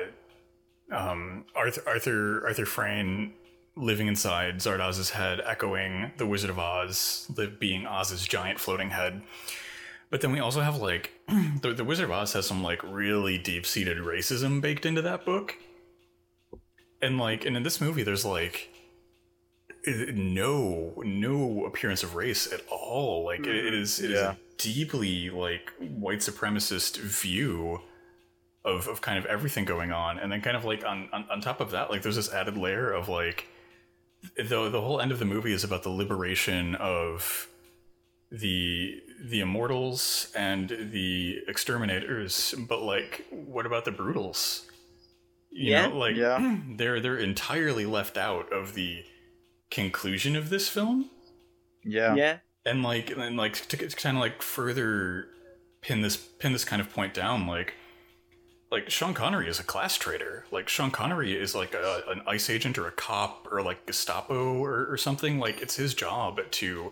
um, 0.91 1.45
Arthur 1.55 1.83
Arthur 1.87 2.47
Arthur 2.47 2.67
Frayne 2.67 3.35
living 3.77 4.07
inside 4.07 4.57
Zardoz's 4.61 5.11
head, 5.11 5.41
echoing 5.47 6.13
the 6.19 6.27
Wizard 6.27 6.51
of 6.51 6.59
Oz, 6.59 7.31
the 7.35 7.47
being 7.47 7.87
Oz's 7.87 8.27
giant 8.27 8.61
floating 8.61 8.91
head. 8.91 9.23
But 10.11 10.21
then 10.21 10.31
we 10.33 10.41
also 10.41 10.61
have 10.61 10.77
like 10.77 11.13
the, 11.63 11.73
the 11.73 11.85
Wizard 11.85 12.05
of 12.07 12.11
Oz 12.11 12.33
has 12.35 12.47
some 12.47 12.63
like 12.63 12.83
really 12.83 13.39
deep 13.39 13.65
seated 13.65 13.99
racism 13.99 14.61
baked 14.61 14.85
into 14.85 15.01
that 15.03 15.25
book, 15.25 15.57
and 17.03 17.19
like 17.19 17.45
and 17.45 17.57
in 17.57 17.63
this 17.63 17.81
movie 17.81 18.03
there's 18.03 18.25
like 18.25 18.71
no 19.87 20.95
no 21.05 21.65
appearance 21.67 22.03
of 22.03 22.15
race 22.15 22.51
at 22.53 22.61
all. 22.71 23.25
Like 23.25 23.41
it, 23.41 23.49
it 23.49 23.65
mm-hmm. 23.73 23.83
is 23.83 24.01
it 24.01 24.11
is 24.13 24.21
Yeah. 24.21 24.33
a 24.33 24.37
deeply 24.59 25.31
like 25.31 25.73
white 25.79 26.21
supremacist 26.21 26.99
view 26.99 27.81
of, 28.65 28.87
of 28.87 29.01
kind 29.01 29.19
of 29.19 29.27
everything 29.27 29.65
going 29.65 29.91
on 29.91 30.19
and 30.19 30.31
then 30.31 30.41
kind 30.41 30.57
of 30.57 30.65
like 30.65 30.85
on, 30.85 31.09
on 31.13 31.27
on 31.31 31.41
top 31.41 31.61
of 31.61 31.73
that 31.73 31.91
like 31.91 32.03
there's 32.03 32.15
this 32.15 32.33
added 32.33 32.57
layer 32.57 32.93
of 32.93 33.09
like 33.09 33.49
the 34.37 34.69
the 34.71 34.81
whole 34.81 35.01
end 35.01 35.11
of 35.11 35.19
the 35.19 35.25
movie 35.25 35.53
is 35.53 35.65
about 35.65 35.83
the 35.83 35.89
liberation 35.91 36.77
of 36.77 37.49
the 38.31 39.01
the 39.25 39.41
immortals 39.41 40.31
and 40.37 40.69
the 40.93 41.41
exterminators 41.49 42.55
but 42.69 42.83
like 42.83 43.27
what 43.31 43.67
about 43.67 43.85
the 43.85 43.91
brutals 43.91 44.67
you 45.53 45.73
Yeah. 45.73 45.87
know 45.89 45.97
like 45.99 46.17
Yeah. 46.17 46.59
they're 46.77 47.01
they're 47.01 47.19
entirely 47.19 47.87
left 47.87 48.17
out 48.17 48.53
of 48.53 48.75
the 48.75 49.05
conclusion 49.71 50.37
of 50.37 50.51
this 50.51 50.69
film 50.69 51.11
yeah, 51.85 52.15
yeah. 52.15 52.39
and 52.67 52.83
like 52.83 53.11
and 53.11 53.37
like 53.37 53.55
to, 53.69 53.77
kind 53.77 54.17
of 54.17 54.21
like 54.21 54.43
further 54.43 55.27
pin 55.81 56.03
this 56.03 56.17
pin 56.17 56.53
this 56.53 56.65
kind 56.65 56.81
of 56.81 56.93
point 56.93 57.15
down 57.15 57.47
like 57.47 57.75
like 58.71 58.89
Sean 58.89 59.13
Connery 59.13 59.49
is 59.49 59.61
a 59.61 59.63
class 59.65 59.99
traitor. 59.99 60.47
Like 60.51 60.67
Sean 60.67 60.91
Connery 60.91 61.39
is 61.39 61.55
like 61.55 61.75
a, 61.75 62.03
an 62.09 62.23
ICE 62.27 62.49
agent 62.49 62.79
or 62.79 62.87
a 62.89 62.91
cop 62.91 63.47
or 63.53 63.61
like 63.63 63.85
Gestapo 63.85 64.55
or, 64.55 64.91
or 64.91 64.97
something. 64.97 65.39
Like 65.39 65.61
it's 65.61 65.77
his 65.77 65.93
job 65.93 66.41
to 66.53 66.91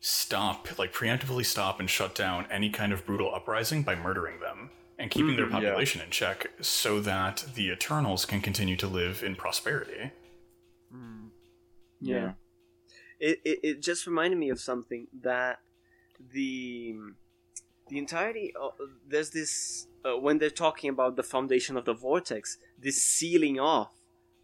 stop, 0.00 0.78
like 0.78 0.92
preemptively 0.92 1.44
stop 1.46 1.80
and 1.80 1.88
shut 1.88 2.14
down 2.14 2.46
any 2.50 2.68
kind 2.68 2.92
of 2.92 3.06
brutal 3.06 3.34
uprising 3.34 3.82
by 3.82 3.94
murdering 3.94 4.40
them 4.40 4.68
and 5.06 5.10
keeping 5.12 5.36
their 5.36 5.46
yeah. 5.46 5.52
population 5.52 6.00
in 6.00 6.10
check 6.10 6.50
so 6.60 7.00
that 7.00 7.44
the 7.54 7.70
Eternals 7.70 8.24
can 8.24 8.40
continue 8.40 8.76
to 8.76 8.88
live 8.88 9.22
in 9.22 9.36
prosperity. 9.36 10.10
Mm. 10.92 11.28
Yeah. 12.00 12.32
it, 13.20 13.40
it, 13.44 13.60
it 13.62 13.82
just 13.82 14.06
reminded 14.06 14.38
me 14.38 14.50
of 14.50 14.60
something 14.60 15.06
that 15.22 15.60
the 16.32 16.96
the 17.88 17.98
entirety 17.98 18.52
of, 18.60 18.72
there's 19.08 19.30
this 19.30 19.86
uh, 20.04 20.18
when 20.18 20.38
they're 20.38 20.50
talking 20.50 20.90
about 20.90 21.14
the 21.14 21.22
foundation 21.22 21.76
of 21.76 21.84
the 21.84 21.94
vortex 21.94 22.58
this 22.76 23.00
sealing 23.00 23.60
off 23.60 23.92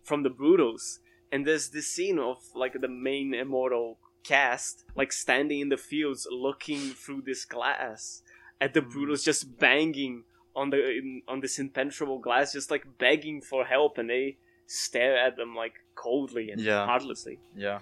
from 0.04 0.22
the 0.22 0.30
brutals 0.30 1.00
and 1.32 1.44
there's 1.44 1.70
this 1.70 1.88
scene 1.88 2.18
of 2.18 2.36
like 2.54 2.80
the 2.80 2.88
main 2.88 3.34
immortal 3.34 3.98
cast 4.22 4.84
like 4.94 5.12
standing 5.12 5.60
in 5.60 5.68
the 5.70 5.76
fields 5.76 6.26
looking 6.30 6.90
through 6.90 7.22
this 7.22 7.44
glass 7.44 8.22
at 8.60 8.74
the 8.74 8.82
brutals 8.82 9.24
just 9.24 9.58
banging 9.58 10.24
on 10.54 10.70
the 10.70 10.90
in, 10.90 11.22
on 11.28 11.40
this 11.40 11.58
impenetrable 11.58 12.18
glass 12.18 12.52
just 12.52 12.70
like 12.70 12.84
begging 12.98 13.40
for 13.40 13.64
help 13.64 13.98
and 13.98 14.08
they 14.10 14.36
stare 14.66 15.16
at 15.16 15.36
them 15.36 15.54
like 15.56 15.74
coldly 15.94 16.50
and 16.50 16.60
Yeah. 16.60 16.86
heartlessly 16.86 17.38
Yeah. 17.56 17.80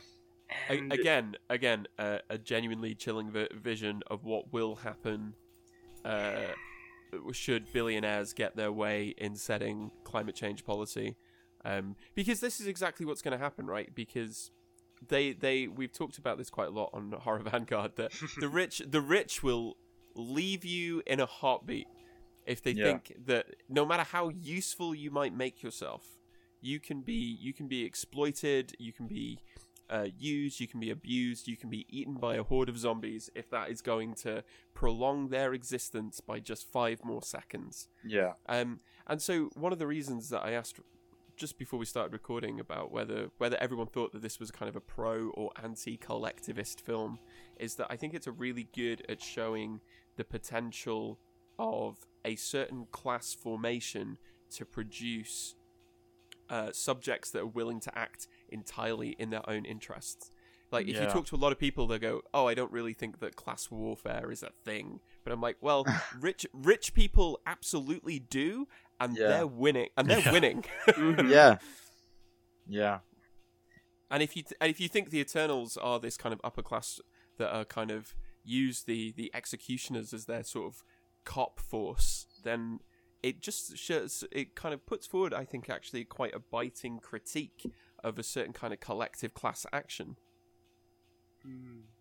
A- 0.69 0.73
and 0.73 0.93
again, 0.93 1.37
again, 1.49 1.87
uh, 1.99 2.19
a 2.29 2.37
genuinely 2.37 2.95
chilling 2.97 3.31
vi- 3.31 3.49
vision 3.55 4.03
of 4.09 4.25
what 4.25 4.53
will 4.53 4.75
happen 4.77 5.35
uh, 6.05 6.49
should 7.33 7.73
billionaires 7.73 8.33
get 8.33 8.57
their 8.57 8.73
way 8.73 9.15
in 9.19 9.37
setting 9.37 9.91
climate 10.05 10.35
change 10.35 10.65
policy. 10.65 11.17
Um, 11.65 11.95
because 12.15 12.41
this 12.41 12.61
is 12.61 12.67
exactly 12.67 13.05
what's 13.07 13.23
going 13.23 13.33
to 13.37 13.43
happen, 13.43 13.67
right? 13.67 13.95
Because 13.95 14.51
they 15.07 15.33
they 15.33 15.67
we've 15.69 15.93
talked 15.93 16.19
about 16.19 16.37
this 16.39 16.51
quite 16.51 16.69
a 16.69 16.73
lot 16.73 16.91
on 16.93 17.13
Horror 17.13 17.41
Vanguard 17.41 17.97
that 17.97 18.11
the 18.41 18.49
rich 18.49 18.83
the 18.87 19.01
rich 19.01 19.43
will 19.43 19.77
leave 20.15 20.65
you 20.65 21.03
in 21.07 21.21
a 21.21 21.27
heartbeat 21.27 21.87
if 22.53 22.59
they 22.63 22.73
Yeah. 22.73 22.85
think 22.89 23.03
that 23.27 23.45
no 23.69 23.85
matter 23.91 24.03
how 24.17 24.25
useful 24.59 24.91
you 24.95 25.11
might 25.21 25.35
make 25.45 25.57
yourself, 25.63 26.05
you 26.61 26.79
can 26.89 26.99
be 27.11 27.21
you 27.47 27.53
can 27.59 27.69
be 27.69 27.81
exploited, 27.91 28.65
you 28.79 28.93
can 28.99 29.07
be 29.07 29.27
uh, 29.97 30.09
used, 30.17 30.61
you 30.61 30.69
can 30.73 30.79
be 30.87 30.91
abused, 30.91 31.49
you 31.49 31.57
can 31.57 31.69
be 31.69 31.83
eaten 31.99 32.15
by 32.15 32.37
a 32.37 32.45
horde 32.51 32.69
of 32.69 32.79
zombies 32.79 33.25
if 33.35 33.47
that 33.51 33.67
is 33.75 33.81
going 33.83 34.15
to 34.15 34.33
prolong 34.81 35.29
their 35.31 35.53
existence 35.53 36.21
by 36.21 36.39
just 36.39 36.63
five 36.79 36.99
more 37.05 37.23
seconds. 37.23 37.89
Yeah. 38.05 38.33
Um, 38.47 38.81
and 39.09 39.21
so 39.21 39.35
one 39.65 39.73
of 39.73 39.81
the 39.81 39.89
reasons 39.97 40.29
that 40.29 40.43
I 40.49 40.53
asked 40.53 40.79
just 41.37 41.59
before 41.59 41.79
we 41.79 41.87
started 41.87 42.13
recording 42.13 42.61
about 42.61 42.93
whether 42.93 43.31
whether 43.39 43.57
everyone 43.61 43.89
thought 43.89 44.13
that 44.13 44.23
this 44.23 44.39
was 44.39 44.51
kind 44.53 44.69
of 44.69 44.77
a 44.77 44.81
pro 44.81 45.31
or 45.31 45.51
anti-collectivist 45.63 46.81
film 46.81 47.19
is 47.59 47.75
that 47.77 47.87
I 47.91 47.97
think 47.97 48.15
it's 48.15 48.27
a 48.27 48.33
really 48.33 48.69
good 48.75 49.05
at 49.09 49.21
showing 49.21 49.81
the 50.17 50.25
potential 50.25 51.19
of 51.61 52.07
a 52.25 52.35
certain 52.37 52.87
class 52.91 53.35
formation 53.35 54.19
to 54.57 54.65
produce 54.65 55.55
uh, 56.49 56.71
subjects 56.73 57.31
that 57.31 57.41
are 57.43 57.47
willing 57.47 57.79
to 57.81 57.97
act 57.97 58.27
entirely 58.49 59.11
in 59.19 59.31
their 59.31 59.49
own 59.49 59.65
interests. 59.65 60.31
Like 60.73 60.87
if 60.89 61.01
you 61.01 61.07
talk 61.07 61.27
to 61.27 61.35
a 61.35 61.43
lot 61.45 61.51
of 61.53 61.59
people, 61.59 61.87
they 61.89 61.99
go, 61.99 62.23
"Oh, 62.33 62.47
I 62.47 62.55
don't 62.55 62.71
really 62.71 62.93
think 62.95 63.19
that 63.21 63.35
class 63.35 63.71
warfare 63.73 64.31
is 64.31 64.43
a 64.45 64.51
thing." 64.65 65.01
But 65.25 65.33
I'm 65.33 65.41
like, 65.41 65.57
"Well, 65.61 65.85
rich 66.21 66.47
rich 66.53 66.95
people 66.95 67.41
absolutely 67.45 68.21
do, 68.21 68.69
and 69.01 69.17
Yeah. 69.17 69.29
they're 69.29 69.47
winning, 69.49 69.89
and 69.97 70.09
they're 70.09 70.21
Yeah. 70.21 70.33
winning." 70.33 70.65
Mhm. 70.89 71.29
Yeah. 71.29 71.59
Yeah. 72.69 73.01
and 74.13 74.23
if 74.23 74.37
you 74.37 74.43
th- 74.43 74.55
and 74.61 74.71
if 74.71 74.81
you 74.81 74.89
think 74.89 75.11
the 75.11 75.19
Eternals 75.21 75.77
are 75.77 75.99
this 76.01 76.17
kind 76.17 76.33
of 76.33 76.41
upper 76.45 76.63
class 76.63 77.01
that 77.39 77.53
are 77.55 77.65
kind 77.65 77.91
of 77.91 78.15
use 78.45 78.83
the 78.85 79.13
the 79.17 79.31
executioners 79.35 80.13
as 80.13 80.27
their 80.27 80.43
sort 80.45 80.67
of 80.73 80.85
cop 81.25 81.61
force, 81.61 82.27
then 82.45 82.81
it 83.23 83.41
just 83.41 83.77
shows 83.77 84.25
it 84.33 84.55
kind 84.55 84.73
of 84.75 84.87
puts 84.87 85.07
forward, 85.07 85.35
I 85.35 85.45
think, 85.45 85.69
actually 85.69 86.05
quite 86.05 86.35
a 86.35 86.39
biting 86.41 86.99
critique 87.01 87.71
of 88.03 88.19
a 88.19 88.23
certain 88.23 88.53
kind 88.53 88.73
of 88.73 88.81
collective 88.81 89.35
class 89.35 89.67
action. 89.73 90.17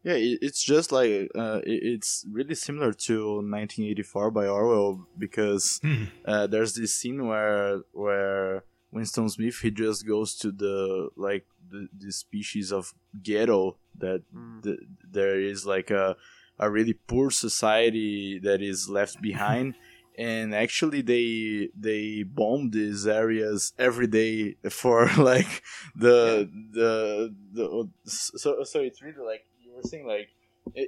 Yeah, 0.03 0.15
it's 0.17 0.61
just 0.63 0.91
like 0.91 1.29
uh, 1.33 1.61
it's 1.63 2.25
really 2.29 2.55
similar 2.55 2.91
to 2.93 3.35
1984 3.35 4.31
by 4.31 4.47
Orwell 4.47 5.07
because 5.17 5.79
Hmm. 5.81 6.05
uh, 6.25 6.47
there's 6.47 6.73
this 6.73 6.93
scene 6.93 7.25
where 7.25 7.81
where 7.93 8.63
Winston 8.91 9.29
Smith 9.29 9.59
he 9.61 9.71
just 9.71 10.05
goes 10.05 10.35
to 10.37 10.51
the 10.51 11.09
like 11.15 11.45
the, 11.69 11.87
the 11.97 12.11
species 12.11 12.71
of 12.73 12.93
ghetto 13.23 13.77
that 13.97 14.23
Mm. 14.33 14.63
th- 14.63 14.79
there 15.09 15.39
is 15.39 15.65
like 15.65 15.89
a 15.89 16.17
a 16.59 16.69
really 16.69 16.93
poor 16.93 17.31
society 17.31 18.39
that 18.39 18.61
is 18.61 18.89
left 18.89 19.21
behind. 19.21 19.75
And 20.17 20.53
actually 20.53 21.01
they 21.01 21.69
they 21.79 22.23
bomb 22.23 22.71
these 22.71 23.07
areas 23.07 23.71
every 23.79 24.07
day 24.07 24.57
for 24.69 25.07
like 25.17 25.63
the 25.95 26.49
the 26.73 27.33
the 27.53 27.89
so 28.03 28.65
so 28.65 28.81
it's 28.81 29.01
really 29.01 29.23
like 29.25 29.45
you 29.63 29.71
were 29.73 29.83
saying 29.83 30.05
like 30.05 30.27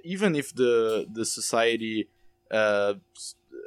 even 0.03 0.35
if 0.35 0.53
the 0.53 1.07
the 1.10 1.23
society 1.23 2.10
uh 2.52 2.95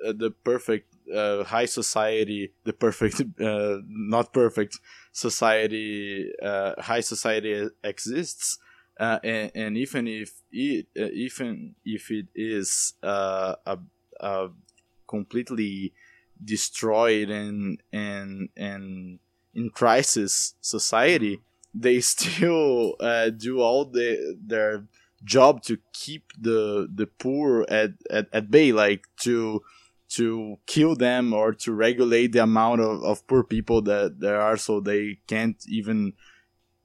uh, 0.04 0.12
the 0.12 0.30
perfect 0.44 0.94
uh, 1.12 1.44
high 1.44 1.64
society 1.64 2.52
the 2.64 2.72
perfect 2.72 3.22
uh, 3.40 3.78
not 3.88 4.32
perfect 4.32 4.80
society 5.12 6.30
uh, 6.42 6.80
high 6.80 7.00
society 7.00 7.68
exists 7.82 8.58
uh, 8.98 9.18
and, 9.24 9.50
and 9.54 9.76
even 9.76 10.06
if 10.06 10.42
it 10.52 10.86
uh, 10.98 11.10
even 11.12 11.74
if 11.84 12.10
it 12.10 12.26
is 12.34 12.94
uh, 13.02 13.54
a, 13.66 13.78
a 14.20 14.48
completely 15.08 15.92
destroyed 16.42 17.30
and 17.30 17.82
and 17.92 18.48
and 18.56 19.18
in 19.54 19.70
crisis 19.70 20.54
society 20.60 21.40
they 21.74 22.00
still 22.14 22.94
uh, 23.00 23.30
do 23.30 23.60
all 23.60 23.84
the 23.84 24.36
their 24.44 24.84
job 25.24 25.62
to 25.62 25.78
keep 25.92 26.32
the 26.38 26.88
the 26.92 27.06
poor 27.06 27.64
at, 27.68 27.92
at, 28.10 28.26
at 28.32 28.50
bay 28.50 28.72
like 28.72 29.06
to 29.18 29.62
to 30.08 30.56
kill 30.66 30.94
them 30.94 31.32
or 31.32 31.52
to 31.52 31.72
regulate 31.72 32.28
the 32.32 32.42
amount 32.42 32.80
of, 32.80 33.02
of 33.02 33.26
poor 33.26 33.42
people 33.42 33.82
that 33.82 34.20
there 34.20 34.40
are 34.40 34.56
so 34.56 34.80
they 34.80 35.18
can't 35.26 35.64
even 35.66 36.12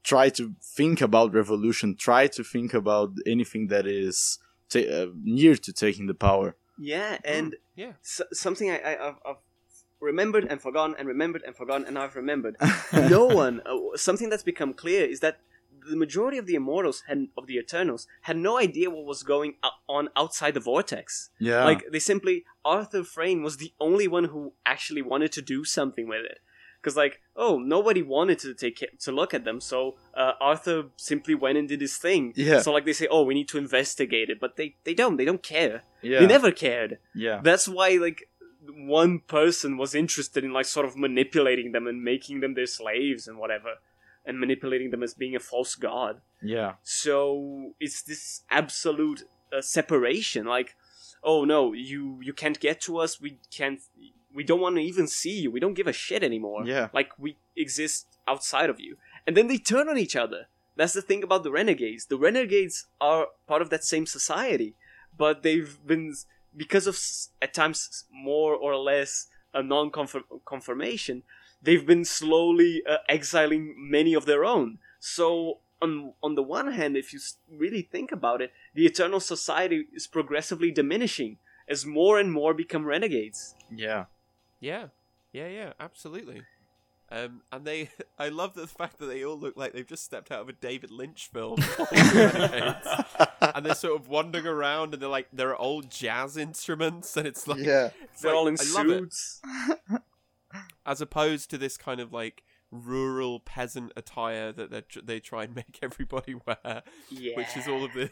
try 0.04 0.30
to 0.30 0.54
think 0.62 1.02
about 1.02 1.34
revolution 1.34 1.96
try 1.96 2.28
to 2.28 2.44
think 2.44 2.74
about 2.74 3.12
anything 3.26 3.68
that 3.68 3.86
is 3.86 4.40
ta- 4.70 4.80
uh, 4.98 5.08
near 5.24 5.56
to 5.56 5.72
taking 5.74 6.08
the 6.08 6.14
power 6.14 6.56
Yeah, 6.78 7.18
and 7.26 7.56
Yeah. 7.76 7.94
s- 8.04 8.22
something 8.32 8.72
I, 8.72 8.78
I, 8.80 9.08
I've, 9.08 9.20
I've 9.26 9.42
remembered 10.00 10.46
and 10.50 10.62
forgotten 10.62 10.96
and 10.98 11.08
remembered 11.08 11.44
and 11.46 11.54
forgotten 11.56 11.86
and 11.88 11.98
I've 12.00 12.16
remembered. 12.16 12.56
no 12.94 13.26
one, 13.26 13.62
uh, 13.66 13.98
something 13.98 14.30
that's 14.30 14.44
become 14.44 14.74
clear 14.74 15.04
is 15.06 15.20
that 15.20 15.36
the 15.90 15.96
majority 15.98 16.38
of 16.38 16.46
the 16.46 16.56
immortals 16.56 17.04
had, 17.08 17.28
of 17.38 17.48
the 17.48 17.58
Eternals 17.58 18.08
had 18.22 18.38
no 18.38 18.58
idea 18.58 18.90
what 18.90 19.06
was 19.06 19.24
going 19.24 19.56
on 19.88 20.08
outside 20.16 20.54
the 20.54 20.60
vortex. 20.60 21.30
yeah 21.40 21.66
Like 21.66 21.82
they 21.92 22.00
simply, 22.00 22.46
Arthur 22.64 23.04
Frayne 23.04 23.42
was 23.44 23.58
the 23.58 23.74
only 23.80 24.08
one 24.08 24.26
who 24.26 24.54
actually 24.66 25.02
wanted 25.02 25.32
to 25.34 25.42
do 25.42 25.64
something 25.66 26.08
with 26.08 26.24
it. 26.34 26.40
Because 26.82 26.96
like, 26.96 27.20
oh, 27.36 27.58
nobody 27.60 28.02
wanted 28.02 28.40
to 28.40 28.54
take 28.54 28.80
ca- 28.80 28.96
to 29.06 29.12
look 29.12 29.34
at 29.34 29.44
them, 29.44 29.60
so 29.60 29.98
uh, 30.16 30.34
Arthur 30.40 30.84
simply 30.96 31.36
went 31.36 31.58
and 31.58 31.68
did 31.68 31.82
his 31.82 31.98
thing. 31.98 32.32
Yeah. 32.36 32.62
So 32.62 32.72
like 32.72 32.86
they 32.86 32.94
say, 32.94 33.08
oh, 33.12 33.24
we 33.24 33.34
need 33.34 33.50
to 33.50 33.58
investigate 33.58 34.30
it, 34.30 34.40
but 34.40 34.56
they 34.56 34.76
they 34.86 34.94
don't. 34.94 35.18
They 35.18 35.26
don't 35.26 35.44
care. 35.44 35.84
yeah 36.02 36.20
They 36.22 36.28
never 36.28 36.52
cared. 36.52 37.00
yeah 37.14 37.42
That's 37.44 37.68
why 37.68 37.90
like 38.08 38.20
one 39.02 39.20
person 39.20 39.78
was 39.78 39.96
interested 39.96 40.44
in 40.44 40.54
like 40.54 40.66
sort 40.66 40.86
of 40.86 40.96
manipulating 40.98 41.72
them 41.72 41.88
and 41.88 42.04
making 42.04 42.40
them 42.42 42.54
their 42.54 42.66
slaves 42.68 43.28
and 43.28 43.38
whatever, 43.38 43.76
and 44.26 44.40
manipulating 44.40 44.90
them 44.92 45.04
as 45.04 45.14
being 45.14 45.36
a 45.36 45.40
false 45.40 45.76
god. 45.76 46.22
yeah 46.42 46.74
So 46.84 47.74
it's 47.80 48.02
this 48.04 48.44
absolute 48.50 49.24
uh, 49.52 49.62
separation. 49.62 50.46
Like, 50.46 50.76
oh 51.24 51.44
no, 51.46 51.74
you 51.74 52.20
you 52.28 52.34
can't 52.34 52.60
get 52.60 52.80
to 52.88 52.92
us. 53.04 53.20
We 53.22 53.40
can't. 53.58 53.80
We 54.34 54.44
don't 54.44 54.62
want 54.62 54.76
to 54.76 54.82
even 54.82 55.08
see 55.08 55.40
you. 55.42 55.52
We 55.52 55.60
don't 55.60 55.74
give 55.74 55.88
a 55.88 55.94
shit 55.94 56.24
anymore. 56.24 56.66
Yeah. 56.66 56.90
Like 56.94 57.12
we 57.18 57.38
exist 57.56 58.06
outside 58.28 58.70
of 58.70 58.80
you. 58.80 58.98
And 59.26 59.36
then 59.36 59.48
they 59.48 59.58
turn 59.58 59.90
on 59.90 59.98
each 59.98 60.16
other. 60.16 60.48
That's 60.76 60.94
the 60.94 61.02
thing 61.02 61.24
about 61.24 61.44
the 61.44 61.52
renegades. 61.52 62.06
The 62.06 62.18
renegades 62.18 62.86
are 63.02 63.28
part 63.48 63.62
of 63.62 63.70
that 63.70 63.84
same 63.84 64.06
society, 64.06 64.76
but 65.18 65.44
they've 65.44 65.78
been 65.86 66.16
because 66.56 66.88
of 66.88 66.98
at 67.42 67.54
times 67.54 68.06
more 68.12 68.56
or 68.56 68.76
less 68.78 69.28
a 69.54 69.62
non-confirmation. 69.64 71.24
They've 71.62 71.86
been 71.86 72.06
slowly 72.06 72.82
uh, 72.90 72.98
exiling 73.10 73.76
many 73.78 74.14
of 74.14 74.26
their 74.26 74.46
own. 74.46 74.78
So 75.00 75.60
on 75.82 76.14
on 76.22 76.36
the 76.36 76.44
one 76.44 76.72
hand, 76.72 76.96
if 76.96 77.14
you 77.14 77.20
really 77.50 77.82
think 77.82 78.12
about 78.12 78.42
it, 78.42 78.52
the 78.74 78.86
eternal 78.86 79.20
society 79.20 79.86
is 79.94 80.08
progressively 80.08 80.72
diminishing 80.72 81.38
as 81.68 81.86
more 81.86 82.20
and 82.20 82.32
more 82.32 82.54
become 82.54 82.86
renegades. 82.86 83.56
yeah 83.72 84.06
Yeah. 84.60 84.88
Yeah, 85.32 85.48
yeah, 85.48 85.74
absolutely. 85.80 86.42
Um, 87.12 87.42
and 87.52 87.66
they, 87.66 87.90
I 88.20 88.30
love 88.30 88.54
the 88.54 88.68
fact 88.68 89.00
that 89.00 89.06
they 89.08 89.24
all 89.24 89.38
look 89.38 89.56
like 89.58 89.74
they've 89.74 89.86
just 89.88 90.04
stepped 90.04 90.32
out 90.32 90.42
of 90.42 90.50
a 90.50 90.54
David 90.54 90.92
Lynch 90.92 91.28
film. 91.32 91.60
all 91.78 91.86
the 91.86 92.32
renegades. 92.34 93.52
and 93.56 93.66
they're 93.66 93.76
sort 93.76 94.00
of 94.00 94.08
wandering 94.08 94.46
around, 94.48 94.94
and 94.94 95.02
they're 95.02 95.10
like, 95.10 95.28
they're 95.34 95.56
old 95.56 95.90
jazz 95.90 96.38
instruments, 96.38 97.16
and 97.18 97.28
it's 97.28 97.48
like, 97.48 97.60
yeah. 97.60 97.90
it's 98.04 98.22
They're 98.22 98.32
like- 98.32 98.40
all 98.40 98.48
in 98.48 98.54
I 98.56 98.64
suits. 98.64 99.42
as 100.86 101.02
opposed 101.02 101.50
to 101.52 101.58
this 101.58 101.78
kind 101.78 102.00
of 102.00 102.12
like 102.12 102.44
rural 102.72 103.40
peasant 103.40 103.92
attire 103.96 104.52
that 104.52 104.70
they 104.72 104.84
they 105.04 105.20
try 105.20 105.44
and 105.44 105.56
make 105.56 105.80
everybody 105.82 106.36
wear, 106.46 106.84
Yeah. 107.10 107.36
which 107.38 107.56
is 107.58 107.68
all 107.68 107.84
of 107.84 107.94
the. 107.94 108.10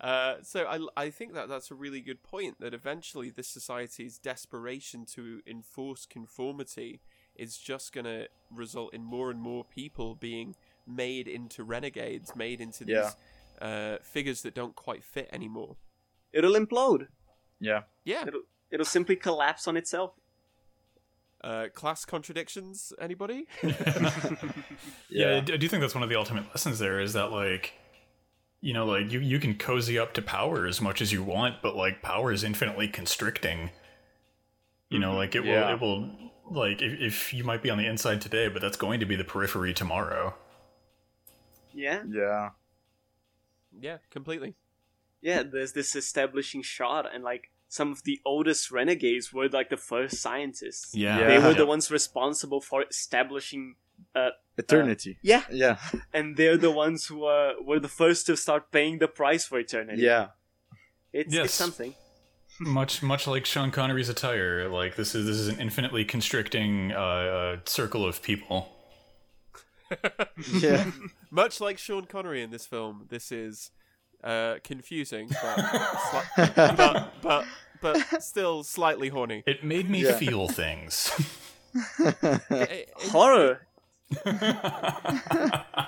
Uh, 0.00 0.36
so 0.42 0.64
I, 0.64 1.04
I 1.06 1.10
think 1.10 1.34
that 1.34 1.48
that's 1.48 1.70
a 1.70 1.74
really 1.74 2.00
good 2.00 2.22
point 2.22 2.60
that 2.60 2.72
eventually 2.72 3.30
this 3.30 3.48
society's 3.48 4.18
desperation 4.18 5.04
to 5.14 5.40
enforce 5.46 6.06
conformity 6.06 7.00
is 7.34 7.58
just 7.58 7.92
going 7.92 8.04
to 8.04 8.28
result 8.50 8.94
in 8.94 9.02
more 9.04 9.30
and 9.30 9.40
more 9.40 9.64
people 9.64 10.14
being 10.14 10.54
made 10.86 11.26
into 11.28 11.64
renegades, 11.64 12.34
made 12.36 12.60
into 12.60 12.84
these 12.84 12.96
Yeah. 12.96 13.10
uh, 13.66 13.98
figures 14.02 14.42
that 14.42 14.54
don't 14.54 14.74
quite 14.76 15.02
fit 15.02 15.28
anymore. 15.32 15.76
It'll 16.32 16.54
implode. 16.54 17.08
Yeah. 17.60 17.82
Yeah, 18.04 18.24
It'll 18.26 18.42
it'll 18.70 18.86
simply 18.86 19.16
collapse 19.16 19.66
on 19.66 19.76
itself. 19.76 20.12
uh, 21.42 21.66
class 21.74 22.04
contradictions. 22.04 22.92
Anybody? 23.00 23.46
Yeah, 25.10 25.36
I 25.38 25.40
do 25.40 25.68
think 25.68 25.80
that's 25.80 25.94
one 25.94 26.02
of 26.04 26.08
the 26.10 26.16
ultimate 26.16 26.46
lessons 26.48 26.78
there 26.78 27.00
is 27.00 27.14
that 27.14 27.30
like 27.32 27.72
you 28.60 28.72
know 28.72 28.86
like 28.86 29.10
you 29.12 29.20
you 29.20 29.38
can 29.38 29.54
cozy 29.54 29.98
up 29.98 30.14
to 30.14 30.22
power 30.22 30.66
as 30.66 30.80
much 30.80 31.00
as 31.00 31.12
you 31.12 31.22
want, 31.22 31.62
but 31.62 31.76
like 31.76 32.02
power 32.02 32.32
is 32.32 32.42
infinitely 32.44 32.88
constricting. 32.88 33.70
You 34.90 34.98
know, 34.98 35.08
mm-hmm. 35.10 35.16
like 35.18 35.34
it 35.34 35.44
Yeah. 35.44 35.74
will 35.74 35.74
it 35.74 35.80
will 35.80 36.30
like 36.50 36.82
if, 36.82 37.00
if 37.00 37.34
you 37.34 37.44
might 37.44 37.62
be 37.62 37.70
on 37.70 37.78
the 37.78 37.86
inside 37.86 38.20
today, 38.20 38.48
but 38.48 38.62
that's 38.62 38.76
going 38.76 39.00
to 39.00 39.06
be 39.06 39.16
the 39.16 39.24
periphery 39.24 39.74
tomorrow. 39.74 40.34
Yeah. 41.72 42.02
Yeah. 42.08 42.50
yeah, 43.78 43.98
completely. 44.10 44.56
Yeah, 45.20 45.42
there's 45.42 45.72
this 45.72 45.94
establishing 45.94 46.62
shot, 46.62 47.12
and 47.12 47.22
like 47.22 47.50
some 47.68 47.92
of 47.92 48.02
the 48.04 48.20
oldest 48.24 48.70
renegades 48.70 49.32
were 49.32 49.48
like 49.48 49.68
the 49.68 49.76
first 49.76 50.16
scientists. 50.16 50.94
Yeah. 50.94 51.18
They 51.18 51.38
were 51.38 51.50
Yeah. 51.50 51.58
the 51.58 51.66
ones 51.66 51.90
responsible 51.90 52.60
for 52.60 52.84
establishing. 52.90 53.76
Uh, 54.26 54.30
Eternity. 54.56 55.18
yeah, 55.22 55.42
yeah. 55.50 55.76
and 56.12 56.36
they're 56.36 56.56
the 56.58 56.70
ones 56.72 57.06
who 57.06 57.24
uh, 57.26 57.52
were 57.64 57.78
the 57.80 57.88
first 58.02 58.26
to 58.26 58.36
start 58.36 58.72
paying 58.72 58.98
the 58.98 59.06
price 59.08 59.44
for 59.46 59.58
eternity. 59.60 60.02
Yeah. 60.02 60.28
it's, 61.12 61.32
Yes. 61.32 61.44
it's 61.46 61.54
something. 61.54 61.94
much 62.60 63.02
much 63.02 63.26
like 63.28 63.46
Sean 63.46 63.70
Connery's 63.70 64.08
attire, 64.08 64.68
like 64.68 64.96
this 64.96 65.14
is 65.14 65.26
this 65.26 65.36
is 65.36 65.46
an 65.48 65.60
infinitely 65.60 66.04
constricting 66.04 66.90
uh, 66.92 66.98
uh, 66.98 67.56
circle 67.66 68.04
of 68.04 68.20
people. 68.22 68.60
Yeah. 70.52 70.90
Much 71.30 71.60
like 71.60 71.78
Sean 71.78 72.04
Connery 72.04 72.42
in 72.42 72.50
this 72.50 72.66
film, 72.66 73.06
this 73.08 73.32
is 73.32 73.70
uh, 74.24 74.56
confusing, 74.64 75.28
but, 75.28 75.56
sli- 75.58 76.76
but 76.76 77.12
but 77.22 77.44
but 77.80 78.22
still 78.22 78.64
slightly 78.64 79.08
horny. 79.08 79.42
It 79.46 79.64
made 79.64 79.88
me 79.88 80.02
Yeah. 80.04 80.16
feel 80.18 80.48
things. 80.48 81.10
It- 81.98 82.50
it- 82.50 82.90
Horror. 83.12 83.66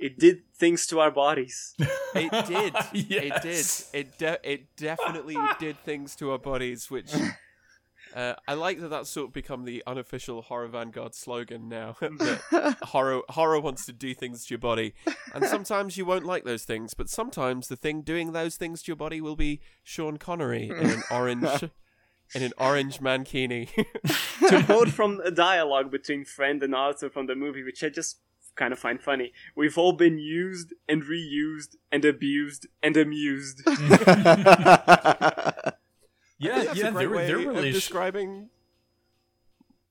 It 0.00 0.18
did 0.18 0.50
things 0.54 0.86
to 0.86 1.00
our 1.00 1.10
bodies. 1.10 1.74
It 2.14 2.32
did. 2.48 2.74
It 2.94 3.42
did. 3.42 3.66
It 3.92 4.18
de- 4.18 4.50
it 4.50 4.76
definitely 4.76 5.36
did 5.60 5.78
things 5.84 6.16
to 6.16 6.30
our 6.30 6.38
bodies, 6.38 6.90
which 6.90 7.12
uh, 8.14 8.32
I 8.48 8.54
like 8.54 8.80
that 8.80 8.88
that's 8.88 9.10
sort 9.10 9.28
of 9.28 9.34
become 9.34 9.66
the 9.66 9.82
unofficial 9.86 10.40
horror 10.40 10.68
vanguard 10.68 11.14
slogan 11.14 11.68
now. 11.68 11.96
that 12.00 12.76
horror 12.82 13.20
horror 13.28 13.60
wants 13.60 13.84
to 13.86 13.92
do 13.92 14.14
things 14.14 14.46
to 14.46 14.54
your 14.54 14.58
body, 14.58 14.94
and 15.34 15.44
sometimes 15.44 15.98
you 15.98 16.06
won't 16.06 16.24
like 16.24 16.44
those 16.44 16.64
things, 16.64 16.94
but 16.94 17.10
sometimes 17.10 17.68
the 17.68 17.76
thing 17.76 18.00
doing 18.00 18.32
those 18.32 18.56
things 18.56 18.82
to 18.82 18.88
your 18.88 18.96
body 18.96 19.20
will 19.20 19.36
be 19.36 19.60
Sean 19.84 20.16
Connery 20.16 20.70
in 20.70 20.90
an 20.90 21.02
orange 21.10 21.64
in 22.34 22.42
an 22.42 22.52
orange 22.58 23.00
mankini. 23.00 23.68
to 24.48 24.62
quote 24.64 24.90
from 24.90 25.20
a 25.24 25.30
dialogue 25.30 25.90
between 25.90 26.24
Friend 26.24 26.62
and 26.62 26.74
Arthur 26.74 27.10
from 27.10 27.26
the 27.26 27.34
movie, 27.34 27.62
which 27.62 27.82
I 27.82 27.88
just 27.88 28.18
kind 28.56 28.72
of 28.72 28.78
find 28.78 29.00
funny. 29.00 29.32
We've 29.56 29.78
all 29.78 29.92
been 29.92 30.18
used 30.18 30.74
and 30.88 31.02
reused 31.02 31.76
and 31.90 32.04
abused 32.04 32.66
and 32.82 32.96
amused. 32.96 33.62
Yeah, 36.40 36.64
that's 36.64 36.78
yeah, 36.78 36.88
a 36.88 36.92
great 36.92 37.26
their, 37.26 37.38
way 37.38 37.44
their 37.44 37.50
of 37.50 37.74
describing 37.74 38.48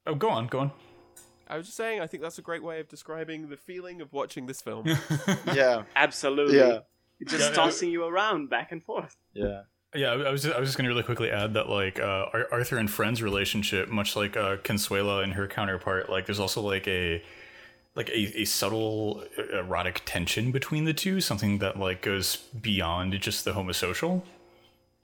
Oh, 0.08 0.16
go 0.16 0.30
on, 0.30 0.48
go 0.48 0.60
on. 0.60 0.72
I 1.48 1.58
was 1.58 1.68
just 1.68 1.78
saying, 1.78 2.02
I 2.02 2.08
think 2.08 2.24
that's 2.24 2.40
a 2.40 2.42
great 2.42 2.64
way 2.64 2.80
of 2.80 2.88
describing 2.88 3.50
the 3.50 3.58
feeling 3.58 4.02
of 4.02 4.12
watching 4.12 4.48
this 4.48 4.60
film. 4.60 4.88
yeah. 5.54 5.84
Absolutely. 5.96 6.58
Yeah. 6.58 6.80
It's 7.20 7.32
just 7.32 7.50
Yeah, 7.50 7.56
tossing 7.56 7.92
you 7.92 8.04
around 8.04 8.50
back 8.50 8.72
and 8.72 8.84
forth. 8.84 9.16
Yeah. 9.34 9.62
Yeah, 9.96 10.12
I 10.12 10.30
was 10.32 10.44
just, 10.44 10.56
I 10.56 10.60
was 10.60 10.70
just 10.70 10.78
gonna 10.78 10.90
really 10.90 11.04
quickly 11.04 11.32
add 11.32 11.54
that 11.56 11.70
like 11.70 12.00
uh, 12.00 12.26
Arthur 12.52 12.78
and 12.78 12.90
Friend's 12.90 13.24
relationship, 13.24 13.90
much 13.90 14.16
like 14.16 14.38
uh, 14.38 14.58
Consuella 14.58 15.24
and 15.24 15.34
her 15.34 15.48
counterpart, 15.48 16.10
like 16.10 16.26
there's 16.28 16.40
also 16.40 16.62
like 16.62 16.88
a 16.88 17.24
like 17.96 18.10
a, 18.10 18.42
a 18.42 18.46
subtle 18.46 19.24
uh, 19.38 19.60
erotic 19.60 20.04
tension 20.06 20.52
between 20.52 20.86
the 20.86 20.94
two, 20.94 21.20
something 21.20 21.58
that 21.58 21.80
like 21.80 22.02
goes 22.02 22.36
beyond 22.38 23.20
just 23.20 23.46
the 23.46 23.54
homosocial. 23.54 24.22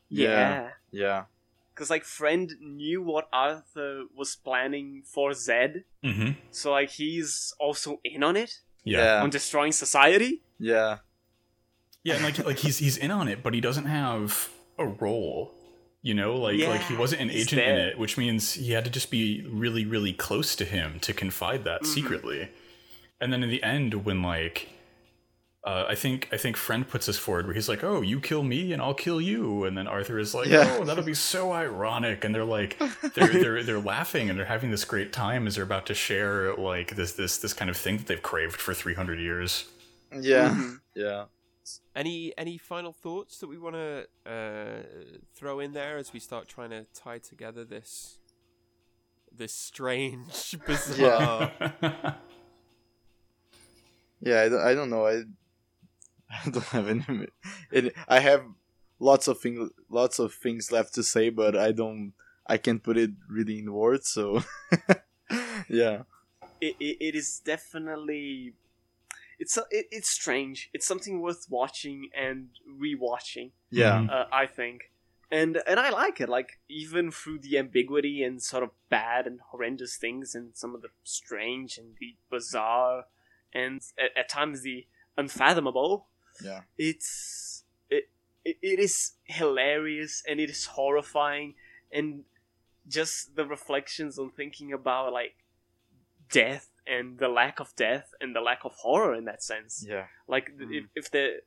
Yeah. 0.10 0.30
Yeah. 0.30 0.70
Yeah. 0.92 1.24
Because, 1.74 1.90
like, 1.90 2.06
Friend 2.06 2.54
knew 2.62 3.02
what 3.02 3.28
Arthur 3.34 4.04
was 4.16 4.34
planning 4.38 5.02
for 5.04 5.34
Zed. 5.34 5.84
Mm-hmm. 6.06 6.40
So, 6.52 6.72
like, 6.72 6.90
he's 6.92 7.54
also 7.60 8.00
in 8.06 8.24
on 8.24 8.38
it, 8.38 8.62
Yeah. 8.86 9.22
on 9.22 9.30
destroying 9.30 9.74
society. 9.74 10.42
Yeah. 10.58 11.00
Yeah, 12.04 12.16
and 12.16 12.24
like 12.24 12.46
like 12.46 12.60
he's 12.60 12.78
he's 12.78 12.96
in 12.98 13.10
on 13.12 13.28
it, 13.28 13.42
but 13.44 13.54
he 13.56 13.60
doesn't 13.60 13.88
have 13.88 14.50
a 14.78 14.86
role. 14.86 15.54
You 16.02 16.14
know, 16.14 16.36
like 16.36 16.60
like 16.62 16.82
he 16.84 16.96
wasn't 16.96 17.22
an 17.22 17.30
he's 17.30 17.48
agent 17.48 17.62
in 17.64 17.78
it, 17.78 17.98
which 17.98 18.18
means 18.18 18.54
he 18.54 18.72
had 18.74 18.86
to 18.86 18.92
just 18.92 19.10
be 19.10 19.46
really 19.50 19.86
really 19.86 20.14
close 20.14 20.56
to 20.58 20.66
him 20.66 21.00
to 21.02 21.14
confide 21.14 21.64
that 21.64 21.82
Mhm. 21.82 21.86
secretly. 21.88 22.50
And 23.20 23.34
then 23.34 23.42
in 23.44 23.50
the 23.50 23.64
end, 23.64 24.06
when 24.06 24.22
like. 24.22 24.70
Uh, 25.68 25.84
I 25.90 25.96
think 25.96 26.30
I 26.32 26.38
think 26.38 26.58
friend 26.58 26.88
puts 26.88 27.08
this 27.08 27.18
forward 27.18 27.48
where 27.48 27.56
he's 27.56 27.68
like, 27.68 27.84
"Oh, 27.84 28.02
you 28.04 28.20
kill 28.20 28.44
me 28.44 28.72
and 28.72 28.80
I'll 28.80 28.94
kill 28.94 29.20
you," 29.20 29.64
and 29.64 29.76
then 29.76 29.88
Arthur 29.88 30.20
is 30.20 30.36
like, 30.36 30.46
Yeah. 30.48 30.78
"Oh, 30.80 30.84
that'll 30.86 31.04
be 31.04 31.16
so 31.16 31.54
ironic," 31.54 32.24
and 32.24 32.36
they're 32.36 32.46
like, 32.46 32.78
they're 33.16 33.28
they're 33.34 33.64
they're 33.64 33.80
laughing 33.80 34.30
and 34.30 34.38
they're 34.38 34.46
having 34.46 34.70
this 34.70 34.86
great 34.86 35.12
time 35.12 35.48
as 35.48 35.56
they're 35.56 35.64
about 35.64 35.88
to 35.88 35.96
share 35.96 36.54
like 36.56 36.96
this 36.96 37.14
this 37.14 37.40
this 37.40 37.54
kind 37.54 37.72
of 37.72 37.78
thing 37.78 37.98
that 37.98 38.06
they've 38.06 38.22
craved 38.22 38.62
for 38.62 38.76
three 38.76 38.94
hundred 38.94 39.20
years. 39.20 39.66
Yeah. 40.14 40.50
Mhm. 40.50 40.82
Yeah. 40.94 41.26
Any 41.96 42.34
any 42.38 42.58
final 42.58 42.94
thoughts 42.94 43.40
that 43.40 43.48
we 43.48 43.58
want 43.58 43.76
to 43.76 44.08
uh, 44.26 44.84
throw 45.34 45.60
in 45.60 45.74
there 45.74 45.98
as 45.98 46.14
we 46.14 46.20
start 46.20 46.48
trying 46.48 46.70
to 46.70 46.86
tie 46.94 47.20
together 47.20 47.64
this 47.64 48.20
this 49.32 49.54
strange, 49.54 50.56
bizarre? 50.66 51.52
Yeah, 54.26 54.42
I 54.42 54.50
don't, 54.50 54.62
I 54.62 54.74
don't 54.74 54.90
know. 54.90 55.06
I, 55.06 55.22
I 56.46 56.50
don't 56.50 56.66
have 56.66 56.88
any. 56.88 57.28
It, 57.72 57.94
I 58.08 58.20
have 58.20 58.44
lots 59.00 59.28
of 59.28 59.40
things, 59.40 59.70
lots 59.90 60.18
of 60.20 60.34
things 60.34 60.72
left 60.72 60.96
to 60.96 61.04
say, 61.04 61.30
but 61.30 61.56
I 61.56 61.72
don't. 61.72 62.14
I 62.48 62.58
can't 62.58 62.84
put 62.84 62.98
it 62.98 63.12
really 63.30 63.60
in 63.60 63.72
words. 63.72 64.10
So, 64.10 64.44
yeah, 65.70 66.04
it, 66.62 66.76
it, 66.80 66.98
it 67.00 67.16
is 67.16 67.42
definitely 67.46 68.54
it's 69.40 69.58
a, 69.58 69.64
it, 69.72 69.88
it's 69.92 70.10
strange. 70.10 70.70
It's 70.74 70.86
something 70.86 71.22
worth 71.22 71.46
watching 71.50 72.10
and 72.16 72.50
rewatching. 72.82 73.52
Yeah, 73.70 74.00
Mhm. 74.02 74.10
uh, 74.12 74.26
i 74.32 74.46
think. 74.46 74.92
And 75.32 75.58
and 75.68 75.80
i 75.80 75.90
like 75.90 76.22
it. 76.22 76.30
Like 76.30 76.60
even 76.70 77.12
through 77.12 77.40
the 77.40 77.58
ambiguity 77.58 78.24
and 78.24 78.42
sort 78.42 78.64
of 78.64 78.70
bad 78.90 79.26
and 79.28 79.40
horrendous 79.52 79.98
things 79.98 80.36
and 80.36 80.56
some 80.56 80.76
of 80.76 80.82
the 80.82 80.90
strange 81.04 81.78
and 81.78 81.96
the 82.00 82.16
bizarre 82.30 83.06
and 83.54 83.82
at, 83.98 84.12
at 84.18 84.30
times 84.30 84.62
the 84.62 84.86
unfathomable 85.18 86.08
yeah, 86.44 86.62
it's 86.78 87.64
it, 87.90 88.10
it 88.44 88.58
it 88.62 88.80
is 88.80 89.14
hilarious 89.24 90.22
and 90.28 90.40
it 90.40 90.50
is 90.50 90.66
horrifying. 90.66 91.56
And 91.92 92.26
just 92.88 93.36
the 93.36 93.46
reflections 93.46 94.20
on 94.20 94.30
thinking 94.32 94.72
about 94.74 95.14
like 95.14 95.36
death 96.30 96.70
and 96.88 97.18
the 97.18 97.28
lack 97.28 97.60
of 97.60 97.76
death 97.76 98.14
and 98.22 98.36
the 98.36 98.42
lack 98.42 98.64
of 98.66 98.74
horror 98.76 99.14
in 99.16 99.26
that 99.26 99.42
sense 99.44 99.86
yeah, 99.88 100.06
like 100.28 100.52
Mm. 100.58 100.72
if, 100.78 100.86
if 100.96 101.12
the 101.12 101.42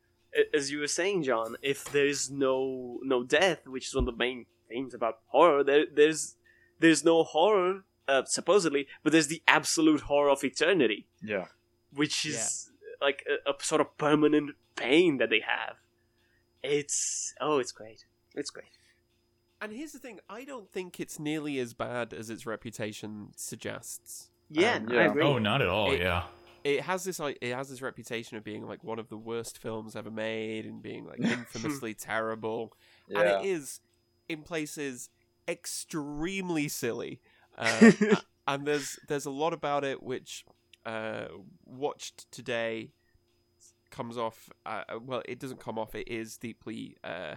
as 0.55 0.70
you 0.70 0.78
were 0.81 0.86
saying 0.89 1.23
john 1.23 1.56
if 1.62 1.85
there's 1.85 2.31
no 2.31 2.98
no 3.02 3.23
death 3.24 3.66
which 3.66 3.86
is 3.89 3.94
one 3.94 4.06
of 4.09 4.12
the 4.15 4.19
main 4.19 4.47
themes 4.69 4.93
about 4.94 5.19
horror 5.28 5.62
there, 5.65 5.85
there's 5.93 6.36
there's 6.81 7.02
no 7.05 7.23
horror 7.24 7.85
uh, 8.09 8.24
supposedly 8.24 8.86
but 9.02 9.12
there's 9.12 9.28
the 9.28 9.43
absolute 9.48 10.02
horror 10.02 10.31
of 10.31 10.43
eternity 10.44 11.06
yeah, 11.23 11.47
which 11.94 12.24
is 12.27 12.70
like 13.01 13.24
a, 13.28 13.51
a 13.51 13.55
sort 13.62 13.81
of 13.81 13.97
permanent 13.98 14.51
pain 14.77 15.19
that 15.19 15.31
they 15.31 15.40
have. 15.40 15.77
It's 16.62 17.35
oh, 17.40 17.59
it's 17.59 17.73
great. 17.73 18.05
It's 18.35 18.51
great. 18.51 18.77
And 19.60 19.73
here's 19.73 19.93
the 19.93 19.98
thing: 19.98 20.20
I 20.28 20.44
don't 20.44 20.70
think 20.70 20.98
it's 21.01 21.19
nearly 21.19 21.59
as 21.59 21.74
bad 21.74 22.12
as 22.12 22.31
its 22.31 22.47
reputation 22.47 23.28
suggests. 23.36 24.31
Yeah, 24.51 24.77
Um, 24.77 24.89
I 24.91 24.95
yeah. 24.95 25.11
agree. 25.11 25.23
Oh, 25.25 25.39
not 25.39 25.62
at 25.62 25.69
all. 25.69 25.93
It- 25.93 26.01
yeah. 26.01 26.25
It 26.65 26.83
has 26.83 27.05
this 27.05 27.19
like, 27.19 27.39
it 27.41 27.55
has 27.55 27.70
this 27.70 27.81
reputation 27.81 28.37
of 28.37 28.45
being 28.45 28.66
like 28.66 28.83
one 28.85 28.99
of 28.99 29.09
the 29.09 29.16
worst 29.16 29.59
films 29.59 29.95
ever 29.97 30.11
made 30.11 30.66
and 30.66 30.83
being 30.83 31.07
like 31.07 31.20
infamously 31.20 31.95
terrible, 31.95 32.73
Yeah. 33.09 33.20
and 33.20 33.29
it 33.47 33.49
is 33.49 33.81
in 34.29 34.43
places 34.43 35.09
extremely 35.47 36.69
silly. 36.69 37.20
Uh, 37.59 37.91
and 38.47 38.65
there's 38.66 39.01
there's 39.09 39.27
a 39.27 39.31
lot 39.33 39.53
about 39.53 39.83
it 39.83 40.01
which 40.01 40.45
uh, 40.87 41.25
watched 41.66 42.31
today 42.31 42.93
comes 43.91 44.16
off. 44.16 44.49
Uh, 44.65 44.85
uh, 44.89 44.99
well, 45.05 45.23
it 45.25 45.41
doesn't 45.41 45.59
come 45.59 45.77
off. 45.77 45.93
It 45.97 46.07
is 46.09 46.37
deeply 46.37 46.97
uh, 47.03 47.35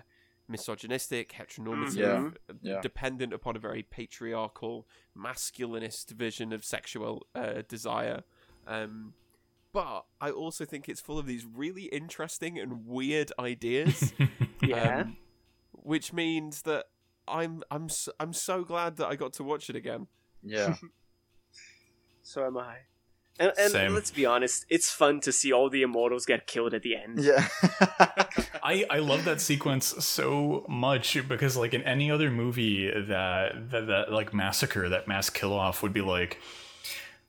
misogynistic, 0.52 1.34
heteronormative, 1.34 1.96
Yeah. 1.96 2.30
uh, 2.50 2.54
Yeah. 2.62 2.82
dependent 2.82 3.34
upon 3.34 3.56
a 3.56 3.60
very 3.60 3.84
patriarchal, 3.84 4.88
masculinist 5.18 6.12
vision 6.12 6.52
of 6.54 6.64
sexual 6.66 7.26
uh, 7.34 7.64
desire. 7.68 8.24
Um, 8.68 9.14
but 9.74 10.06
I 10.20 10.30
also 10.32 10.66
think 10.66 10.90
it's 10.90 11.00
full 11.02 11.18
of 11.18 11.26
these 11.26 11.46
really 11.46 11.84
interesting 11.86 12.60
and 12.60 12.86
weird 12.86 13.32
ideas. 13.40 14.14
yeah. 14.62 15.00
um, 15.02 15.18
which 15.72 16.14
means 16.14 16.62
that 16.64 16.86
I'm 17.28 17.64
I'm 17.72 17.86
s- 17.86 18.10
I'm 18.20 18.34
so 18.34 18.64
glad 18.64 18.98
that 18.98 19.08
I 19.08 19.16
got 19.16 19.34
to 19.34 19.44
watch 19.44 19.70
it 19.70 19.76
again. 19.76 20.08
Yeah. 20.44 20.76
so 22.24 22.46
am 22.46 22.58
I. 22.58 22.78
And, 23.42 23.54
and 23.58 23.72
Same. 23.72 23.94
let's 23.96 24.12
be 24.12 24.26
honest, 24.26 24.66
it's 24.70 24.92
fun 24.92 25.20
to 25.22 25.32
see 25.32 25.52
all 25.52 25.68
the 25.70 25.82
immortals 25.82 26.28
get 26.28 26.46
killed 26.46 26.76
at 26.76 26.84
the 26.84 26.96
end. 26.96 27.20
Yeah. 27.20 27.48
I, 28.64 28.86
I 28.90 29.00
love 29.00 29.26
that 29.26 29.42
sequence 29.42 29.88
so 30.06 30.64
much 30.70 31.18
because 31.28 31.58
like 31.58 31.74
in 31.74 31.82
any 31.82 32.12
other 32.12 32.30
movie 32.30 32.90
that 32.92 33.72
that, 33.72 33.88
that 33.88 34.12
like 34.12 34.32
massacre 34.34 34.88
that 34.90 35.08
mass 35.08 35.30
kill 35.32 35.54
off 35.54 35.82
would 35.82 35.92
be 35.94 36.02
like 36.02 36.38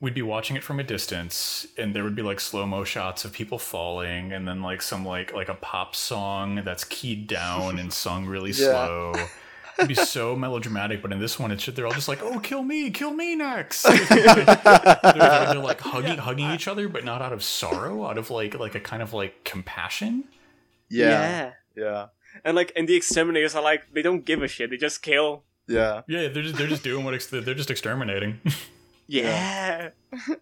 we'd 0.00 0.12
be 0.14 0.20
watching 0.22 0.56
it 0.56 0.62
from 0.64 0.78
a 0.80 0.84
distance 0.84 1.66
and 1.78 1.94
there 1.94 2.04
would 2.04 2.16
be 2.16 2.22
like 2.22 2.40
slow 2.40 2.66
mo 2.66 2.84
shots 2.84 3.24
of 3.24 3.32
people 3.32 3.58
falling 3.58 4.32
and 4.32 4.46
then 4.46 4.60
like 4.60 4.82
some 4.82 5.06
like 5.06 5.32
like 5.32 5.48
a 5.48 5.54
pop 5.54 5.94
song 5.96 6.60
that's 6.64 6.84
keyed 6.84 7.26
down 7.26 7.78
and 7.78 7.90
sung 7.92 8.26
really 8.26 8.50
Yeah. 8.54 8.56
slow 8.86 9.14
it'd 9.78 9.88
be 9.88 9.94
so 9.94 10.36
melodramatic 10.36 11.02
but 11.02 11.12
in 11.12 11.18
this 11.18 11.38
one 11.38 11.50
it's 11.50 11.66
they're 11.66 11.86
all 11.86 11.92
just 11.92 12.08
like 12.08 12.22
oh 12.22 12.38
kill 12.40 12.62
me 12.62 12.90
kill 12.90 13.12
me 13.12 13.34
next 13.34 13.82
they're, 13.82 14.04
they're, 14.06 14.44
they're, 15.04 15.54
like 15.54 15.80
hugging 15.80 16.18
hugging 16.18 16.50
each 16.50 16.68
other 16.68 16.88
but 16.88 17.04
not 17.04 17.22
out 17.22 17.32
of 17.32 17.42
sorrow 17.42 18.06
out 18.06 18.18
of 18.18 18.30
like 18.30 18.58
like 18.58 18.74
a 18.74 18.80
kind 18.80 19.02
of 19.02 19.12
like 19.12 19.44
compassion 19.44 20.24
yeah. 20.92 21.52
Yeah. 21.74 22.06
And 22.44 22.54
like, 22.54 22.72
and 22.76 22.88
the 22.88 22.94
exterminators 22.94 23.54
are 23.54 23.62
like, 23.62 23.92
they 23.92 24.02
don't 24.02 24.24
give 24.24 24.42
a 24.42 24.48
shit. 24.48 24.70
They 24.70 24.76
just 24.76 25.02
kill. 25.02 25.44
Yeah. 25.66 26.02
Yeah, 26.06 26.28
they're 26.28 26.42
just 26.42 26.56
they're 26.56 26.66
just 26.66 26.82
doing 26.82 27.04
what 27.04 27.14
ex- 27.14 27.26
they're 27.26 27.42
just 27.54 27.70
exterminating. 27.70 28.40
Yeah. 29.08 29.90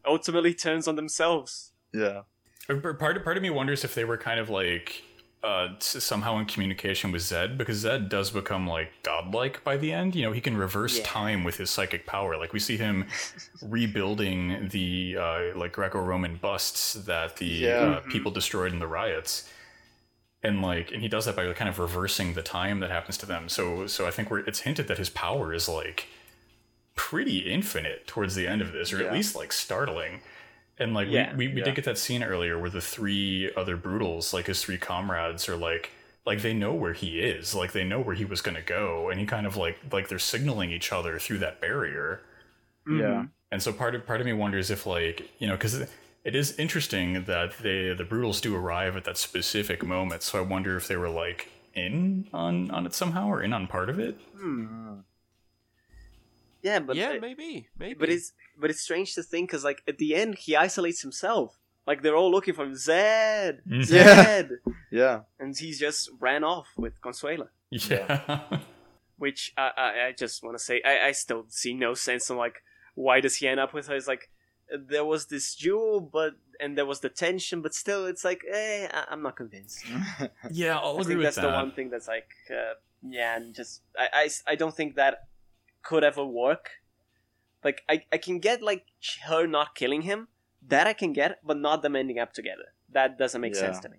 Ultimately 0.07 0.55
turns 0.55 0.87
on 0.87 0.95
themselves. 0.95 1.73
Yeah. 1.93 2.23
Uh, 2.69 2.93
part 2.93 3.17
of, 3.17 3.25
part 3.25 3.37
of 3.37 3.43
me 3.43 3.51
wonders 3.51 3.83
if 3.83 3.97
they 3.97 4.05
were 4.05 4.19
kind 4.19 4.39
of 4.39 4.49
like 4.49 5.03
uh, 5.43 5.69
somehow 5.79 6.39
in 6.39 6.45
communication 6.45 7.11
with 7.13 7.23
Zed 7.23 7.57
because 7.57 7.79
Zed 7.79 8.09
does 8.11 8.31
become 8.31 8.67
like 8.67 8.91
godlike 9.03 9.65
by 9.65 9.77
the 9.79 9.91
end. 9.93 10.15
You 10.15 10.25
know, 10.25 10.33
he 10.33 10.41
can 10.41 10.57
reverse 10.57 10.99
Yeah. 10.99 11.05
time 11.05 11.45
with 11.45 11.57
his 11.57 11.71
psychic 11.71 12.05
power. 12.07 12.37
Like 12.37 12.53
we 12.53 12.59
see 12.59 12.77
him 12.77 13.07
rebuilding 13.63 14.69
the 14.69 15.17
uh, 15.19 15.41
like 15.59 15.73
Greco-Roman 15.73 16.37
busts 16.37 16.93
that 16.95 17.37
the 17.39 17.47
Yeah. 17.47 17.69
uh, 17.71 18.01
people 18.11 18.31
destroyed 18.31 18.73
in 18.73 18.79
the 18.81 18.87
riots. 18.87 19.49
And 20.43 20.63
like, 20.63 20.91
and 20.93 21.03
he 21.03 21.09
does 21.09 21.25
that 21.27 21.37
by 21.37 21.51
kind 21.53 21.69
of 21.69 21.79
reversing 21.79 22.35
the 22.35 22.43
time 22.43 22.81
that 22.81 22.91
happens 22.91 23.17
to 23.19 23.27
them. 23.27 23.49
So, 23.49 23.87
so 23.87 24.07
I 24.07 24.11
think 24.11 24.31
we're, 24.31 24.41
it's 24.41 24.61
hinted 24.61 24.89
that 24.89 24.99
his 24.99 25.11
power 25.11 25.53
is 25.53 25.69
like 25.69 26.07
pretty 26.95 27.39
infinite 27.39 28.07
towards 28.07 28.35
the 28.35 28.47
end 28.47 28.61
of 28.63 28.73
this, 28.73 28.93
or 28.93 29.03
at 29.05 29.13
least 29.13 29.35
like 29.37 29.53
startling. 29.53 30.21
And 30.81 30.95
like 30.95 31.09
Yeah. 31.09 31.35
we, 31.37 31.49
we, 31.49 31.55
we 31.55 31.61
Yeah. 31.61 31.65
did 31.67 31.77
get 31.77 31.85
that 31.85 31.99
scene 31.99 32.23
earlier 32.25 32.59
where 32.59 32.71
the 32.71 32.81
three 32.81 33.53
other 33.57 33.77
brutals, 33.77 34.33
like 34.35 34.47
his 34.47 34.63
three 34.65 34.79
comrades, 34.79 35.49
are 35.49 35.57
like 35.57 35.91
like 36.27 36.43
they 36.43 36.55
know 36.55 36.75
where 36.75 36.93
he 36.95 37.21
is, 37.21 37.55
like 37.55 37.73
they 37.73 37.85
know 37.85 38.01
where 38.01 38.15
he 38.15 38.25
was 38.25 38.41
gonna 38.43 38.63
go, 38.63 39.09
and 39.11 39.21
he 39.21 39.27
kind 39.27 39.47
of 39.47 39.57
like 39.57 39.79
like 39.93 40.09
they're 40.09 40.19
signaling 40.19 40.73
each 40.73 40.93
other 40.93 41.19
through 41.19 41.39
that 41.39 41.61
barrier. 41.61 42.23
Yeah. 42.87 43.27
And 43.53 43.63
so 43.63 43.73
part 43.73 43.95
of 43.95 44.07
part 44.07 44.21
of 44.21 44.27
me 44.27 44.33
wonders 44.33 44.71
if 44.71 44.87
like 44.87 45.31
you 45.39 45.47
know 45.49 45.55
because 45.57 45.81
it 46.25 46.35
is 46.37 46.59
interesting 46.59 47.25
that 47.25 47.59
they 47.59 47.93
the 47.95 48.05
brutals 48.05 48.41
do 48.41 48.55
arrive 48.57 48.97
at 48.97 49.05
that 49.05 49.19
specific 49.19 49.85
moment. 49.85 50.23
So 50.23 50.39
I 50.39 50.43
wonder 50.43 50.77
if 50.77 50.89
they 50.89 50.97
were 50.97 51.09
like 51.11 51.49
in 51.75 52.29
on 52.33 52.71
on 52.71 52.87
it 52.87 52.95
somehow 52.95 53.29
or 53.29 53.43
in 53.43 53.53
on 53.53 53.67
part 53.67 53.91
of 53.91 53.99
it. 53.99 54.19
Mm. 54.37 55.05
Yeah, 56.63 56.79
but 56.81 56.97
yeah, 56.97 57.11
uh, 57.13 57.19
maybe, 57.21 57.69
maybe. 57.79 57.95
but 57.95 58.11
it's 58.11 58.33
but 58.61 58.71
it's 58.71 58.81
strange 58.83 59.15
to 59.15 59.23
think 59.23 59.49
because 59.49 59.65
like 59.65 59.83
at 59.89 59.99
the 59.99 60.15
end 60.15 60.37
he 60.39 60.57
isolates 60.57 61.03
himself. 61.03 61.57
Like 61.87 62.03
they're 62.03 62.17
all 62.17 62.31
looking 62.31 62.55
for 62.55 62.65
him, 62.65 62.75
Zed, 62.77 63.63
Mhm. 63.69 63.85
Zed, 63.85 64.51
Yeah. 64.91 65.21
and 65.41 65.57
he's 65.59 65.79
just 65.81 66.11
ran 66.21 66.45
off 66.45 66.69
with 66.77 67.01
Consuela. 67.01 67.49
Yeah. 67.71 68.41
Which 69.19 69.53
I 69.57 69.71
I, 69.77 70.07
I 70.09 70.13
just 70.17 70.43
want 70.45 70.57
to 70.59 70.63
say 70.63 70.81
I, 70.85 71.09
I 71.09 71.13
still 71.13 71.45
see 71.49 71.75
no 71.75 71.95
sense 71.95 72.31
in 72.31 72.37
like 72.37 72.63
why 72.95 73.21
does 73.21 73.37
he 73.37 73.49
end 73.49 73.61
up 73.61 73.73
with 73.75 73.87
her? 73.89 73.97
It's 73.97 74.07
like 74.09 74.31
there 74.93 75.05
was 75.05 75.27
this 75.27 75.55
duel, 75.57 76.01
but 76.01 76.35
and 76.61 76.77
there 76.77 76.87
was 76.87 77.01
the 77.01 77.09
tension, 77.09 77.61
but 77.63 77.75
still 77.75 78.07
it's 78.07 78.25
like 78.25 78.43
eh, 78.51 78.87
I, 78.93 79.05
I'm 79.11 79.23
not 79.23 79.37
convinced. 79.37 79.85
yeah, 80.51 80.79
I'll 80.79 80.99
I 80.99 81.01
agree 81.01 81.05
think 81.05 81.17
with 81.19 81.25
that's 81.27 81.37
that. 81.37 81.43
the 81.43 81.53
one 81.53 81.73
thing 81.73 81.91
that's 81.91 82.09
like, 82.09 82.29
uh, 82.51 82.75
yeah, 83.03 83.37
and 83.37 83.55
just 83.55 83.83
I, 83.99 84.09
I, 84.13 84.53
I 84.53 84.55
don't 84.55 84.75
think 84.75 84.95
that 84.97 85.27
could 85.83 86.05
ever 86.05 86.25
work. 86.25 86.71
Like 87.65 87.83
I, 87.89 88.05
I 88.13 88.19
can 88.19 88.39
get 88.39 88.63
like 88.63 88.87
her 89.27 89.47
not 89.47 89.75
killing 89.75 90.03
him, 90.03 90.29
that 90.67 90.87
I 90.87 90.93
can 90.93 91.13
get, 91.13 91.39
but 91.45 91.59
not 91.59 91.83
them 91.83 91.97
ending 91.97 92.19
up 92.19 92.33
together. 92.33 92.73
That 92.93 93.19
doesn't 93.19 93.41
make 93.41 93.55
sense 93.55 93.79
to 93.81 93.89
me. 93.89 93.99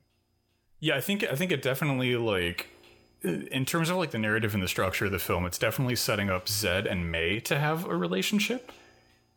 Yeah, 0.80 0.96
I 0.98 1.02
think 1.02 1.24
I 1.24 1.36
think 1.36 1.52
it 1.52 1.62
definitely 1.62 2.16
like 2.16 2.68
in 3.24 3.66
terms 3.66 3.90
of 3.90 3.98
like 3.98 4.12
the 4.12 4.18
narrative 4.18 4.54
and 4.56 4.64
the 4.64 4.68
structure 4.68 5.06
of 5.06 5.12
the 5.12 5.20
film, 5.20 5.46
it's 5.46 5.60
definitely 5.60 5.96
setting 5.96 6.30
up 6.30 6.50
Zed 6.50 6.88
and 6.88 7.12
May 7.12 7.40
to 7.42 7.60
have 7.60 7.86
a 7.86 7.96
relationship. 7.96 8.72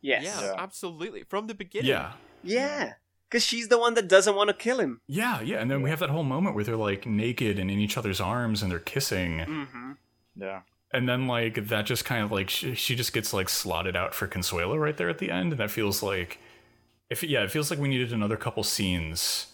Yes. 0.00 0.24
yeah, 0.24 0.40
Yeah. 0.40 0.46
Yeah. 0.46 0.54
absolutely. 0.62 1.22
From 1.24 1.46
the 1.46 1.54
beginning. 1.54 1.88
Yeah. 1.90 2.12
Yeah. 2.42 2.94
Because 3.28 3.42
she's 3.44 3.68
the 3.68 3.78
one 3.78 3.94
that 3.94 4.08
doesn't 4.08 4.36
want 4.36 4.48
to 4.48 4.54
kill 4.54 4.78
him. 4.78 5.00
Yeah, 5.06 5.40
yeah, 5.40 5.56
and 5.60 5.70
then 5.70 5.82
we 5.82 5.90
have 5.90 5.98
that 5.98 6.10
whole 6.10 6.22
moment 6.22 6.54
where 6.54 6.62
they're 6.62 6.76
like 6.76 7.04
naked 7.04 7.58
and 7.58 7.70
in 7.70 7.78
each 7.80 7.96
other's 7.96 8.20
arms 8.20 8.62
and 8.62 8.70
they're 8.70 8.78
kissing, 8.78 9.38
Mm-hmm. 9.38 9.92
Yeah. 10.36 10.60
And 10.94 11.08
then 11.08 11.26
like 11.26 11.68
that 11.68 11.84
just 11.86 12.04
kind 12.04 12.24
of 12.24 12.32
like 12.32 12.48
she, 12.48 12.74
she 12.74 12.94
just 12.96 13.12
gets 13.12 13.32
like 13.34 13.48
slotted 13.48 13.96
out 13.96 14.14
for 14.14 14.26
Consuelo 14.26 14.76
right 14.76 14.96
there 14.96 15.08
at 15.10 15.18
the 15.18 15.30
end, 15.30 15.52
and 15.52 15.60
that 15.60 15.70
feels 15.70 16.02
like 16.02 16.38
if 17.10 17.22
yeah, 17.22 17.42
it 17.42 17.50
feels 17.50 17.70
like 17.70 17.78
we 17.78 17.88
needed 17.88 18.12
another 18.12 18.36
couple 18.36 18.62
scenes 18.62 19.48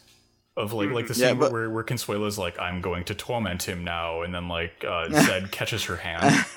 of 0.57 0.73
like 0.73 0.91
like 0.91 1.07
the 1.09 1.15
Yeah, 1.15 1.29
scene 1.31 1.39
but- 1.39 1.51
where 1.53 1.69
where 1.71 1.83
Consuelo's 1.85 2.39
like 2.39 2.59
I'm 2.61 2.81
going 2.81 3.05
to 3.05 3.15
torment 3.15 3.65
him 3.65 3.83
now, 3.83 4.23
and 4.23 4.35
then 4.35 4.49
like 4.49 4.85
uh, 4.87 5.09
Zed 5.13 5.51
catches 5.51 5.85
her 5.85 5.97
hand. 5.97 6.45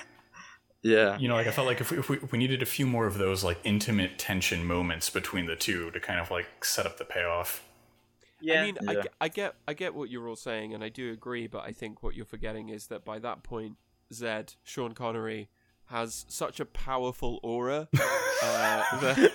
Yeah. 0.85 1.18
you 1.18 1.30
know 1.30 1.35
like 1.35 1.47
i 1.47 1.51
felt 1.51 1.65
like 1.65 1.80
if 1.80 1.91
we, 1.91 1.97
if 1.99 2.10
we 2.10 2.18
if 2.18 2.31
we 2.34 2.38
needed 2.38 2.61
a 2.61 2.65
few 2.65 2.85
more 2.85 3.07
of 3.07 3.18
those 3.18 3.41
like 3.41 3.57
intimate 3.64 4.19
tension 4.19 4.65
moments 4.65 5.10
between 5.10 5.45
the 5.45 5.55
two 5.55 5.89
to 5.91 5.99
kind 6.01 6.19
of 6.19 6.30
like 6.30 6.65
set 6.65 6.85
up 6.85 6.97
the 6.97 7.05
payoff 7.05 7.64
Yeah. 8.41 8.60
I 8.60 8.65
mean, 8.65 8.77
Yeah. 8.81 9.01
ge- 9.03 9.07
I 9.22 9.27
get, 9.30 9.55
I 9.65 9.73
get 9.76 9.95
what 9.95 10.10
you're 10.10 10.27
all 10.27 10.35
saying, 10.35 10.73
and 10.73 10.84
I 10.84 10.89
do 10.89 11.10
agree. 11.14 11.47
But 11.47 11.64
I 11.64 11.72
think 11.72 12.03
what 12.03 12.15
you're 12.15 12.26
forgetting 12.26 12.68
is 12.68 12.88
that 12.88 13.05
by 13.05 13.18
that 13.19 13.43
point, 13.43 13.77
Zed, 14.14 14.53
Sean 14.64 14.94
Connery, 14.94 15.49
has 15.88 16.26
such 16.27 16.60
a 16.60 16.65
powerful 16.65 17.40
aura 17.44 17.88
uh, 18.44 18.99
that, 18.99 19.31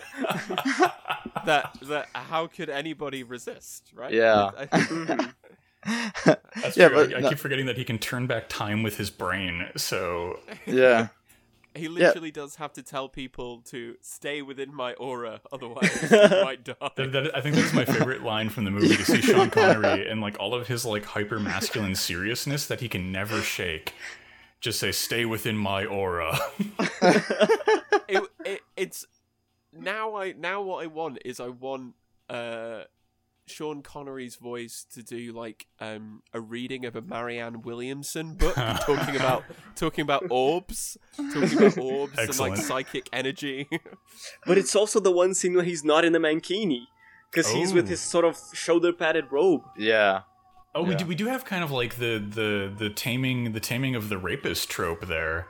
that 1.47 1.79
that 1.83 2.09
how 2.15 2.47
could 2.47 2.69
anybody 2.69 3.23
resist? 3.23 3.91
Right? 3.95 4.13
Yeah. 4.13 4.51
I, 4.57 4.69
I 4.73 4.81
think. 4.81 5.21
That's 6.61 6.77
yeah, 6.77 6.89
true. 6.89 6.97
but 6.97 7.15
I, 7.15 7.19
I 7.19 7.21
no- 7.21 7.29
keep 7.29 7.39
forgetting 7.39 7.67
that 7.67 7.77
he 7.77 7.85
can 7.85 7.99
turn 7.99 8.27
back 8.27 8.49
time 8.49 8.83
with 8.83 8.97
his 8.97 9.11
brain. 9.11 9.69
So 9.77 10.41
yeah. 10.67 11.09
he 11.75 11.87
literally 11.87 12.33
does 12.33 12.57
have 12.57 12.73
to 12.73 12.83
tell 12.83 13.09
people 13.09 13.63
to 13.67 13.95
stay 14.01 14.43
within 14.43 14.75
my 14.75 14.95
aura, 14.95 15.41
otherwise 15.53 16.11
you 16.11 16.19
might 16.19 16.65
die. 16.65 16.75
that, 16.97 17.13
that, 17.13 17.37
I 17.37 17.41
think 17.41 17.55
that 17.55 17.65
is 17.65 17.73
my 17.73 17.85
favorite 17.85 18.23
line 18.23 18.51
from 18.51 18.65
the 18.65 18.73
movie 18.73 18.97
to 18.97 19.05
see 19.05 19.23
Sean 19.23 19.51
Connery 19.51 20.09
and 20.09 20.21
like 20.21 20.37
all 20.41 20.55
of 20.55 20.67
his 20.67 20.85
like 20.85 21.05
hyper 21.05 21.39
masculine 21.39 21.95
seriousness 21.95 22.67
that 22.67 22.81
he 22.81 22.89
can 22.89 23.13
never 23.13 23.41
shake. 23.41 23.95
Just 24.61 24.81
say, 24.81 24.93
"Stay 24.93 25.25
within 25.25 25.57
my 25.57 25.85
aura." 25.85 26.39
it, 28.09 28.29
it, 28.45 28.61
it's 28.77 29.07
now 29.73 30.17
I 30.17 30.33
now 30.33 30.63
what 30.63 30.85
I 30.85 30.87
want 30.87 31.19
is 31.25 31.41
I 31.41 31.49
want 31.49 31.95
uh 32.29 32.83
Sean 33.47 33.83
Connery's 33.83 34.37
voice 34.37 34.85
to 34.93 35.03
do 35.03 35.33
like 35.33 35.67
um 35.81 36.23
a 36.33 36.41
reading 36.41 36.85
of 36.85 36.97
a 36.97 37.03
Marianne 37.03 37.63
Williamson 37.63 38.35
book 38.35 38.55
talking 38.81 39.17
about 39.17 39.45
talking 39.75 40.03
about 40.03 40.25
orbs, 40.31 40.99
talking 41.17 41.59
about 41.59 41.79
orbs 41.79 42.19
and 42.19 42.39
like 42.39 42.57
psychic 42.57 43.09
energy. 43.13 43.69
but 44.47 44.59
it's 44.59 44.77
also 44.77 45.01
the 45.01 45.13
one 45.13 45.35
scene 45.35 45.55
where 45.55 45.65
he's 45.65 45.85
not 45.85 46.05
in 46.05 46.13
the 46.13 46.19
mankini. 46.19 46.83
Because 47.31 47.51
he's 47.51 47.75
with 47.75 47.89
his 47.89 48.01
sort 48.01 48.25
of 48.25 48.39
shoulder 48.55 48.91
padded 48.91 49.27
robe. 49.31 49.61
Yeah. 49.77 50.23
Oh, 50.79 50.83
we 50.85 50.95
do 50.95 51.07
we 51.07 51.15
do 51.15 51.27
have 51.27 51.45
kind 51.45 51.63
of 51.65 51.71
like 51.71 51.97
the 51.97 52.19
the 52.19 52.73
the 52.77 52.91
taming 52.91 53.53
the 53.53 53.61
taming 53.61 53.95
of 53.95 54.09
the 54.09 54.19
rapist 54.19 54.71
trope 54.71 55.07
there. 55.07 55.47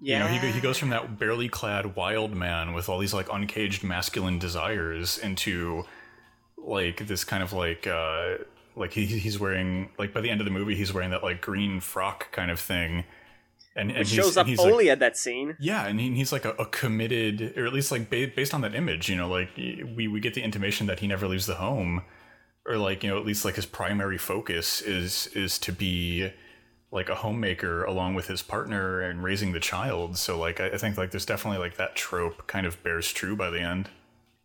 Yeah. 0.00 0.28
You 0.30 0.40
know, 0.40 0.46
he, 0.46 0.52
he 0.52 0.60
goes 0.60 0.76
from 0.76 0.90
that 0.90 1.18
barely 1.18 1.48
clad 1.48 1.96
wild 1.96 2.34
man 2.34 2.74
with 2.74 2.88
all 2.88 2.98
these 2.98 3.14
like 3.14 3.28
uncaged 3.32 3.82
masculine 3.82 4.38
desires 4.38 5.16
into 5.16 5.84
like 6.58 7.06
this 7.06 7.24
kind 7.24 7.42
of 7.42 7.52
like 7.52 7.86
uh 7.86 8.34
like 8.74 8.92
he, 8.92 9.06
he's 9.06 9.38
wearing 9.38 9.90
like 9.98 10.12
by 10.12 10.20
the 10.20 10.28
end 10.28 10.40
of 10.40 10.44
the 10.44 10.50
movie 10.50 10.74
he's 10.74 10.92
wearing 10.92 11.10
that 11.10 11.22
like 11.22 11.40
green 11.40 11.80
frock 11.80 12.30
kind 12.32 12.50
of 12.50 12.60
thing 12.60 13.04
and, 13.74 13.90
and 13.90 14.08
shows 14.08 14.36
up 14.36 14.46
he's, 14.46 14.58
like- 14.58 14.72
only 14.72 14.90
at 14.90 15.00
that 15.00 15.16
scene. 15.16 15.54
yeah, 15.60 15.86
and 15.86 16.00
he, 16.00 16.14
he's 16.14 16.32
like 16.32 16.46
a, 16.46 16.50
a 16.52 16.64
committed, 16.66 17.52
or 17.58 17.66
at 17.66 17.72
least 17.74 17.92
like 17.92 18.08
ba- 18.08 18.32
based 18.34 18.54
on 18.54 18.62
that 18.62 18.74
image, 18.74 19.08
you 19.10 19.16
know, 19.16 19.28
like 19.28 19.50
we 19.56 20.08
we 20.08 20.18
get 20.18 20.32
the 20.34 20.42
intimation 20.42 20.86
that 20.86 21.00
he 21.00 21.06
never 21.06 21.28
leaves 21.28 21.46
the 21.46 21.56
home, 21.56 22.02
or 22.66 22.76
like 22.76 23.02
you 23.02 23.10
know 23.10 23.18
at 23.18 23.24
least 23.24 23.44
like 23.44 23.56
his 23.56 23.66
primary 23.66 24.18
focus 24.18 24.80
is 24.80 25.28
is 25.28 25.58
to 25.60 25.72
be 25.72 26.30
like 26.90 27.08
a 27.08 27.16
homemaker 27.16 27.84
along 27.84 28.14
with 28.14 28.26
his 28.28 28.42
partner 28.42 29.00
and 29.00 29.22
raising 29.22 29.52
the 29.52 29.60
child. 29.60 30.16
So 30.16 30.38
like 30.38 30.60
I, 30.60 30.68
I 30.68 30.78
think 30.78 30.96
like 30.96 31.10
there's 31.10 31.26
definitely 31.26 31.58
like 31.58 31.76
that 31.76 31.96
trope 31.96 32.46
kind 32.46 32.66
of 32.66 32.82
bears 32.82 33.12
true 33.12 33.36
by 33.36 33.50
the 33.50 33.60
end. 33.60 33.90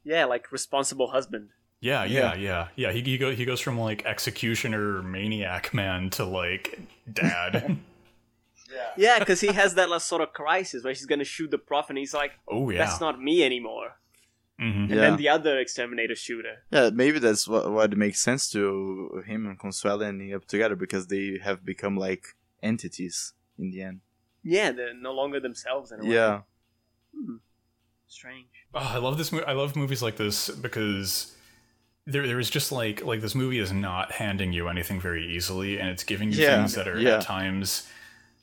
Yeah, 0.03 0.25
like 0.25 0.51
responsible 0.51 1.09
husband. 1.09 1.49
Yeah, 1.79 2.03
yeah, 2.03 2.35
yeah, 2.35 2.67
yeah. 2.75 2.91
He 2.91 3.01
he, 3.01 3.17
go, 3.17 3.33
he 3.33 3.43
goes 3.43 3.59
from 3.59 3.79
like 3.79 4.05
executioner 4.05 5.01
maniac 5.01 5.73
man 5.73 6.09
to 6.11 6.25
like 6.25 6.79
dad. 7.11 7.77
Yeah, 8.73 8.91
yeah, 8.95 9.19
because 9.19 9.41
he 9.41 9.47
has 9.47 9.73
that 9.75 9.89
last 9.89 10.07
sort 10.07 10.21
of 10.21 10.31
crisis 10.31 10.81
where 10.85 10.93
he's 10.93 11.05
gonna 11.05 11.25
shoot 11.25 11.51
the 11.51 11.57
prof, 11.57 11.89
and 11.89 11.97
he's 11.97 12.13
like, 12.13 12.31
oh 12.47 12.69
yeah. 12.69 12.77
"That's 12.77 13.01
not 13.01 13.21
me 13.21 13.43
anymore." 13.43 13.97
Hmm 14.61 14.83
And 14.83 14.89
Yeah. 14.91 15.01
then 15.03 15.17
the 15.17 15.29
other 15.29 15.53
exterminator 15.65 16.15
shooter. 16.15 16.55
Yeah, 16.75 16.89
maybe 16.93 17.17
that's 17.19 17.47
what, 17.47 17.63
what 17.71 17.97
makes 17.97 18.19
sense 18.21 18.43
to 18.51 19.23
him 19.25 19.47
and 19.47 19.59
Consuelo 19.59 20.03
ending 20.05 20.33
up 20.37 20.45
together 20.45 20.75
because 20.75 21.07
they 21.07 21.39
have 21.47 21.59
become 21.65 21.95
like 22.07 22.23
entities 22.61 23.33
in 23.57 23.71
the 23.71 23.81
end. 23.81 24.01
Yeah, 24.43 24.71
they're 24.71 24.93
no 24.93 25.13
longer 25.21 25.39
themselves 25.39 25.91
anymore. 25.91 26.13
Yeah. 26.13 26.41
strange. 28.07 28.47
Oh, 28.73 28.79
I 28.79 28.97
love 28.97 29.17
this 29.17 29.31
movie. 29.31 29.45
I 29.45 29.53
love 29.53 29.75
movies 29.75 30.01
like 30.01 30.17
this 30.17 30.49
because 30.49 31.35
there 32.05 32.25
there 32.27 32.39
is 32.39 32.49
just 32.49 32.71
like 32.71 33.03
like 33.03 33.21
this 33.21 33.35
movie 33.35 33.59
is 33.59 33.71
not 33.71 34.11
handing 34.13 34.51
you 34.53 34.67
anything 34.67 34.99
very 34.99 35.25
easily, 35.35 35.79
and 35.79 35.89
it's 35.89 36.03
giving 36.03 36.31
you 36.31 36.39
Yeah, 36.39 36.57
things 36.57 36.73
that 36.75 36.87
are 36.87 36.99
yeah. 36.99 37.15
at 37.17 37.21
times 37.21 37.87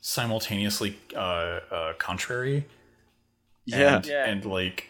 simultaneously 0.01 0.97
uh, 1.15 1.59
uh, 1.71 1.93
contrary. 1.97 2.65
Yeah. 3.65 3.97
and, 3.97 4.05
Yeah. 4.05 4.25
and 4.25 4.45
like 4.45 4.77
th- 4.77 4.88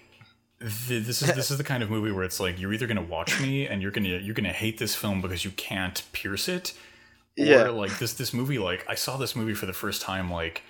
this 0.59 1.21
is 1.21 1.33
this 1.35 1.51
is 1.51 1.57
the 1.57 1.63
kind 1.63 1.81
of 1.83 1.89
movie 1.89 2.11
where 2.11 2.23
it's 2.23 2.39
like 2.39 2.59
you're 2.59 2.73
either 2.73 2.87
gonna 2.87 3.01
watch 3.01 3.39
me 3.39 3.65
and 3.67 3.81
you're 3.81 3.91
gonna 3.91 4.09
you're 4.09 4.35
gonna 4.35 4.51
hate 4.53 4.77
this 4.77 4.95
film 4.95 5.21
because 5.21 5.45
you 5.45 5.51
can't 5.51 6.03
pierce 6.11 6.47
it, 6.49 6.73
or 7.37 7.45
Yeah. 7.45 7.69
like 7.69 7.97
this 7.99 8.13
this 8.13 8.33
movie 8.33 8.59
like 8.59 8.85
I 8.87 8.95
saw 8.95 9.17
this 9.17 9.35
movie 9.35 9.53
for 9.53 9.65
the 9.65 9.73
first 9.73 10.01
time 10.01 10.31
like 10.31 10.63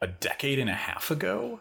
a 0.00 0.06
decade 0.06 0.58
and 0.58 0.70
a 0.70 0.74
half 0.74 1.10
ago, 1.10 1.60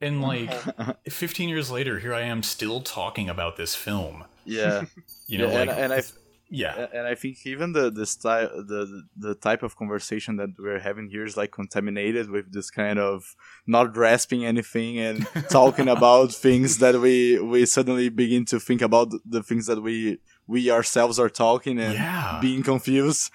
and 0.00 0.22
like 0.22 0.50
uh-huh. 0.50 0.94
15 1.08 1.48
years 1.48 1.70
later, 1.70 1.98
here 1.98 2.14
I 2.14 2.22
am 2.22 2.42
still 2.42 2.80
talking 2.80 3.28
about 3.28 3.56
this 3.56 3.74
film. 3.74 4.24
Yeah. 4.44 4.84
You 5.26 5.38
know, 5.38 5.48
Yeah, 5.48 5.60
and, 5.62 5.70
and 5.70 5.92
I 5.92 6.02
yeah, 6.50 6.86
and 6.92 7.06
I 7.06 7.14
think 7.14 7.44
even 7.44 7.72
the 7.72 7.90
the 7.90 8.06
style 8.06 8.48
the 8.48 9.04
the 9.16 9.34
type 9.34 9.62
of 9.62 9.76
conversation 9.76 10.36
that 10.36 10.50
we're 10.58 10.78
having 10.80 11.08
here 11.08 11.24
is 11.24 11.36
like 11.36 11.52
contaminated 11.52 12.30
with 12.30 12.52
this 12.52 12.70
kind 12.70 12.98
of 12.98 13.34
not 13.66 13.92
grasping 13.92 14.44
anything 14.44 14.98
and 14.98 15.26
talking 15.50 15.88
about 15.88 16.32
things 16.32 16.78
that 16.78 17.00
we 17.00 17.38
we 17.40 17.66
suddenly 17.66 18.08
begin 18.08 18.44
to 18.46 18.60
think 18.60 18.82
about 18.82 19.12
the 19.24 19.42
things 19.42 19.66
that 19.66 19.82
we 19.82 20.18
we 20.48 20.70
ourselves 20.70 21.18
are 21.18 21.28
talking 21.28 21.78
and 21.80 21.94
yeah. 21.94 22.38
being 22.40 22.62
confused. 22.62 23.30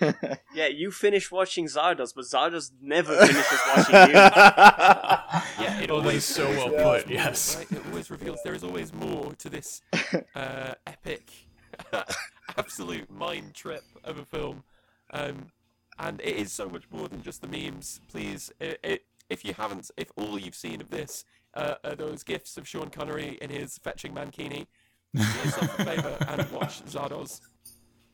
Yeah, 0.54 0.68
you 0.68 0.92
finish 0.92 1.32
watching 1.32 1.66
Zardoz, 1.66 2.14
but 2.14 2.24
Zardoz 2.26 2.70
never 2.80 3.12
finishes 3.26 3.60
watching 3.76 3.94
you. 3.94 4.14
Yeah, 5.64 5.80
it 5.80 5.90
Oh, 5.90 5.96
always 5.96 6.24
so 6.24 6.48
well 6.50 6.70
put, 6.70 7.10
yes. 7.10 7.56
right? 7.56 7.72
It 7.72 7.82
always 7.88 8.10
reveals 8.10 8.38
there 8.44 8.54
is 8.54 8.62
always 8.64 8.92
more 8.92 9.32
to 9.34 9.48
this 9.48 9.82
uh, 10.34 10.74
epic, 10.86 11.30
absolute 12.58 13.10
mind 13.10 13.54
trip 13.54 13.84
of 14.04 14.18
a 14.18 14.24
film, 14.24 14.62
um, 15.12 15.46
and 15.98 16.20
it 16.20 16.36
is 16.36 16.52
so 16.52 16.68
much 16.68 16.84
more 16.90 17.08
than 17.08 17.22
just 17.22 17.40
the 17.40 17.48
memes. 17.48 18.00
Please, 18.08 18.52
i 18.60 18.76
it, 18.82 19.04
if 19.30 19.44
you 19.44 19.54
haven't, 19.54 19.90
if 19.96 20.10
all 20.16 20.38
you've 20.38 20.54
seen 20.54 20.80
of 20.80 20.90
this 20.90 21.24
uh, 21.54 21.74
are 21.82 21.94
those 21.94 22.22
gifs 22.22 22.56
of 22.56 22.68
Sean 22.68 22.90
Connery 22.90 23.38
in 23.40 23.50
his 23.50 23.78
fetching 23.78 24.12
mankini, 24.12 24.66
do 25.14 25.22
yourself 25.22 25.78
a 25.78 25.84
favour 25.84 26.16
and 26.28 26.50
watch 26.50 26.84
Zardoz. 26.84 27.40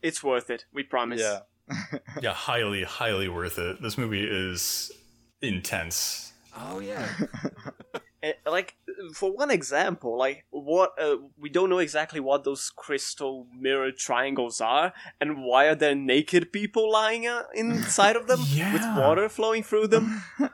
It's 0.03 0.23
worth 0.23 0.51
it, 0.51 0.65
we 0.73 0.83
promise. 0.83 1.21
yeah. 1.21 1.41
yeah, 2.23 2.33
highly, 2.33 2.83
highly 2.83 3.29
worth 3.29 3.59
it. 3.59 3.81
This 3.81 3.97
movie 3.97 4.25
is 4.25 4.91
intense. 5.41 6.33
Oh 6.57 6.81
yeah, 6.81 7.09
Eh, 8.23 8.33
like 8.47 8.77
for 9.15 9.33
one 9.35 9.51
example 9.51 10.17
like 10.19 10.45
what 10.51 10.91
uh, 11.01 11.17
we 11.39 11.49
don't 11.49 11.71
know 11.71 11.79
exactly 11.79 12.21
what 12.21 12.45
those 12.45 12.71
crystal 12.75 13.47
mirror 13.59 13.91
triangles 13.93 14.61
are 14.61 14.93
and 15.21 15.43
why 15.45 15.67
are 15.67 15.75
there 15.75 15.95
naked 15.95 16.53
people 16.53 16.91
lying 16.91 17.27
uh, 17.27 17.43
inside 17.55 18.17
of 18.17 18.27
them 18.27 18.41
with 18.73 18.83
water 18.97 19.29
flowing 19.29 19.63
through 19.63 19.87
them 19.87 20.23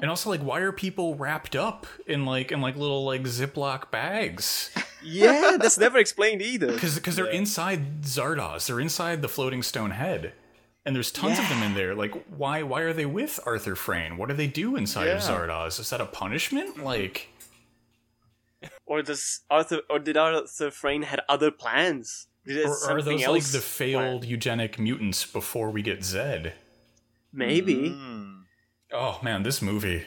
And 0.00 0.06
also, 0.06 0.30
like, 0.30 0.40
why 0.40 0.60
are 0.60 0.72
people 0.72 1.14
wrapped 1.14 1.54
up 1.54 1.86
in 2.06 2.24
like 2.24 2.50
in 2.52 2.60
like 2.60 2.76
little 2.76 3.04
like 3.04 3.22
Ziploc 3.22 3.90
bags? 3.90 4.70
yeah 5.02 5.56
that's 5.60 5.78
never 5.78 5.98
explained 5.98 6.40
either 6.42 6.72
Because 6.72 6.94
because 6.94 7.16
they're 7.16 7.26
inside 7.26 8.02
Zardoz. 8.02 8.66
They're 8.66 8.80
inside 8.80 9.22
the 9.22 9.28
floating 9.28 9.62
stone 9.62 9.90
head. 9.90 10.32
And 10.84 10.94
there's 10.94 11.10
tons 11.10 11.38
of 11.38 11.48
them 11.48 11.62
in 11.64 11.74
there. 11.74 11.94
Like, 11.96 12.14
why 12.36 12.62
why 12.62 12.80
are 12.82 12.92
they 12.92 13.06
with 13.06 13.40
Arthur 13.44 13.74
Frayne? 13.74 14.16
What 14.16 14.28
do 14.28 14.34
they 14.34 14.46
do 14.46 14.76
inside 14.76 15.08
of 15.08 15.20
Yeah. 15.20 15.28
Zardoz? 15.28 15.80
Is 15.80 15.90
that 15.90 16.00
a 16.00 16.06
punishment? 16.06 16.82
Like, 16.82 17.28
or 18.86 19.02
does 19.02 19.40
arthur 19.50 19.80
or 19.90 19.98
did 19.98 20.16
arthur 20.16 20.70
frayne 20.70 21.02
had 21.02 21.20
other 21.28 21.50
plans 21.50 22.28
Did 22.46 22.64
or 22.66 22.70
are 22.70 22.74
something 22.74 23.04
those 23.18 23.26
like 23.26 23.42
else 23.42 23.52
the 23.52 23.58
plan? 23.58 23.78
failed 23.92 24.24
eugenic 24.24 24.78
mutants 24.78 25.26
before 25.26 25.70
we 25.70 25.82
get 25.82 26.04
Zed? 26.04 26.54
maybe 27.32 27.90
Mm. 27.90 28.42
Oh 28.92 29.18
man, 29.22 29.42
this 29.42 29.60
movie. 29.60 30.04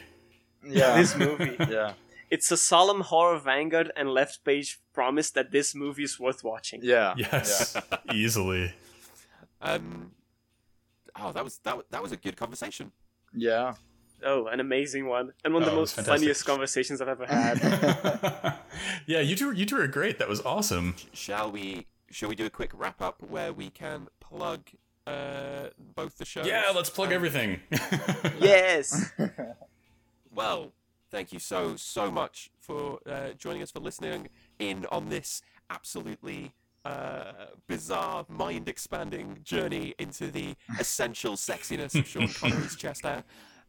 Yeah. 0.66 0.96
this 1.00 1.14
movie 1.16 1.56
yeah. 1.70 1.92
it's 2.30 2.50
a 2.50 2.56
solemn 2.56 3.02
horror 3.02 3.38
vanguard 3.38 3.92
and 3.96 4.08
left 4.10 4.42
page 4.44 4.80
promise 4.92 5.30
that 5.32 5.50
this 5.52 5.74
movie 5.74 6.04
is 6.04 6.18
worth 6.18 6.42
watching 6.42 6.80
Yeah. 6.82 7.14
Yes, 7.24 7.76
easily. 8.12 8.72
um, 9.60 10.12
oh 11.20 11.32
that 11.32 11.44
was 11.44 11.58
that, 11.64 11.76
wa- 11.76 11.82
that 11.90 12.02
was 12.02 12.12
a 12.12 12.16
good 12.16 12.36
conversation. 12.36 12.92
Yeah. 13.34 13.74
Oh 14.24 14.46
an 14.46 14.60
amazing 14.60 15.06
one 15.06 15.32
and 15.44 15.54
one 15.54 15.62
of 15.62 15.68
Oh, 15.68 15.72
the 15.72 15.76
most 15.76 15.96
funniest 16.00 16.44
conversations 16.46 17.00
i've 17.00 17.08
ever 17.08 17.26
had 17.36 18.56
yeah, 19.06 19.20
you 19.20 19.36
two 19.36 19.52
you 19.52 19.66
two 19.66 19.78
are 19.80 19.86
great. 19.86 20.18
That 20.18 20.28
was 20.28 20.40
awesome. 20.42 20.94
Shall 21.12 21.50
we? 21.50 21.86
Shall 22.10 22.28
we 22.28 22.34
do 22.34 22.46
a 22.46 22.50
quick 22.50 22.70
wrap 22.74 23.00
up 23.00 23.22
where 23.22 23.52
we 23.52 23.70
can 23.70 24.08
plug 24.20 24.60
uh, 25.06 25.68
both 25.94 26.18
the 26.18 26.24
shows? 26.24 26.46
Yeah, 26.46 26.64
let's 26.74 26.90
plug 26.90 27.08
and- 27.08 27.14
everything. 27.14 27.60
yes 28.40 29.12
Well, 30.32 30.72
thank 31.10 31.32
you 31.32 31.38
so 31.38 31.76
so 31.76 32.10
much 32.10 32.50
for 32.60 32.98
uh, 33.06 33.30
joining 33.38 33.62
us 33.62 33.70
for 33.70 33.80
listening 33.80 34.28
in 34.58 34.86
on 34.92 35.08
this 35.08 35.42
absolutely 35.68 36.52
uh, 36.84 37.32
bizarre, 37.68 38.24
mind-expanding 38.28 39.40
journey 39.44 39.94
into 39.98 40.30
the 40.30 40.54
essential 40.78 41.34
sexiness 41.34 41.98
of 41.98 42.06
Sean 42.06 42.26
Connery's 42.28 42.74
chest 42.76 43.02
hair, 43.04 43.22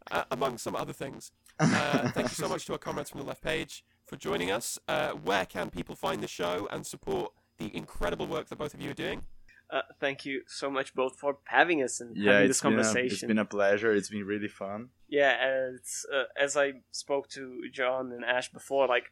uh, 0.09 0.23
among 0.31 0.57
some 0.57 0.75
other 0.75 0.93
things. 0.93 1.31
Uh, 1.59 2.09
thank 2.09 2.29
you 2.29 2.35
so 2.35 2.49
much 2.49 2.65
to 2.65 2.73
our 2.73 2.79
comrades 2.79 3.09
from 3.09 3.19
the 3.21 3.25
left 3.27 3.43
page 3.43 3.83
for 4.07 4.15
joining 4.15 4.49
us. 4.51 4.79
Uh, 4.87 5.11
where 5.11 5.45
can 5.45 5.69
people 5.69 5.95
find 5.95 6.21
the 6.23 6.27
show 6.27 6.67
and 6.71 6.85
support 6.85 7.31
the 7.59 7.75
incredible 7.75 8.25
work 8.25 8.47
that 8.49 8.57
both 8.57 8.73
of 8.73 8.81
you 8.81 8.89
are 8.89 8.95
doing? 8.95 9.21
Uh, 9.69 9.81
thank 10.01 10.25
you 10.25 10.41
so 10.47 10.69
much 10.69 10.93
both 10.93 11.17
for 11.17 11.37
having 11.45 11.81
us 11.81 12.01
and 12.01 12.17
Yeah, 12.17 12.33
having 12.33 12.49
it's 12.49 12.59
this 12.59 12.61
been, 12.61 12.73
a, 12.73 12.75
conversation. 12.77 13.05
it's 13.13 13.23
been 13.23 13.37
a 13.37 13.45
pleasure. 13.45 13.93
It's 13.93 14.09
been 14.09 14.25
really 14.25 14.49
fun. 14.49 14.89
Yeah, 15.07 15.35
as 15.39 16.05
uh, 16.13 16.23
as 16.37 16.57
I 16.57 16.73
spoke 16.91 17.29
to 17.29 17.61
John 17.71 18.11
and 18.11 18.25
Ash 18.25 18.51
before, 18.51 18.87
like 18.87 19.05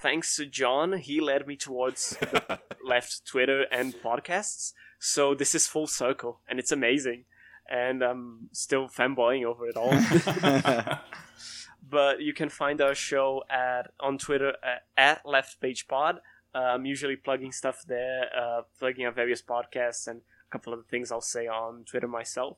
thanks 0.00 0.36
to 0.36 0.46
John, 0.46 0.94
he 0.94 1.20
led 1.20 1.46
me 1.46 1.56
towards 1.56 2.10
the 2.18 2.60
left 2.84 3.26
Twitter 3.26 3.66
and 3.70 3.92
podcasts. 3.94 4.72
So 4.98 5.34
this 5.34 5.54
is 5.54 5.66
full 5.66 5.86
circle, 5.86 6.40
and 6.48 6.58
it's 6.58 6.72
amazing. 6.72 7.24
And 7.70 8.02
I'm 8.02 8.48
still 8.52 8.88
fanboying 8.88 9.44
over 9.44 9.68
it 9.68 9.76
all. 9.76 9.92
but 11.88 12.20
you 12.20 12.32
can 12.32 12.48
find 12.48 12.80
our 12.80 12.94
show 12.94 13.44
at 13.48 13.92
on 14.00 14.18
Twitter 14.18 14.54
at, 14.62 14.84
at 14.96 15.26
Left 15.26 15.60
Page 15.60 15.86
Pod. 15.86 16.20
Uh, 16.54 16.58
I'm 16.58 16.84
usually 16.84 17.16
plugging 17.16 17.52
stuff 17.52 17.84
there, 17.86 18.28
uh, 18.36 18.62
plugging 18.78 19.06
our 19.06 19.12
various 19.12 19.40
podcasts 19.40 20.08
and 20.08 20.20
a 20.20 20.50
couple 20.50 20.72
of 20.72 20.80
the 20.80 20.88
things 20.88 21.12
I'll 21.12 21.20
say 21.20 21.46
on 21.46 21.84
Twitter 21.84 22.08
myself. 22.08 22.56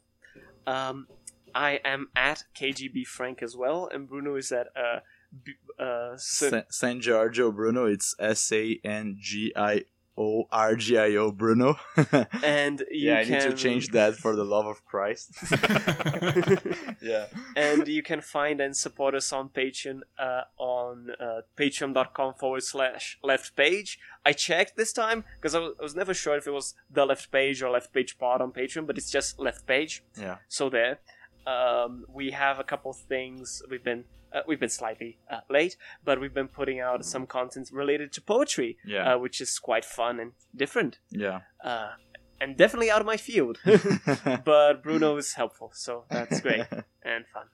Um, 0.66 1.08
I 1.54 1.80
am 1.84 2.08
at 2.16 2.44
KGB 2.56 3.06
Frank 3.06 3.42
as 3.42 3.56
well, 3.56 3.88
and 3.92 4.08
Bruno 4.08 4.36
is 4.36 4.50
at 4.50 4.68
uh, 4.74 5.82
uh, 5.82 6.16
San, 6.16 6.64
San 6.70 7.00
Giorgio 7.00 7.52
Bruno. 7.52 7.86
It's 7.86 8.14
S 8.18 8.50
A 8.52 8.80
N 8.84 9.16
G 9.20 9.52
I 9.54 9.84
O 10.16 10.44
R 10.52 10.76
G 10.76 10.98
I 10.98 11.16
O 11.16 11.32
Bruno. 11.32 11.76
And 12.42 12.80
you 12.90 13.10
yeah, 13.10 13.20
I 13.20 13.24
can 13.24 13.32
need 13.32 13.50
to 13.50 13.54
change 13.54 13.88
that 13.88 14.16
for 14.16 14.36
the 14.36 14.44
love 14.44 14.66
of 14.66 14.84
Christ. 14.84 15.32
yeah. 17.02 17.26
and 17.56 17.88
you 17.88 18.02
can 18.02 18.20
find 18.20 18.60
and 18.60 18.76
support 18.76 19.14
us 19.14 19.32
on 19.32 19.48
Patreon 19.48 20.00
uh, 20.18 20.42
on 20.58 21.10
uh, 21.18 21.40
patreon.com 21.56 22.34
forward 22.34 22.62
slash 22.62 23.18
left 23.22 23.56
page. 23.56 23.98
I 24.24 24.32
checked 24.32 24.76
this 24.76 24.92
time 24.92 25.24
because 25.40 25.54
I 25.54 25.60
was, 25.60 25.72
I 25.80 25.82
was 25.82 25.96
never 25.96 26.14
sure 26.14 26.36
if 26.36 26.46
it 26.46 26.52
was 26.52 26.74
the 26.90 27.06
left 27.06 27.30
page 27.32 27.62
or 27.62 27.70
left 27.70 27.92
page 27.92 28.18
pod 28.18 28.40
on 28.40 28.52
Patreon, 28.52 28.86
but 28.86 28.98
it's 28.98 29.10
just 29.10 29.38
left 29.38 29.66
page. 29.66 30.04
Yeah. 30.18 30.36
So 30.48 30.68
there, 30.68 31.00
um, 31.46 32.04
we 32.08 32.30
have 32.30 32.58
a 32.58 32.64
couple 32.64 32.92
things. 32.92 33.62
We've 33.70 33.82
been 33.82 34.04
uh, 34.34 34.40
we've 34.46 34.60
been 34.60 34.68
slightly 34.68 35.18
uh, 35.30 35.40
late, 35.50 35.76
but 36.04 36.20
we've 36.20 36.34
been 36.34 36.48
putting 36.48 36.80
out 36.80 37.04
some 37.04 37.26
content 37.26 37.70
related 37.72 38.12
to 38.12 38.20
poetry, 38.22 38.78
Yeah. 38.84 39.14
uh, 39.14 39.18
which 39.18 39.40
is 39.40 39.58
quite 39.58 39.84
fun 39.84 40.20
and 40.20 40.32
different, 40.56 40.98
Yeah. 41.10 41.40
uh, 41.64 41.92
and 42.40 42.56
definitely 42.56 42.90
out 42.90 43.00
of 43.00 43.06
my 43.06 43.16
field. 43.16 43.58
but 44.44 44.82
Bruno 44.82 45.16
is 45.16 45.34
helpful, 45.34 45.70
so 45.74 46.04
that's 46.10 46.40
great 46.40 46.66
and 47.02 47.24
fun. 47.34 47.46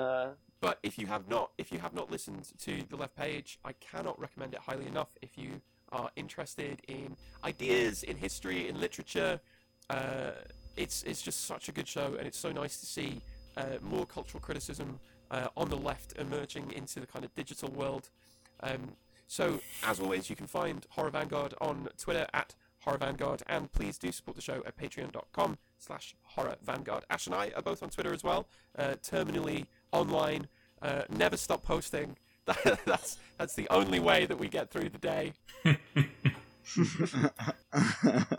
Uh, 0.00 0.34
But 0.60 0.78
if 0.82 0.98
you 0.98 1.06
have 1.06 1.28
not, 1.28 1.52
if 1.58 1.70
you 1.72 1.78
have 1.78 1.94
not 1.94 2.10
listened 2.10 2.44
to 2.66 2.82
the 2.90 2.96
left 2.96 3.14
page, 3.16 3.58
I 3.64 3.72
cannot 3.74 4.18
recommend 4.18 4.54
it 4.54 4.60
highly 4.60 4.86
enough. 4.86 5.08
If 5.22 5.36
you 5.36 5.60
are 5.92 6.10
interested 6.16 6.80
in 6.88 7.16
ideas, 7.44 8.02
in 8.02 8.16
history, 8.16 8.68
in 8.68 8.80
literature, 8.80 9.38
uh, 9.90 10.32
it's 10.76 11.02
it's 11.04 11.22
just 11.22 11.44
such 11.46 11.68
a 11.68 11.72
good 11.72 11.86
show, 11.86 12.16
and 12.18 12.26
it's 12.26 12.38
so 12.38 12.50
nice 12.52 12.78
to 12.80 12.86
see 12.86 13.20
uh, 13.56 13.78
more 13.82 14.06
cultural 14.06 14.40
criticism 14.40 14.98
uh, 15.30 15.48
on 15.56 15.68
the 15.68 15.76
left 15.76 16.14
emerging 16.18 16.72
into 16.72 17.00
the 17.00 17.06
kind 17.06 17.24
of 17.24 17.34
digital 17.34 17.70
world. 17.70 18.08
Um, 18.60 18.92
so, 19.26 19.60
as 19.82 20.00
always, 20.00 20.30
you 20.30 20.36
can 20.36 20.46
find 20.46 20.86
Horror 20.90 21.10
Vanguard 21.10 21.54
on 21.60 21.88
Twitter 21.98 22.26
at 22.32 22.54
Horror 22.80 22.98
Vanguard, 22.98 23.42
and 23.48 23.72
please 23.72 23.98
do 23.98 24.12
support 24.12 24.36
the 24.36 24.42
show 24.42 24.62
at 24.64 24.76
patreon.com 24.76 25.58
slash 25.78 26.14
Horror 26.22 26.56
Vanguard. 26.64 27.04
Ash 27.10 27.26
and 27.26 27.34
I 27.34 27.50
are 27.56 27.62
both 27.62 27.82
on 27.82 27.90
Twitter 27.90 28.14
as 28.14 28.22
well, 28.22 28.46
uh, 28.78 28.94
terminally 29.02 29.66
online, 29.92 30.46
uh, 30.82 31.02
never 31.10 31.36
stop 31.36 31.64
posting. 31.64 32.16
that's 32.84 33.18
that's 33.38 33.54
the 33.54 33.66
only 33.70 33.98
way 33.98 34.24
that 34.24 34.38
we 34.38 34.48
get 34.48 34.70
through 34.70 34.88
the 34.88 34.98
day. 34.98 35.32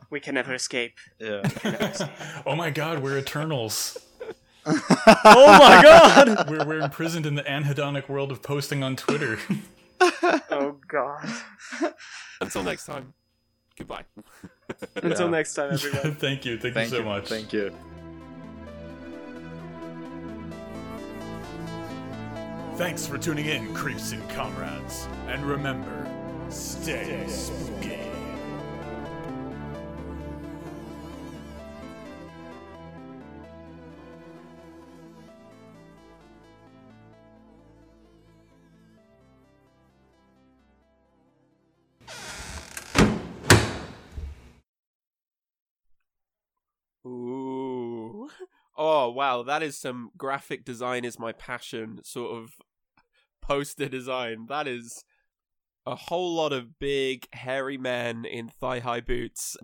we 0.09 0.22
can 0.22 0.35
never 0.35 0.53
escape. 0.53 0.93
yeah. 1.19 1.41
oh 2.45 2.55
my 2.55 2.69
god, 2.69 2.99
we're 2.99 3.18
eternals. 3.18 3.97
Oh 4.68 5.57
my 5.60 5.81
god! 5.84 6.49
We're, 6.49 6.65
we're 6.65 6.80
imprisoned 6.81 7.26
in 7.26 7.35
the 7.35 7.44
anhedonic 7.44 8.10
world 8.10 8.31
of 8.31 8.41
posting 8.41 8.84
on 8.84 8.95
Twitter. 8.95 9.39
Oh 10.52 10.77
god. 10.88 11.27
Until 12.39 12.61
next 12.64 12.85
time, 12.85 13.14
goodbye. 13.77 14.03
Until 14.95 15.26
Yeah. 15.26 15.31
next 15.31 15.53
time, 15.56 15.73
everyone. 15.73 16.15
thank 16.15 16.45
you. 16.45 16.57
Thank, 16.60 16.76
Thank 16.76 16.91
you 16.91 16.98
so 16.98 16.99
you. 16.99 17.06
much. 17.06 17.27
Thank 17.27 17.52
you. 17.52 17.72
Thanks 22.76 23.07
for 23.07 23.18
tuning 23.18 23.48
in, 23.48 23.73
creeps 23.73 24.11
and 24.11 24.27
comrades. 24.30 25.07
And 25.27 25.44
remember, 25.45 26.06
stay 26.49 27.26
spooky. 27.27 28.06
Oh 49.07 49.11
wow, 49.11 49.41
that 49.41 49.63
is 49.63 49.77
some 49.77 50.11
graphic 50.17 50.65
design 50.65 51.05
is 51.05 51.17
my 51.17 51.31
passion 51.31 52.01
sort 52.03 52.38
of 52.38 52.55
poster 53.41 53.88
design. 53.88 54.47
That 54.49 54.67
is 54.67 55.05
a 55.85 55.95
whole 55.95 56.35
lot 56.35 56.51
of 56.51 56.77
big 56.77 57.25
hairy 57.34 57.77
men 57.77 58.25
in 58.25 58.49
thigh-high 58.49 58.99
boots. 58.99 59.55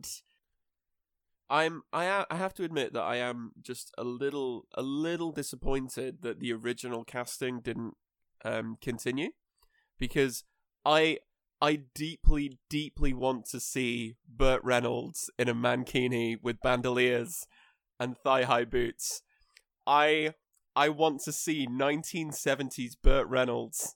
I'm 1.50 1.82
I 1.92 2.24
I 2.32 2.38
have 2.38 2.54
to 2.54 2.64
admit 2.64 2.94
that 2.94 3.02
I 3.02 3.18
am 3.18 3.52
just 3.62 3.92
a 3.98 4.06
little 4.06 4.66
a 4.76 4.82
little 4.82 5.34
disappointed 5.34 6.22
that 6.22 6.40
the 6.40 6.54
original 6.54 7.04
casting 7.04 7.60
didn't 7.60 7.98
um 8.46 8.78
continue 8.80 9.32
because 10.00 10.46
I 10.86 11.18
I 11.62 11.82
deeply, 11.94 12.60
deeply 12.70 13.12
want 13.12 13.46
to 13.48 13.60
see 13.60 14.16
Burt 14.26 14.64
Reynolds 14.64 15.30
in 15.38 15.50
a 15.50 15.54
mankini 15.54 16.42
with 16.42 16.62
bandoliers 16.62 17.46
and 18.00 18.18
thigh-high 18.18 18.66
boots. 18.66 19.22
I 19.86 20.34
I 20.76 20.90
want 20.90 21.22
to 21.22 21.32
see 21.32 21.68
1970s 21.68 22.96
Burt 23.02 23.28
Reynolds 23.28 23.96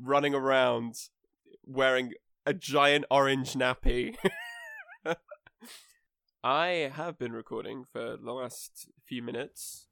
running 0.00 0.34
around 0.34 0.94
wearing 1.64 2.12
a 2.44 2.54
giant 2.54 3.04
orange 3.10 3.54
nappy. 3.54 4.16
I 6.44 6.92
have 6.94 7.18
been 7.18 7.32
recording 7.32 7.84
for 7.92 8.16
the 8.16 8.32
last 8.32 8.88
few 9.04 9.20
minutes. 9.20 9.88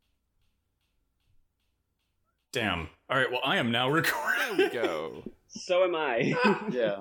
Damn. 2.53 2.91
All 3.11 3.17
right. 3.19 3.31
Well, 3.31 3.41
I 3.45 3.57
am 3.57 3.73
now 3.73 3.91
recording. 3.91 4.57
There 4.57 4.67
recording. 4.67 4.81
we 4.81 4.87
go. 4.89 5.33
So 5.49 5.83
am 5.85 5.95
I. 5.97 6.35
Yeah. 6.71 7.01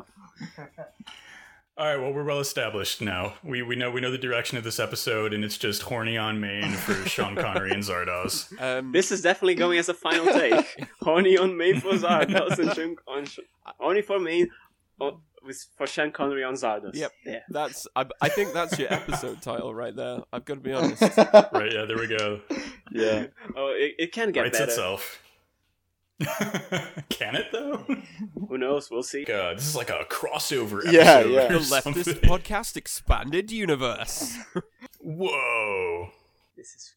All 1.75 1.87
right. 1.87 1.97
Well, 1.99 2.13
we're 2.13 2.23
well 2.23 2.39
established 2.39 3.01
now. 3.01 3.33
We 3.43 3.63
we 3.63 3.75
know 3.75 3.89
we 3.89 3.99
know 3.99 4.11
the 4.11 4.17
direction 4.19 4.59
of 4.59 4.63
this 4.63 4.79
episode, 4.79 5.33
and 5.33 5.43
it's 5.43 5.57
just 5.57 5.81
horny 5.83 6.17
on 6.17 6.39
main 6.39 6.71
for 6.71 6.93
Sean 7.09 7.35
Connery 7.35 7.71
and 7.71 7.81
Zardoz. 7.81 8.53
Um, 8.61 8.91
this 8.91 9.11
is 9.11 9.21
definitely 9.21 9.55
going 9.55 9.79
as 9.79 9.89
a 9.89 9.93
final 9.95 10.25
take. 10.27 10.87
horny 11.01 11.35
on 11.35 11.57
Main 11.57 11.79
for 11.79 11.93
Zardoz 11.93 12.59
and 12.59 12.73
Sean, 12.75 12.95
on, 13.07 13.25
Sh- 13.25 13.39
Only 13.79 14.03
for 14.03 14.19
Main 14.19 14.49
oh, 15.01 15.19
with, 15.43 15.65
for 15.75 15.87
Sean 15.87 16.11
Connery 16.11 16.43
on 16.43 16.53
Zardoz. 16.53 16.93
Yep. 16.93 17.11
Yeah. 17.25 17.39
that's 17.49 17.87
I, 17.95 18.05
I 18.21 18.29
think 18.29 18.53
that's 18.53 18.77
your 18.77 18.93
episode 18.93 19.41
title 19.41 19.73
right 19.73 19.95
there. 19.95 20.19
I've 20.31 20.45
got 20.45 20.55
to 20.55 20.59
be 20.59 20.73
honest. 20.73 21.01
Right. 21.53 21.73
Yeah. 21.73 21.85
There 21.85 21.97
we 21.97 22.07
go. 22.07 22.41
yeah. 22.91 23.25
Oh, 23.55 23.73
it, 23.75 23.95
it 23.97 24.11
can 24.11 24.31
get 24.31 24.41
Writes 24.41 24.59
better. 24.59 24.69
itself. 24.69 25.22
Can 27.09 27.35
it 27.35 27.47
though? 27.51 27.85
Who 28.47 28.57
knows? 28.57 28.89
We'll 28.91 29.03
see. 29.03 29.23
God, 29.23 29.57
this 29.57 29.67
is 29.67 29.75
like 29.75 29.89
a 29.89 30.05
crossover. 30.09 30.83
Yeah, 30.89 31.19
episode 31.19 31.31
yeah. 31.31 31.47
The 31.47 31.59
Leftist. 31.59 32.21
Podcast 32.21 32.77
Expanded 32.77 33.51
Universe. 33.51 34.37
Whoa. 34.99 36.09
This 36.55 36.75
is 36.75 36.95